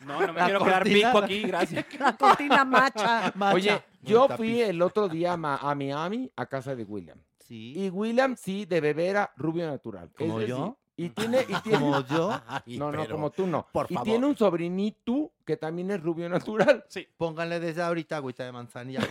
No, 0.00 0.20
no 0.26 0.32
me 0.32 0.40
La 0.40 0.44
quiero 0.46 0.64
quedar 0.64 0.82
cortina- 0.82 1.08
pico 1.12 1.18
aquí, 1.24 1.42
gracias. 1.42 1.86
La 1.98 2.16
cortina 2.16 2.64
macha. 2.64 3.32
Macha. 3.34 3.54
Oye, 3.54 3.82
yo 4.02 4.28
fui 4.36 4.60
el 4.60 4.80
otro 4.82 5.08
día 5.08 5.32
a, 5.32 5.36
Miami 5.74 6.30
a 6.36 6.46
casa 6.46 6.74
de 6.74 6.84
William. 6.84 7.18
Sí. 7.40 7.72
Y 7.76 7.90
William 7.90 8.36
sí, 8.36 8.64
de 8.64 8.80
bebé 8.80 9.08
era 9.08 9.30
rubio 9.36 9.66
natural. 9.66 10.10
Es 10.12 10.16
¿Como 10.18 10.38
decir, 10.38 10.54
yo? 10.54 10.78
Y 10.96 11.08
tiene, 11.10 11.40
y 11.48 11.54
tiene- 11.62 11.78
¿Como 11.80 12.00
yo? 12.06 12.40
Ay, 12.46 12.78
No, 12.78 12.92
no, 12.92 13.08
como 13.08 13.30
tú 13.30 13.46
no. 13.46 13.66
Por 13.72 13.86
y 13.90 13.94
favor. 13.94 14.04
tiene 14.08 14.26
un 14.26 14.36
sobrinito 14.36 15.32
que 15.44 15.56
también 15.56 15.90
es 15.90 16.00
rubio 16.02 16.28
natural. 16.28 16.84
Sí. 16.88 17.06
Pónganle 17.16 17.58
desde 17.60 17.82
ahorita 17.82 18.16
agüita 18.18 18.44
de 18.44 18.52
manzanilla. 18.52 19.00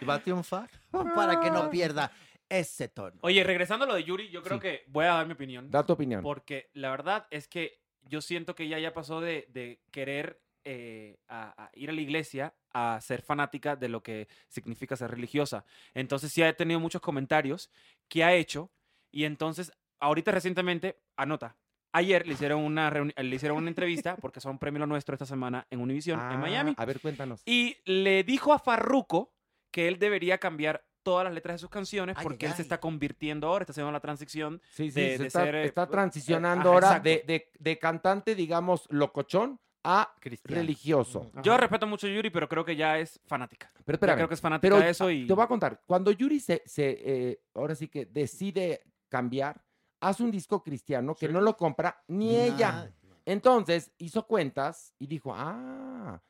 ¿Y 0.00 0.04
va 0.04 0.14
a 0.14 0.22
triunfar? 0.22 0.70
Para 1.14 1.40
que 1.40 1.50
no 1.50 1.70
pierda 1.70 2.10
ese 2.48 2.88
tono. 2.88 3.16
Oye, 3.22 3.42
regresando 3.44 3.84
a 3.84 3.88
lo 3.88 3.94
de 3.94 4.04
Yuri, 4.04 4.28
yo 4.30 4.42
creo 4.42 4.58
Sí. 4.58 4.62
que 4.62 4.84
voy 4.88 5.04
a 5.06 5.14
dar 5.14 5.26
mi 5.26 5.32
opinión. 5.32 5.70
Da 5.70 5.84
tu 5.84 5.92
opinión. 5.94 6.22
Porque 6.22 6.70
la 6.74 6.90
verdad 6.90 7.26
es 7.30 7.48
que 7.48 7.80
yo 8.02 8.20
siento 8.20 8.54
que 8.54 8.64
ella 8.64 8.78
ya 8.78 8.92
pasó 8.92 9.20
de, 9.20 9.46
de 9.48 9.80
querer 9.90 10.40
eh, 10.66 11.18
a- 11.28 11.64
a 11.64 11.70
ir 11.74 11.90
a 11.90 11.92
la 11.92 12.00
iglesia 12.00 12.54
a 12.72 12.98
ser 13.02 13.20
fanática 13.20 13.76
de 13.76 13.88
lo 13.90 14.02
que 14.02 14.28
significa 14.48 14.96
ser 14.96 15.10
religiosa. 15.10 15.66
Entonces 15.92 16.32
sí 16.32 16.42
ha 16.42 16.56
tenido 16.56 16.80
muchos 16.80 17.02
comentarios 17.02 17.70
que 18.08 18.24
ha 18.24 18.32
hecho 18.34 18.70
y 19.12 19.24
entonces 19.24 19.72
ahorita 20.00 20.30
recientemente, 20.32 20.96
anota, 21.16 21.56
ayer 21.92 22.26
le 22.26 22.32
hicieron 22.32 22.62
una, 22.62 22.90
reuni- 22.90 23.14
le 23.14 23.36
hicieron 23.36 23.58
una 23.58 23.68
entrevista 23.68 24.16
porque 24.16 24.40
son 24.40 24.58
premio 24.58 24.80
lo 24.80 24.86
nuestro 24.86 25.14
esta 25.14 25.26
semana 25.26 25.66
en 25.70 25.80
Univision 25.80 26.18
en 26.18 26.26
Ah, 26.36 26.38
Miami 26.38 26.72
A 26.78 26.84
ver, 26.86 26.98
cuéntanos. 26.98 27.42
y 27.44 27.76
le 27.84 28.24
dijo 28.24 28.54
a 28.54 28.58
Farruko 28.58 29.33
que 29.74 29.88
él 29.88 29.98
debería 29.98 30.38
cambiar 30.38 30.84
todas 31.02 31.24
las 31.24 31.34
letras 31.34 31.56
de 31.56 31.58
sus 31.58 31.68
canciones 31.68 32.16
porque 32.22 32.46
ay, 32.46 32.50
él 32.52 32.56
se 32.56 32.62
está 32.62 32.78
convirtiendo 32.78 33.48
ahora, 33.48 33.64
está 33.64 33.72
haciendo 33.72 33.90
la 33.90 33.98
transición 33.98 34.62
Sí, 34.70 34.88
sí, 34.92 35.00
de- 35.00 35.16
se 35.16 35.22
de 35.22 35.26
está, 35.26 35.42
ser, 35.42 35.54
eh, 35.56 35.64
está 35.64 35.88
transicionando 35.88 36.70
ahora 36.70 37.00
de, 37.00 37.24
de- 37.26 37.50
de 37.58 37.78
cantante, 37.80 38.36
digamos, 38.36 38.86
locochón 38.88 39.58
a 39.82 40.14
Cristiano. 40.20 40.60
religioso. 40.62 41.32
Yo 41.42 41.56
respeto 41.56 41.88
mucho 41.88 42.06
a 42.06 42.10
Yuri, 42.10 42.30
pero 42.30 42.48
creo 42.48 42.64
que 42.64 42.76
ya 42.76 43.00
es 43.00 43.20
fanática. 43.26 43.68
Pero 43.84 43.96
espérame, 43.96 44.16
creo 44.16 44.28
que 44.28 44.34
es 44.34 44.40
fanática 44.40 44.62
pero 44.76 44.78
de 44.82 44.90
eso 44.90 45.10
y... 45.10 45.26
Te 45.26 45.34
voy 45.34 45.44
a 45.44 45.48
contar, 45.48 45.82
cuando 45.84 46.12
Yuri 46.12 46.38
se, 46.38 46.62
se, 46.64 46.96
eh, 47.04 47.40
ahora 47.54 47.74
sí 47.74 47.88
que 47.88 48.06
decide 48.06 48.84
cambiar, 49.08 49.60
hace 50.00 50.22
un 50.22 50.30
disco 50.30 50.62
cristiano 50.62 51.16
que 51.16 51.28
no 51.28 51.40
lo 51.40 51.56
compra 51.56 52.00
ni 52.06 52.36
ella. 52.36 52.90
Entonces 53.26 53.90
hizo 53.98 54.26
cuentas 54.26 54.94
y 55.00 55.06
dijo, 55.08 55.34
ah, 55.34 56.22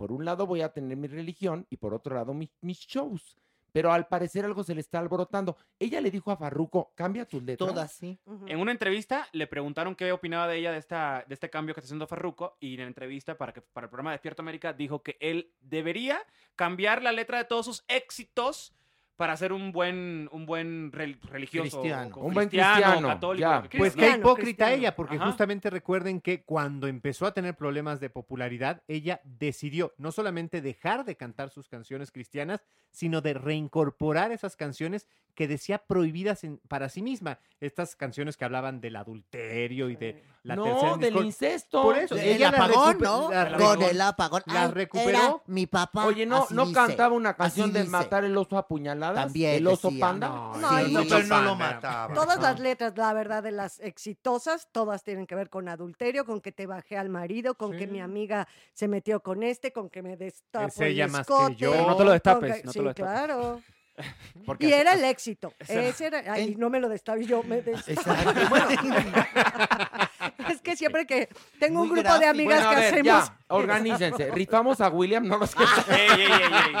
por 0.00 0.12
un 0.12 0.24
lado 0.24 0.46
voy 0.46 0.62
a 0.62 0.72
tener 0.72 0.96
mi 0.96 1.08
religión 1.08 1.66
y 1.68 1.76
por 1.76 1.92
otro 1.92 2.14
lado 2.14 2.32
mi- 2.32 2.50
mis 2.62 2.78
shows. 2.78 3.36
Pero 3.70 3.92
al 3.92 4.08
parecer 4.08 4.46
algo 4.46 4.64
se 4.64 4.74
le 4.74 4.80
está 4.80 4.98
alborotando. 4.98 5.58
Ella 5.78 6.00
le 6.00 6.10
dijo 6.10 6.30
a 6.30 6.38
Farruco, 6.38 6.90
cambia 6.94 7.26
tus 7.26 7.42
letras. 7.42 7.68
Todas, 7.70 7.92
sí. 7.92 8.18
En 8.46 8.58
una 8.58 8.72
entrevista 8.72 9.28
le 9.32 9.46
preguntaron 9.46 9.94
qué 9.94 10.10
opinaba 10.10 10.48
de 10.48 10.56
ella 10.56 10.72
de, 10.72 10.78
esta, 10.78 11.22
de 11.28 11.34
este 11.34 11.50
cambio 11.50 11.74
que 11.74 11.80
está 11.80 11.86
haciendo 11.88 12.06
Farruko 12.06 12.56
y 12.60 12.72
en 12.76 12.80
la 12.80 12.86
entrevista 12.86 13.36
para, 13.36 13.52
que, 13.52 13.60
para 13.60 13.84
el 13.84 13.90
programa 13.90 14.12
Despierto 14.12 14.40
América 14.40 14.72
dijo 14.72 15.02
que 15.02 15.18
él 15.20 15.52
debería 15.60 16.18
cambiar 16.56 17.02
la 17.02 17.12
letra 17.12 17.36
de 17.36 17.44
todos 17.44 17.66
sus 17.66 17.84
éxitos 17.86 18.72
para 19.20 19.36
ser 19.36 19.52
un 19.52 19.70
buen, 19.70 20.30
un 20.32 20.46
buen 20.46 20.90
rel- 20.92 21.20
religioso. 21.20 21.82
Cristiano. 21.82 22.16
Un 22.16 22.32
buen 22.32 22.48
cristiano, 22.48 22.74
cristiano, 22.76 23.08
católico. 23.08 23.40
ya. 23.50 23.60
lo 23.60 23.68
que 23.68 23.76
Pues 23.76 23.94
qué 23.94 24.08
hipócrita 24.16 24.34
cristiano. 24.42 24.72
ella, 24.72 24.96
porque 24.96 25.16
Ajá. 25.16 25.26
justamente 25.26 25.68
recuerden 25.68 26.22
que 26.22 26.42
cuando 26.42 26.86
empezó 26.86 27.26
a 27.26 27.34
tener 27.34 27.54
problemas 27.54 28.00
de 28.00 28.08
popularidad, 28.08 28.82
ella 28.88 29.20
decidió 29.24 29.92
no 29.98 30.10
solamente 30.10 30.62
dejar 30.62 31.04
de 31.04 31.16
cantar 31.16 31.50
sus 31.50 31.68
canciones 31.68 32.10
cristianas, 32.10 32.64
sino 32.92 33.20
de 33.20 33.34
reincorporar 33.34 34.32
esas 34.32 34.56
canciones 34.56 35.06
que 35.34 35.46
decía 35.46 35.76
prohibidas 35.86 36.42
en- 36.44 36.56
para 36.68 36.88
sí 36.88 37.02
misma. 37.02 37.40
Estas 37.60 37.96
canciones 37.96 38.38
que 38.38 38.46
hablaban 38.46 38.80
del 38.80 38.96
adulterio 38.96 39.90
y 39.90 39.96
de 39.96 40.22
la 40.42 40.56
No, 40.56 40.64
tercera 40.64 40.96
del 40.96 41.16
incesto. 41.26 41.82
Por 41.82 41.98
eso, 41.98 42.14
El 42.14 42.20
ella 42.22 42.50
la 42.50 42.56
apagón, 42.64 42.98
¿no? 43.00 43.30
la 43.30 43.56
Con 43.58 43.82
el 43.82 44.00
apagón. 44.00 44.42
la 44.46 44.64
Ay, 44.64 44.70
recuperó. 44.72 45.08
era 45.10 45.34
mi 45.46 45.66
papá. 45.66 46.06
Oye, 46.06 46.24
no, 46.24 46.44
así 46.44 46.54
no 46.54 46.62
dice, 46.62 46.74
cantaba 46.74 47.14
una 47.14 47.30
así 47.30 47.38
canción 47.38 47.72
de 47.74 47.80
dice. 47.80 47.90
matar 47.90 48.24
el 48.24 48.36
oso 48.36 48.56
a 48.56 48.66
puñaladas. 48.66 49.24
También 49.26 49.54
El 49.56 49.66
oso 49.66 49.88
decía, 49.88 50.00
panda. 50.06 50.28
No, 50.28 50.56
No, 50.56 50.68
sí, 50.84 50.96
pero 51.08 51.22
no 51.26 51.40
lo 51.42 51.50
panda. 51.50 51.54
mataba. 51.74 52.14
Todas 52.14 52.40
las 52.40 52.58
letras, 52.58 52.92
la 52.96 53.12
verdad, 53.12 53.42
de 53.42 53.50
las 53.50 53.80
exitosas, 53.80 54.68
todas 54.72 55.02
tienen 55.04 55.26
que 55.26 55.34
ver 55.34 55.50
con 55.50 55.68
adulterio, 55.68 56.24
con 56.24 56.40
que 56.40 56.52
te 56.52 56.66
bajé 56.66 56.96
al 56.96 57.10
marido, 57.10 57.54
con 57.54 57.72
que 57.72 57.80
Sí. 57.84 57.86
mi 57.88 58.00
amiga 58.00 58.48
se 58.72 58.88
metió 58.88 59.20
con 59.20 59.42
este, 59.42 59.72
con 59.72 59.90
que 59.90 60.02
me 60.02 60.16
destapo 60.16 60.68
Es 60.68 60.80
el 60.80 60.96
más 61.10 61.26
que 61.26 61.32
escote, 61.34 61.56
yo. 61.56 61.70
Pero 61.72 61.86
no 61.86 61.96
te 61.96 62.02
lo 62.04 62.08
con 62.08 62.12
destapes, 62.14 62.54
que- 62.56 62.62
no 62.64 62.72
te 62.72 62.78
sí, 62.78 62.78
lo 62.84 62.88
destapes. 62.94 63.12
claro. 63.12 63.60
Porque 64.46 64.66
Y 64.68 64.72
era 64.72 64.94
el 64.94 65.04
éxito. 65.04 65.52
Ese 65.58 66.06
era, 66.06 66.22
ay, 66.32 66.54
no 66.56 66.70
me 66.70 66.80
lo 66.80 66.88
destapé, 66.88 67.26
yo 67.26 67.42
me 67.42 67.60
des- 67.60 67.86
Exacto. 67.86 68.32
Bueno, 68.48 68.66
Es 70.50 70.60
que 70.62 70.76
siempre 70.76 71.06
que 71.06 71.28
tengo 71.58 71.82
un 71.82 71.88
grupo 71.88 72.18
de 72.18 72.26
amigas 72.26 72.58
Bueno, 72.64 72.70
que 72.70 72.76
ver, 72.76 72.86
hacemos... 72.94 73.04
ya, 73.28 73.38
organícense. 73.48 74.30
Rifamos 74.32 74.80
a 74.80 74.88
William, 74.88 75.26
no 75.26 75.38
los 75.38 75.54
que... 75.54 75.62
Ey, 75.62 76.08
ey, 76.10 76.20
ey, 76.22 76.28
ey. 76.32 76.74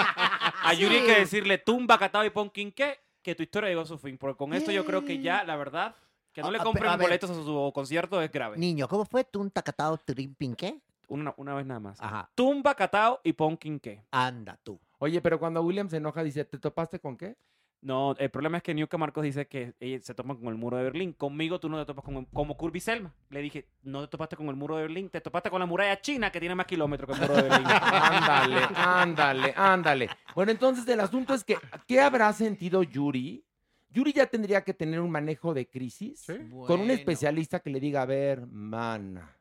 A 0.64 0.74
Yuri 0.74 0.96
hay 0.96 1.00
Sí. 1.02 1.06
que 1.06 1.18
decirle 1.20 1.58
tumba, 1.58 1.98
catado 1.98 2.24
y 2.24 2.30
pon 2.30 2.50
quinqué, 2.50 2.98
que 3.22 3.34
tu 3.34 3.42
historia 3.42 3.68
llegó 3.68 3.82
a 3.82 3.86
su 3.86 3.98
fin. 3.98 4.18
Porque 4.18 4.36
con 4.36 4.52
esto 4.54 4.70
yo 4.72 4.84
creo 4.84 5.04
que 5.04 5.20
ya, 5.20 5.44
la 5.44 5.56
verdad, 5.56 5.94
que 6.32 6.42
no 6.42 6.50
le 6.50 6.58
Ah, 6.58 6.62
compren 6.64 6.82
pero 6.82 6.92
a 6.92 6.96
ver. 6.96 7.06
boletos 7.08 7.30
a 7.30 7.34
su 7.34 7.70
concierto 7.74 8.20
es 8.22 8.30
grave. 8.30 8.56
niño, 8.58 8.88
¿cómo 8.88 9.04
fue? 9.04 9.24
¿Tú 9.24 9.40
un 9.40 9.50
tacatao 9.50 9.96
trimpin 9.98 10.54
qué? 10.54 10.80
Una, 11.08 11.34
una 11.38 11.54
vez 11.54 11.66
nada 11.66 11.80
más. 11.80 12.00
Ajá. 12.00 12.30
Tumba, 12.34 12.74
catao 12.74 13.20
y 13.24 13.32
pon 13.32 13.56
quinqué. 13.56 14.04
Anda 14.12 14.56
tú. 14.62 14.78
Oye, 14.98 15.20
pero 15.20 15.38
cuando 15.40 15.60
William 15.62 15.88
se 15.88 15.96
enoja, 15.96 16.22
dice, 16.22 16.44
¿te 16.44 16.58
topaste 16.58 17.00
con 17.00 17.16
qué? 17.16 17.36
No, 17.82 18.14
el 18.18 18.30
problema 18.30 18.58
es 18.58 18.62
que 18.62 18.74
Niuka 18.74 18.98
Marcos 18.98 19.24
dice 19.24 19.46
que 19.46 19.72
ella 19.80 19.98
se 20.02 20.14
topa 20.14 20.34
con 20.34 20.48
el 20.48 20.54
muro 20.56 20.76
de 20.76 20.82
Berlín. 20.82 21.14
Conmigo 21.14 21.58
tú 21.58 21.70
no 21.70 21.78
te 21.78 21.86
topas 21.86 22.04
con 22.04 22.16
el- 22.16 22.26
como 22.26 22.58
Kirby 22.58 22.78
Selma. 22.78 23.10
Le 23.30 23.40
dije, 23.40 23.68
no 23.82 24.02
te 24.02 24.08
topaste 24.08 24.36
con 24.36 24.48
el 24.48 24.56
muro 24.56 24.76
de 24.76 24.82
Berlín, 24.82 25.08
te 25.08 25.20
topaste 25.22 25.48
con 25.48 25.60
la 25.60 25.66
muralla 25.66 25.98
china 26.00 26.30
que 26.30 26.40
tiene 26.40 26.54
más 26.54 26.66
kilómetros 26.66 27.16
que 27.16 27.24
el 27.24 27.30
muro 27.30 27.42
de 27.42 27.48
Berlín. 27.48 27.66
Ándale, 27.80 28.60
ándale, 28.76 29.54
ándale. 29.56 30.10
Bueno, 30.34 30.52
entonces 30.52 30.86
el 30.88 31.00
asunto 31.00 31.32
es 31.32 31.42
que, 31.42 31.56
¿qué 31.86 32.00
habrá 32.00 32.30
sentido 32.34 32.82
Yuri? 32.82 33.42
Yuri 33.88 34.12
ya 34.12 34.26
tendría 34.26 34.62
que 34.62 34.74
tener 34.74 35.00
un 35.00 35.10
manejo 35.10 35.54
de 35.54 35.66
crisis 35.66 36.26
con 36.66 36.80
un 36.82 36.90
especialista 36.90 37.60
que 37.60 37.70
le 37.70 37.80
diga, 37.80 38.02
a 38.02 38.06
ver, 38.06 38.46
mana. 38.46 39.36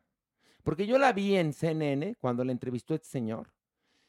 Porque 0.64 0.88
yo 0.88 0.98
la 0.98 1.12
vi 1.12 1.36
en 1.36 1.52
CNN 1.52 2.16
cuando 2.20 2.44
le 2.46 2.52
entrevistó 2.54 2.94
este 2.96 3.08
señor, 3.10 3.52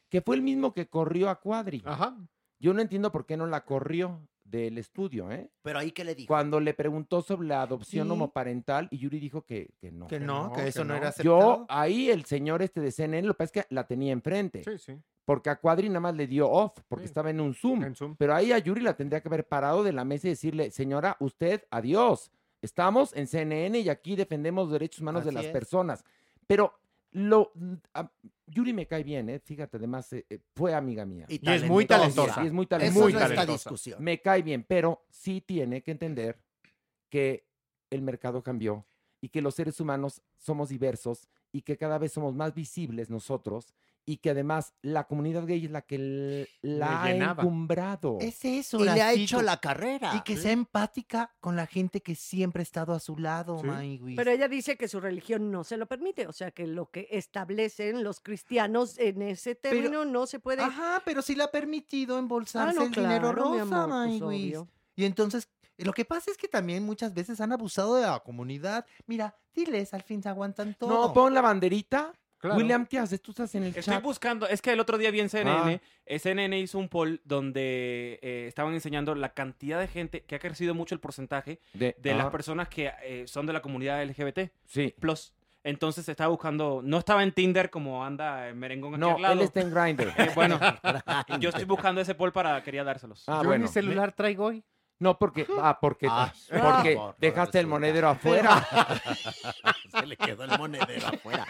que 0.09 0.21
fue 0.21 0.35
el 0.37 0.41
mismo 0.41 0.73
que 0.73 0.87
corrió 0.87 1.29
a 1.29 1.39
Cuadri. 1.39 1.81
Ajá. 1.85 2.15
Yo 2.61 2.73
no 2.73 2.81
entiendo 2.81 3.11
por 3.11 3.25
qué 3.25 3.35
no 3.37 3.47
la 3.47 3.65
corrió 3.65 4.19
del 4.45 4.77
estudio, 4.77 5.31
¿eh? 5.31 5.49
Pero 5.61 5.79
ahí 5.79 5.91
que 5.91 6.03
le 6.03 6.13
dijo. 6.13 6.27
Cuando 6.27 6.59
le 6.59 6.73
preguntó 6.73 7.21
sobre 7.21 7.47
la 7.47 7.61
adopción 7.61 8.07
Sí. 8.07 8.11
homoparental 8.11 8.87
y 8.91 8.97
Yuri 8.99 9.19
dijo 9.19 9.41
que, 9.43 9.71
que 9.79 9.91
no. 9.91 10.07
Que 10.07 10.19
no, 10.19 10.51
que 10.53 10.67
eso 10.67 10.81
que 10.81 10.87
no, 10.87 10.93
no. 10.93 10.97
era 10.99 11.09
aceptado. 11.09 11.39
Yo, 11.39 11.65
ahí 11.69 12.09
el 12.09 12.25
señor 12.25 12.61
este 12.61 12.81
de 12.81 12.91
CNN, 12.91 13.27
lo 13.27 13.33
que 13.33 13.37
pasa 13.37 13.51
es 13.59 13.65
que 13.65 13.73
la 13.73 13.87
tenía 13.87 14.13
enfrente. 14.13 14.63
Sí, 14.63 14.77
sí. 14.77 14.99
Porque 15.25 15.49
a 15.49 15.55
Cuadri 15.55 15.87
nada 15.87 16.01
más 16.01 16.15
le 16.15 16.27
dio 16.27 16.49
off, 16.49 16.77
porque 16.89 17.03
Sí. 17.05 17.07
estaba 17.09 17.29
en 17.29 17.39
un 17.39 17.53
Zoom. 17.53 17.83
En 17.83 17.95
Zoom. 17.95 18.15
Pero 18.17 18.35
ahí 18.35 18.51
a 18.51 18.57
Yuri 18.57 18.81
la 18.81 18.95
tendría 18.95 19.21
que 19.21 19.29
haber 19.29 19.47
parado 19.47 19.83
de 19.83 19.93
la 19.93 20.03
mesa 20.03 20.27
y 20.27 20.31
decirle, 20.31 20.71
señora, 20.71 21.15
usted, 21.19 21.63
adiós. 21.71 22.31
Estamos 22.61 23.15
en 23.15 23.25
CNN 23.27 23.79
y 23.79 23.89
aquí 23.89 24.15
defendemos 24.15 24.65
los 24.65 24.73
derechos 24.73 25.01
humanos 25.01 25.23
de 25.23 25.29
Así 25.29 25.35
las 25.35 25.45
es. 25.45 25.51
personas. 25.51 26.03
Pero 26.45 26.73
lo 27.11 27.51
a- 27.93 28.11
Yuri 28.47 28.73
me 28.73 28.87
cae 28.87 29.03
bien, 29.03 29.29
¿eh? 29.29 29.39
Fíjate, 29.39 29.77
además 29.77 30.11
eh, 30.13 30.25
eh, 30.29 30.39
fue 30.55 30.73
amiga 30.73 31.05
mía. 31.05 31.25
Y 31.29 31.39
es 31.49 31.63
muy 31.63 31.85
talentosa. 31.85 32.43
Y 32.43 32.47
es 32.47 32.53
muy 32.53 32.65
talentosa. 32.65 32.99
no 32.99 33.03
Muy 33.05 33.13
está 33.13 33.27
talentosa. 33.27 33.51
discusión. 33.53 34.03
Me 34.03 34.21
cae 34.21 34.41
bien, 34.41 34.63
pero 34.67 35.05
sí 35.09 35.41
tiene 35.41 35.81
que 35.83 35.91
entender 35.91 36.37
que 37.09 37.47
el 37.89 38.01
mercado 38.01 38.41
cambió 38.41 38.85
y 39.21 39.29
que 39.29 39.41
los 39.41 39.55
seres 39.55 39.79
humanos 39.79 40.21
somos 40.37 40.69
diversos 40.69 41.27
y 41.51 41.61
que 41.61 41.77
cada 41.77 41.97
vez 41.97 42.13
somos 42.13 42.33
más 42.35 42.53
visibles 42.53 43.09
nosotros 43.09 43.73
y 44.11 44.17
que 44.17 44.31
además 44.31 44.73
la 44.81 45.05
comunidad 45.07 45.45
gay 45.45 45.63
es 45.63 45.71
la 45.71 45.83
que 45.83 46.45
la 46.61 47.03
ha 47.03 47.11
encumbrado. 47.11 48.17
Es 48.19 48.43
eso, 48.43 48.77
Y 48.79 48.83
le 48.83 49.01
ha 49.01 49.13
hecho 49.13 49.41
la 49.41 49.61
carrera. 49.61 50.13
Y 50.17 50.21
que 50.21 50.35
sea 50.35 50.51
empática 50.51 51.33
con 51.39 51.55
la 51.55 51.65
gente 51.65 52.01
que 52.01 52.15
siempre 52.15 52.61
ha 52.61 52.63
estado 52.63 52.93
a 52.93 52.99
su 52.99 53.15
lado, 53.17 53.59
Sí. 53.61 53.67
Maywis. 53.67 54.17
Pero 54.17 54.31
ella 54.31 54.49
dice 54.49 54.75
que 54.75 54.89
su 54.89 54.99
religión 54.99 55.49
no 55.49 55.63
se 55.63 55.77
lo 55.77 55.85
permite, 55.87 56.27
o 56.27 56.33
sea 56.33 56.51
que 56.51 56.67
lo 56.67 56.89
que 56.91 57.07
establecen 57.11 58.03
los 58.03 58.19
cristianos 58.19 58.97
en 58.97 59.21
ese 59.21 59.55
término 59.55 60.03
no 60.03 60.25
se 60.27 60.39
puede. 60.39 60.61
Ajá, 60.61 61.01
pero 61.05 61.21
sí 61.21 61.33
le 61.35 61.43
ha 61.43 61.51
permitido 61.51 62.17
embolsarse 62.19 62.71
Ah, 62.71 62.79
no, 62.79 62.85
el 62.87 62.91
dinero 62.91 63.31
claro, 63.33 63.43
rosa, 63.43 63.83
amor, 63.83 63.87
pues, 64.09 64.21
Maywis. 64.21 64.57
obvio. 64.57 64.67
Y 64.97 65.05
entonces, 65.05 65.47
eh, 65.77 65.85
lo 65.85 65.93
que 65.93 66.03
pasa 66.03 66.31
es 66.31 66.37
que 66.37 66.49
también 66.49 66.83
muchas 66.85 67.13
veces 67.13 67.39
han 67.39 67.53
abusado 67.53 67.95
de 67.95 68.01
la 68.03 68.19
comunidad. 68.19 68.85
Mira, 69.07 69.37
diles, 69.55 69.93
al 69.93 70.03
fin 70.03 70.21
se 70.21 70.27
aguantan 70.27 70.75
todo. 70.77 70.89
No, 70.89 71.13
pon 71.13 71.33
la 71.33 71.41
banderita. 71.41 72.11
Claro. 72.41 72.57
William, 72.57 72.85
¿qué 72.87 72.97
haces? 72.99 73.21
Tú 73.21 73.31
estás 73.31 73.53
en 73.55 73.63
el 73.63 73.69
Estoy 73.69 73.83
chat. 73.83 74.03
buscando, 74.03 74.47
es 74.47 74.61
que 74.61 74.71
el 74.73 74.79
otro 74.79 74.97
día 74.97 75.11
vi 75.11 75.19
en 75.21 75.29
CNN, 75.29 75.79
Ah. 76.09 76.19
CNN 76.19 76.59
hizo 76.59 76.79
un 76.79 76.89
poll 76.89 77.21
donde 77.23 78.19
eh, 78.21 78.45
estaban 78.47 78.73
enseñando 78.73 79.13
la 79.15 79.33
cantidad 79.33 79.79
de 79.79 79.87
gente 79.87 80.21
que 80.23 80.35
ha 80.35 80.39
crecido 80.39 80.73
mucho 80.73 80.95
el 80.95 80.99
porcentaje 80.99 81.59
De- 81.73 81.95
de, 81.99 82.15
las 82.15 82.27
personas 82.31 82.67
que 82.67 82.91
eh, 83.03 83.23
son 83.27 83.45
de 83.45 83.53
la 83.53 83.61
comunidad 83.61 84.01
LGBT. 84.03 84.51
Sí. 84.65 84.93
Plus. 84.99 85.33
Entonces 85.63 86.09
estaba 86.09 86.29
buscando, 86.29 86.81
no 86.83 86.97
estaba 86.97 87.21
en 87.21 87.31
Tinder 87.31 87.69
como 87.69 88.03
anda 88.03 88.47
el 88.47 88.55
merengón 88.55 88.95
aquí 88.95 89.01
No, 89.01 89.15
al 89.17 89.21
lado. 89.21 89.33
él 89.35 89.41
está 89.41 89.61
en 89.61 89.71
Grindr. 89.71 90.07
Eh, 90.17 90.31
bueno, 90.33 90.59
yo 91.39 91.49
estoy 91.49 91.65
buscando 91.65 92.01
ese 92.01 92.15
poll 92.15 92.31
para, 92.31 92.63
quería 92.63 92.83
dárselos. 92.83 93.23
Ah, 93.27 93.43
bueno. 93.45 93.69
traigo 94.15 94.45
hoy. 94.45 94.63
No, 95.01 95.17
porque, 95.17 95.47
ah, 95.59 95.77
porque, 95.81 96.07
Ah, 96.09 96.31
porque 96.49 96.95
por- 96.95 97.05
por 97.07 97.15
dejaste 97.19 97.59
el 97.59 97.65
monedero 97.67 98.07
afuera. 98.09 98.65
Se 99.99 100.05
le 100.05 100.15
quedó 100.15 100.43
el 100.43 100.57
monedero 100.59 101.07
afuera. 101.07 101.45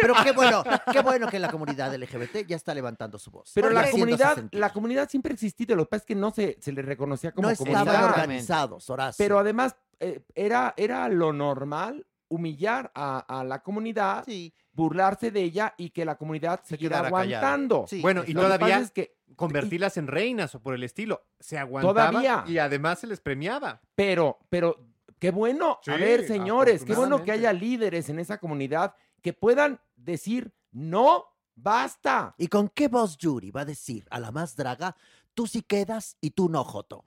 Pero 0.00 0.14
qué 0.24 0.32
bueno, 0.32 0.64
qué 0.90 1.00
bueno 1.00 1.28
que 1.28 1.38
la 1.38 1.50
comunidad 1.50 1.94
LGBT 1.94 2.46
ya 2.46 2.56
está 2.56 2.74
levantando 2.74 3.18
su 3.18 3.30
voz. 3.30 3.52
Pero 3.54 3.68
la 3.70 3.90
comunidad, 3.90 4.44
la 4.52 4.72
comunidad 4.72 5.08
siempre 5.10 5.32
ha 5.32 5.34
existido. 5.34 5.76
Lo 5.76 5.84
que 5.84 5.90
pasa 5.90 6.00
es 6.02 6.06
que 6.06 6.14
no 6.14 6.30
se, 6.30 6.56
se 6.60 6.72
le 6.72 6.80
reconocía 6.82 7.32
como 7.32 7.48
No 7.48 7.52
estaban 7.52 7.84
comunidad. 7.84 8.04
organizados, 8.06 8.88
Horacio. 8.90 9.22
Pero 9.22 9.38
además, 9.38 9.76
eh, 10.00 10.22
era, 10.34 10.72
era 10.76 11.08
lo 11.08 11.32
normal 11.32 12.06
humillar 12.28 12.90
a, 12.94 13.18
a 13.40 13.44
la 13.44 13.62
comunidad, 13.62 14.24
burlarse 14.72 15.30
de 15.30 15.42
ella 15.42 15.74
y 15.76 15.90
que 15.90 16.04
la 16.04 16.16
comunidad 16.16 16.60
siguiera 16.64 16.96
quedara 17.02 17.08
aguantando. 17.08 17.86
bueno, 18.00 18.22
y 18.26 18.32
Lo 18.32 18.40
que 18.40 18.46
todavía 18.46 18.66
pasa 18.76 18.80
es 18.80 18.90
que 18.90 19.15
convertirlas 19.34 19.96
en 19.96 20.06
reinas 20.06 20.54
o 20.54 20.60
por 20.60 20.74
el 20.74 20.84
estilo. 20.84 21.26
Se 21.40 21.58
aguantaba 21.58 22.10
Todavía. 22.10 22.44
y 22.46 22.58
además 22.58 23.00
se 23.00 23.06
les 23.06 23.20
premiaba. 23.20 23.80
Pero, 23.94 24.38
pero, 24.48 24.78
qué 25.18 25.30
bueno. 25.30 25.78
Sí, 25.82 25.90
a 25.90 25.96
ver, 25.96 26.26
señores, 26.26 26.84
qué 26.84 26.94
bueno 26.94 27.24
que 27.24 27.32
haya 27.32 27.52
líderes 27.52 28.08
en 28.08 28.18
esa 28.18 28.38
comunidad 28.38 28.94
que 29.22 29.32
puedan 29.32 29.80
decir, 29.96 30.54
no, 30.70 31.24
basta. 31.54 32.34
¿Y 32.38 32.46
con 32.48 32.68
qué 32.68 32.88
voz 32.88 33.16
Yuri 33.16 33.50
va 33.50 33.62
a 33.62 33.64
decir 33.64 34.06
a 34.10 34.20
la 34.20 34.30
más 34.30 34.54
draga, 34.56 34.94
tú 35.34 35.46
sí 35.46 35.62
quedas 35.62 36.16
y 36.20 36.30
tú 36.30 36.48
no, 36.48 36.62
Joto? 36.64 37.04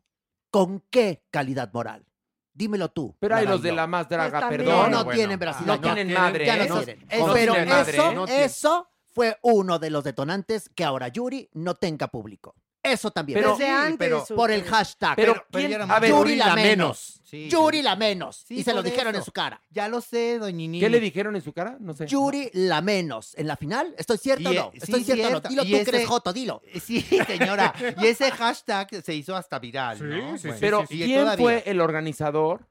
¿Con 0.52 0.84
qué 0.90 1.24
calidad 1.32 1.72
moral? 1.72 2.06
Dímelo 2.52 2.90
tú. 2.90 3.16
Pero 3.20 3.36
hay 3.36 3.46
los 3.46 3.62
de 3.62 3.72
la 3.72 3.88
más 3.88 4.10
draga, 4.10 4.42
No, 4.42 4.50
perdón. 4.50 4.92
no 4.92 5.08
tienen 5.08 5.40
veracidad. 5.40 5.66
No 5.68 5.80
tienen 5.80 6.12
madre, 6.14 6.46
Ya 6.46 6.58
no 6.58 6.64
¿eh? 6.64 6.68
No- 6.68 6.82
tienen. 6.84 7.08
no 7.20 7.34
Pero 7.34 7.56
eso, 7.56 8.12
¿eh? 8.12 8.16
No 8.16 8.26
eso 8.26 8.90
fue 9.12 9.38
uno 9.42 9.80
de 9.80 9.90
los 9.90 10.04
detonantes 10.04 10.70
que 10.70 10.84
ahora 10.84 11.08
Yuri 11.08 11.50
no 11.54 11.76
tenga 11.76 12.08
público. 12.08 12.56
Eso 12.82 13.12
también. 13.12 13.40
Pero- 13.40 13.52
Desde 13.58 13.66
Sí, 13.66 13.72
antes, 13.72 13.98
pero- 13.98 14.26
por 14.38 14.52
el 14.52 14.64
hashtag. 14.64 15.16
Pero 15.18 15.34
Pero, 15.52 15.68
¿quién- 15.68 15.82
a 15.92 16.00
ver, 16.00 16.10
Yuri 16.12 16.36
la 16.38 16.56
menos. 16.56 17.20
Sí, 17.26 17.50
Yuri 17.50 17.82
la 17.82 17.96
menos. 17.98 18.38
Sí, 18.48 18.60
y 18.60 18.64
se 18.64 18.74
lo 18.74 18.82
dijeron 18.82 19.14
en 19.16 19.22
su 19.24 19.32
cara. 19.34 19.62
Ya 19.70 19.90
lo 19.90 20.00
sé, 20.00 20.40
doñini. 20.40 20.80
¿Qué 20.80 20.90
le 20.90 21.00
dijeron 21.02 21.36
en 21.36 21.42
su 21.42 21.52
cara? 21.52 21.76
No 21.82 21.94
sé. 21.94 22.08
Yuri 22.08 22.50
la 22.54 22.82
menos. 22.82 23.36
¿En 23.38 23.48
la 23.48 23.58
final? 23.58 23.94
¿Estoy 23.98 24.18
cierto 24.18 24.50
o 24.50 24.54
Y, 24.54 24.56
no? 24.56 24.72
¿Estoy 24.74 25.00
sí, 25.04 25.12
cierto 25.12 25.28
o 25.28 25.32
no? 25.32 25.40
Dilo 25.42 25.64
Y 25.64 25.70
tú 25.72 25.76
ese- 25.76 25.92
que 25.92 25.98
eres 25.98 26.08
Joto, 26.08 26.32
dilo. 26.34 26.62
Sí, 26.82 27.02
señora. 27.02 27.74
y 28.02 28.08
ese 28.08 28.32
hashtag 28.32 29.04
se 29.04 29.14
hizo 29.14 29.36
hasta 29.36 29.60
viral, 29.60 29.98
Sí, 29.98 30.04
¿no? 30.06 30.38
sí, 30.38 30.48
Bueno, 30.48 30.54
sí, 30.56 30.60
Pero 30.62 30.86
¿quién 30.88 31.20
todavía- 31.20 31.44
fue 31.44 31.64
el 31.66 31.82
organizador 31.82 32.66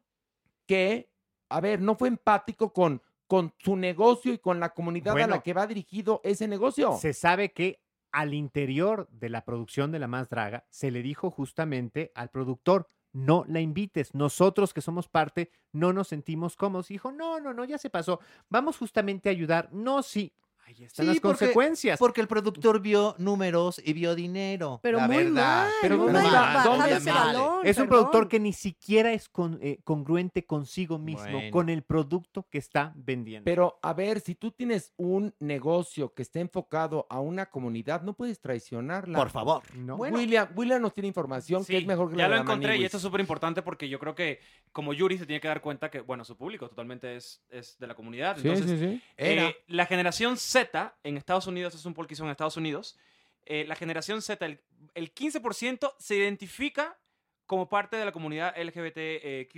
que, 0.67 1.11
a 1.51 1.61
ver, 1.61 1.81
no 1.81 1.95
fue 1.97 2.09
empático 2.09 2.73
con, 2.73 3.03
con 3.29 3.55
su 3.59 3.77
negocio 3.77 4.33
y 4.33 4.39
con 4.39 4.59
la 4.59 4.71
comunidad 4.71 5.17
a 5.17 5.27
la 5.29 5.43
que 5.43 5.53
va 5.53 5.69
dirigido 5.69 6.21
ese 6.25 6.49
negocio? 6.49 6.97
Se 6.97 7.13
sabe 7.13 7.53
que 7.53 7.81
al 8.11 8.35
interior 8.35 9.07
de 9.13 9.29
la 9.29 9.45
producción 9.45 9.93
de 9.93 9.99
La 9.99 10.09
Más 10.09 10.29
Draga 10.29 10.67
se 10.71 10.91
le 10.91 11.03
dijo 11.03 11.31
justamente 11.31 12.11
al 12.15 12.31
productor, 12.31 12.89
no 13.13 13.45
la 13.47 13.61
invites. 13.61 14.15
Nosotros 14.15 14.73
que 14.73 14.81
somos 14.81 15.09
parte 15.09 15.51
no 15.73 15.93
nos 15.93 16.09
sentimos 16.09 16.57
cómodos. 16.57 16.91
Y 16.91 16.95
dijo, 16.95 17.13
no, 17.13 17.39
no, 17.39 17.53
no, 17.53 17.65
ya 17.65 17.79
se 17.79 17.91
pasó. 17.91 18.21
Vamos 18.49 18.79
justamente 18.79 19.29
a 19.29 19.33
ayudar. 19.33 19.69
No, 19.73 20.03
sí. 20.03 20.33
Ahí 20.69 20.85
están 20.85 21.05
Sí, 21.05 21.09
las 21.09 21.21
porque- 21.21 21.39
consecuencias. 21.39 21.99
Porque 21.99 22.21
el 22.21 22.29
productor 22.29 22.81
vio 22.83 23.15
números 23.17 23.81
y 23.83 23.95
vio 23.95 24.15
dinero. 24.15 24.81
Pero 24.83 24.99
la 24.99 25.07
muy 25.07 25.17
verdad. 25.17 25.33
mal, 25.65 25.71
Pero 25.81 25.97
muy 25.97 26.05
¿dónde 26.07 26.19
mal, 26.21 26.27
está- 26.27 26.41
bajado 26.41 26.77
¿dónde 26.77 26.93
ese 26.97 27.11
balón, 27.11 27.67
es 27.67 27.79
un 27.79 27.85
perdón. 27.85 27.89
productor 27.89 28.29
que 28.29 28.41
ni 28.41 28.53
siquiera 28.53 29.13
es 29.15 29.31
con- 29.31 29.59
eh, 29.63 29.81
congruente 29.83 30.45
consigo 30.45 30.99
mismo, 30.99 31.23
Bueno. 31.33 31.51
con 31.51 31.71
el 31.71 31.83
producto 31.85 32.47
que 32.51 32.59
está 32.59 32.93
vendiendo. 32.97 33.45
Pero, 33.47 33.79
a 33.83 33.95
ver, 33.95 34.21
si 34.21 34.35
tú 34.35 34.51
tienes 34.51 34.93
un 34.99 35.35
negocio 35.41 36.13
que 36.13 36.21
está 36.21 36.39
enfocado 36.41 37.07
a 37.09 37.21
una 37.21 37.47
comunidad, 37.47 38.03
no 38.03 38.13
puedes 38.13 38.39
traicionarla. 38.39 39.17
Por 39.19 39.31
favor. 39.31 39.63
No. 39.75 39.97
William, 39.97 40.49
William 40.55 40.83
nos 40.83 40.93
tiene 40.93 41.09
información 41.09 41.63
que 41.65 41.73
Sí, 41.73 41.77
es 41.77 41.87
mejor 41.87 42.11
que 42.11 42.17
ya 42.17 42.25
la 42.25 42.29
lo 42.29 42.35
de 42.35 42.39
la 42.41 42.43
encontré 42.43 42.77
y 42.77 42.85
esto 42.85 42.99
es 42.99 43.03
súper 43.03 43.21
importante 43.21 43.63
porque 43.63 43.89
yo 43.89 43.99
creo 43.99 44.15
que 44.15 44.41
como 44.73 44.93
Yuri 44.93 45.17
se 45.17 45.25
tiene 45.25 45.41
que 45.41 45.49
dar 45.49 45.63
cuenta 45.63 45.91
que, 45.91 46.01
bueno, 46.03 46.25
su 46.27 46.37
público 46.37 46.69
totalmente 46.69 47.17
es, 47.17 47.43
es 47.49 47.79
de 47.79 47.87
la 47.87 47.95
comunidad. 47.95 48.37
Sí, 48.37 48.47
Entonces, 48.49 48.79
sí, 48.79 48.87
sí. 48.87 49.03
eh, 49.17 49.57
la 49.69 49.87
generación 49.87 50.37
Z 50.59 50.99
en 51.03 51.17
Estados 51.17 51.47
Unidos, 51.47 51.75
es 51.75 51.85
un 51.85 51.95
poll 51.95 52.07
que 52.07 52.15
hizo 52.15 52.25
en 52.25 52.31
Estados 52.31 52.57
Unidos, 52.57 52.99
eh, 53.45 53.65
la 53.67 53.77
generación 53.77 54.21
Z, 54.23 54.45
el, 54.45 54.61
el 54.95 55.15
15% 55.15 55.95
se 55.99 56.17
identifica 56.17 56.99
como 57.47 57.69
parte 57.69 57.97
de 57.97 58.05
la 58.05 58.13
comunidad 58.13 58.55
LGBTQ+. 58.57 59.55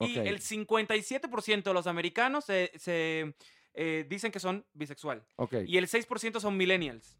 Y 0.00 0.18
el 0.18 0.40
57% 0.40 1.62
de 1.62 1.74
los 1.74 1.86
americanos 1.86 2.46
se, 2.46 2.72
se, 2.76 3.34
eh, 3.74 4.06
dicen 4.08 4.32
que 4.32 4.40
son 4.40 4.64
bisexual. 4.72 5.24
Y 5.66 5.76
el 5.76 5.88
6% 5.88 6.40
son 6.40 6.56
millennials. 6.56 7.16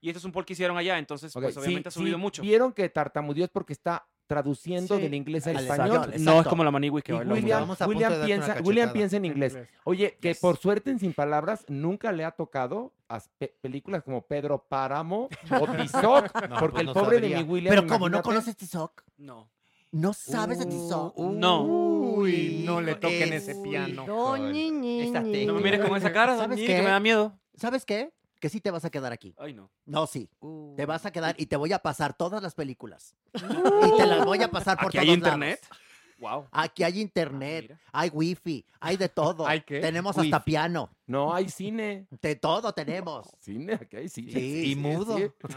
Y 0.00 0.08
este 0.08 0.18
es 0.18 0.24
un 0.24 0.32
poll 0.32 0.44
que 0.44 0.52
hicieron 0.52 0.76
allá, 0.76 0.98
entonces 0.98 1.32
pues 1.32 1.54
Sí, 1.54 1.60
obviamente 1.60 1.88
ha 1.88 1.92
sí, 1.92 1.98
subido 1.98 2.18
mucho. 2.18 2.42
Vieron 2.42 2.72
que 2.72 2.88
tartamudeó 2.88 3.44
es 3.44 3.50
porque 3.50 3.72
está 3.72 4.08
traduciendo 4.26 4.96
Sí. 4.96 5.02
del 5.02 5.14
inglés 5.14 5.46
al 5.46 5.56
Al 5.56 5.64
español. 5.64 5.96
español, 5.96 6.24
No 6.24 6.40
es 6.40 6.46
como 6.46 6.64
la 6.64 6.70
Maniwis 6.70 7.04
que 7.04 7.12
Y 7.12 7.16
bailamos. 7.16 7.38
William, 7.42 7.68
William 7.86 8.24
piensa, 8.24 8.56
William 8.64 8.92
piensa 8.92 9.16
en 9.16 9.24
inglés. 9.26 9.52
inglés. 9.52 9.68
Oye, 9.84 10.16
que 10.20 10.28
Yes. 10.28 10.38
por 10.40 10.56
suerte 10.56 10.90
en 10.90 10.98
Sin 10.98 11.12
Palabras 11.12 11.64
nunca 11.68 12.12
le 12.12 12.24
ha 12.24 12.30
tocado 12.30 12.92
a 13.08 13.20
pe- 13.38 13.54
películas 13.60 14.02
como 14.02 14.22
Pedro 14.22 14.64
Páramo 14.68 15.28
o 15.50 15.66
Tizoc, 16.26 16.34
No, 16.48 16.56
porque 16.58 16.72
pues 16.72 16.80
el 16.80 16.86
no 16.86 16.92
pobre 16.94 17.16
sabría. 17.18 17.36
de 17.38 17.44
mi 17.44 17.50
William. 17.50 17.74
Pero 17.74 17.86
como 17.86 18.08
no 18.08 18.22
conoces 18.22 18.56
Tizoc, 18.56 19.02
No. 19.18 19.50
no 19.90 20.12
sabes 20.14 20.58
de 20.60 20.66
Tizoc. 20.66 21.18
No. 21.18 21.64
Uy, 21.64 22.62
no 22.64 22.80
le 22.80 22.94
toquen 22.94 23.32
es- 23.32 23.48
ese 23.48 23.60
piano. 23.62 24.04
Ñi, 24.38 25.00
Esta 25.02 25.20
ñi. 25.20 25.32
técnica. 25.32 25.52
No 25.52 25.58
me 25.58 25.62
mires 25.64 25.80
con 25.86 25.96
esa 25.96 26.12
cara, 26.12 26.36
¿Sabes 26.38 26.58
qué? 26.60 26.66
que 26.66 26.78
me 26.82 26.88
da 26.90 27.00
miedo. 27.00 27.38
¿Sabes 27.56 27.84
qué? 27.84 28.12
Que 28.42 28.48
sí 28.48 28.60
te 28.60 28.72
vas 28.72 28.84
a 28.84 28.90
quedar 28.90 29.12
aquí. 29.12 29.36
Ay, 29.38 29.54
no. 29.54 29.70
No, 29.86 30.04
sí. 30.08 30.28
Uh. 30.40 30.74
Te 30.76 30.84
vas 30.84 31.06
a 31.06 31.12
quedar 31.12 31.36
y 31.38 31.46
te 31.46 31.54
voy 31.54 31.72
a 31.72 31.78
pasar 31.78 32.12
todas 32.12 32.42
las 32.42 32.56
películas. 32.56 33.14
y 33.32 33.96
te 33.96 34.04
las 34.04 34.24
voy 34.24 34.42
a 34.42 34.50
pasar 34.50 34.76
por 34.78 34.88
¿Aquí 34.88 34.96
todos 34.98 35.08
hay 35.08 35.14
internet? 35.14 35.60
lados. 35.62 35.78
Wow. 36.18 36.48
Aquí 36.50 36.82
hay 36.82 37.00
internet, 37.00 37.62
mira. 37.68 37.80
hay 37.92 38.08
wifi, 38.12 38.66
hay 38.80 38.96
de 38.96 39.08
todo. 39.08 39.46
¿Hay 39.46 39.60
qué? 39.60 39.78
Tenemos 39.78 40.16
Wifi. 40.16 40.28
hasta 40.32 40.44
piano. 40.44 40.90
No, 41.06 41.32
hay 41.32 41.48
cine. 41.50 42.08
De 42.20 42.34
todo 42.34 42.72
tenemos. 42.72 43.28
Cine, 43.38 43.74
aquí 43.74 43.96
hay 43.96 44.08
cine. 44.08 44.32
Sí, 44.32 44.72
Y 44.72 44.74
mudo. 44.74 45.16
sí. 45.18 45.30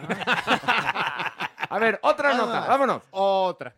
A 1.67 1.79
ver, 1.79 1.99
otra 2.03 2.35
nota, 2.35 2.67
vámonos. 2.67 3.01
Otra. 3.09 3.75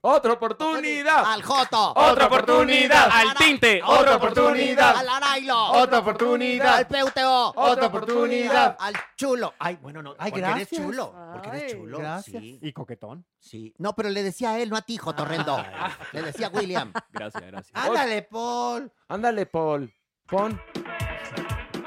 Otra 0.00 0.34
oportunidad. 0.34 1.24
Al 1.26 1.42
Joto. 1.42 1.92
Otra 1.96 2.26
oportunidad. 2.26 3.08
Al 3.10 3.34
tinte. 3.34 3.82
Otra 3.82 4.16
oportunidad. 4.16 4.96
Al 4.96 5.08
Arailo. 5.08 5.72
Otra 5.72 5.98
oportunidad. 5.98 6.76
Al 6.76 6.86
PUTO. 6.86 7.52
Otra 7.56 7.86
oportunidad. 7.86 8.76
Al 8.78 8.94
chulo. 9.16 9.54
Ay, 9.58 9.76
bueno, 9.80 10.02
no. 10.02 10.14
Ay, 10.18 10.30
porque 10.30 10.44
eres 10.44 10.56
gracias. 10.56 10.82
chulo. 10.82 11.14
Porque 11.32 11.48
eres 11.48 11.72
chulo. 11.72 11.98
Gracias. 11.98 12.42
Sí. 12.42 12.58
Y 12.62 12.72
coquetón. 12.72 13.26
Sí. 13.38 13.74
No, 13.78 13.94
pero 13.94 14.10
le 14.10 14.22
decía 14.22 14.50
a 14.50 14.58
él, 14.60 14.70
no 14.70 14.76
a 14.76 14.82
ti, 14.82 14.96
Jotorrendo. 14.96 15.64
Le 16.12 16.22
decía 16.22 16.48
a 16.48 16.50
William. 16.50 16.92
Gracias, 17.12 17.42
gracias. 17.44 17.70
Ándale, 17.74 18.22
Paul. 18.22 18.92
Ándale, 19.08 19.46
Paul. 19.46 19.92
Pon. 20.26 20.60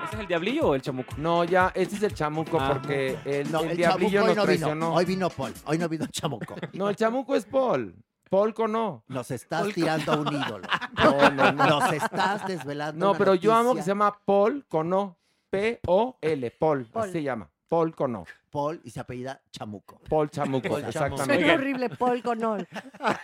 ¿Ese 0.10 0.16
es 0.16 0.22
el 0.22 0.28
diablillo 0.28 0.68
o 0.70 0.76
el 0.76 0.82
chamuco? 0.82 1.14
No, 1.18 1.44
ya, 1.44 1.72
este 1.76 1.96
es 1.98 2.04
el 2.04 2.14
chamuco 2.16 2.58
Ah. 2.60 2.72
porque 2.74 3.18
el, 3.26 3.52
No, 3.52 3.60
el 3.62 3.72
el 3.72 3.78
diablillo 3.78 4.10
chamuco 4.12 4.22
hoy 4.24 4.28
nos 4.28 4.36
no 4.38 4.44
traicionó. 4.44 4.74
vino. 4.88 4.94
Hoy 4.96 5.06
vino 5.06 5.30
Paul. 5.30 5.54
Hoy 5.66 5.78
no 5.78 5.88
vino 5.90 6.06
Chamuco. 6.08 6.56
No, 6.74 6.90
el 6.90 6.96
chamuco 6.96 7.36
es 7.36 7.46
Paul. 7.46 7.96
Polco 8.30 8.68
no. 8.68 9.04
Nos 9.08 9.30
estás 9.32 9.68
tirando 9.74 10.12
a 10.12 10.18
un 10.18 10.28
ídolo. 10.34 10.68
No, 10.98 11.30
no, 11.32 11.52
no. 11.52 11.66
Nos 11.80 11.94
estás 11.94 12.46
desvelando. 12.48 13.06
No, 13.06 13.12
una 13.12 13.18
pero 13.20 13.36
yo 13.36 13.54
amo 13.54 13.62
que 13.62 13.66
noticia. 13.76 13.84
se 13.84 13.90
llama 13.92 14.20
Paul 14.26 14.66
con 14.68 14.92
O. 14.94 15.16
P-O-L. 15.52 16.52
Paul. 16.52 16.86
Paul. 16.86 17.04
Así 17.04 17.12
se 17.14 17.24
llama. 17.24 17.50
Paul 17.68 17.96
con 17.96 18.16
O. 18.16 18.26
Paul 18.50 18.82
y 18.84 18.90
se 18.90 19.00
apellida 19.00 19.40
Chamuco. 19.52 20.02
Paul 20.10 20.30
Chamuco. 20.32 20.68
Paul 20.70 20.82
Chamuco. 20.82 20.88
exactamente. 20.90 21.36
Suena 21.46 21.54
horrible, 21.54 21.90
Paul 21.90 22.24
con 22.24 22.44
Ol. 22.44 22.68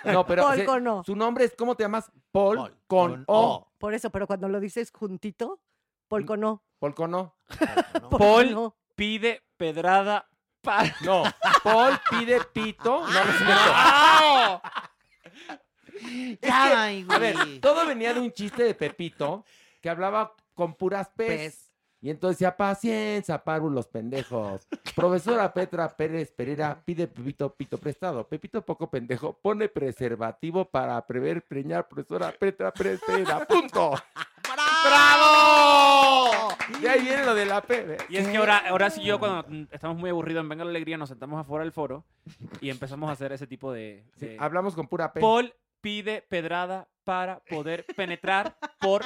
No, 0.06 0.26
pero 0.26 0.44
Paul 0.44 0.56
se- 0.58 0.66
con 0.66 0.88
O. 0.88 1.04
su 1.04 1.16
nombre 1.16 1.46
es, 1.46 1.56
¿cómo 1.58 1.74
te 1.76 1.84
llamas? 1.84 2.12
Paul, 2.32 2.58
Paul 2.58 2.72
con, 2.88 3.12
con 3.12 3.24
O. 3.28 3.44
O. 3.56 3.68
Por 3.80 3.94
eso, 3.96 4.12
pero 4.12 4.28
cuando 4.28 4.48
lo 4.48 4.60
dices 4.60 4.92
juntito, 4.92 5.60
Paul 6.08 6.26
con 6.26 6.44
O. 6.86 6.94
Paul 6.94 6.96
con 6.96 7.14
O. 7.16 7.36
¿no? 8.02 8.10
Paul 8.10 8.74
pide 8.96 9.44
pedrada 9.58 10.28
para. 10.62 10.96
No, 11.02 11.24
Paul 11.64 11.98
pide 12.10 12.42
pito. 12.54 13.02
No, 13.02 13.12
no 13.12 13.20
es 13.20 13.42
¡No! 13.42 14.62
Es 15.96 16.40
Ya, 16.42 16.68
que, 16.68 16.74
ay, 16.76 17.06
a 17.10 17.18
ver, 17.18 17.36
güey. 17.36 17.60
todo 17.60 17.86
venía 17.86 18.14
de 18.14 18.20
un 18.20 18.32
chiste 18.32 18.64
de 18.64 18.76
Pepito 18.76 19.46
que 19.82 19.90
hablaba 19.90 20.34
con 20.54 20.76
puras 20.76 21.10
pez. 21.16 21.72
Y 22.02 22.10
entonces 22.12 22.38
decía, 22.38 22.56
paciencia, 22.56 23.44
párvulos 23.44 23.88
pendejos. 23.88 24.68
Profesora 24.96 25.52
Petra 25.52 25.96
Pérez 25.96 26.32
Pereira 26.32 26.80
pide 26.86 27.08
Pepito 27.08 27.56
pito 27.56 27.80
prestado. 27.80 28.28
Pepito 28.28 28.64
poco 28.64 28.90
pendejo 28.92 29.34
pone 29.34 29.70
preservativo 29.70 30.66
para 30.66 31.04
prever 31.08 31.42
preñar. 31.48 31.88
Profesora 31.88 32.32
Petra 32.32 32.72
Pérez 32.72 33.00
Pereira. 33.08 33.46
¡Punto! 33.48 33.94
¡Bravo! 34.86 36.50
Y 36.82 36.88
ahí 36.88 37.02
viene 37.02 37.26
lo 37.26 37.34
de 37.36 37.46
la 37.46 37.62
P. 37.62 37.98
Y 38.10 38.18
es 38.18 38.28
que 38.28 38.38
ahora, 38.38 38.58
ahora 38.70 38.90
sí 38.90 39.02
yo 39.04 39.20
cuando 39.20 39.46
estamos 39.72 39.98
muy 39.98 40.10
aburridos 40.10 40.42
en 40.44 40.50
Venga 40.50 40.64
la 40.64 40.70
Alegría 40.72 40.98
nos 40.98 41.10
sentamos 41.10 41.40
afuera 41.40 41.64
del 41.64 41.72
foro 41.72 42.06
y 42.62 42.70
empezamos 42.70 43.10
a 43.10 43.14
hacer 43.14 43.32
ese 43.32 43.48
tipo 43.48 43.72
de... 43.72 44.04
de- 44.18 44.38
Hablamos 44.40 44.76
con 44.76 44.88
pura 44.88 45.12
P. 45.14 45.20
Paul 45.22 45.54
pide 45.82 46.22
pedrada 46.24 46.88
para 47.04 47.40
poder 47.40 47.86
penetrar 47.96 48.58
por 48.80 49.04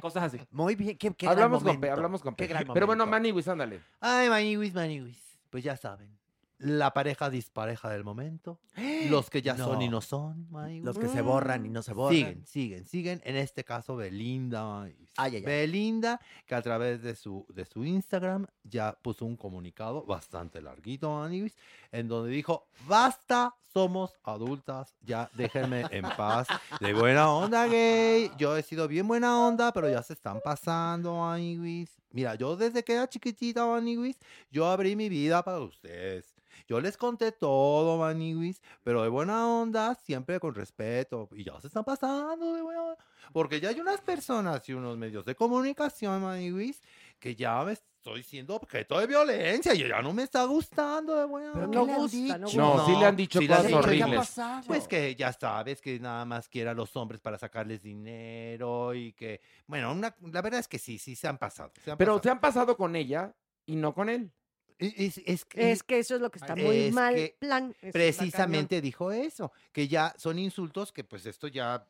cosas 0.00 0.24
así. 0.24 0.40
Muy 0.50 0.74
bien, 0.76 0.96
qué, 0.96 1.12
qué 1.14 1.26
hablamos 1.26 1.62
gran 1.64 1.74
con 1.74 1.80
P, 1.80 1.90
hablamos 1.90 2.22
con 2.22 2.34
Qué 2.34 2.44
P. 2.44 2.48
gran 2.48 2.66
Pero 2.72 2.86
bueno. 2.86 3.06
Maniwis, 3.06 3.48
ándale. 3.48 3.80
Ay, 4.00 4.28
maniwis, 4.28 4.72
maniwis. 4.74 5.18
Pues 5.50 5.64
ya 5.64 5.76
saben. 5.76 6.16
La 6.58 6.94
pareja 6.94 7.30
dispareja 7.30 7.90
del 7.90 8.04
momento. 8.04 8.60
Los 9.10 9.28
que 9.28 9.42
ya 9.42 9.56
son 9.56 9.82
y 9.82 9.88
no 9.88 10.00
son. 10.00 10.48
Los 10.82 10.98
que 10.98 11.08
se 11.08 11.20
borran 11.20 11.66
y 11.66 11.70
no 11.70 11.82
se 11.82 11.92
borran. 11.92 12.14
Siguen, 12.14 12.46
siguen, 12.46 12.86
siguen. 12.86 13.22
En 13.24 13.36
este 13.36 13.64
caso, 13.64 13.96
Belinda. 13.96 14.82
Ay, 14.82 14.96
ay, 15.16 15.36
ay. 15.36 15.42
Belinda, 15.42 16.20
que 16.46 16.54
a 16.54 16.62
través 16.62 17.02
de 17.02 17.14
su, 17.16 17.46
de 17.48 17.64
su 17.64 17.84
Instagram 17.84 18.46
ya 18.62 18.96
puso 19.02 19.24
un 19.24 19.36
comunicado 19.36 20.04
bastante 20.04 20.62
larguito, 20.62 21.10
maniwis, 21.10 21.56
en 21.92 22.08
donde 22.08 22.30
dijo, 22.30 22.68
basta, 22.86 23.54
somos 23.72 24.14
adultas, 24.22 24.94
ya 25.00 25.28
déjenme 25.34 25.84
en 25.90 26.04
paz. 26.16 26.46
De 26.80 26.94
buena 26.94 27.30
onda, 27.30 27.66
gay. 27.66 28.30
Yo 28.38 28.56
he 28.56 28.62
sido 28.62 28.86
bien 28.86 29.08
buena 29.08 29.46
onda, 29.46 29.72
pero 29.72 29.90
ya 29.90 30.02
se 30.02 30.12
están 30.12 30.40
pasando, 30.42 31.18
maniwis. 31.18 31.90
Mira, 32.10 32.36
yo 32.36 32.56
desde 32.56 32.84
que 32.84 32.92
era 32.92 33.08
chiquitita, 33.08 33.66
maniwis, 33.66 34.16
yo 34.50 34.66
abrí 34.66 34.94
mi 34.94 35.08
vida 35.08 35.42
para 35.42 35.58
ustedes. 35.58 36.33
Yo 36.66 36.80
les 36.80 36.96
conté 36.96 37.32
todo, 37.32 37.98
maniwis, 37.98 38.62
pero 38.82 39.02
de 39.02 39.08
buena 39.08 39.46
onda, 39.46 39.94
siempre 39.94 40.40
con 40.40 40.54
respeto. 40.54 41.28
Y 41.32 41.44
ya 41.44 41.60
se 41.60 41.66
están 41.66 41.84
pasando 41.84 42.54
de 42.54 42.62
buena 42.62 42.82
onda. 42.82 43.04
Porque 43.32 43.60
ya 43.60 43.68
hay 43.70 43.80
unas 43.80 44.00
personas 44.00 44.66
y 44.68 44.72
unos 44.72 44.96
medios 44.96 45.24
de 45.24 45.34
comunicación, 45.34 46.22
maniwis, 46.22 46.80
que 47.18 47.34
ya 47.34 47.62
me 47.64 47.72
estoy 47.72 48.22
siendo 48.22 48.54
objeto 48.54 48.98
de 48.98 49.06
violencia 49.06 49.74
y 49.74 49.86
ya 49.88 50.02
no 50.02 50.12
me 50.12 50.22
está 50.22 50.44
gustando 50.44 51.14
de 51.16 51.24
buena 51.24 51.52
Pero 51.54 51.64
onda. 51.66 51.78
no 51.80 51.84
gusta, 51.86 52.38
no 52.38 52.46
No, 52.54 52.72
gusta. 52.74 52.86
sí 52.86 52.96
le 52.98 53.06
han 53.06 53.16
dicho 53.16 53.38
sí 53.40 53.48
cosas 53.48 53.72
horribles. 53.72 54.06
¿Qué 54.06 54.14
ha 54.14 54.16
pasado? 54.18 54.62
Pues 54.66 54.88
que 54.88 55.14
ya 55.16 55.32
sabes 55.32 55.80
que 55.80 55.98
nada 55.98 56.24
más 56.26 56.48
quiere 56.48 56.70
a 56.70 56.74
los 56.74 56.94
hombres 56.96 57.20
para 57.20 57.38
sacarles 57.38 57.82
dinero 57.82 58.94
y 58.94 59.12
que, 59.12 59.40
bueno, 59.66 59.92
una- 59.92 60.14
la 60.20 60.42
verdad 60.42 60.60
es 60.60 60.68
que 60.68 60.78
sí, 60.78 60.98
sí 60.98 61.14
se 61.16 61.28
han 61.28 61.38
pasado. 61.38 61.72
se 61.82 61.90
han 61.90 61.98
Pero 61.98 62.12
pasado. 62.12 62.22
se 62.22 62.30
han 62.30 62.40
pasado 62.40 62.76
con 62.76 62.94
ella 62.96 63.34
y 63.66 63.76
no 63.76 63.94
con 63.94 64.08
él. 64.08 64.30
Es, 64.78 65.18
es 65.24 65.44
que, 65.44 65.70
Es 65.72 65.82
que 65.82 65.98
eso 65.98 66.16
es 66.16 66.20
lo 66.20 66.30
que 66.30 66.38
está 66.38 66.56
muy 66.56 66.76
es 66.76 66.92
mal 66.94 67.14
que 67.14 67.36
plan. 67.38 67.74
Eso 67.80 67.92
precisamente 67.92 68.80
dijo 68.80 69.12
eso, 69.12 69.52
que 69.72 69.86
ya 69.88 70.14
son 70.18 70.38
insultos 70.38 70.92
que 70.92 71.04
pues 71.04 71.24
esto 71.26 71.46
ya, 71.48 71.86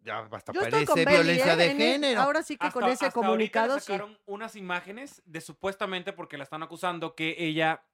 ya 0.00 0.18
hasta 0.30 0.52
Yo 0.52 0.60
estoy 0.60 0.84
parece 0.84 1.04
violencia 1.06 1.54
¿eh? 1.54 1.56
de 1.56 1.74
género. 1.74 2.20
ahora 2.20 2.42
sí 2.42 2.56
que 2.56 2.66
Hasta- 2.66 2.80
con 2.80 2.88
ese 2.90 3.10
comunicado 3.12 3.74
le 3.76 3.80
sí. 3.80 3.86
sacaron 3.92 4.18
unas 4.26 4.56
imágenes 4.56 5.22
de 5.24 5.40
supuestamente 5.40 6.12
porque 6.12 6.36
la 6.36 6.44
están 6.44 6.62
acusando 6.62 7.14
que 7.14 7.34
ella 7.38 7.84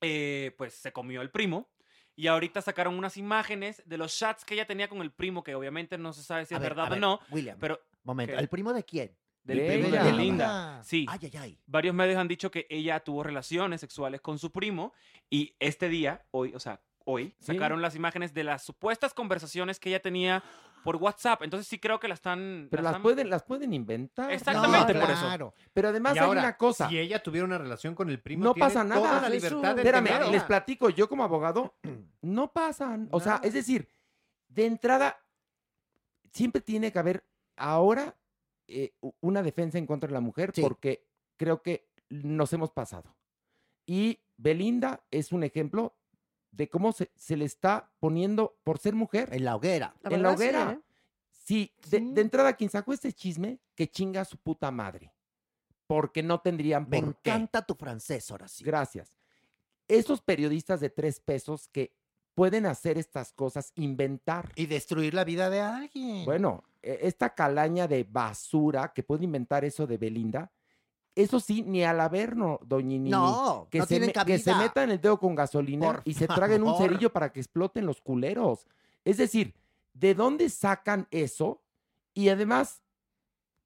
eh, 0.00 0.54
pues 0.56 0.74
se 0.74 0.92
comió 0.92 1.20
el 1.22 1.30
primo 1.30 1.70
y 2.16 2.28
ahorita 2.28 2.62
sacaron 2.62 2.94
unas 2.96 3.16
imágenes 3.16 3.82
de 3.86 3.98
los 3.98 4.16
chats 4.16 4.44
que 4.44 4.54
ella 4.54 4.66
tenía 4.66 4.88
con 4.88 5.02
el 5.02 5.12
primo 5.12 5.42
que 5.44 5.54
obviamente 5.54 5.98
no 5.98 6.12
se 6.12 6.22
sabe 6.22 6.46
si 6.46 6.54
A 6.54 6.56
es 6.56 6.62
ver, 6.62 6.70
verdad 6.74 6.92
o 6.92 6.96
no 6.96 7.20
William, 7.30 7.58
pero 7.60 7.80
Momento, 8.02 8.34
¿qué? 8.34 8.40
¿el 8.40 8.48
primo 8.48 8.72
de 8.72 8.82
quién? 8.84 9.16
Del 9.44 9.58
De 9.58 9.66
primo 9.68 9.88
de. 9.90 9.98
Belinda 10.02 10.82
sí 10.82 11.06
Ay, 11.08 11.18
ay, 11.22 11.32
ay. 11.38 11.58
varios 11.66 11.94
medios 11.94 12.18
han 12.18 12.28
dicho 12.28 12.50
que 12.50 12.66
ella 12.70 13.00
tuvo 13.00 13.22
relaciones 13.22 13.80
sexuales 13.80 14.20
con 14.20 14.38
su 14.38 14.50
primo 14.50 14.92
y 15.30 15.54
este 15.60 15.88
día 15.88 16.24
hoy 16.30 16.52
o 16.54 16.60
sea 16.60 16.80
hoy 17.04 17.34
Sí. 17.38 17.52
sacaron 17.52 17.82
las 17.82 17.94
imágenes 17.94 18.32
de 18.32 18.42
las 18.44 18.62
supuestas 18.62 19.12
conversaciones 19.12 19.78
que 19.78 19.90
ella 19.90 20.00
tenía 20.00 20.42
por 20.82 20.96
WhatsApp 20.96 21.42
entonces 21.42 21.66
sí 21.68 21.78
creo 21.78 22.00
que 22.00 22.08
la 22.08 22.14
están 22.14 22.68
Pero 22.70 22.82
la 22.82 22.88
las 22.90 22.92
están- 22.92 23.02
pueden, 23.02 23.30
las 23.30 23.42
pueden 23.42 23.72
inventar. 23.74 24.30
Exactamente, 24.30 24.92
No, 24.94 25.00
por 25.00 25.10
eso. 25.10 25.20
claro. 25.26 25.54
Pero 25.72 25.88
además 25.88 26.14
Y 26.14 26.18
hay 26.18 26.24
ahora, 26.26 26.40
una 26.40 26.56
cosa. 26.58 26.88
Si 26.90 26.98
ella 26.98 27.22
tuviera 27.22 27.46
una 27.46 27.56
relación 27.56 27.94
con 27.94 28.10
el 28.10 28.20
primo, 28.20 28.44
No 28.44 28.52
tiene 28.54 28.66
pasa 28.66 28.82
toda 28.82 28.94
nada. 29.00 29.20
la 29.22 29.34
Es 29.34 29.42
libertad 29.42 29.74
de 29.76 29.80
Espérame, 29.82 30.04
tenerla. 30.08 30.30
les 30.30 30.42
platico, 30.44 30.90
yo 30.90 31.08
como 31.08 31.24
abogado, 31.24 31.74
no 32.20 32.52
pasan. 32.52 33.08
O 33.12 33.20
sea, 33.20 33.40
es 33.42 33.54
decir, 33.54 33.88
de 34.48 34.66
entrada, 34.66 35.18
siempre 36.32 36.60
tiene 36.60 36.92
que 36.92 36.98
haber 36.98 37.24
ahora 37.56 38.14
eh, 38.68 38.94
una 39.20 39.42
defensa 39.42 39.78
en 39.78 39.86
contra 39.86 40.08
de 40.08 40.14
la 40.14 40.20
mujer 40.20 40.52
Sí. 40.54 40.60
porque 40.62 41.06
creo 41.36 41.62
que 41.62 41.88
nos 42.10 42.52
hemos 42.52 42.70
pasado. 42.70 43.14
Y 43.86 44.20
Belinda 44.36 45.04
es 45.10 45.32
un 45.32 45.44
ejemplo 45.44 45.94
de 46.50 46.68
cómo 46.68 46.92
se, 46.92 47.10
se 47.16 47.36
le 47.36 47.44
está 47.44 47.90
poniendo 47.98 48.56
por 48.64 48.78
ser 48.78 48.94
mujer 48.94 49.28
En 49.32 49.44
la 49.44 49.56
hoguera. 49.56 49.94
La 50.02 50.14
en 50.14 50.22
la 50.22 50.30
sí, 50.30 50.34
hoguera. 50.36 50.72
¿eh? 50.72 50.80
Sí, 51.30 51.72
de, 51.90 52.00
de 52.00 52.20
entrada, 52.20 52.54
quien 52.54 52.70
sacó 52.70 52.92
este 52.92 53.12
chisme, 53.12 53.58
que 53.74 53.90
chinga 53.90 54.22
a 54.22 54.24
su 54.24 54.38
puta 54.38 54.70
madre. 54.70 55.12
Porque 55.86 56.22
no 56.22 56.40
tendrían 56.40 56.86
Me 56.88 57.00
por 57.02 57.16
qué. 57.16 57.30
encanta 57.30 57.66
tu 57.66 57.74
francés, 57.74 58.30
ahora 58.30 58.48
sí. 58.48 58.64
Gracias. 58.64 59.18
Esos 59.88 60.22
periodistas 60.22 60.80
de 60.80 60.88
tres 60.88 61.20
pesos 61.20 61.68
que 61.68 61.92
pueden 62.34 62.64
hacer 62.66 62.96
estas 62.96 63.32
cosas, 63.32 63.72
inventar. 63.74 64.50
Y 64.56 64.66
destruir 64.66 65.12
la 65.12 65.24
vida 65.24 65.50
de 65.50 65.60
alguien. 65.60 66.24
Bueno, 66.24 66.64
esta 66.84 67.34
calaña 67.34 67.88
de 67.88 68.04
basura 68.04 68.92
que 68.94 69.02
puede 69.02 69.24
inventar 69.24 69.64
eso 69.64 69.86
de 69.86 69.96
Belinda, 69.98 70.50
eso 71.16 71.38
sí, 71.40 71.62
ni 71.62 71.82
al 71.84 72.00
averno, 72.00 72.58
doñinini. 72.64 73.10
No, 73.10 73.68
que 73.70 73.78
no 73.78 73.86
se 73.86 73.94
me- 74.00 74.12
Que 74.12 74.38
se 74.38 74.50
metan 74.54 74.90
el 74.90 75.00
dedo 75.00 75.18
con 75.18 75.34
gasolina 75.34 75.86
Por 75.86 76.02
y 76.04 76.14
se 76.14 76.26
traguen 76.26 76.62
un 76.62 76.76
cerillo 76.76 77.12
para 77.12 77.32
que 77.32 77.40
exploten 77.40 77.86
los 77.86 78.00
culeros. 78.00 78.66
Es 79.04 79.16
decir, 79.18 79.54
¿de 79.92 80.14
dónde 80.14 80.48
sacan 80.50 81.06
eso? 81.10 81.62
Y 82.14 82.28
además, 82.28 82.82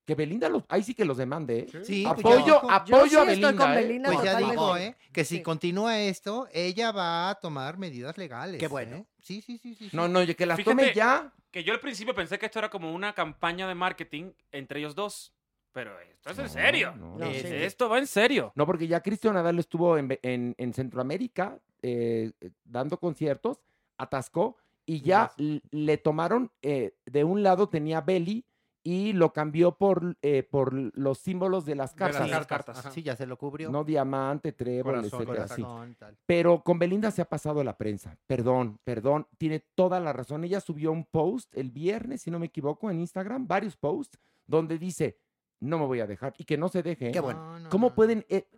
que 0.09 0.15
Belinda 0.15 0.49
los, 0.49 0.65
ahí 0.71 0.83
sí 0.83 0.95
que 0.95 1.05
los 1.05 1.19
demande, 1.19 1.59
¿eh? 1.71 1.85
Sí, 1.85 2.03
pues 2.03 2.19
apoyo, 2.25 2.39
ya 2.39 2.45
dijo. 2.55 2.71
apoyo 2.71 3.07
Yo 3.07 3.21
a 3.21 3.25
estoy 3.25 3.27
Belinda. 3.27 3.75
¿eh? 3.79 3.83
Belinda 3.83 4.11
Pues 4.11 4.25
ya 4.25 4.39
dijo, 4.39 4.77
¿eh? 4.79 4.97
Que 5.13 5.23
si 5.27 5.37
Sí. 5.37 5.43
continúa 5.43 6.01
esto, 6.01 6.49
ella 6.55 6.93
va 6.93 7.29
a 7.29 7.35
tomar 7.35 7.77
medidas 7.77 8.17
legales. 8.17 8.59
Qué 8.59 8.69
bueno. 8.69 8.97
¿eh? 8.97 9.05
Sí, 9.21 9.43
sí, 9.43 9.59
sí, 9.59 9.75
sí. 9.75 9.91
No, 9.93 10.09
no, 10.09 10.21
que 10.25 10.47
las 10.47 10.57
Fíjate 10.57 10.65
tome 10.77 10.95
ya. 10.95 11.31
Que 11.51 11.63
yo 11.63 11.75
al 11.75 11.81
principio 11.81 12.15
pensé 12.15 12.39
que 12.39 12.47
esto 12.47 12.59
era 12.59 12.71
como 12.71 12.91
una 12.95 13.13
campaña 13.13 13.69
de 13.69 13.75
marketing 13.75 14.33
entre 14.51 14.81
ellos 14.81 14.95
dos. 14.95 15.35
Pero 15.73 15.93
esto 16.01 16.31
es 16.31 16.39
en 16.39 16.49
serio. 16.49 16.95
no. 16.97 17.19
No, 17.19 17.27
Es- 17.27 17.43
sí. 17.43 17.49
Esto 17.55 17.91
va 17.91 17.99
en 17.99 18.07
serio. 18.07 18.51
No, 18.55 18.65
porque 18.65 18.89
ya 18.89 19.03
Cristian 19.03 19.35
Nadal 19.35 19.59
estuvo 19.59 19.99
en, 19.99 20.19
en- 20.23 20.55
en 20.57 20.73
Centroamérica 20.73 21.59
eh, 21.83 22.33
dando 22.65 22.99
conciertos, 22.99 23.61
atascó 23.99 24.57
y 24.87 25.03
ya 25.03 25.31
le 25.71 25.99
tomaron, 25.99 26.51
eh, 26.63 26.95
de 27.05 27.25
un 27.25 27.43
lado 27.43 27.69
tenía 27.69 28.01
Belly 28.01 28.47
y 28.91 29.13
lo 29.13 29.35
cambió 29.35 29.77
por, 29.77 30.17
eh, 30.23 30.43
por 30.43 30.73
los 30.73 31.19
símbolos 31.19 31.67
de 31.67 31.75
las 31.75 31.95
De 31.95 32.01
las 32.07 32.17
cartas. 32.17 32.47
cartas. 32.47 32.79
Ajá. 32.79 32.91
Sí, 32.91 33.03
ya 33.03 33.17
se 33.17 33.27
lo 33.27 33.37
cubrió. 33.37 33.71
No 33.71 33.85
diamante, 33.85 34.53
trébol, 34.53 34.95
Corazón, 34.95 35.21
etcétera. 35.23 35.47
Corazón. 35.47 35.97
Pero 36.25 36.63
con 36.65 36.79
Belinda 36.79 37.11
se 37.11 37.21
ha 37.21 37.27
pasado 37.27 37.63
la 37.63 37.77
prensa. 37.77 38.17
Perdón, 38.27 38.81
perdón. 38.85 39.27
Tiene 39.37 39.61
toda 39.75 40.01
la 40.01 40.15
razón. 40.15 40.43
Ella 40.45 40.61
subió 40.63 40.91
un 40.91 41.05
post 41.05 41.55
el 41.55 41.71
viernes, 41.71 42.23
si 42.23 42.31
no 42.31 42.39
me 42.39 42.47
equivoco, 42.47 42.91
en 42.91 43.01
Instagram, 43.01 43.47
varios 43.47 43.77
posts, 43.77 44.19
donde 44.47 44.79
dice, 44.79 45.19
no 45.61 45.79
me 45.79 45.85
voy 45.85 46.01
a 46.01 46.07
dejar. 46.07 46.33
Y 46.39 46.45
que 46.45 46.57
no 46.57 46.71
se 46.71 46.83
deje. 46.83 47.11
Qué 47.11 47.21
bueno. 47.21 47.41
No, 47.45 47.59
no, 47.59 47.69
¿Cómo 47.69 47.89
no. 47.91 47.95
pueden...? 47.95 48.25
eh, 48.31 48.49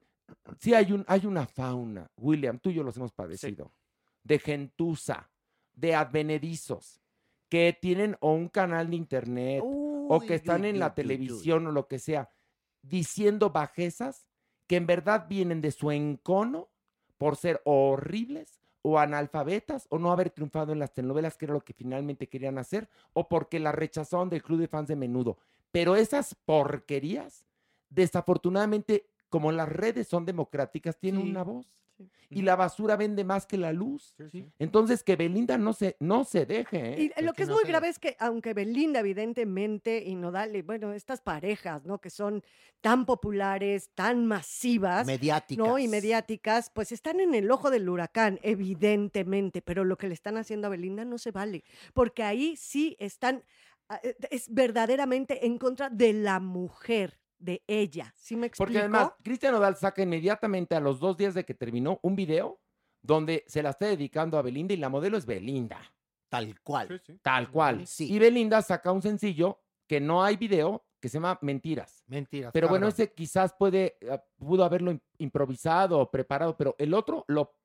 sí, 0.61 0.75
hay, 0.75 0.93
un, 0.93 1.05
hay 1.09 1.27
una 1.27 1.45
fauna, 1.49 2.09
William, 2.17 2.61
tú 2.61 2.71
y 2.71 2.75
yo 2.75 2.85
los 2.85 2.97
hemos 2.97 3.11
padecido, 3.11 3.73
de 4.23 4.39
gentuza, 4.39 5.29
de 5.75 5.97
advenedizos, 5.97 7.01
que 7.49 7.77
tienen 7.81 8.17
o 8.21 8.33
un 8.33 8.49
canal 8.49 8.91
de 8.91 8.95
internet 8.95 9.61
o 10.17 10.21
que 10.21 10.35
están 10.35 10.65
en 10.65 10.79
la 10.79 10.95
televisión 10.95 11.67
o 11.67 11.73
lo 11.73 11.87
que 11.87 11.99
sea, 11.99 12.31
diciendo 12.83 13.51
bajezas 13.51 14.27
que 14.67 14.77
en 14.77 14.87
verdad 14.87 15.27
vienen 15.29 15.61
de 15.61 15.71
su 15.73 15.91
encono 15.91 16.69
por 17.19 17.37
ser 17.37 17.61
horribles 17.65 18.61
o 18.83 18.99
analfabetas 18.99 19.87
o 19.91 19.99
no 19.99 20.11
haber 20.11 20.31
triunfado 20.31 20.73
en 20.73 20.79
las 20.79 20.93
telenovelas, 20.95 21.37
que 21.37 21.45
era 21.45 21.55
lo 21.55 21.61
que 21.61 21.75
finalmente 21.75 22.29
querían 22.29 22.57
hacer, 22.59 22.89
o 23.13 23.29
porque 23.29 23.59
la 23.61 23.73
rechazaron 23.73 24.31
del 24.31 24.43
club 24.43 24.59
de 24.61 24.69
fans 24.69 24.89
de 24.89 24.97
menudo. 24.97 25.37
Pero 25.71 25.97
esas 25.97 26.35
porquerías, 26.35 27.47
desafortunadamente, 27.91 29.07
como 29.29 29.53
las 29.53 29.69
redes 29.69 30.09
son 30.09 30.25
democráticas, 30.25 30.99
tienen 30.99 31.23
Sí. 31.23 31.31
una 31.31 31.45
voz. 31.45 31.77
Y 32.29 32.43
la 32.43 32.55
basura 32.57 32.97
vende 32.97 33.25
más 33.25 33.45
que 33.45 33.59
la 33.59 33.73
luz. 33.73 34.15
Entonces, 34.59 35.03
que 35.03 35.17
Belinda 35.17 35.59
no 35.59 35.73
se, 35.73 35.97
no 35.99 36.25
se 36.25 36.47
deje. 36.47 36.95
¿eh? 36.95 37.13
Y 37.17 37.23
lo 37.23 37.33
que 37.33 37.43
es 37.43 37.49
muy 37.49 37.65
grave 37.65 37.89
es 37.89 37.99
que, 37.99 38.17
aunque 38.21 38.55
Belinda, 38.55 39.01
evidentemente, 39.01 40.03
y 40.07 40.15
Nodal, 40.15 40.55
y 40.57 40.63
bueno, 40.63 40.93
estas 40.93 41.21
parejas, 41.21 41.85
¿no? 41.85 42.01
Que 42.01 42.11
son 42.11 42.43
tan 42.81 43.05
populares, 43.05 43.91
tan 43.95 44.27
masivas. 44.27 45.07
Mediáticas. 45.07 45.67
¿no? 45.67 45.79
Y 45.79 45.89
mediáticas, 45.89 46.71
pues 46.71 46.93
están 46.93 47.21
en 47.21 47.35
el 47.35 47.51
ojo 47.51 47.71
del 47.71 47.89
huracán, 47.89 48.39
evidentemente. 48.43 49.61
Pero 49.63 49.85
lo 49.85 49.99
que 49.99 50.09
le 50.09 50.15
están 50.15 50.37
haciendo 50.37 50.67
a 50.67 50.71
Belinda 50.71 51.05
no 51.05 51.19
se 51.19 51.31
vale. 51.31 51.65
Porque 51.95 52.23
ahí 52.23 52.57
sí 52.57 52.97
están. 52.99 53.45
ah, 53.89 54.01
eh, 54.03 54.17
Es 54.31 54.53
verdaderamente 54.53 55.47
en 55.47 55.59
contra 55.59 55.91
de 55.91 56.13
la 56.13 56.41
mujer, 56.41 57.20
de 57.41 57.63
ella. 57.67 58.13
¿Sí 58.17 58.37
me 58.37 58.47
explico? 58.47 58.67
Porque 58.67 58.79
además, 58.79 59.13
Cristian 59.25 59.53
Nodal 59.53 59.75
saca 59.77 60.03
inmediatamente 60.03 60.75
a 60.77 60.81
los 60.81 61.01
dos 61.01 61.17
días 61.17 61.35
de 61.35 61.45
que 61.45 61.55
terminó 61.55 61.99
un 62.03 62.15
video 62.15 62.61
donde 63.03 63.45
se 63.49 63.63
la 63.63 63.71
está 63.71 63.87
dedicando 63.87 64.39
a 64.39 64.43
Belinda 64.43 64.75
y 64.75 64.77
la 64.77 64.89
modelo 64.89 65.17
es 65.17 65.27
Belinda. 65.27 65.81
Tal 66.29 66.61
cual. 66.61 67.03
Tal 67.23 67.51
cual. 67.51 67.85
Y 67.99 68.19
Belinda 68.19 68.63
saca 68.63 68.93
un 68.93 69.03
sencillo 69.03 69.61
que 69.89 70.01
no 70.01 70.23
hay 70.23 70.37
video 70.37 70.87
que 71.01 71.09
se 71.09 71.15
llama 71.15 71.39
Mentiras. 71.41 72.05
Mentiras. 72.07 72.53
Pero 72.53 72.69
bueno, 72.69 72.87
ese 72.87 73.13
quizás 73.13 73.55
puede, 73.59 73.97
eh, 74.03 74.21
pudo 74.37 74.65
haberlo 74.65 74.93
im- 74.93 75.01
improvisado 75.19 75.99
o 75.99 76.11
preparado, 76.11 76.57
pero 76.57 76.77
el 76.79 76.93
otro 76.93 77.25
lo, 77.27 77.57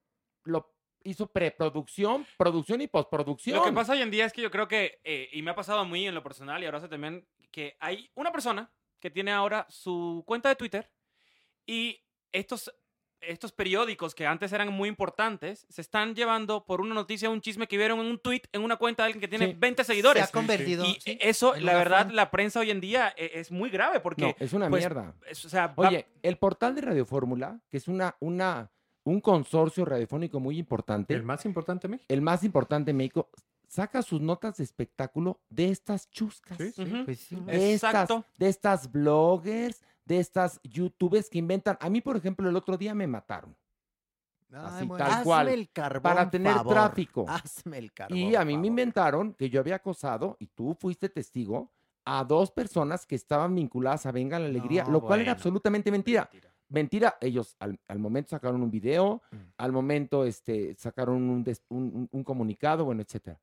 lo 0.45 0.73
hizo 1.03 1.27
preproducción, 1.27 2.26
producción 2.38 2.80
y 2.81 2.88
postproducción. 2.88 3.57
Lo 3.57 3.64
que 3.65 3.73
pasa 3.73 3.91
hoy 3.91 4.02
en 4.02 4.10
día 4.10 4.26
es 4.26 4.31
que 4.34 4.41
yo 4.41 4.49
creo 4.49 4.68
que, 4.69 4.99
eh, 5.03 5.27
y 5.34 5.41
me 5.41 5.52
ha 5.52 5.56
pasado 5.56 5.80
a 5.81 5.85
mí 5.85 6.07
en 6.07 6.15
lo 6.15 6.23
personal 6.23 6.64
y 6.64 6.65
ahora 6.65 6.80
sé 6.80 6.88
también, 6.88 7.27
que 7.52 7.76
hay 7.80 8.10
una 8.15 8.31
persona 8.31 8.72
que 9.06 9.11
tiene 9.11 9.32
ahora 9.32 9.68
su 9.69 10.23
cuenta 10.26 10.49
de 10.49 10.56
Twitter 10.56 10.90
y 11.68 12.02
estos, 12.32 12.73
estos 13.22 13.52
periódicos 13.52 14.15
que 14.15 14.26
antes 14.26 14.52
eran 14.52 14.73
muy 14.73 14.90
importantes 14.90 15.68
se 15.69 15.82
están 15.82 16.15
llevando 16.15 16.65
por 16.65 16.82
una 16.82 16.95
noticia, 16.95 17.30
un 17.30 17.40
chisme 17.40 17.68
que 17.68 17.77
vieron 17.77 17.99
en 17.99 18.07
un 18.07 18.18
tweet 18.18 18.41
en 18.52 18.64
una 18.64 18.77
cuenta 18.77 19.03
de 19.03 19.07
alguien 19.07 19.22
que 19.22 19.27
tiene 19.27 19.45
Sí. 19.45 19.56
20 19.60 19.84
seguidores. 19.84 20.23
Se 20.23 20.30
ha 20.30 20.32
convertido, 20.32 20.84
Y 20.86 20.95
sí, 21.02 21.19
eso, 21.22 21.53
la 21.56 21.76
verdad, 21.76 22.07
fan. 22.07 22.15
la 22.15 22.32
prensa 22.32 22.61
hoy 22.61 22.72
en 22.72 22.82
día 22.82 23.14
eh, 23.15 23.30
es 23.36 23.52
muy 23.52 23.69
grave 23.69 23.99
porque... 23.99 24.23
No, 24.23 24.36
es 24.40 24.53
una 24.53 24.69
pues, 24.72 24.82
mierda. 24.82 25.14
es- 25.30 25.45
o 25.45 25.49
sea, 25.49 25.68
va- 25.68 25.88
Oye, 25.90 26.07
el 26.23 26.38
portal 26.40 26.73
de 26.73 26.82
Radio 26.82 27.06
Fórmula, 27.06 27.60
que 27.69 27.77
es 27.77 27.88
una, 27.88 28.15
una, 28.19 28.72
un 29.03 29.22
consorcio 29.22 29.86
radiofónico 29.86 30.40
muy 30.40 30.57
importante. 30.57 31.14
El 31.14 31.22
más 31.22 31.45
importante 31.45 31.88
de 31.88 31.91
México. 31.91 32.06
El 32.11 32.22
más 32.23 32.44
importante 32.44 32.90
en 32.90 32.98
México, 32.98 33.30
saca 33.76 34.02
sus 34.02 34.22
notas 34.22 34.57
de 34.57 34.64
espectáculo 34.64 35.39
de 35.49 35.69
estas 35.69 36.10
chuscas. 36.10 36.57
Sí, 36.57 36.72
sí. 36.72 36.81
Ujú. 36.84 37.06
Pues 37.06 37.19
sí. 37.19 37.35
De 37.35 37.73
estas, 37.73 38.10
de 38.38 38.49
estas 38.49 38.91
bloggers, 38.91 39.84
de 40.06 40.19
estas 40.19 40.60
youtubers 40.64 41.30
que 41.30 41.38
inventan. 41.39 41.77
A 41.80 41.89
mí, 41.89 42.02
por 42.02 42.15
ejemplo, 42.18 42.49
el 42.49 42.56
otro 42.56 42.77
día 42.77 42.93
me 42.95 43.07
mataron. 43.07 43.56
Así, 44.52 44.85
bueno. 44.85 45.03
tal 45.03 45.11
Hazme 45.14 45.23
cual. 45.26 45.47
el 45.49 45.69
carbón, 45.72 46.02
para 46.03 46.30
tener 46.30 46.53
favor. 46.53 46.73
tráfico. 46.73 47.26
Hazme 47.27 47.77
el 47.80 47.91
carbón, 47.91 48.18
Y 48.18 48.35
a 48.35 48.45
mí 48.45 48.57
me 48.57 48.68
inventaron 48.68 49.34
que 49.34 49.49
yo 49.49 49.60
había 49.60 49.76
acosado, 49.76 50.38
y 50.39 50.47
tú 50.47 50.76
fuiste 50.80 51.10
testigo, 51.10 51.72
a 52.06 52.23
dos 52.23 52.52
personas 52.52 53.06
que 53.06 53.15
estaban 53.15 53.53
vinculadas 53.56 54.06
a 54.06 54.11
Venga 54.11 54.38
la 54.39 54.45
Alegría, 54.45 54.84
No, 54.85 54.91
lo 54.91 55.02
cual 55.02 55.22
era 55.22 55.31
absolutamente 55.34 55.91
mentira. 55.91 56.30
Mentira, 56.69 57.18
ellos 57.22 57.56
al, 57.60 57.80
al 57.88 57.99
momento 57.99 58.30
sacaron 58.30 58.61
un 58.61 58.72
video, 58.72 59.22
Mm. 59.31 59.35
al 59.57 59.72
momento 59.72 60.23
este, 60.26 60.76
sacaron 60.77 61.30
un, 61.30 61.43
des- 61.43 61.64
un- 61.69 61.91
un- 61.93 62.10
un 62.11 62.23
comunicado, 62.23 62.85
bueno, 62.85 63.02
etcétera. 63.02 63.39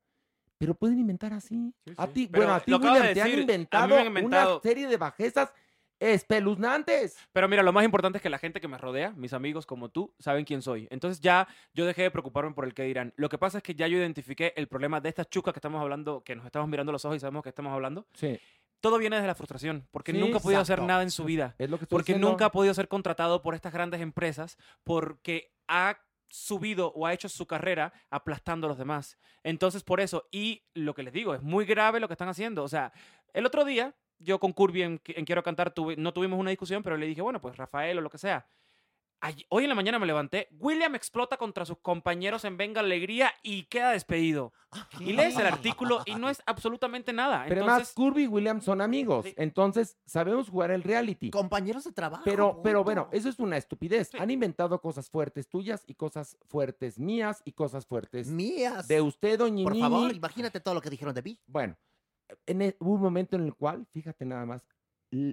Pero 0.63 0.75
pueden 0.75 1.01
inventar 1.01 1.33
así. 1.33 1.75
A 1.97 2.07
ti, 2.07 2.29
Pero 2.31 2.45
bueno, 2.45 2.55
a 2.55 2.61
ti, 2.61 2.71
de 2.71 2.77
William, 2.77 3.15
te 3.15 3.21
han 3.21 3.31
inventado, 3.41 3.99
han 3.99 4.07
inventado- 4.07 4.55
una 4.55 4.63
serie 4.63 4.87
de 4.87 4.97
bajezas 4.97 5.53
espeluznantes. 5.99 7.17
Pero 7.33 7.49
mira, 7.49 7.65
lo 7.65 7.73
más 7.73 7.85
importante 7.85 8.19
es 8.19 8.23
que 8.23 8.31
la 8.31 8.39
gente 8.39 8.61
que 8.61 8.69
me 8.69 8.79
rodea, 8.79 9.11
mis 9.17 9.33
amigos 9.33 9.67
como 9.67 9.89
tú, 9.89 10.15
saben 10.21 10.45
quién 10.45 10.63
soy. 10.63 10.87
Entonces 10.91 11.21
ya 11.21 11.49
yo 11.75 11.85
dejé 11.85 12.03
de 12.03 12.11
preocuparme 12.13 12.53
por 12.53 12.65
el 12.65 12.75
que 12.75 12.85
dirán. 12.85 13.13
Lo 13.17 13.29
que 13.29 13.39
pasa 13.39 13.59
es 13.59 13.65
que 13.65 13.75
ya 13.75 13.89
yo 13.89 13.99
identifiqué 13.99 14.53
el 14.57 14.69
problema 14.69 15.01
de 15.01 15.09
estas 15.09 15.29
chucas 15.31 15.53
que 15.53 15.59
estamos 15.59 15.81
hablando, 15.83 16.23
que 16.25 16.37
nos 16.37 16.47
estamos 16.47 16.69
mirando 16.69 16.93
los 16.93 17.05
ojos 17.05 17.17
y 17.17 17.21
sabemos 17.21 17.43
que 17.43 17.49
estamos 17.49 17.73
hablando. 17.73 18.07
Sí. 18.15 18.39
Todo 18.81 18.99
viene 18.99 19.17
desde 19.17 19.29
la 19.29 19.35
frustración, 19.35 19.87
porque 19.91 20.13
Sí, 20.13 20.19
nunca 20.19 20.39
ha 20.39 20.41
podido 20.41 20.61
hacer 20.61 20.83
nada 20.83 21.03
en 21.03 21.11
su 21.11 21.25
vida. 21.25 21.55
Es 21.59 21.71
lo 21.71 21.79
que 21.79 21.85
estoy 21.85 21.97
Porque 21.97 22.13
diciendo. 22.13 22.31
nunca 22.31 22.47
ha 22.47 22.53
podido 22.53 22.73
ser 22.75 22.89
contratado 22.89 23.43
por 23.43 23.55
estas 23.55 23.73
grandes 23.73 24.01
empresas, 24.01 24.59
porque 24.85 25.53
ha 25.69 25.99
subido 26.33 26.93
o 26.95 27.07
ha 27.07 27.13
hecho 27.13 27.29
su 27.29 27.47
carrera 27.47 27.93
aplastando 28.09 28.67
a 28.67 28.69
los 28.71 28.79
demás. 28.79 29.19
Entonces, 29.43 29.83
por 29.85 30.01
eso, 30.01 30.27
y 30.31 30.65
lo 30.73 30.95
que 30.95 31.03
les 31.03 31.13
digo, 31.13 31.35
es 31.35 31.43
muy 31.43 31.67
grave 31.67 32.01
lo 32.01 32.09
que 32.09 32.15
están 32.15 32.31
haciendo. 32.31 32.65
O 32.65 32.69
sea, 32.69 32.91
el 33.35 33.45
otro 33.45 33.67
día, 33.67 33.95
yo 34.19 34.41
con 34.41 34.53
Curvy 34.53 34.83
en, 34.83 35.01
en 35.05 35.25
Quiero 35.27 35.43
Cantar 35.43 35.75
tuve- 35.75 35.97
no 35.99 36.13
tuvimos 36.15 36.39
una 36.41 36.49
discusión, 36.51 36.83
pero 36.83 36.97
le 36.97 37.07
dije, 37.07 37.21
bueno, 37.21 37.39
pues 37.41 37.57
Rafael 37.59 37.99
o 37.99 38.01
lo 38.01 38.09
que 38.09 38.17
sea. 38.19 38.47
Ay- 39.25 39.47
hoy 39.51 39.63
en 39.63 39.69
la 39.69 39.77
mañana 39.77 40.01
me 40.01 40.07
levanté, 40.07 40.49
William 40.59 40.97
explota 40.97 41.37
contra 41.37 41.65
sus 41.65 41.79
compañeros 41.79 42.45
en 42.45 42.57
Venga 42.57 42.81
Alegría 42.81 43.33
y 43.45 43.63
queda 43.67 43.93
despedido. 43.93 44.53
Y 44.99 45.13
lees 45.13 45.39
el 45.39 45.47
artículo 45.47 46.03
y 46.07 46.17
no 46.17 46.29
es 46.29 46.43
absolutamente 46.45 47.13
nada. 47.13 47.45
Pero 47.47 47.61
Entonces, 47.61 47.73
además, 47.73 47.93
Curvy 47.95 48.25
y 48.25 48.27
Williams 48.27 48.65
son 48.65 48.81
amigos. 48.81 49.27
Entonces, 49.37 49.97
sabemos 50.07 50.49
jugar 50.49 50.73
el 50.73 50.83
reality. 50.83 51.31
Compañeros 51.31 51.85
de 51.85 51.93
trabajo. 51.93 52.25
Pero, 52.25 52.61
pero 52.65 52.83
bueno, 52.83 53.09
eso 53.13 53.29
es 53.29 53.39
una 53.39 53.57
estupidez. 53.57 54.11
Han 54.19 54.33
inventado 54.33 54.81
cosas 54.81 55.09
fuertes 55.09 55.49
tuyas 55.49 55.85
y 55.87 55.95
cosas 55.95 56.37
fuertes 56.49 56.99
mías 56.99 57.43
y 57.45 57.53
cosas 57.53 57.87
fuertes 57.87 58.27
Mías. 58.27 58.89
de 58.89 59.01
usted, 59.03 59.39
doña 59.39 59.63
Por 59.63 59.79
favor, 59.79 60.13
imagínate 60.13 60.59
todo 60.59 60.75
lo 60.75 60.81
que 60.81 60.91
dijeron 60.91 61.15
de 61.15 61.23
mí. 61.23 61.39
Bueno, 61.47 61.77
en 62.47 62.63
e- 62.63 62.77
hubo 62.81 62.95
un 62.95 63.03
momento 63.03 63.37
en 63.37 63.45
el 63.45 63.55
cual, 63.55 63.87
fíjate 63.93 64.25
nada 64.25 64.45
más, 64.47 64.63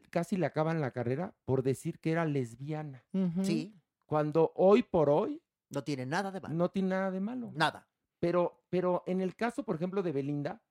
casi 0.09 0.35
le 0.37 0.45
acaban 0.45 0.81
la 0.81 0.91
carrera 0.91 1.33
por 1.45 1.63
decir 1.63 1.99
que 1.99 2.11
era 2.11 2.25
lesbiana. 2.25 3.05
Sí. 3.43 3.75
Cuando 4.05 4.51
hoy 4.55 4.83
por 4.83 5.09
hoy 5.09 5.41
No 5.69 5.83
tiene 5.83 6.05
nada 6.05 6.31
de 6.31 6.41
malo. 6.41 6.55
no 6.55 6.69
tiene 6.69 6.89
nada 6.89 7.11
de 7.11 7.19
malo. 7.19 7.51
Nada. 7.53 7.87
Pero, 8.19 8.63
pero 8.69 9.03
en 9.07 9.21
el 9.21 9.35
caso, 9.35 9.63
por 9.63 9.75
ejemplo, 9.75 10.03
de 10.03 10.11
Belinda, 10.11 10.61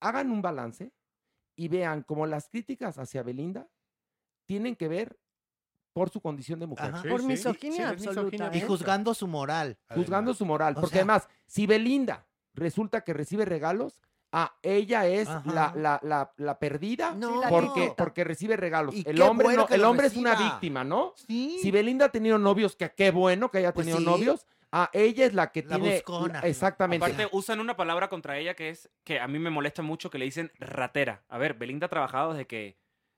hagan 0.00 0.30
un 0.30 0.42
balance 0.42 0.92
y 1.56 1.68
vean 1.68 2.02
cómo 2.02 2.26
las 2.26 2.48
críticas 2.48 2.98
hacia 2.98 3.22
Belinda 3.22 3.68
tienen 4.46 4.76
que 4.76 4.86
ver 4.88 5.18
por 5.92 6.10
su 6.10 6.20
condición 6.20 6.60
de 6.60 6.66
mujer. 6.68 6.94
Ajá. 6.94 7.08
Por 7.08 7.24
misoginia 7.24 7.98
sí, 7.98 8.06
misoginia. 8.06 8.50
Y 8.54 8.58
¿eh? 8.58 8.66
juzgando 8.66 9.12
su 9.14 9.26
moral. 9.26 9.76
Juzgando 9.92 10.32
su 10.34 10.46
moral. 10.46 10.74
O 10.76 10.80
Porque 10.82 10.92
sea- 10.94 11.00
además, 11.02 11.28
si 11.46 11.66
Belinda 11.66 12.28
resulta 12.54 13.00
que 13.00 13.12
recibe 13.14 13.44
regalos, 13.44 14.00
ah, 14.32 14.54
ella 14.62 15.06
es 15.06 15.28
la, 15.46 15.72
la, 15.76 16.00
la, 16.02 16.32
la 16.36 16.58
perdida 16.58 17.12
No. 17.14 17.40
porque, 17.48 17.92
porque 17.96 18.24
recibe 18.24 18.56
regalos. 18.56 18.94
Y 18.94 19.04
El 19.08 19.20
hombre, 19.22 19.46
bueno 19.46 19.66
no, 19.68 19.74
el 19.74 19.84
hombre 19.84 20.06
es 20.08 20.16
una 20.16 20.34
víctima, 20.34 20.84
¿no? 20.84 21.12
Sí. 21.16 21.58
Si 21.62 21.70
Belinda 21.70 22.06
ha 22.06 22.08
tenido 22.10 22.38
novios, 22.38 22.76
que 22.76 22.90
qué 22.94 23.10
bueno 23.10 23.50
que 23.50 23.58
haya 23.58 23.72
Pues 23.72 23.86
tenido 23.86 23.98
sí. 23.98 24.04
novios, 24.04 24.46
ah, 24.72 24.90
ella 24.92 25.24
es 25.26 25.34
la 25.34 25.50
que 25.52 25.62
La 25.62 25.76
tiene... 25.76 25.94
buscona. 25.94 26.40
Exactamente. 26.40 27.04
Aparte, 27.04 27.28
usan 27.32 27.60
una 27.60 27.76
palabra 27.76 28.08
contra 28.08 28.38
ella 28.38 28.54
que 28.54 28.68
es 28.70 28.90
que 29.04 29.18
a 29.20 29.26
mí 29.28 29.38
me 29.38 29.50
molesta 29.50 29.82
mucho 29.82 30.10
que 30.10 30.18
le 30.18 30.26
dicen 30.26 30.52
ratera. 30.58 31.24
A 31.28 31.38
ver, 31.38 31.54
Belinda 31.54 31.86
ha 31.86 31.90
trabajado 31.90 32.32
desde 32.32 32.46
que 32.46 32.76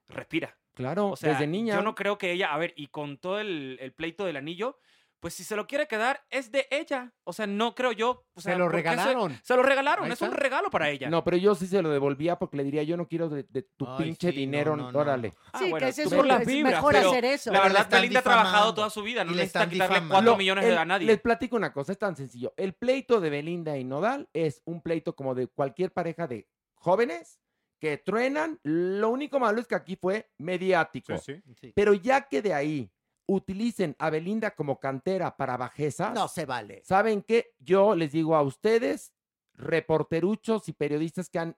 respira. 0.09 0.57
claro, 0.75 1.09
O 1.11 1.17
sea, 1.17 1.33
desde 1.33 1.47
niña. 1.47 1.75
yo 1.75 1.83
no 1.83 1.95
creo 1.95 2.19
que 2.19 2.33
ella, 2.33 2.53
a 2.53 2.59
ver, 2.59 2.73
y 2.77 2.89
con 2.89 3.19
todo 3.19 3.39
el, 3.41 3.79
el 3.81 3.93
pleito 3.93 4.25
del 4.25 4.37
anillo, 4.37 4.79
pues 5.21 5.35
si 5.35 5.45
se 5.45 5.55
lo 5.55 5.67
quiere 5.67 5.87
quedar, 5.87 6.25
es 6.31 6.51
de 6.51 6.67
ella. 6.71 7.13
O 7.25 7.33
sea, 7.33 7.47
no 7.47 7.75
creo 7.75 7.93
yo. 7.93 8.25
o 8.35 8.41
Se 8.41 8.57
lo 8.57 8.65
¿por 8.65 8.73
qué 8.73 8.77
regalaron. 8.79 9.39
Se, 9.45 9.55
lo 9.55 9.63
regalaron, 9.63 10.11
es 10.11 10.21
un 10.23 10.33
regalo 10.33 10.71
para 10.71 10.89
ella. 10.91 11.11
No, 11.11 11.23
pero 11.23 11.37
yo 11.37 11.55
sí 11.55 11.67
se 11.67 11.83
lo 11.83 11.91
devolvía 11.91 12.37
porque 12.39 12.57
le 12.57 12.65
diría, 12.65 12.83
yo 12.83 12.97
no 12.97 13.07
quiero 13.07 13.29
de, 13.29 13.43
de 13.45 13.63
tu 13.63 13.87
Ay, 13.87 14.05
pinche 14.05 14.31
sí, 14.31 14.37
dinero, 14.37 14.77
no, 14.77 14.85
no, 14.85 14.93
no, 14.93 14.99
órale. 14.99 15.35
Ah, 15.53 15.59
Sí, 15.59 15.71
bueno, 15.71 15.87
que 15.87 15.93
tú 15.93 16.01
es, 16.03 16.15
por 16.15 16.27
las 16.27 16.41
es 16.41 16.47
vibras, 16.49 16.75
mejor 16.75 16.97
hacer 16.97 17.25
eso. 17.27 17.53
La 17.53 17.61
verdad, 17.61 17.87
Belinda 17.91 18.21
ha 18.21 18.23
trabajado 18.23 18.75
toda 18.75 18.89
su 18.91 19.03
vida, 19.03 19.23
no 19.25 19.33
necesita 19.33 19.61
están 19.61 19.71
quitarle 19.71 19.95
difamando. 20.01 20.15
4 20.15 20.31
Lo- 20.33 20.37
millones 20.39 20.65
el- 20.65 20.71
de 20.71 20.79
a 20.79 20.85
nadie. 20.87 21.07
Les 21.07 21.21
platico 21.21 21.57
una 21.57 21.73
cosa, 21.73 21.93
es 21.93 21.99
tan 21.99 22.17
sencillo. 22.17 22.55
El 22.57 22.73
pleito 22.73 23.21
de 23.21 23.29
Belinda 23.31 23.77
y 23.77 23.85
Nodal 23.85 24.29
es 24.33 24.63
un 24.65 24.81
pleito 24.81 25.15
como 25.15 25.35
de 25.35 25.47
cualquier 25.49 25.93
pareja 25.93 26.27
de 26.27 26.49
jóvenes 26.75 27.41
que 27.79 27.99
truenan. 27.99 28.59
Lo 28.63 29.11
único 29.11 29.39
malo 29.39 29.61
es 29.61 29.67
que 29.67 29.75
aquí 29.75 29.97
fue 29.97 30.31
mediático. 30.39 31.17
Sí, 31.19 31.35
sí. 31.45 31.55
Sí. 31.61 31.73
Pero 31.75 31.95
ya 31.95 32.27
que 32.29 32.41
de 32.43 32.55
ahí 32.55 32.91
utilicen 33.33 33.95
a 33.99 34.11
Belinda 34.11 34.55
como 34.57 34.81
cantera 34.81 35.37
para 35.37 35.57
bajezas, 35.57 36.13
No 36.15 36.27
se 36.27 36.47
vale. 36.47 36.83
¿saben 36.85 37.23
qué? 37.23 37.55
Yo 37.61 37.95
les 37.95 38.11
digo 38.13 38.35
a 38.35 38.43
ustedes, 38.43 39.13
reporteruchos 39.55 40.69
y 40.69 40.73
periodistas 40.73 41.29
que 41.31 41.39
han 41.39 41.57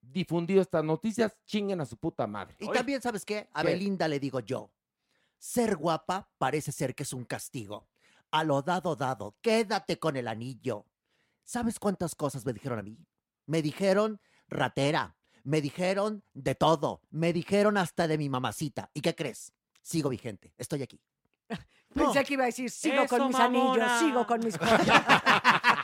difundido 0.00 0.62
estas 0.62 0.84
noticias, 0.84 1.36
chinguen 1.44 1.80
a 1.80 1.86
su 1.86 1.96
puta 1.96 2.26
madre. 2.26 2.54
Y 2.60 2.70
también, 2.70 3.02
¿sabes 3.02 3.24
qué? 3.24 3.48
A 3.52 3.62
¿Qué? 3.62 3.68
Belinda 3.68 4.06
le 4.06 4.20
digo 4.20 4.40
yo. 4.40 4.70
Ser 5.38 5.76
guapa 5.76 6.30
parece 6.38 6.70
ser 6.72 6.94
que 6.94 7.02
es 7.02 7.12
un 7.12 7.24
castigo. 7.24 7.88
A 8.30 8.44
lo 8.44 8.62
dado, 8.62 8.94
dado. 8.94 9.36
Quédate 9.40 9.98
con 9.98 10.16
el 10.16 10.28
anillo. 10.28 10.86
¿Sabes 11.42 11.78
cuántas 11.78 12.14
cosas 12.14 12.44
me 12.46 12.52
dijeron 12.52 12.78
a 12.78 12.82
mí? 12.82 12.96
Me 13.46 13.60
dijeron 13.60 14.20
ratera. 14.48 15.16
Me 15.42 15.60
dijeron 15.60 16.22
de 16.34 16.54
todo. 16.54 17.00
Me 17.10 17.32
dijeron 17.32 17.76
hasta 17.76 18.06
de 18.06 18.18
mi 18.18 18.28
mamacita. 18.28 18.90
¿Y 18.94 19.00
qué 19.00 19.14
crees? 19.14 19.52
Sigo 19.82 20.10
vigente. 20.10 20.52
Estoy 20.58 20.82
aquí. 20.82 21.00
Pensé 21.94 22.20
No. 22.20 22.24
que 22.26 22.34
iba 22.34 22.42
a 22.44 22.46
decir, 22.46 22.70
sigo 22.70 23.02
Eso, 23.02 23.16
con 23.16 23.28
mis 23.28 23.38
mamona. 23.38 23.72
anillos, 23.72 23.98
sigo 24.00 24.26
con 24.26 24.40
mis 24.44 24.56
joyas. 24.58 25.04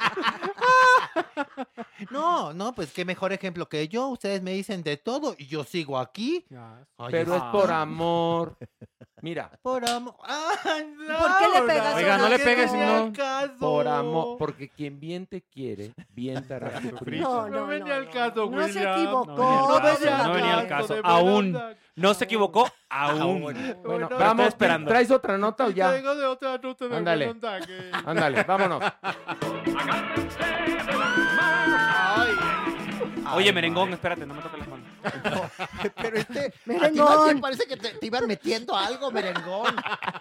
No, 2.10 2.52
no, 2.52 2.74
pues 2.74 2.92
qué 2.92 3.04
mejor 3.04 3.32
ejemplo 3.32 3.68
que 3.68 3.88
yo. 3.88 4.08
Ustedes 4.08 4.42
me 4.42 4.52
dicen 4.52 4.82
de 4.82 4.96
todo 4.96 5.34
y 5.38 5.46
yo 5.46 5.64
sigo 5.64 5.98
aquí. 5.98 6.44
Oye, 6.96 7.10
Pero 7.10 7.34
es 7.36 7.42
ah. 7.42 7.52
por 7.52 7.70
amor. 7.70 8.56
Mira. 9.24 9.50
Por 9.62 9.88
amor. 9.88 10.16
¡Ay, 10.22 10.94
¿Por 10.98 11.38
qué 11.38 11.60
le 11.60 11.66
pegas? 11.66 11.94
Oiga, 11.94 12.18
no 12.18 12.28
le 12.28 12.38
pegues, 12.38 12.72
no 12.74 13.10
caso. 13.14 13.54
Por 13.58 13.88
amor, 13.88 14.36
porque 14.36 14.68
quien 14.68 15.00
bien 15.00 15.26
te 15.26 15.40
quiere, 15.40 15.94
bien 16.10 16.46
te 16.46 16.52
hará 16.52 16.78
sufrir. 16.90 17.22
No, 17.22 17.48
No 17.48 17.60
no, 17.60 17.66
venía 17.66 17.86
no, 17.86 18.00
al 18.02 18.10
caso, 18.10 18.50
no 18.50 18.66
se 18.68 18.74
William. 18.80 18.98
equivocó. 18.98 19.34
No 19.36 19.80
venía 19.80 20.18
no 20.24 20.32
venía 20.34 20.58
al 20.58 20.68
caso, 20.68 20.96
Aún. 21.02 21.58
No 21.96 22.12
se 22.12 22.24
equivocó, 22.24 22.68
aún. 22.90 23.40
Bueno, 23.40 23.60
Bueno, 23.82 24.08
vamos, 24.10 24.48
esperando. 24.48 24.90
¿traes 24.90 25.10
otra 25.10 25.38
nota 25.38 25.64
o 25.64 25.70
ya? 25.70 25.88
Traigo 25.90 26.14
de 26.16 26.26
otra 26.26 26.58
nota 26.58 26.86
de 26.88 26.94
Ándale. 26.96 27.34
Ándale, 28.04 28.42
vámonos. 28.42 28.82
Oye, 33.34 33.52
merengón, 33.54 33.90
espérate, 33.92 34.26
no 34.26 34.34
me 34.34 34.42
toques 34.42 34.58
las 34.58 34.68
Pero 35.96 36.16
este, 36.16 36.46
a 36.46 36.50
ti 36.50 36.60
Merengón. 36.66 37.40
parece 37.40 37.66
que 37.66 37.76
te, 37.76 37.90
te 37.90 38.06
iban 38.06 38.26
metiendo 38.26 38.76
algo, 38.76 39.10
merengón. 39.10 39.74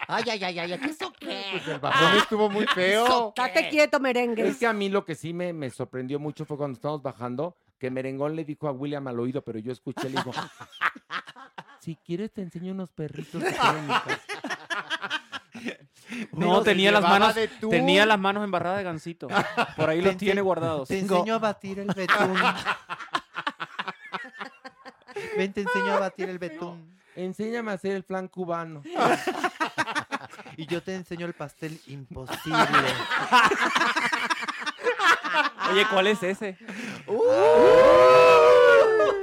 Ay, 0.08 0.24
ay, 0.30 0.44
ay, 0.44 0.58
ay, 0.58 0.78
¿qué 0.78 0.86
eso 0.86 1.12
qué? 1.18 1.44
Pues 1.52 1.68
el 1.68 1.78
bajón 1.78 2.16
estuvo 2.18 2.50
muy 2.50 2.66
feo. 2.66 3.32
Date 3.36 3.68
quieto, 3.68 4.00
merengue. 4.00 4.46
Es 4.46 4.58
que 4.58 4.66
a 4.66 4.72
mí 4.72 4.88
lo 4.88 5.04
que 5.04 5.14
sí 5.14 5.32
me, 5.32 5.52
me 5.52 5.70
sorprendió 5.70 6.18
mucho 6.18 6.44
fue 6.44 6.56
cuando 6.56 6.74
estábamos 6.76 7.02
bajando, 7.02 7.56
que 7.78 7.90
Merengón 7.90 8.36
le 8.36 8.44
dijo 8.44 8.68
a 8.68 8.72
William 8.72 9.06
al 9.08 9.18
oído, 9.20 9.42
pero 9.42 9.58
yo 9.58 9.72
escuché, 9.72 10.08
le 10.08 10.16
dijo, 10.16 10.32
si 11.80 11.96
quieres 11.96 12.32
te 12.32 12.42
enseño 12.42 12.72
unos 12.72 12.90
perritos 12.90 13.42
que 13.42 13.50
tengo 13.50 13.76
en 13.78 13.86
mi 13.86 13.92
casa". 13.92 14.20
No, 16.32 16.62
tenía 16.62 16.92
las 16.92 17.02
manos, 17.02 17.34
tenía 17.70 18.04
las 18.06 18.18
manos 18.18 18.44
embarradas 18.44 18.78
de 18.78 18.84
gansito. 18.84 19.28
Por 19.76 19.88
ahí 19.88 20.00
los 20.00 20.16
tiene 20.16 20.40
guardados. 20.40 20.88
Te 20.88 20.98
enseño 20.98 21.34
a 21.34 21.38
batir 21.38 21.78
el 21.78 21.86
betún. 21.88 22.36
Ven, 25.36 25.52
te 25.52 25.62
enseño 25.62 25.92
a 25.92 26.00
batir 26.00 26.28
el 26.28 26.38
betún. 26.38 26.94
Enséñame 27.16 27.70
a 27.70 27.74
hacer 27.74 27.92
el 27.92 28.02
flan 28.02 28.28
cubano. 28.28 28.82
Y 30.56 30.66
yo 30.66 30.82
te 30.82 30.94
enseño 30.94 31.26
el 31.26 31.32
pastel 31.32 31.80
imposible. 31.86 32.58
Oye, 35.70 35.84
¿cuál 35.90 36.06
es 36.06 36.22
ese? 36.22 36.56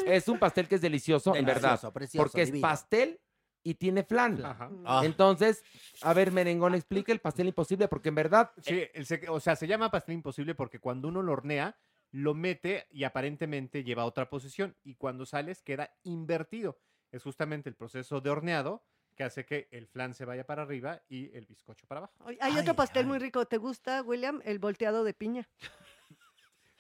Es 0.06 0.28
un 0.28 0.38
pastel 0.40 0.68
que 0.68 0.76
es 0.76 0.82
delicioso, 0.82 1.36
en 1.36 1.46
verdad. 1.46 1.80
Precioso, 1.94 2.24
porque 2.24 2.42
es 2.42 2.52
pastel 2.60 3.20
y 3.64 3.76
tiene 3.76 4.04
flan. 4.04 4.42
Ah. 4.86 5.02
Entonces, 5.04 5.64
a 6.02 6.14
ver, 6.14 6.32
Merengón, 6.32 6.76
explica 6.76 7.12
el 7.12 7.20
pastel 7.20 7.48
imposible, 7.48 7.88
porque 7.88 8.10
en 8.10 8.16
verdad 8.16 8.52
Sí, 8.62 8.84
el 8.94 9.06
o 9.30 9.40
sea, 9.40 9.56
se 9.56 9.68
llama 9.68 9.92
pastel 9.92 10.16
imposible 10.16 10.56
porque 10.56 10.80
cuando 10.80 11.08
uno 11.08 11.22
lo 11.22 11.32
hornea, 11.32 11.78
lo 12.12 12.34
mete 12.34 12.88
y 12.92 13.04
aparentemente 13.06 13.84
lleva 13.84 14.04
a 14.04 14.06
otra 14.06 14.30
posición 14.30 14.76
y 14.84 14.96
cuando 14.96 15.26
sales 15.26 15.62
queda 15.62 15.94
invertido. 16.04 16.78
Es 17.12 17.24
justamente 17.24 17.70
el 17.70 17.76
proceso 17.76 18.22
de 18.22 18.30
horneado 18.30 18.84
que 19.16 19.24
hace 19.24 19.46
que 19.46 19.68
el 19.72 19.88
flan 19.88 20.14
se 20.14 20.24
vaya 20.26 20.46
para 20.46 20.62
arriba 20.64 21.02
y 21.10 21.36
el 21.36 21.46
bizcocho 21.46 21.86
para 21.88 22.00
abajo. 22.00 22.14
Ay, 22.26 22.38
Hay 22.42 22.58
otro 22.58 22.74
pastel 22.76 23.06
muy 23.06 23.20
rico. 23.20 23.46
¿Te 23.46 23.58
gusta, 23.58 24.02
William? 24.02 24.42
El 24.46 24.60
volteado 24.60 25.04
de 25.04 25.14
piña. 25.14 25.48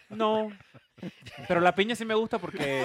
No. 0.09 0.49
Pero 1.47 1.61
la 1.61 1.73
piña 1.73 1.95
sí 1.95 2.03
me 2.05 2.13
gusta 2.15 2.37
porque 2.37 2.83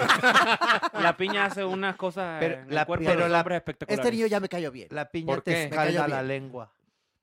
la 0.94 1.16
piña 1.16 1.46
hace 1.46 1.64
unas 1.64 1.96
cosas 1.96 2.38
Pero 2.40 2.54
en 2.54 2.68
el 2.68 2.74
la- 2.74 2.86
cuerpo 2.86 3.04
pero 3.04 3.16
de 3.16 3.22
los 3.24 3.30
la- 3.32 3.40
hombres 3.40 3.56
espectaculares. 3.56 4.04
Este 4.04 4.16
niño 4.16 4.26
ya 4.28 4.38
me 4.40 4.48
cayó 4.48 4.70
bien. 4.70 4.88
La 4.92 5.10
piña 5.10 5.26
¿Por 5.26 5.42
te 5.42 5.64
escalda 5.64 6.06
la 6.08 6.22
lengua. 6.22 6.72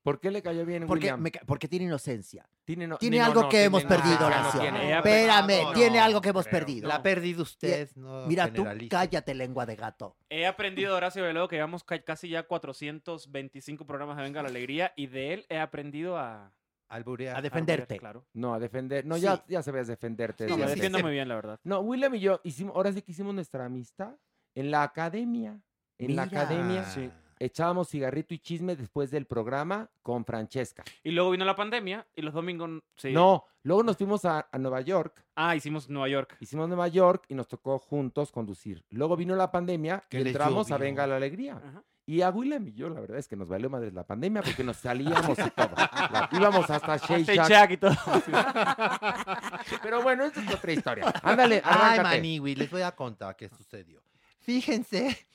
¿Por 0.03 0.19
qué 0.19 0.29
le 0.29 0.41
cayó 0.43 0.65
bien, 0.65 0.85
Porque, 0.85 1.05
William? 1.05 1.19
me 1.21 1.31
porque 1.47 1.67
tiene 1.67 1.85
inocencia. 1.85 2.47
Tiene, 2.65 2.85
no- 2.87 2.97
Tiene 2.97 3.17
no, 3.19 3.25
algo 3.25 3.41
no, 3.41 3.47
que 3.49 3.53
tiene 3.57 3.65
hemos 3.65 3.83
nada, 3.85 3.95
perdido, 3.95 4.27
Horacio. 4.27 4.59
tiene. 4.61 4.97
Espérame, 4.97 5.63
no, 5.63 5.73
tiene 5.73 5.99
algo 5.99 6.21
que 6.21 6.29
hemos 6.29 6.45
creo. 6.47 6.59
perdido. 6.59 6.87
La 6.87 6.95
ha 6.95 7.03
perdido 7.03 7.41
usted. 7.41 7.89
no 7.95 8.27
Mira, 8.27 8.53
tú 8.53 8.65
cállate, 8.89 9.33
lengua 9.33 9.65
de 9.65 9.75
gato. 9.75 10.15
He 10.29 10.45
aprendido 10.45 10.91
de 10.91 10.97
Horacio 10.97 11.23
Velodo 11.23 11.47
que 11.47 11.55
llevamos 11.55 11.83
ca- 11.83 12.01
casi 12.03 12.29
ya 12.29 12.43
425 12.43 13.85
programas 13.85 14.17
de 14.17 14.23
Venga 14.23 14.41
la 14.43 14.49
Alegría 14.49 14.93
y 14.95 15.07
de 15.07 15.33
él 15.33 15.45
he 15.49 15.57
aprendido 15.59 16.17
a... 16.17 16.51
Alburear. 16.89 17.35
A 17.35 17.41
defenderte. 17.41 17.97
Claro. 17.97 18.23
No, 18.33 18.53
a 18.53 18.59
defender. 18.59 19.03
No, 19.03 19.15
Sí. 19.15 19.21
ya, 19.21 19.43
ya 19.47 19.63
sabías 19.63 19.87
defenderte. 19.87 20.43
Antes. 20.45 20.69
defiendo 20.75 20.99
muy 20.99 21.11
bien, 21.11 21.27
la 21.27 21.33
verdad. 21.35 21.59
No, 21.63 21.79
William 21.79 22.13
y 22.13 22.19
yo 22.19 22.39
hicimos, 22.43 22.75
ahora 22.75 22.91
sí 22.93 23.01
que 23.01 23.11
hicimos 23.13 23.33
nuestra 23.33 23.65
amistad 23.65 24.15
en 24.53 24.69
la 24.69 24.83
academia. 24.83 25.59
En 25.97 26.15
la 26.15 26.23
academia 26.23 26.85
Sí. 26.85 27.09
Echábamos 27.45 27.89
cigarrito 27.89 28.33
y 28.33 28.39
chisme 28.39 28.75
después 28.75 29.11
del 29.11 29.25
programa 29.25 29.89
con 30.01 30.25
Francesca. 30.25 30.83
Y 31.03 31.11
luego 31.11 31.31
vino 31.31 31.45
la 31.45 31.55
pandemia 31.55 32.05
y 32.15 32.21
los 32.21 32.33
domingos... 32.33 32.69
Sí. 32.95 33.11
No, 33.11 33.45
luego 33.63 33.83
nos 33.83 33.97
fuimos 33.97 34.25
a, 34.25 34.47
a 34.51 34.57
Nueva 34.57 34.81
York, 34.81 35.23
Ah, 35.35 35.55
hicimos 35.55 35.89
Nueva 35.89 36.07
York. 36.09 36.37
hicimos 36.39 36.67
Nueva 36.67 36.87
York 36.87 37.25
y 37.27 37.33
nos 37.35 37.47
tocó 37.47 37.79
juntos 37.79 38.31
conducir. 38.31 38.85
Luego 38.91 39.15
vino 39.15 39.35
la 39.35 39.49
pandemia 39.51 40.03
y 40.11 40.17
entramos 40.17 40.71
a. 40.71 40.77
Venga 40.77 41.07
la 41.07 41.15
Alegría. 41.17 41.55
Ajá. 41.55 41.83
Y 42.05 42.21
a 42.21 42.29
William 42.29 42.67
y 42.67 42.73
yo, 42.73 42.89
la 42.89 42.99
verdad 42.99 43.17
es 43.17 43.29
que 43.29 43.35
nos 43.37 43.47
valió 43.47 43.69
madre 43.69 43.89
la 43.91 44.05
pandemia 44.05 44.41
porque 44.41 44.61
nos 44.63 44.75
salíamos 44.75 45.39
y 45.39 45.49
todo. 45.51 45.69
La- 45.75 46.29
íbamos 46.33 46.69
hasta 46.69 46.97
Shake 46.97 47.25
Shack. 47.33 47.71
Y 47.71 47.77
todo. 47.77 47.93
Pero 49.81 50.01
bueno, 50.03 50.25
esa 50.25 50.41
es 50.41 50.53
otra 50.53 50.71
historia. 50.73 51.13
Ándale, 51.23 51.61
Ay, 51.63 51.71
arráncate. 51.73 52.17
Maniwi, 52.17 52.55
les 52.55 52.69
voy 52.69 52.81
a 52.81 52.91
contar 52.93 53.35
qué 53.35 53.49
sucedió. 53.49 54.01
Fíjense 54.41 55.25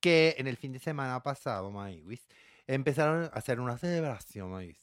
que 0.00 0.34
en 0.38 0.46
el 0.46 0.56
fin 0.56 0.72
de 0.72 0.78
semana 0.78 1.22
pasado, 1.22 1.70
Maniwis, 1.70 2.26
empezaron 2.66 3.24
a 3.24 3.26
hacer 3.28 3.60
una 3.60 3.78
celebración, 3.78 4.50
Maniwis, 4.50 4.80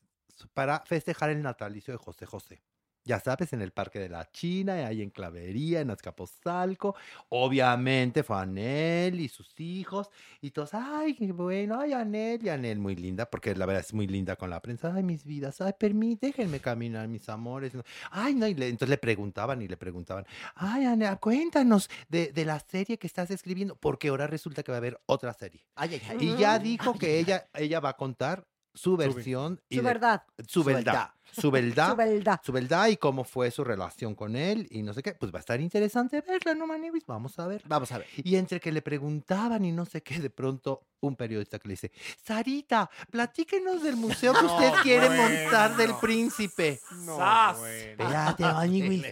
para 0.54 0.82
festejar 0.86 1.30
el 1.32 1.42
natalicio 1.42 1.94
de 1.94 1.98
José 1.98 2.26
José. 2.26 2.62
Ya 3.08 3.20
sabes, 3.20 3.54
en 3.54 3.62
el 3.62 3.72
Parque 3.72 4.00
de 4.00 4.10
la 4.10 4.30
China, 4.32 4.74
ahí 4.86 5.02
en 5.02 5.10
Clavería, 5.10 5.80
en 5.80 5.90
Azcapotzalco. 5.90 6.96
Obviamente 7.30 8.22
fue 8.24 8.38
Anel 8.38 9.20
y 9.20 9.30
sus 9.30 9.58
hijos. 9.60 10.10
Y 10.42 10.52
todos, 10.52 10.74
ay, 10.74 11.16
qué 11.16 11.32
bueno, 11.32 11.80
ay, 11.80 11.94
Anel. 11.94 12.44
Y 12.46 12.50
Anel 12.50 12.80
muy 12.80 12.96
linda, 12.96 13.30
porque 13.30 13.56
la 13.56 13.66
verdad 13.66 13.84
es 13.86 13.94
muy 13.94 14.08
linda 14.08 14.36
con 14.36 14.50
la 14.50 14.62
prensa. 14.62 14.94
Ay, 14.94 15.04
mis 15.04 15.24
vidas, 15.24 15.62
ay, 15.62 15.74
permítanme, 15.80 16.18
déjenme 16.34 16.60
caminar, 16.60 17.08
mis 17.08 17.28
amores. 17.30 17.74
Ay, 18.12 18.36
no, 18.36 18.46
y 18.48 18.54
le- 18.54 18.68
entonces 18.68 18.90
le 18.90 18.98
preguntaban 18.98 19.62
y 19.62 19.68
le 19.68 19.78
preguntaban, 19.78 20.26
ay, 20.56 20.86
Ana, 20.86 21.16
cuéntanos 21.16 21.90
de, 22.10 22.32
de 22.34 22.46
la 22.46 22.60
serie 22.60 22.98
que 22.98 23.08
estás 23.08 23.32
escribiendo, 23.32 23.76
porque 23.76 24.10
ahora 24.10 24.28
resulta 24.28 24.64
que 24.64 24.72
va 24.72 24.78
a 24.78 24.80
haber 24.80 25.00
otra 25.06 25.34
serie. 25.34 25.66
Ay, 25.76 25.94
ay, 25.96 26.02
ay. 26.10 26.18
Y 26.20 26.36
ya 26.38 26.60
dijo 26.60 26.94
que 26.94 27.20
ella, 27.20 27.48
ella 27.54 27.80
va 27.80 27.90
a 27.90 27.98
contar 27.98 28.46
su 28.78 28.96
versión. 28.98 29.60
y 29.70 29.76
Su 29.76 29.82
de- 29.82 29.88
verdad. 29.88 30.24
Su 30.48 30.64
verdad. 30.64 31.12
Su 31.30 31.52
verdad. 31.52 31.90
Su 31.90 31.96
verdad. 31.98 32.42
Su 32.44 32.52
verdad 32.54 32.88
y 32.88 32.96
cómo 32.98 33.24
fue 33.26 33.52
su 33.52 33.64
relación 33.64 34.16
con 34.16 34.36
él 34.38 34.66
y 34.72 34.82
no 34.82 34.94
sé 34.94 35.04
qué. 35.04 35.14
Pues 35.14 35.32
va 35.32 35.38
a 35.38 35.42
estar 35.42 35.60
interesante 35.60 36.22
verla, 36.22 36.56
¿no, 36.56 36.66
Maniwis? 36.66 37.06
Vamos 37.06 37.38
a 37.38 37.46
ver. 37.48 37.62
Vamos 37.68 37.92
a 37.92 37.98
ver. 37.98 38.08
Y 38.16 38.38
entre 38.38 38.60
que 38.62 38.72
le 38.72 38.82
preguntaban 38.82 39.66
y 39.66 39.72
no 39.74 39.86
sé 39.86 40.02
qué, 40.02 40.20
de 40.20 40.30
pronto 40.30 40.88
un 41.02 41.16
periodista 41.18 41.60
que 41.60 41.68
le 41.68 41.74
dice, 41.74 41.92
Sarita, 42.24 42.90
platíquenos 43.12 43.84
del 43.84 43.98
museo 43.98 44.34
que 44.34 44.46
usted 44.46 44.72
quiere 44.84 45.10
montar 45.10 45.76
del 45.76 45.96
príncipe. 46.02 46.80
¡Sas! 47.06 47.58
Espérate, 47.66 48.44
Maniwis. 48.54 49.06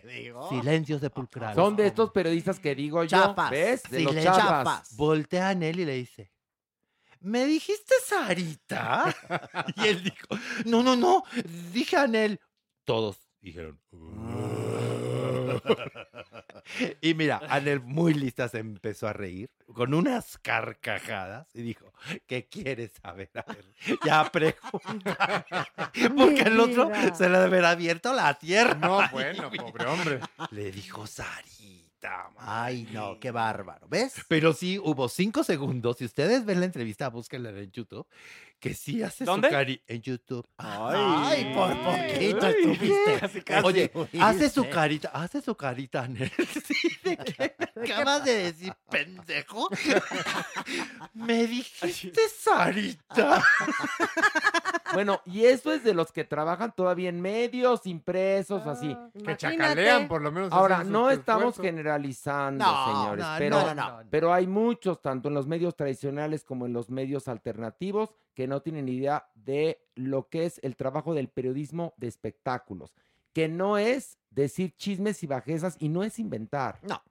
Silencio 0.50 0.98
sepulcral. 1.00 1.54
Son 1.54 1.76
de 1.76 1.88
estos 1.88 2.12
periodistas 2.12 2.60
que 2.60 2.74
digo 2.76 3.04
yo, 3.04 3.10
Chapas. 3.10 3.52
¿ves? 3.52 3.84
De 3.90 4.00
los 4.02 4.12
Silencio. 4.14 4.32
chapas. 4.34 4.48
Chapas. 4.50 4.96
Voltea 4.96 5.50
a 5.50 5.52
él 5.52 5.80
y 5.82 5.86
le 5.86 5.94
dice, 5.96 6.32
¿me 7.26 7.46
dijiste 7.46 7.96
Sarita? 8.06 9.16
y 9.76 9.88
él 9.88 10.04
dijo, 10.04 10.28
no, 10.66 10.84
no, 10.84 10.96
no, 10.96 11.24
dije 11.74 11.98
Anel. 11.98 12.40
Todos 12.86 13.18
dijeron, 13.42 13.80
y 17.02 17.14
mira, 17.14 17.42
Anel 17.50 17.82
muy 17.82 18.14
lista 18.14 18.48
se 18.50 18.60
empezó 18.60 19.08
a 19.08 19.14
reír 19.14 19.50
con 19.74 19.94
unas 19.94 20.38
carcajadas 20.40 21.48
y 21.54 21.62
dijo, 21.62 21.92
¿qué 22.28 22.48
quieres 22.48 22.94
saber? 23.02 23.30
A 23.34 23.44
ver, 23.54 23.66
ya 24.06 24.32
pregunta. 24.32 25.46
Porque 26.16 26.42
el 26.42 26.60
otro 26.60 26.90
se 27.16 27.30
le 27.30 27.38
debe 27.40 27.46
haber 27.46 27.66
abierto 27.66 28.14
la 28.14 28.34
tierra. 28.36 28.76
No, 28.76 29.00
bueno, 29.12 29.50
pobre 29.52 29.86
hombre. 29.86 30.20
Le 30.52 30.72
dijo 30.72 31.08
Sarita. 31.08 31.85
Man". 32.10 32.34
Ay, 32.38 32.88
no, 32.91 33.19
qué 33.19 33.32
bárbaro. 33.32 33.88
¿Ves? 33.88 34.15
Pero 34.27 34.53
sí 34.53 34.80
hubo 34.80 35.10
cinco 35.10 35.44
segundos. 35.44 35.98
Si 35.98 36.06
ustedes 36.06 36.45
ven 36.45 36.60
la 36.60 36.65
entrevista, 36.65 37.10
búsquenla 37.10 37.49
en 37.49 37.72
YouTube. 37.72 38.07
Que 38.60 38.73
sí 38.73 39.03
hace 39.03 39.26
¿Dónde? 39.26 39.49
su 39.49 39.53
cari 39.53 39.82
en 39.86 40.02
YouTube. 40.02 40.48
Ay, 40.57 41.53
por 41.53 41.69
poquito 41.84 42.45
Ay, 42.48 42.56
estuviste. 42.57 43.18
casi, 43.19 43.41
casi. 43.41 43.65
Oye, 43.68 43.91
hace 44.19 44.49
su 44.49 44.69
carita, 44.69 45.10
hace 45.10 45.41
su 45.41 45.56
carita, 45.56 46.07
Nel. 46.07 46.32
Sí, 46.65 46.90
¿de 47.03 47.18
qué 47.18 47.94
acabas 47.94 48.23
de 48.23 48.52
decir, 48.52 48.73
pendejo? 48.90 49.69
Me 51.14 51.45
dijiste 51.45 52.22
Sarita. 52.30 53.44
Bueno, 54.96 55.22
y 55.26 55.46
eso 55.46 55.72
es 55.72 55.84
de 55.84 55.94
los 55.94 56.12
que 56.12 56.24
trabajan 56.24 56.74
todavía 56.76 57.10
en 57.10 57.22
medios, 57.22 57.86
impresos, 57.86 58.66
así. 58.66 58.88
Que 58.88 59.20
Imagínate. 59.20 59.38
chacalean, 59.38 60.08
por 60.08 60.22
lo 60.24 60.32
menos. 60.32 60.52
Ahora, 60.52 60.84
no 60.84 61.12
estamos 61.12 61.50
esfuerzo. 61.50 61.62
generalizando, 61.62 62.66
No, 62.66 62.86
señores, 62.86 63.26
no, 63.26 63.36
pero, 63.38 63.60
no, 63.62 63.76
no, 63.76 64.04
no. 64.04 64.10
pero 64.10 64.34
hay 64.34 64.48
muchos, 64.48 65.02
tanto 65.02 65.28
en 65.28 65.36
los 65.36 65.46
medios 65.48 65.76
tradicionales 65.76 66.44
como 66.44 66.66
en 66.66 66.74
los 66.74 66.90
medios 66.90 67.28
alternativos, 67.28 68.16
que 68.34 68.48
no 68.48 68.62
tienen 68.62 68.90
idea 68.90 69.30
de 69.36 69.86
lo 69.96 70.28
que 70.30 70.46
es 70.46 70.60
el 70.64 70.76
trabajo 70.76 71.14
del 71.14 71.30
periodismo 71.30 71.94
de 71.98 72.08
espectáculos, 72.08 72.94
que 73.34 73.48
no 73.48 73.78
es 73.78 74.18
decir 74.30 74.76
chismes 74.76 75.22
y 75.24 75.28
bajezas 75.28 75.78
y 75.80 75.90
no 75.90 76.04
es 76.04 76.20
inventar. 76.20 76.80
No. 76.82 77.02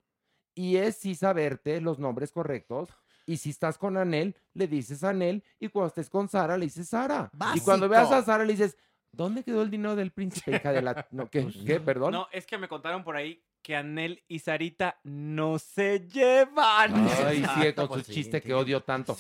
Y 0.55 0.77
es 0.77 0.97
sí 0.97 1.15
saberte 1.15 1.81
los 1.81 1.99
nombres 1.99 2.31
correctos 2.31 2.91
Y 3.27 3.37
si 3.39 3.51
estás 3.51 3.79
con 3.79 3.97
Anel, 3.97 4.37
le 4.53 4.67
dices 4.67 5.03
Anel. 5.05 5.43
Y 5.59 5.69
cuando 5.69 5.89
estés 5.89 6.11
con 6.11 6.29
Sara, 6.29 6.57
le 6.57 6.67
dices 6.67 6.89
Sara. 6.89 7.31
Y 7.55 7.61
cuando 7.61 7.89
veas 7.89 8.11
a. 8.11 8.23
Sara, 8.23 8.45
le 8.45 8.53
dices, 8.53 8.77
¿dónde 9.13 9.43
quedó 9.43 9.63
el 9.63 9.71
dinero 9.71 9.97
del 9.97 10.11
príncipe, 10.11 10.57
hija 10.57 10.73
de 10.73 10.83
la... 10.83 11.07
No, 11.11 11.29
¿qué? 11.31 11.47
¿Qué? 11.67 11.81
¿Perdón? 11.81 12.13
No, 12.13 12.29
es 12.33 12.47
que 12.47 12.59
me 12.59 12.69
contaron 12.69 13.03
por 13.05 13.17
ahí 13.17 13.43
que 13.65 13.75
Anel 13.75 14.23
y 14.29 14.41
Sarita 14.41 15.01
no 15.05 15.59
se 15.59 16.07
llevan. 16.07 17.09
Ay, 17.25 17.47
sigue 17.55 17.75
con 17.75 17.89
su 17.89 18.13
chiste 18.13 18.43
que 18.43 18.53
odio 18.53 18.83
tanto. 18.83 19.17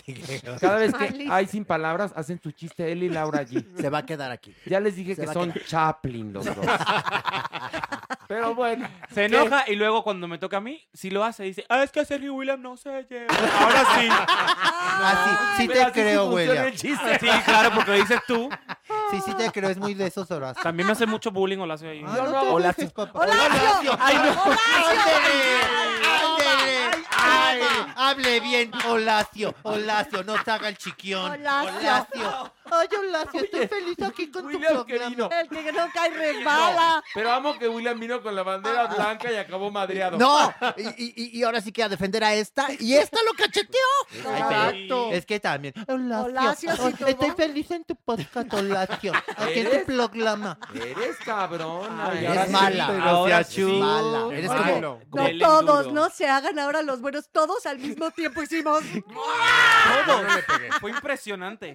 Cada 0.61 0.77
vez 0.77 0.93
que 0.93 1.27
hay 1.31 1.47
sin 1.47 1.65
palabras, 1.65 2.13
hacen 2.15 2.39
su 2.39 2.53
chiste 2.53 2.93
él 2.93 3.05
y 3.05 3.09
Laura 3.09 3.41
allí. 3.41 3.67
Se 3.81 3.89
va 3.89 3.99
a 3.99 4.07
quedar 4.07 4.31
aquí. 4.31 4.55
Ya 4.67 4.81
les 4.81 4.97
dije 4.97 5.15
Se 5.15 5.23
que 5.25 5.33
son 5.33 5.51
quedar. 5.51 5.67
Chaplin 5.67 6.35
los 6.35 6.45
dos. 6.45 6.57
Pero 8.29 8.55
bueno. 8.55 8.89
Se 9.09 9.15
¿qué? 9.15 9.25
enoja 9.25 9.65
y 9.67 9.77
luego 9.77 10.03
cuando 10.03 10.29
me 10.29 10.39
toca 10.39 10.59
a 10.59 10.61
mí, 10.61 10.83
si 10.93 11.11
lo 11.11 11.25
hace, 11.25 11.45
dice, 11.45 11.65
ah, 11.69 11.83
es 11.83 11.91
que 11.91 12.05
Sergio 12.05 12.35
William 12.35 12.61
no 12.61 12.77
se 12.77 13.05
lleva. 13.05 13.35
Ahora 13.61 13.85
sí. 13.97 14.09
Ah, 14.97 15.55
sí, 15.57 15.63
sí 15.63 15.69
te 15.69 15.83
así 15.83 15.93
creo, 15.93 16.71
chiste. 16.71 17.19
Sí, 17.19 17.27
claro, 17.45 17.73
porque 17.75 17.91
lo 17.91 17.97
dices 17.97 18.21
tú. 18.29 18.49
Sí, 19.11 19.21
sí 19.25 19.35
te 19.35 19.51
creo, 19.51 19.69
es 19.69 19.77
muy 19.77 19.95
de 19.95 20.07
esos 20.07 20.31
horas. 20.31 20.57
También 20.63 20.87
me 20.87 20.93
hace 20.93 21.05
mucho 21.05 21.33
bullying 21.33 21.59
Horacio 21.59 21.91
ahí. 21.91 22.05
Ah, 22.07 22.29
no 22.31 22.59
dejes, 22.61 22.93
papá. 22.93 23.19
Horacio. 23.19 23.97
Ay, 23.99 24.15
no. 24.15 24.43
¡Ándele! 24.43 26.04
Hable 27.97 28.41
bien, 28.41 28.71
Horacio. 28.89 29.55
Horacio, 29.63 30.25
no 30.25 30.35
te 30.43 30.51
haga 30.51 30.69
el 30.69 30.77
chiquión. 30.79 31.31
Horacio. 31.31 32.53
Ay, 32.71 32.89
Horacio, 32.99 33.41
estoy 33.45 33.69
feliz 33.69 34.03
aquí 34.03 34.31
con 34.31 34.43
tu 34.43 34.49
William, 34.49 34.85
que 34.85 34.95
programa. 34.99 35.11
vino. 35.11 35.31
El 35.31 35.49
que 35.49 35.73
no 35.73 35.87
cae 35.93 36.11
resbala. 36.11 37.05
Pero 37.15 37.31
amo 37.33 37.59
que 37.59 37.69
William 37.69 37.99
vino 38.01 38.23
con 38.23 38.35
la 38.35 38.43
bandera 38.43 38.87
blanca 38.87 39.31
y 39.31 39.37
acabó 39.37 39.71
madreado. 39.71 40.17
No, 40.19 40.53
y, 40.77 41.05
y- 41.07 41.39
y 41.39 41.43
ahora 41.43 41.61
sí 41.61 41.73
que 41.73 41.83
a 41.83 41.89
defender 41.89 42.25
a 42.25 42.35
esta, 42.35 42.69
y 42.79 42.95
esta 42.95 43.19
lo 43.23 43.33
cacheteó. 43.35 43.81
Exacto. 44.13 45.11
Es 45.13 45.27
que 45.27 45.41
también. 45.41 45.75
Sí 46.57 46.67
ay, 46.69 46.77
tuvo. 46.77 47.07
estoy 47.09 47.31
feliz 47.33 47.71
en 47.71 47.85
tu 47.85 47.97
podcast, 47.97 48.53
Horacio. 48.53 49.13
Aquí 49.37 49.61
en 49.61 49.67
tu 49.67 49.73
¿Eres? 49.73 49.85
programa. 49.85 50.59
Eres 50.75 51.17
cabrona. 51.25 52.11
Ay, 52.11 52.25
¿eh? 52.25 52.43
es 52.45 52.51
mala. 52.51 52.87
Pero 52.89 53.03
Ahora 53.05 53.45
se 53.45 53.53
sí. 53.53 53.63
Mala. 53.63 54.29
Eres 54.37 54.51
como- 54.51 55.01
No 55.13 55.39
todos, 55.39 55.93
no 55.93 56.11
se 56.11 56.27
hagan 56.29 56.59
ahora 56.59 56.83
los 56.83 57.01
buenos. 57.01 57.29
Todos 57.31 57.67
al 57.67 57.79
mismo 57.89 58.11
tiempo 58.11 58.43
hicimos. 58.43 58.83
Todos. 60.07 60.23
Fue 60.81 60.91
impresionante. 60.91 61.75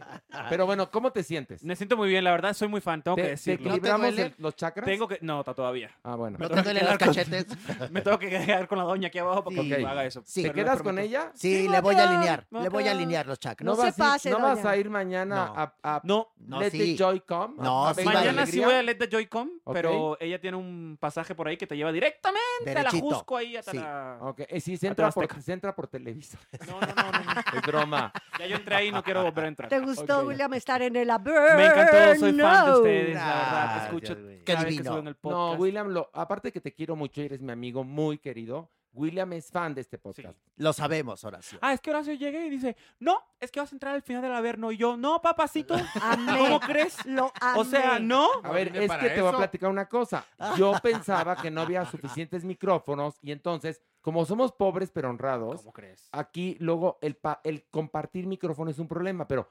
Pero 0.50 0.66
bueno, 0.66 0.90
¿cómo 0.92 1.12
te 1.12 1.24
sientes? 1.24 1.64
Me 1.64 1.76
siento 1.76 1.98
muy 1.98 2.10
bien, 2.10 2.24
la 2.24 2.32
verdad, 2.32 2.54
soy 2.54 2.68
muy 2.68 2.82
fan, 2.82 3.02
tengo 3.02 3.16
¿Te- 3.16 3.22
que 3.22 3.28
te 3.28 3.32
decirlo. 3.32 3.68
equilibramos 3.70 4.08
el- 4.18 4.36
los 4.38 4.56
chakras? 4.56 4.86
Tengo 4.86 5.08
que... 5.08 5.20
No, 5.22 5.44
ta- 5.44 5.54
todavía. 5.54 5.90
Ah, 6.04 6.16
bueno. 6.16 6.38
Me 6.38 6.44
¿No 6.44 6.50
tengo 6.50 6.62
te 6.64 6.70
que 6.70 6.74
duelen 6.74 6.86
los 6.90 6.98
quedar 6.98 7.08
con- 7.08 7.16
cachetes? 7.16 7.92
Me 7.92 8.02
tengo 8.02 8.20
que 8.20 8.30
quedar 8.30 8.68
con 8.68 8.78
la 8.78 8.84
doña 8.84 9.08
aquí 9.08 9.20
abajo 9.20 9.44
para 9.44 9.62
Sí. 9.62 9.70
que 9.70 9.86
haga 9.86 10.06
eso. 10.06 10.22
¿Te 10.24 10.42
Pero 10.44 10.54
quedas 10.54 10.82
con 10.82 11.00
ella? 11.00 11.32
Sí, 11.36 11.50
Sí, 11.64 11.68
le 11.68 11.82
voy 11.82 11.96
a 11.96 12.10
alinear, 12.10 12.46
le 12.52 12.70
voy 12.70 12.88
a 12.88 12.92
alinear 12.92 13.26
los 13.28 13.40
chakras. 13.40 13.66
¿No, 13.66 13.72
No 13.72 13.76
se 13.78 13.84
vas, 13.84 14.00
a 14.00 14.04
ir- 14.06 14.12
pase, 14.14 14.30
¿no 14.32 14.40
vas 14.40 14.58
doña. 14.58 14.70
a 14.72 14.78
ir 14.78 14.90
mañana 14.90 15.36
No. 15.48 15.54
a, 15.56 15.74
a 15.84 16.02
No, 16.04 16.30
No, 16.38 16.60
Let 16.60 16.72
sí. 16.72 16.78
the 16.80 16.98
Joy 16.98 17.22
Come? 17.22 17.56
No, 17.58 17.88
¿A 17.88 17.94
sí 17.94 18.00
Venga 18.02 18.14
Mañana 18.14 18.46
sí 18.46 18.52
Alegría? 18.62 18.66
voy 18.66 18.76
a 18.76 18.84
Let 18.84 18.96
the 18.96 19.08
Joy 19.12 19.26
Come, 19.28 19.52
Ok. 19.64 19.74
pero 19.74 20.18
ella 20.20 20.40
tiene 20.40 20.58
un 20.58 20.98
pasaje 21.00 21.36
por 21.36 21.48
ahí 21.48 21.58
que 21.58 21.68
te 21.68 21.76
lleva 21.76 21.92
directamente 21.92 22.40
a 22.66 22.74
la 22.74 22.80
Derechito. 22.84 23.06
Jusco 23.16 23.38
ahí 23.38 23.56
hasta 23.58 23.72
Sí. 23.72 23.78
la... 23.78 24.18
Ok, 24.22 24.42
eh, 24.48 24.60
sí, 24.62 24.78
se 24.78 24.88
entra, 24.88 25.10
por, 25.12 25.24
Azteca. 25.26 25.42
se 25.42 25.54
entra 25.54 25.76
por 25.76 25.88
No, 26.68 26.80
no, 26.80 26.88
no, 26.88 27.12
no, 27.12 27.24
no. 27.24 27.58
Es 27.58 27.62
broma. 27.66 28.12
Ya 28.40 28.46
yo 28.48 28.56
entré 28.56 28.76
ahí 28.76 28.88
y 28.88 28.92
no 28.92 29.04
quiero 29.04 29.24
volver 29.24 29.46
a 29.46 29.48
entrar. 29.48 29.70
¿Te 29.70 29.80
gustó. 29.80 30.26
William, 30.26 30.54
estar 30.54 30.82
en 30.82 30.96
el 30.96 31.10
Averno? 31.10 31.58
Me 31.58 31.66
encantó, 31.66 32.16
soy 32.20 32.34
fan 32.40 32.66
de 32.66 32.72
ustedes, 32.74 33.16
la 33.16 33.26
verdad. 33.26 33.50
Te 33.50 33.56
Gracias, 33.56 33.84
escucho. 33.86 34.16
Qué 34.16 34.44
cada 34.46 34.64
vez 34.64 34.82
que 34.82 34.88
el 34.88 35.06
No, 35.06 35.14
podcast. 35.16 35.60
William, 35.60 35.88
lo, 35.90 36.10
aparte 36.14 36.52
que 36.52 36.62
te 36.62 36.74
quiero 36.74 36.96
mucho 36.96 37.22
y 37.22 37.26
eres 37.26 37.42
mi 37.42 37.52
amigo 37.52 37.84
muy 37.84 38.18
querido, 38.18 38.70
William 38.92 39.32
es 39.34 39.52
fan 39.52 39.76
de 39.76 39.82
este 39.82 39.98
podcast. 40.00 40.36
Lo 40.58 40.74
sabemos, 40.74 41.24
Horacio. 41.24 41.60
Ah, 41.62 41.74
es 41.74 41.80
que 41.80 41.92
Horacio 41.92 42.14
llegué 42.16 42.48
y 42.48 42.50
dice, 42.50 42.76
no, 43.00 43.22
es 43.40 43.52
que 43.52 43.60
vas 43.60 43.72
a 43.72 43.76
entrar 43.76 43.94
al 43.94 44.02
final 44.02 44.24
del 44.24 44.34
Averno. 44.34 44.72
Y 44.72 44.78
yo, 44.78 44.98
no, 44.98 45.22
papacito, 45.22 45.76
Amé. 46.02 46.38
¿cómo 46.38 46.60
crees? 46.60 47.06
Lo 47.06 47.32
O 47.56 47.64
sea, 47.64 47.98
amé. 47.98 48.08
no. 48.08 48.28
A 48.44 48.52
ver, 48.52 48.76
es 48.76 48.92
que 48.92 49.10
te 49.12 49.22
voy 49.22 49.34
a 49.34 49.38
platicar 49.38 49.70
una 49.70 49.88
cosa. 49.88 50.26
Yo 50.58 50.74
pensaba 50.82 51.36
que 51.36 51.52
no 51.52 51.62
había 51.62 51.86
suficientes 51.86 52.44
micrófonos 52.44 53.16
y 53.22 53.32
entonces, 53.32 53.80
como 54.02 54.26
somos 54.26 54.52
pobres 54.52 54.92
pero 54.92 55.10
honrados, 55.10 55.62
¿Cómo 55.62 55.74
crees? 55.74 56.10
aquí 56.12 56.56
luego 56.60 56.98
el, 57.02 57.16
pa- 57.16 57.42
el 57.44 57.68
compartir 57.70 58.28
micrófono 58.28 58.72
es 58.72 58.80
un 58.80 58.88
problema, 58.88 59.28
pero, 59.28 59.48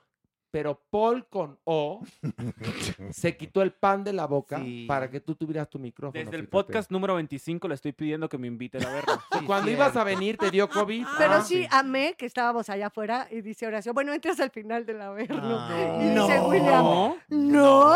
pero 0.51 0.81
Paul 0.91 1.27
con 1.27 1.59
O 1.65 2.01
se 3.11 3.37
quitó 3.37 3.63
el 3.63 3.73
pan 3.73 4.05
de 4.05 4.13
la 4.13 4.27
boca 4.27 4.59
Sí. 4.59 4.87
para 4.89 5.11
que 5.11 5.21
tú 5.21 5.35
tuvieras 5.35 5.69
tu 5.69 5.79
micrófono. 5.79 6.13
Desde 6.19 6.37
el 6.37 6.43
fíjate. 6.43 6.51
podcast 6.51 6.91
número 6.91 7.15
25 7.17 7.69
le 7.69 7.75
estoy 7.75 7.93
pidiendo 7.93 8.29
que 8.29 8.39
me 8.39 8.47
inviten 8.47 8.85
a 8.85 8.91
verlo. 8.93 9.13
Y 9.41 9.45
Cuando 9.45 9.71
ibas 9.71 9.95
a 9.97 10.05
venir 10.05 10.37
te 10.37 10.51
dio 10.51 10.69
COVID. 10.69 11.07
Pero 11.19 11.35
Ah, 11.35 11.43
sí, 11.43 11.67
amé 11.71 12.15
que 12.19 12.27
estábamos 12.27 12.69
allá 12.71 12.87
afuera 12.89 13.29
y 13.31 13.41
dice 13.43 13.67
Horacio, 13.67 13.93
bueno, 13.95 14.13
entras 14.13 14.41
al 14.41 14.51
final 14.51 14.85
del 14.87 15.01
Averno. 15.03 15.41
Ah. 15.61 15.99
y 16.01 16.05
dice 16.09 16.15
No. 16.39 16.49
William, 16.49 16.83
No. 16.83 17.17
no, 17.29 17.95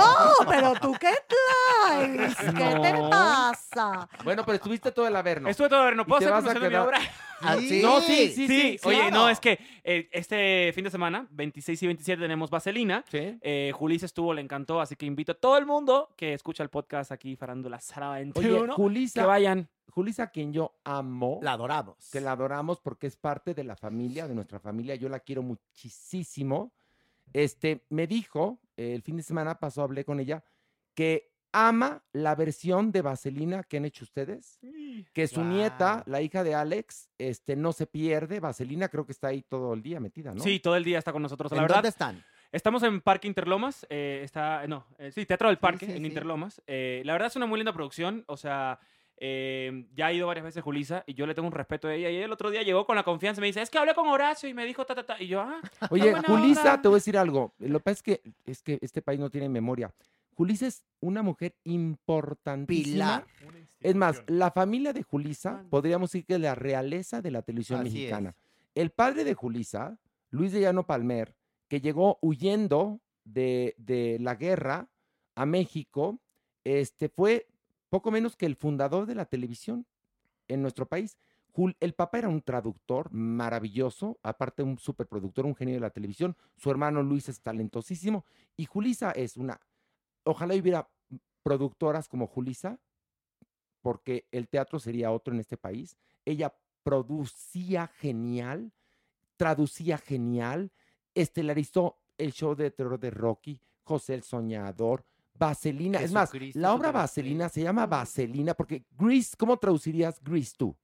pero 0.48 0.74
tú 0.80 0.92
qué 1.00 1.10
traes, 1.28 2.36
¿qué 2.56 2.80
te 2.80 2.92
pasa? 3.10 4.08
Bueno, 4.24 4.44
pero 4.44 4.56
estuviste 4.56 4.92
todo 4.92 5.06
el 5.06 5.16
Averno. 5.16 5.48
Estuve 5.48 5.68
todo 5.68 5.80
a 5.80 5.84
ver, 5.86 5.96
¿no 5.96 6.02
¿Y 6.02 6.06
puedo 6.06 6.34
hacer 6.34 6.54
de 6.60 6.60
mi 6.68 6.74
quedar- 6.74 6.86
obra? 6.86 6.98
Ah, 7.44 7.56
Sí. 7.58 7.82
No, 7.82 8.00
sí, 8.00 8.28
sí, 8.28 8.46
sí. 8.46 8.78
Sí, 8.78 8.78
oye, 8.84 8.98
claro. 9.00 9.16
no, 9.16 9.28
es 9.28 9.40
que 9.40 9.58
eh, 9.84 10.08
este 10.12 10.72
fin 10.74 10.84
de 10.84 10.90
semana, 10.90 11.26
26 11.30 11.82
y 11.82 11.86
27, 11.86 12.22
tenemos 12.22 12.50
Vaselina. 12.50 13.04
Sí. 13.10 13.38
Eh, 13.40 13.72
Julissa 13.74 14.06
estuvo, 14.06 14.32
le 14.32 14.40
encantó, 14.40 14.80
así 14.80 14.96
que 14.96 15.06
invito 15.06 15.32
a 15.32 15.34
todo 15.34 15.58
el 15.58 15.66
mundo 15.66 16.08
que 16.16 16.34
escucha 16.34 16.62
el 16.62 16.68
podcast 16.70 17.10
aquí, 17.12 17.34
Farándula 17.36 17.80
Sara 17.80 18.12
Oye, 18.12 18.20
21, 18.32 18.74
Julisa, 18.74 19.20
que 19.22 19.26
vayan. 19.26 19.68
Julisa, 19.90 20.22
a 20.24 20.30
quien 20.30 20.52
yo 20.52 20.74
amo, 20.84 21.38
La 21.42 21.52
adoramos. 21.52 22.10
que 22.10 22.20
la 22.20 22.32
adoramos 22.32 22.80
porque 22.80 23.06
es 23.06 23.16
parte 23.16 23.54
de 23.54 23.64
la 23.64 23.76
familia, 23.76 24.26
de 24.28 24.34
nuestra 24.34 24.58
familia, 24.60 24.94
yo 24.94 25.08
la 25.08 25.20
quiero 25.20 25.42
muchísimo. 25.42 26.72
Este, 27.32 27.84
me 27.88 28.06
dijo, 28.06 28.60
eh, 28.76 28.94
el 28.94 29.02
fin 29.02 29.16
de 29.16 29.22
semana 29.22 29.58
pasó, 29.58 29.82
hablé 29.82 30.04
con 30.04 30.20
ella, 30.20 30.44
que 30.94 31.31
ama 31.52 32.02
la 32.12 32.34
versión 32.34 32.92
de 32.92 33.02
Vaselina 33.02 33.62
que 33.62 33.76
han 33.76 33.84
hecho 33.84 34.04
ustedes, 34.04 34.58
que 35.12 35.28
su 35.28 35.44
nieta, 35.44 36.02
la 36.06 36.22
hija 36.22 36.42
de 36.42 36.54
Alex, 36.54 37.10
este, 37.18 37.56
no 37.56 37.72
se 37.72 37.86
pierde, 37.86 38.40
Vaselina 38.40 38.88
creo 38.88 39.04
que 39.06 39.12
está 39.12 39.28
ahí 39.28 39.42
todo 39.42 39.74
el 39.74 39.82
día 39.82 40.00
metida, 40.00 40.34
¿no? 40.34 40.42
Sí, 40.42 40.60
todo 40.60 40.76
el 40.76 40.84
día 40.84 40.98
está 40.98 41.12
con 41.12 41.22
nosotros. 41.22 41.52
¿En 41.52 41.56
La 41.56 41.62
verdad, 41.62 41.76
dónde 41.76 41.88
están? 41.90 42.24
Estamos 42.50 42.82
en 42.82 43.00
Parque 43.00 43.28
Interlomas, 43.28 43.86
eh, 43.88 44.20
está, 44.24 44.66
no, 44.66 44.86
eh, 44.98 45.10
sí, 45.12 45.24
Teatro 45.24 45.48
del 45.48 45.58
Parque, 45.58 45.86
sí, 45.86 45.92
en 45.92 45.98
sí. 45.98 46.06
Interlomas. 46.06 46.62
Eh, 46.66 47.02
la 47.04 47.12
verdad 47.12 47.28
es 47.28 47.36
una 47.36 47.46
muy 47.46 47.58
linda 47.58 47.72
producción, 47.72 48.24
o 48.26 48.36
sea, 48.36 48.78
eh, 49.24 49.86
ya 49.94 50.06
ha 50.06 50.12
ido 50.12 50.26
varias 50.26 50.44
veces 50.44 50.64
Julisa 50.64 51.04
y 51.06 51.14
yo 51.14 51.26
le 51.26 51.34
tengo 51.34 51.46
un 51.46 51.54
respeto 51.54 51.86
a 51.86 51.94
ella. 51.94 52.10
Y 52.10 52.16
el 52.16 52.32
otro 52.32 52.50
día 52.50 52.62
llegó 52.62 52.84
con 52.84 52.96
la 52.96 53.04
confianza 53.04 53.40
y 53.40 53.42
me 53.42 53.46
dice, 53.46 53.62
es 53.62 53.70
que 53.70 53.78
hablé 53.78 53.94
con 53.94 54.08
Horacio 54.08 54.48
y 54.48 54.54
me 54.54 54.64
dijo 54.64 54.84
ta, 54.84 54.96
ta, 54.96 55.04
ta. 55.04 55.22
Y 55.22 55.28
yo, 55.28 55.40
ah, 55.40 55.60
Oye, 55.90 56.12
Julisa, 56.26 56.60
onda. 56.60 56.82
te 56.82 56.88
voy 56.88 56.96
a 56.96 56.98
decir 56.98 57.16
algo. 57.16 57.54
Lo 57.60 57.78
que 57.78 57.84
pasa 57.84 57.92
es 57.92 58.02
que, 58.02 58.22
es 58.46 58.62
que 58.62 58.78
este 58.82 59.00
país 59.00 59.20
no 59.20 59.30
tiene 59.30 59.48
memoria. 59.48 59.92
Julisa 60.34 60.66
es 60.66 60.84
una 61.00 61.22
mujer 61.22 61.54
importantísima. 61.64 63.24
Pilar. 63.24 63.26
Es 63.80 63.94
más, 63.94 64.22
la 64.26 64.50
familia 64.50 64.92
de 64.92 65.02
Julisa, 65.02 65.64
podríamos 65.70 66.10
decir 66.12 66.24
que 66.24 66.34
es 66.34 66.40
la 66.40 66.54
realeza 66.54 67.20
de 67.20 67.30
la 67.30 67.42
televisión 67.42 67.80
Así 67.80 67.90
mexicana. 67.90 68.30
es. 68.30 68.36
El 68.74 68.90
padre 68.90 69.24
de 69.24 69.34
Julisa, 69.34 69.98
Luis 70.30 70.52
de 70.52 70.60
Llano 70.60 70.86
Palmer, 70.86 71.34
que 71.68 71.80
llegó 71.80 72.18
huyendo 72.22 73.00
de, 73.24 73.74
de 73.78 74.18
la 74.20 74.34
guerra 74.36 74.88
a 75.34 75.46
México, 75.46 76.20
este, 76.64 77.08
fue 77.08 77.48
poco 77.90 78.10
menos 78.10 78.36
que 78.36 78.46
el 78.46 78.56
fundador 78.56 79.06
de 79.06 79.14
la 79.14 79.26
televisión 79.26 79.86
en 80.48 80.62
nuestro 80.62 80.86
país. 80.86 81.18
Jul- 81.54 81.76
el 81.80 81.92
papá 81.92 82.18
era 82.18 82.28
un 82.30 82.40
traductor 82.40 83.12
maravilloso, 83.12 84.18
aparte 84.22 84.62
un 84.62 84.78
superproductor, 84.78 85.44
un 85.44 85.54
genio 85.54 85.74
de 85.74 85.80
la 85.80 85.90
televisión. 85.90 86.34
Su 86.56 86.70
hermano 86.70 87.02
Luis 87.02 87.28
es 87.28 87.40
talentosísimo. 87.42 88.24
Y 88.56 88.64
Julisa 88.64 89.10
es 89.10 89.36
una. 89.36 89.60
Ojalá 90.24 90.54
hubiera 90.54 90.88
productoras 91.42 92.08
como 92.08 92.26
Julisa, 92.26 92.78
porque 93.80 94.26
el 94.30 94.48
teatro 94.48 94.78
sería 94.78 95.10
otro 95.10 95.34
en 95.34 95.40
este 95.40 95.56
país. 95.56 95.96
Ella 96.24 96.54
producía 96.82 97.88
genial, 97.88 98.72
traducía 99.36 99.98
genial, 99.98 100.70
estelarizó 101.14 101.98
el 102.18 102.32
show 102.32 102.54
de 102.54 102.70
terror 102.70 102.98
de 102.98 103.10
Rocky, 103.10 103.60
José 103.82 104.14
el 104.14 104.22
Soñador, 104.22 105.04
Vaselina. 105.34 106.00
Es 106.00 106.12
más, 106.12 106.30
la 106.54 106.72
obra. 106.72 106.92
Vaselina 106.92 107.48
se 107.48 107.62
llama 107.62 107.86
Vaselina 107.86 108.54
porque 108.54 108.84
Grease, 108.96 109.36
¿cómo 109.36 109.56
traducirías 109.56 110.22
Grease 110.22 110.54
tú? 110.56 110.76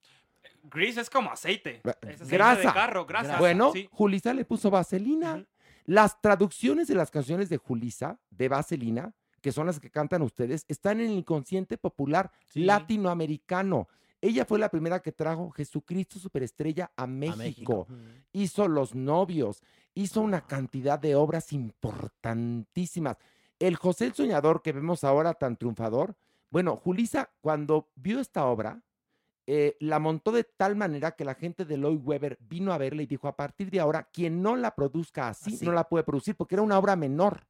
Grease 0.65 1.01
es 1.01 1.11
como 1.11 1.31
aceite. 1.31 1.81
Es 2.03 2.23
aceite 2.23 2.37
Grasa. 2.37 2.61
de 2.61 2.75
carro, 2.75 3.07
grasa. 3.07 3.39
Bueno, 3.39 3.73
sí. 3.73 3.89
Julisa 3.93 4.35
le 4.35 4.45
puso 4.45 4.71
Vaselina. 4.71 5.45
Las 5.85 6.21
traducciones 6.21 6.89
de 6.89 6.95
las 6.95 7.11
canciones 7.11 7.49
de 7.49 7.57
Julisa, 7.57 8.19
de 8.31 8.49
Vaselina, 8.49 9.15
que 9.41 9.53
son 9.53 9.67
las 9.67 9.81
que 9.81 9.91
cantan 9.91 10.23
ustedes, 10.23 10.65
están 10.69 11.01
en 11.01 11.11
el 11.11 11.19
inconsciente 11.19 11.79
popular 11.79 12.31
latinoamericano. 12.55 13.89
Ella 14.21 14.45
fue 14.45 14.59
la 14.59 14.69
primera 14.69 15.01
que 15.01 15.13
trajo 15.13 15.51
Jesucristo 15.51 16.19
Superestrella 16.19 16.91
a 16.97 17.07
México. 17.07 17.37
México. 17.39 17.87
Hizo 18.33 18.67
Los 18.67 18.95
Novios, 18.95 19.63
hizo 19.95 20.21
una 20.21 20.41
cantidad 20.47 20.99
de 20.99 21.15
obras 21.15 21.53
importantísimas. 21.53 23.17
El 23.59 23.77
José 23.77 24.07
el 24.07 24.15
Soñador 24.15 24.63
que 24.63 24.73
vemos 24.73 25.05
ahora 25.05 25.35
tan 25.35 25.57
triunfador, 25.57 26.17
bueno, 26.51 26.77
Julisa 26.77 27.31
cuando 27.41 27.89
vio 27.95 28.21
esta 28.21 28.47
obra, 28.47 28.83
eh, 29.51 29.77
la 29.81 29.99
montó 29.99 30.31
de 30.31 30.45
tal 30.45 30.77
manera 30.77 31.13
que 31.13 31.25
la 31.25 31.35
gente 31.35 31.65
de 31.65 31.79
Lloyd 31.79 32.01
Webber 32.03 32.39
vino 32.41 32.73
a 32.73 32.77
verla 32.79 33.03
y 33.03 33.07
dijo, 33.07 33.29
a 33.29 33.37
partir 33.37 33.71
de 33.71 33.81
ahora, 33.81 34.09
quien 34.13 34.43
no 34.43 34.57
la 34.57 34.75
produzca 34.75 35.29
así, 35.29 35.55
Así. 35.55 35.65
no 35.65 35.73
la 35.73 35.89
puede 35.89 36.05
producir, 36.05 36.37
porque 36.37 36.55
era 36.55 36.63
una 36.63 36.79
obra 36.79 36.97
menor 36.97 37.47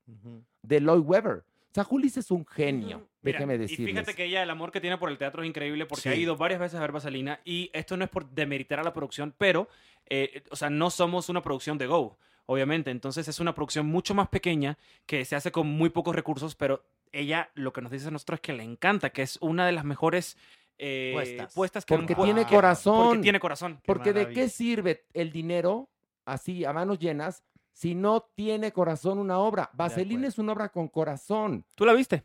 de 0.63 0.81
Lloyd 0.81 1.03
Webber. 1.03 1.45
O 1.79 1.85
sea, 1.85 1.89
Julis 1.89 2.17
es 2.17 2.33
un 2.33 2.45
genio, 2.45 3.09
Mira, 3.23 3.39
déjeme 3.39 3.55
Y 3.55 3.59
decirles. 3.59 3.87
fíjate 3.91 4.15
que 4.15 4.25
ella, 4.25 4.43
el 4.43 4.51
amor 4.51 4.73
que 4.73 4.81
tiene 4.81 4.99
por 4.99 5.11
el 5.11 5.17
teatro 5.17 5.43
es 5.45 5.49
increíble 5.49 5.87
porque 5.87 6.09
ha 6.09 6.15
ido 6.17 6.37
varias 6.37 6.59
veces 6.59 6.77
a 6.77 6.81
ver 6.81 6.91
Vaselina 6.91 7.41
y 7.45 7.71
esto 7.73 7.97
no 7.97 8.03
es 8.03 8.11
por 8.11 8.29
demeritar 8.31 8.81
a 8.81 8.83
la 8.83 8.93
producción, 8.93 9.33
pero, 9.39 9.69
eh, 10.11 10.43
o 10.51 10.57
sea, 10.57 10.71
no 10.71 10.91
somos 10.91 11.29
una 11.29 11.41
producción 11.41 11.79
de 11.79 11.87
Go, 11.87 12.19
obviamente. 12.47 12.91
Entonces 12.91 13.29
es 13.29 13.39
una 13.39 13.55
producción 13.55 13.87
mucho 13.87 14.13
más 14.13 14.27
pequeña 14.29 14.77
que 15.07 15.25
se 15.25 15.37
hace 15.37 15.53
con 15.53 15.69
muy 15.69 15.91
pocos 15.91 16.17
recursos, 16.17 16.57
pero 16.57 16.83
ella 17.13 17.49
lo 17.55 17.73
que 17.73 17.81
nos 17.81 17.93
dice 17.93 18.09
a 18.09 18.11
nosotros 18.11 18.39
es 18.39 18.41
que 18.43 18.53
le 18.55 18.65
encanta, 18.65 19.11
que 19.11 19.23
es 19.23 19.39
una 19.41 19.65
de 19.65 19.73
las 19.73 19.85
mejores 19.85 20.37
eh, 20.79 21.11
Puestas. 21.15 21.55
puestas 21.55 21.85
que 21.85 21.95
Porque 21.95 22.15
tiene 22.17 22.45
corazón. 22.45 23.07
Porque 23.07 23.23
tiene 23.23 23.39
corazón. 23.41 23.81
Porque 23.87 24.13
de 24.13 24.31
qué 24.31 24.49
sirve 24.49 25.05
el 25.13 25.31
dinero 25.31 25.89
así 26.25 26.65
a 26.65 26.73
manos 26.73 26.99
llenas 26.99 27.45
si 27.79 27.95
no 27.95 28.29
tiene 28.35 28.73
corazón 28.73 29.21
una 29.21 29.39
obra. 29.39 29.71
Vaselina 29.73 30.27
es 30.27 30.37
una 30.37 30.53
obra 30.53 30.69
con 30.69 30.89
corazón. 30.89 31.65
¿Tú 31.77 31.87
la 31.87 31.93
viste? 31.93 32.25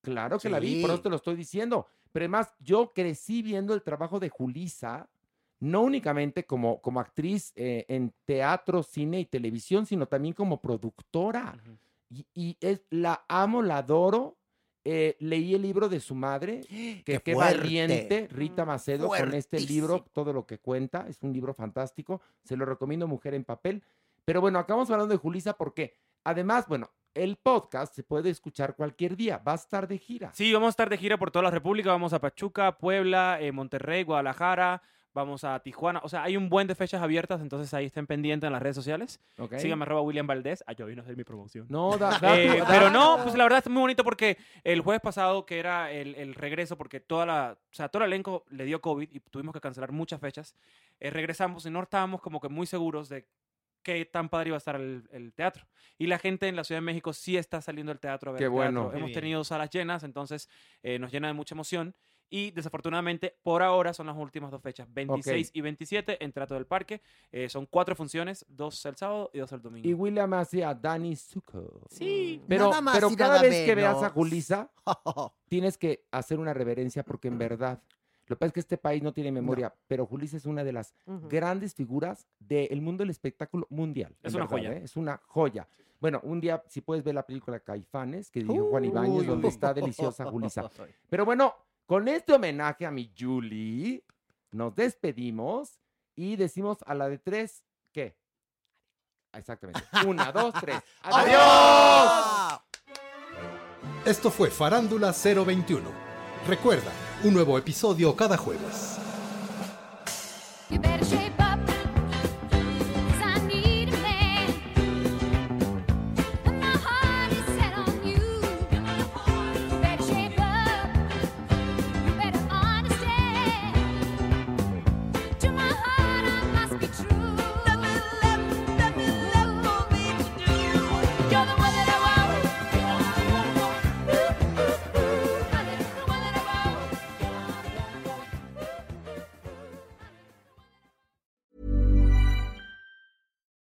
Claro 0.00 0.38
que 0.38 0.48
la 0.48 0.60
vi, 0.60 0.80
por 0.80 0.90
eso 0.90 1.00
te 1.00 1.10
lo 1.10 1.16
estoy 1.16 1.34
diciendo. 1.34 1.88
Pero 2.12 2.22
además, 2.22 2.54
yo 2.60 2.92
crecí 2.92 3.42
viendo 3.42 3.74
el 3.74 3.82
trabajo 3.82 4.20
de 4.20 4.28
Julisa, 4.28 5.10
no 5.58 5.80
únicamente 5.82 6.46
como, 6.46 6.80
como 6.80 7.00
actriz 7.00 7.52
eh, 7.56 7.84
en 7.88 8.14
teatro, 8.24 8.84
cine 8.84 9.18
y 9.18 9.24
televisión, 9.24 9.86
sino 9.86 10.06
también 10.06 10.34
como 10.34 10.60
productora. 10.60 11.60
Y, 12.08 12.24
y 12.32 12.56
es, 12.60 12.82
la 12.90 13.24
amo, 13.26 13.60
la 13.60 13.78
adoro. 13.78 14.36
Eh, 14.84 15.16
leí 15.18 15.54
el 15.54 15.62
libro 15.62 15.88
de 15.88 15.98
su 15.98 16.14
madre, 16.14 16.60
que 17.04 17.20
¡Qué 17.24 17.34
valiente, 17.34 18.28
Rita 18.30 18.64
Macedo, 18.64 19.08
con 19.08 19.34
este 19.34 19.58
libro, 19.58 20.04
todo 20.12 20.32
lo 20.32 20.46
que 20.46 20.58
cuenta. 20.58 21.06
Es 21.08 21.24
un 21.24 21.32
libro 21.32 21.54
fantástico. 21.54 22.20
Se 22.44 22.56
lo 22.56 22.64
recomiendo, 22.64 23.08
Mujer 23.08 23.34
en 23.34 23.42
Papel. 23.42 23.82
Pero 24.24 24.40
bueno, 24.40 24.58
acabamos 24.58 24.90
hablando 24.90 25.12
de 25.12 25.18
Julisa 25.18 25.54
porque, 25.56 25.96
además, 26.24 26.66
bueno, 26.68 26.90
el 27.14 27.36
podcast 27.36 27.94
se 27.94 28.02
puede 28.02 28.30
escuchar 28.30 28.74
cualquier 28.76 29.16
día. 29.16 29.38
Va 29.38 29.52
a 29.52 29.56
estar 29.56 29.86
de 29.86 29.98
gira. 29.98 30.30
Sí, 30.32 30.52
vamos 30.52 30.68
a 30.68 30.70
estar 30.70 30.88
de 30.88 30.96
gira 30.96 31.18
por 31.18 31.30
toda 31.30 31.42
la 31.42 31.50
República. 31.50 31.90
Vamos 31.90 32.12
a 32.12 32.20
Pachuca, 32.20 32.78
Puebla, 32.78 33.38
eh, 33.40 33.52
Monterrey, 33.52 34.02
Guadalajara. 34.04 34.80
Vamos 35.14 35.44
a 35.44 35.58
Tijuana. 35.60 36.00
O 36.04 36.08
sea, 36.08 36.22
hay 36.22 36.38
un 36.38 36.48
buen 36.48 36.66
de 36.66 36.74
fechas 36.74 37.02
abiertas, 37.02 37.42
entonces 37.42 37.74
ahí 37.74 37.84
estén 37.84 38.06
pendientes 38.06 38.46
en 38.46 38.52
las 38.54 38.62
redes 38.62 38.76
sociales. 38.76 39.20
Ok. 39.36 39.56
Síganme 39.58 39.82
arroba 39.82 40.00
William 40.00 40.26
Valdés. 40.26 40.64
Ah, 40.66 40.72
yo 40.72 40.86
vine 40.86 41.02
a 41.02 41.04
hacer 41.04 41.18
mi 41.18 41.22
promoción. 41.24 41.66
No, 41.68 41.98
da- 41.98 42.18
da 42.18 42.40
Eh, 42.40 42.60
tu- 42.60 42.64
pero 42.66 42.84
da- 42.86 42.90
no, 42.90 43.18
pues 43.22 43.34
la 43.34 43.44
verdad 43.44 43.58
es 43.62 43.70
muy 43.70 43.82
bonito 43.82 44.04
porque 44.04 44.38
el 44.64 44.80
jueves 44.80 45.02
pasado, 45.02 45.44
que 45.44 45.58
era 45.58 45.92
el, 45.92 46.14
el 46.14 46.34
regreso, 46.34 46.78
porque 46.78 46.98
toda 47.00 47.26
la, 47.26 47.58
o 47.60 47.74
sea, 47.74 47.90
todo 47.90 48.04
el 48.04 48.10
elenco 48.10 48.46
le 48.48 48.64
dio 48.64 48.80
COVID 48.80 49.10
y 49.12 49.20
tuvimos 49.20 49.52
que 49.52 49.60
cancelar 49.60 49.92
muchas 49.92 50.18
fechas, 50.18 50.54
eh, 50.98 51.10
regresamos 51.10 51.66
y 51.66 51.70
no 51.70 51.82
estábamos 51.82 52.22
como 52.22 52.40
que 52.40 52.48
muy 52.48 52.66
seguros 52.66 53.10
de 53.10 53.28
qué 53.82 54.04
tan 54.04 54.28
padre 54.28 54.48
iba 54.48 54.56
a 54.56 54.58
estar 54.58 54.76
el, 54.76 55.08
el 55.12 55.32
teatro. 55.32 55.66
Y 55.98 56.06
la 56.06 56.18
gente 56.18 56.48
en 56.48 56.56
la 56.56 56.64
Ciudad 56.64 56.80
de 56.80 56.86
México 56.86 57.12
sí 57.12 57.36
está 57.36 57.60
saliendo 57.60 57.92
al 57.92 58.00
teatro 58.00 58.30
a 58.30 58.32
ver 58.32 58.38
Qué 58.38 58.44
el 58.46 58.50
teatro. 58.52 58.72
bueno. 58.72 58.90
Qué 58.90 58.96
Hemos 58.96 59.08
bien. 59.08 59.20
tenido 59.20 59.44
salas 59.44 59.70
llenas, 59.70 60.02
entonces 60.04 60.48
eh, 60.82 60.98
nos 60.98 61.12
llena 61.12 61.28
de 61.28 61.34
mucha 61.34 61.54
emoción. 61.54 61.94
Y 62.34 62.50
desafortunadamente, 62.52 63.36
por 63.42 63.62
ahora 63.62 63.92
son 63.92 64.06
las 64.06 64.16
últimas 64.16 64.50
dos 64.50 64.62
fechas, 64.62 64.88
26 64.90 65.50
y 65.52 65.60
27 65.60 66.24
en 66.24 66.32
Trato 66.32 66.54
del 66.54 66.64
Parque. 66.66 67.02
Eh, 67.30 67.50
son 67.50 67.66
cuatro 67.66 67.94
funciones, 67.94 68.46
dos 68.48 68.82
el 68.86 68.96
sábado 68.96 69.30
y 69.34 69.38
dos 69.40 69.52
el 69.52 69.60
domingo. 69.60 69.86
Y 69.86 69.92
William 69.92 70.32
hace 70.32 70.64
a 70.64 70.72
Danny 70.74 71.14
Zuko. 71.14 71.86
Sí. 71.90 72.40
Pero, 72.48 72.70
Nada 72.70 72.80
más 72.80 72.94
pero 72.94 73.10
y 73.10 73.16
cada 73.16 73.34
nada 73.34 73.42
vez 73.42 73.66
que 73.66 73.74
veas 73.74 73.96
a 73.96 74.00
menos. 74.00 74.12
Julisa, 74.12 74.72
tienes 75.48 75.76
que 75.76 76.06
hacer 76.10 76.38
una 76.38 76.54
reverencia 76.54 77.04
porque 77.04 77.28
en 77.28 77.36
verdad, 77.36 77.82
lo 78.32 78.36
que 78.36 78.40
pasa 78.40 78.48
es 78.48 78.52
que 78.54 78.60
este 78.60 78.78
país 78.78 79.02
no 79.02 79.12
tiene 79.12 79.30
memoria, 79.30 79.74
pero 79.86 80.06
Julisa 80.06 80.38
es 80.38 80.46
una 80.46 80.64
de 80.64 80.72
las 80.72 80.94
Ujú. 81.04 81.28
grandes 81.28 81.74
figuras 81.74 82.26
del 82.38 82.80
mundo 82.80 83.02
del 83.02 83.10
espectáculo 83.10 83.66
mundial. 83.68 84.16
Es 84.22 84.32
una 84.34 84.44
verdad, 84.46 84.56
joya. 84.56 84.72
¿eh? 84.72 84.80
Es 84.84 84.96
una 84.96 85.20
joya. 85.26 85.68
Bueno, 86.00 86.18
un 86.22 86.40
día, 86.40 86.62
si 86.68 86.80
puedes 86.80 87.04
ver 87.04 87.14
la 87.14 87.26
película 87.26 87.60
Caifanes, 87.60 88.30
que 88.30 88.40
dirigió 88.40 88.66
Juan 88.70 88.86
Ibáñez, 88.86 89.20
Uy. 89.20 89.26
donde 89.26 89.48
está 89.48 89.74
deliciosa 89.74 90.24
Julisa. 90.24 90.68
Pero 91.10 91.24
bueno, 91.26 91.54
con 91.84 92.08
este 92.08 92.32
homenaje 92.32 92.86
a 92.86 92.90
mi 92.90 93.12
Julie, 93.16 94.02
nos 94.50 94.74
despedimos 94.74 95.78
y 96.16 96.36
decimos 96.36 96.78
a 96.86 96.94
la 96.94 97.08
de 97.10 97.18
tres, 97.18 97.62
¿qué? 97.92 98.16
Exactamente. 99.34 99.82
Una, 100.06 100.32
dos, 100.32 100.54
tres. 100.60 100.76
¡Adiós! 101.02 102.60
Esto 104.06 104.30
fue 104.30 104.50
Farándula 104.50 105.12
021. 105.12 105.88
Recuerda, 106.48 106.90
un 107.24 107.34
nuevo 107.34 107.56
episodio 107.56 108.16
cada 108.16 108.36
jueves. 108.36 108.98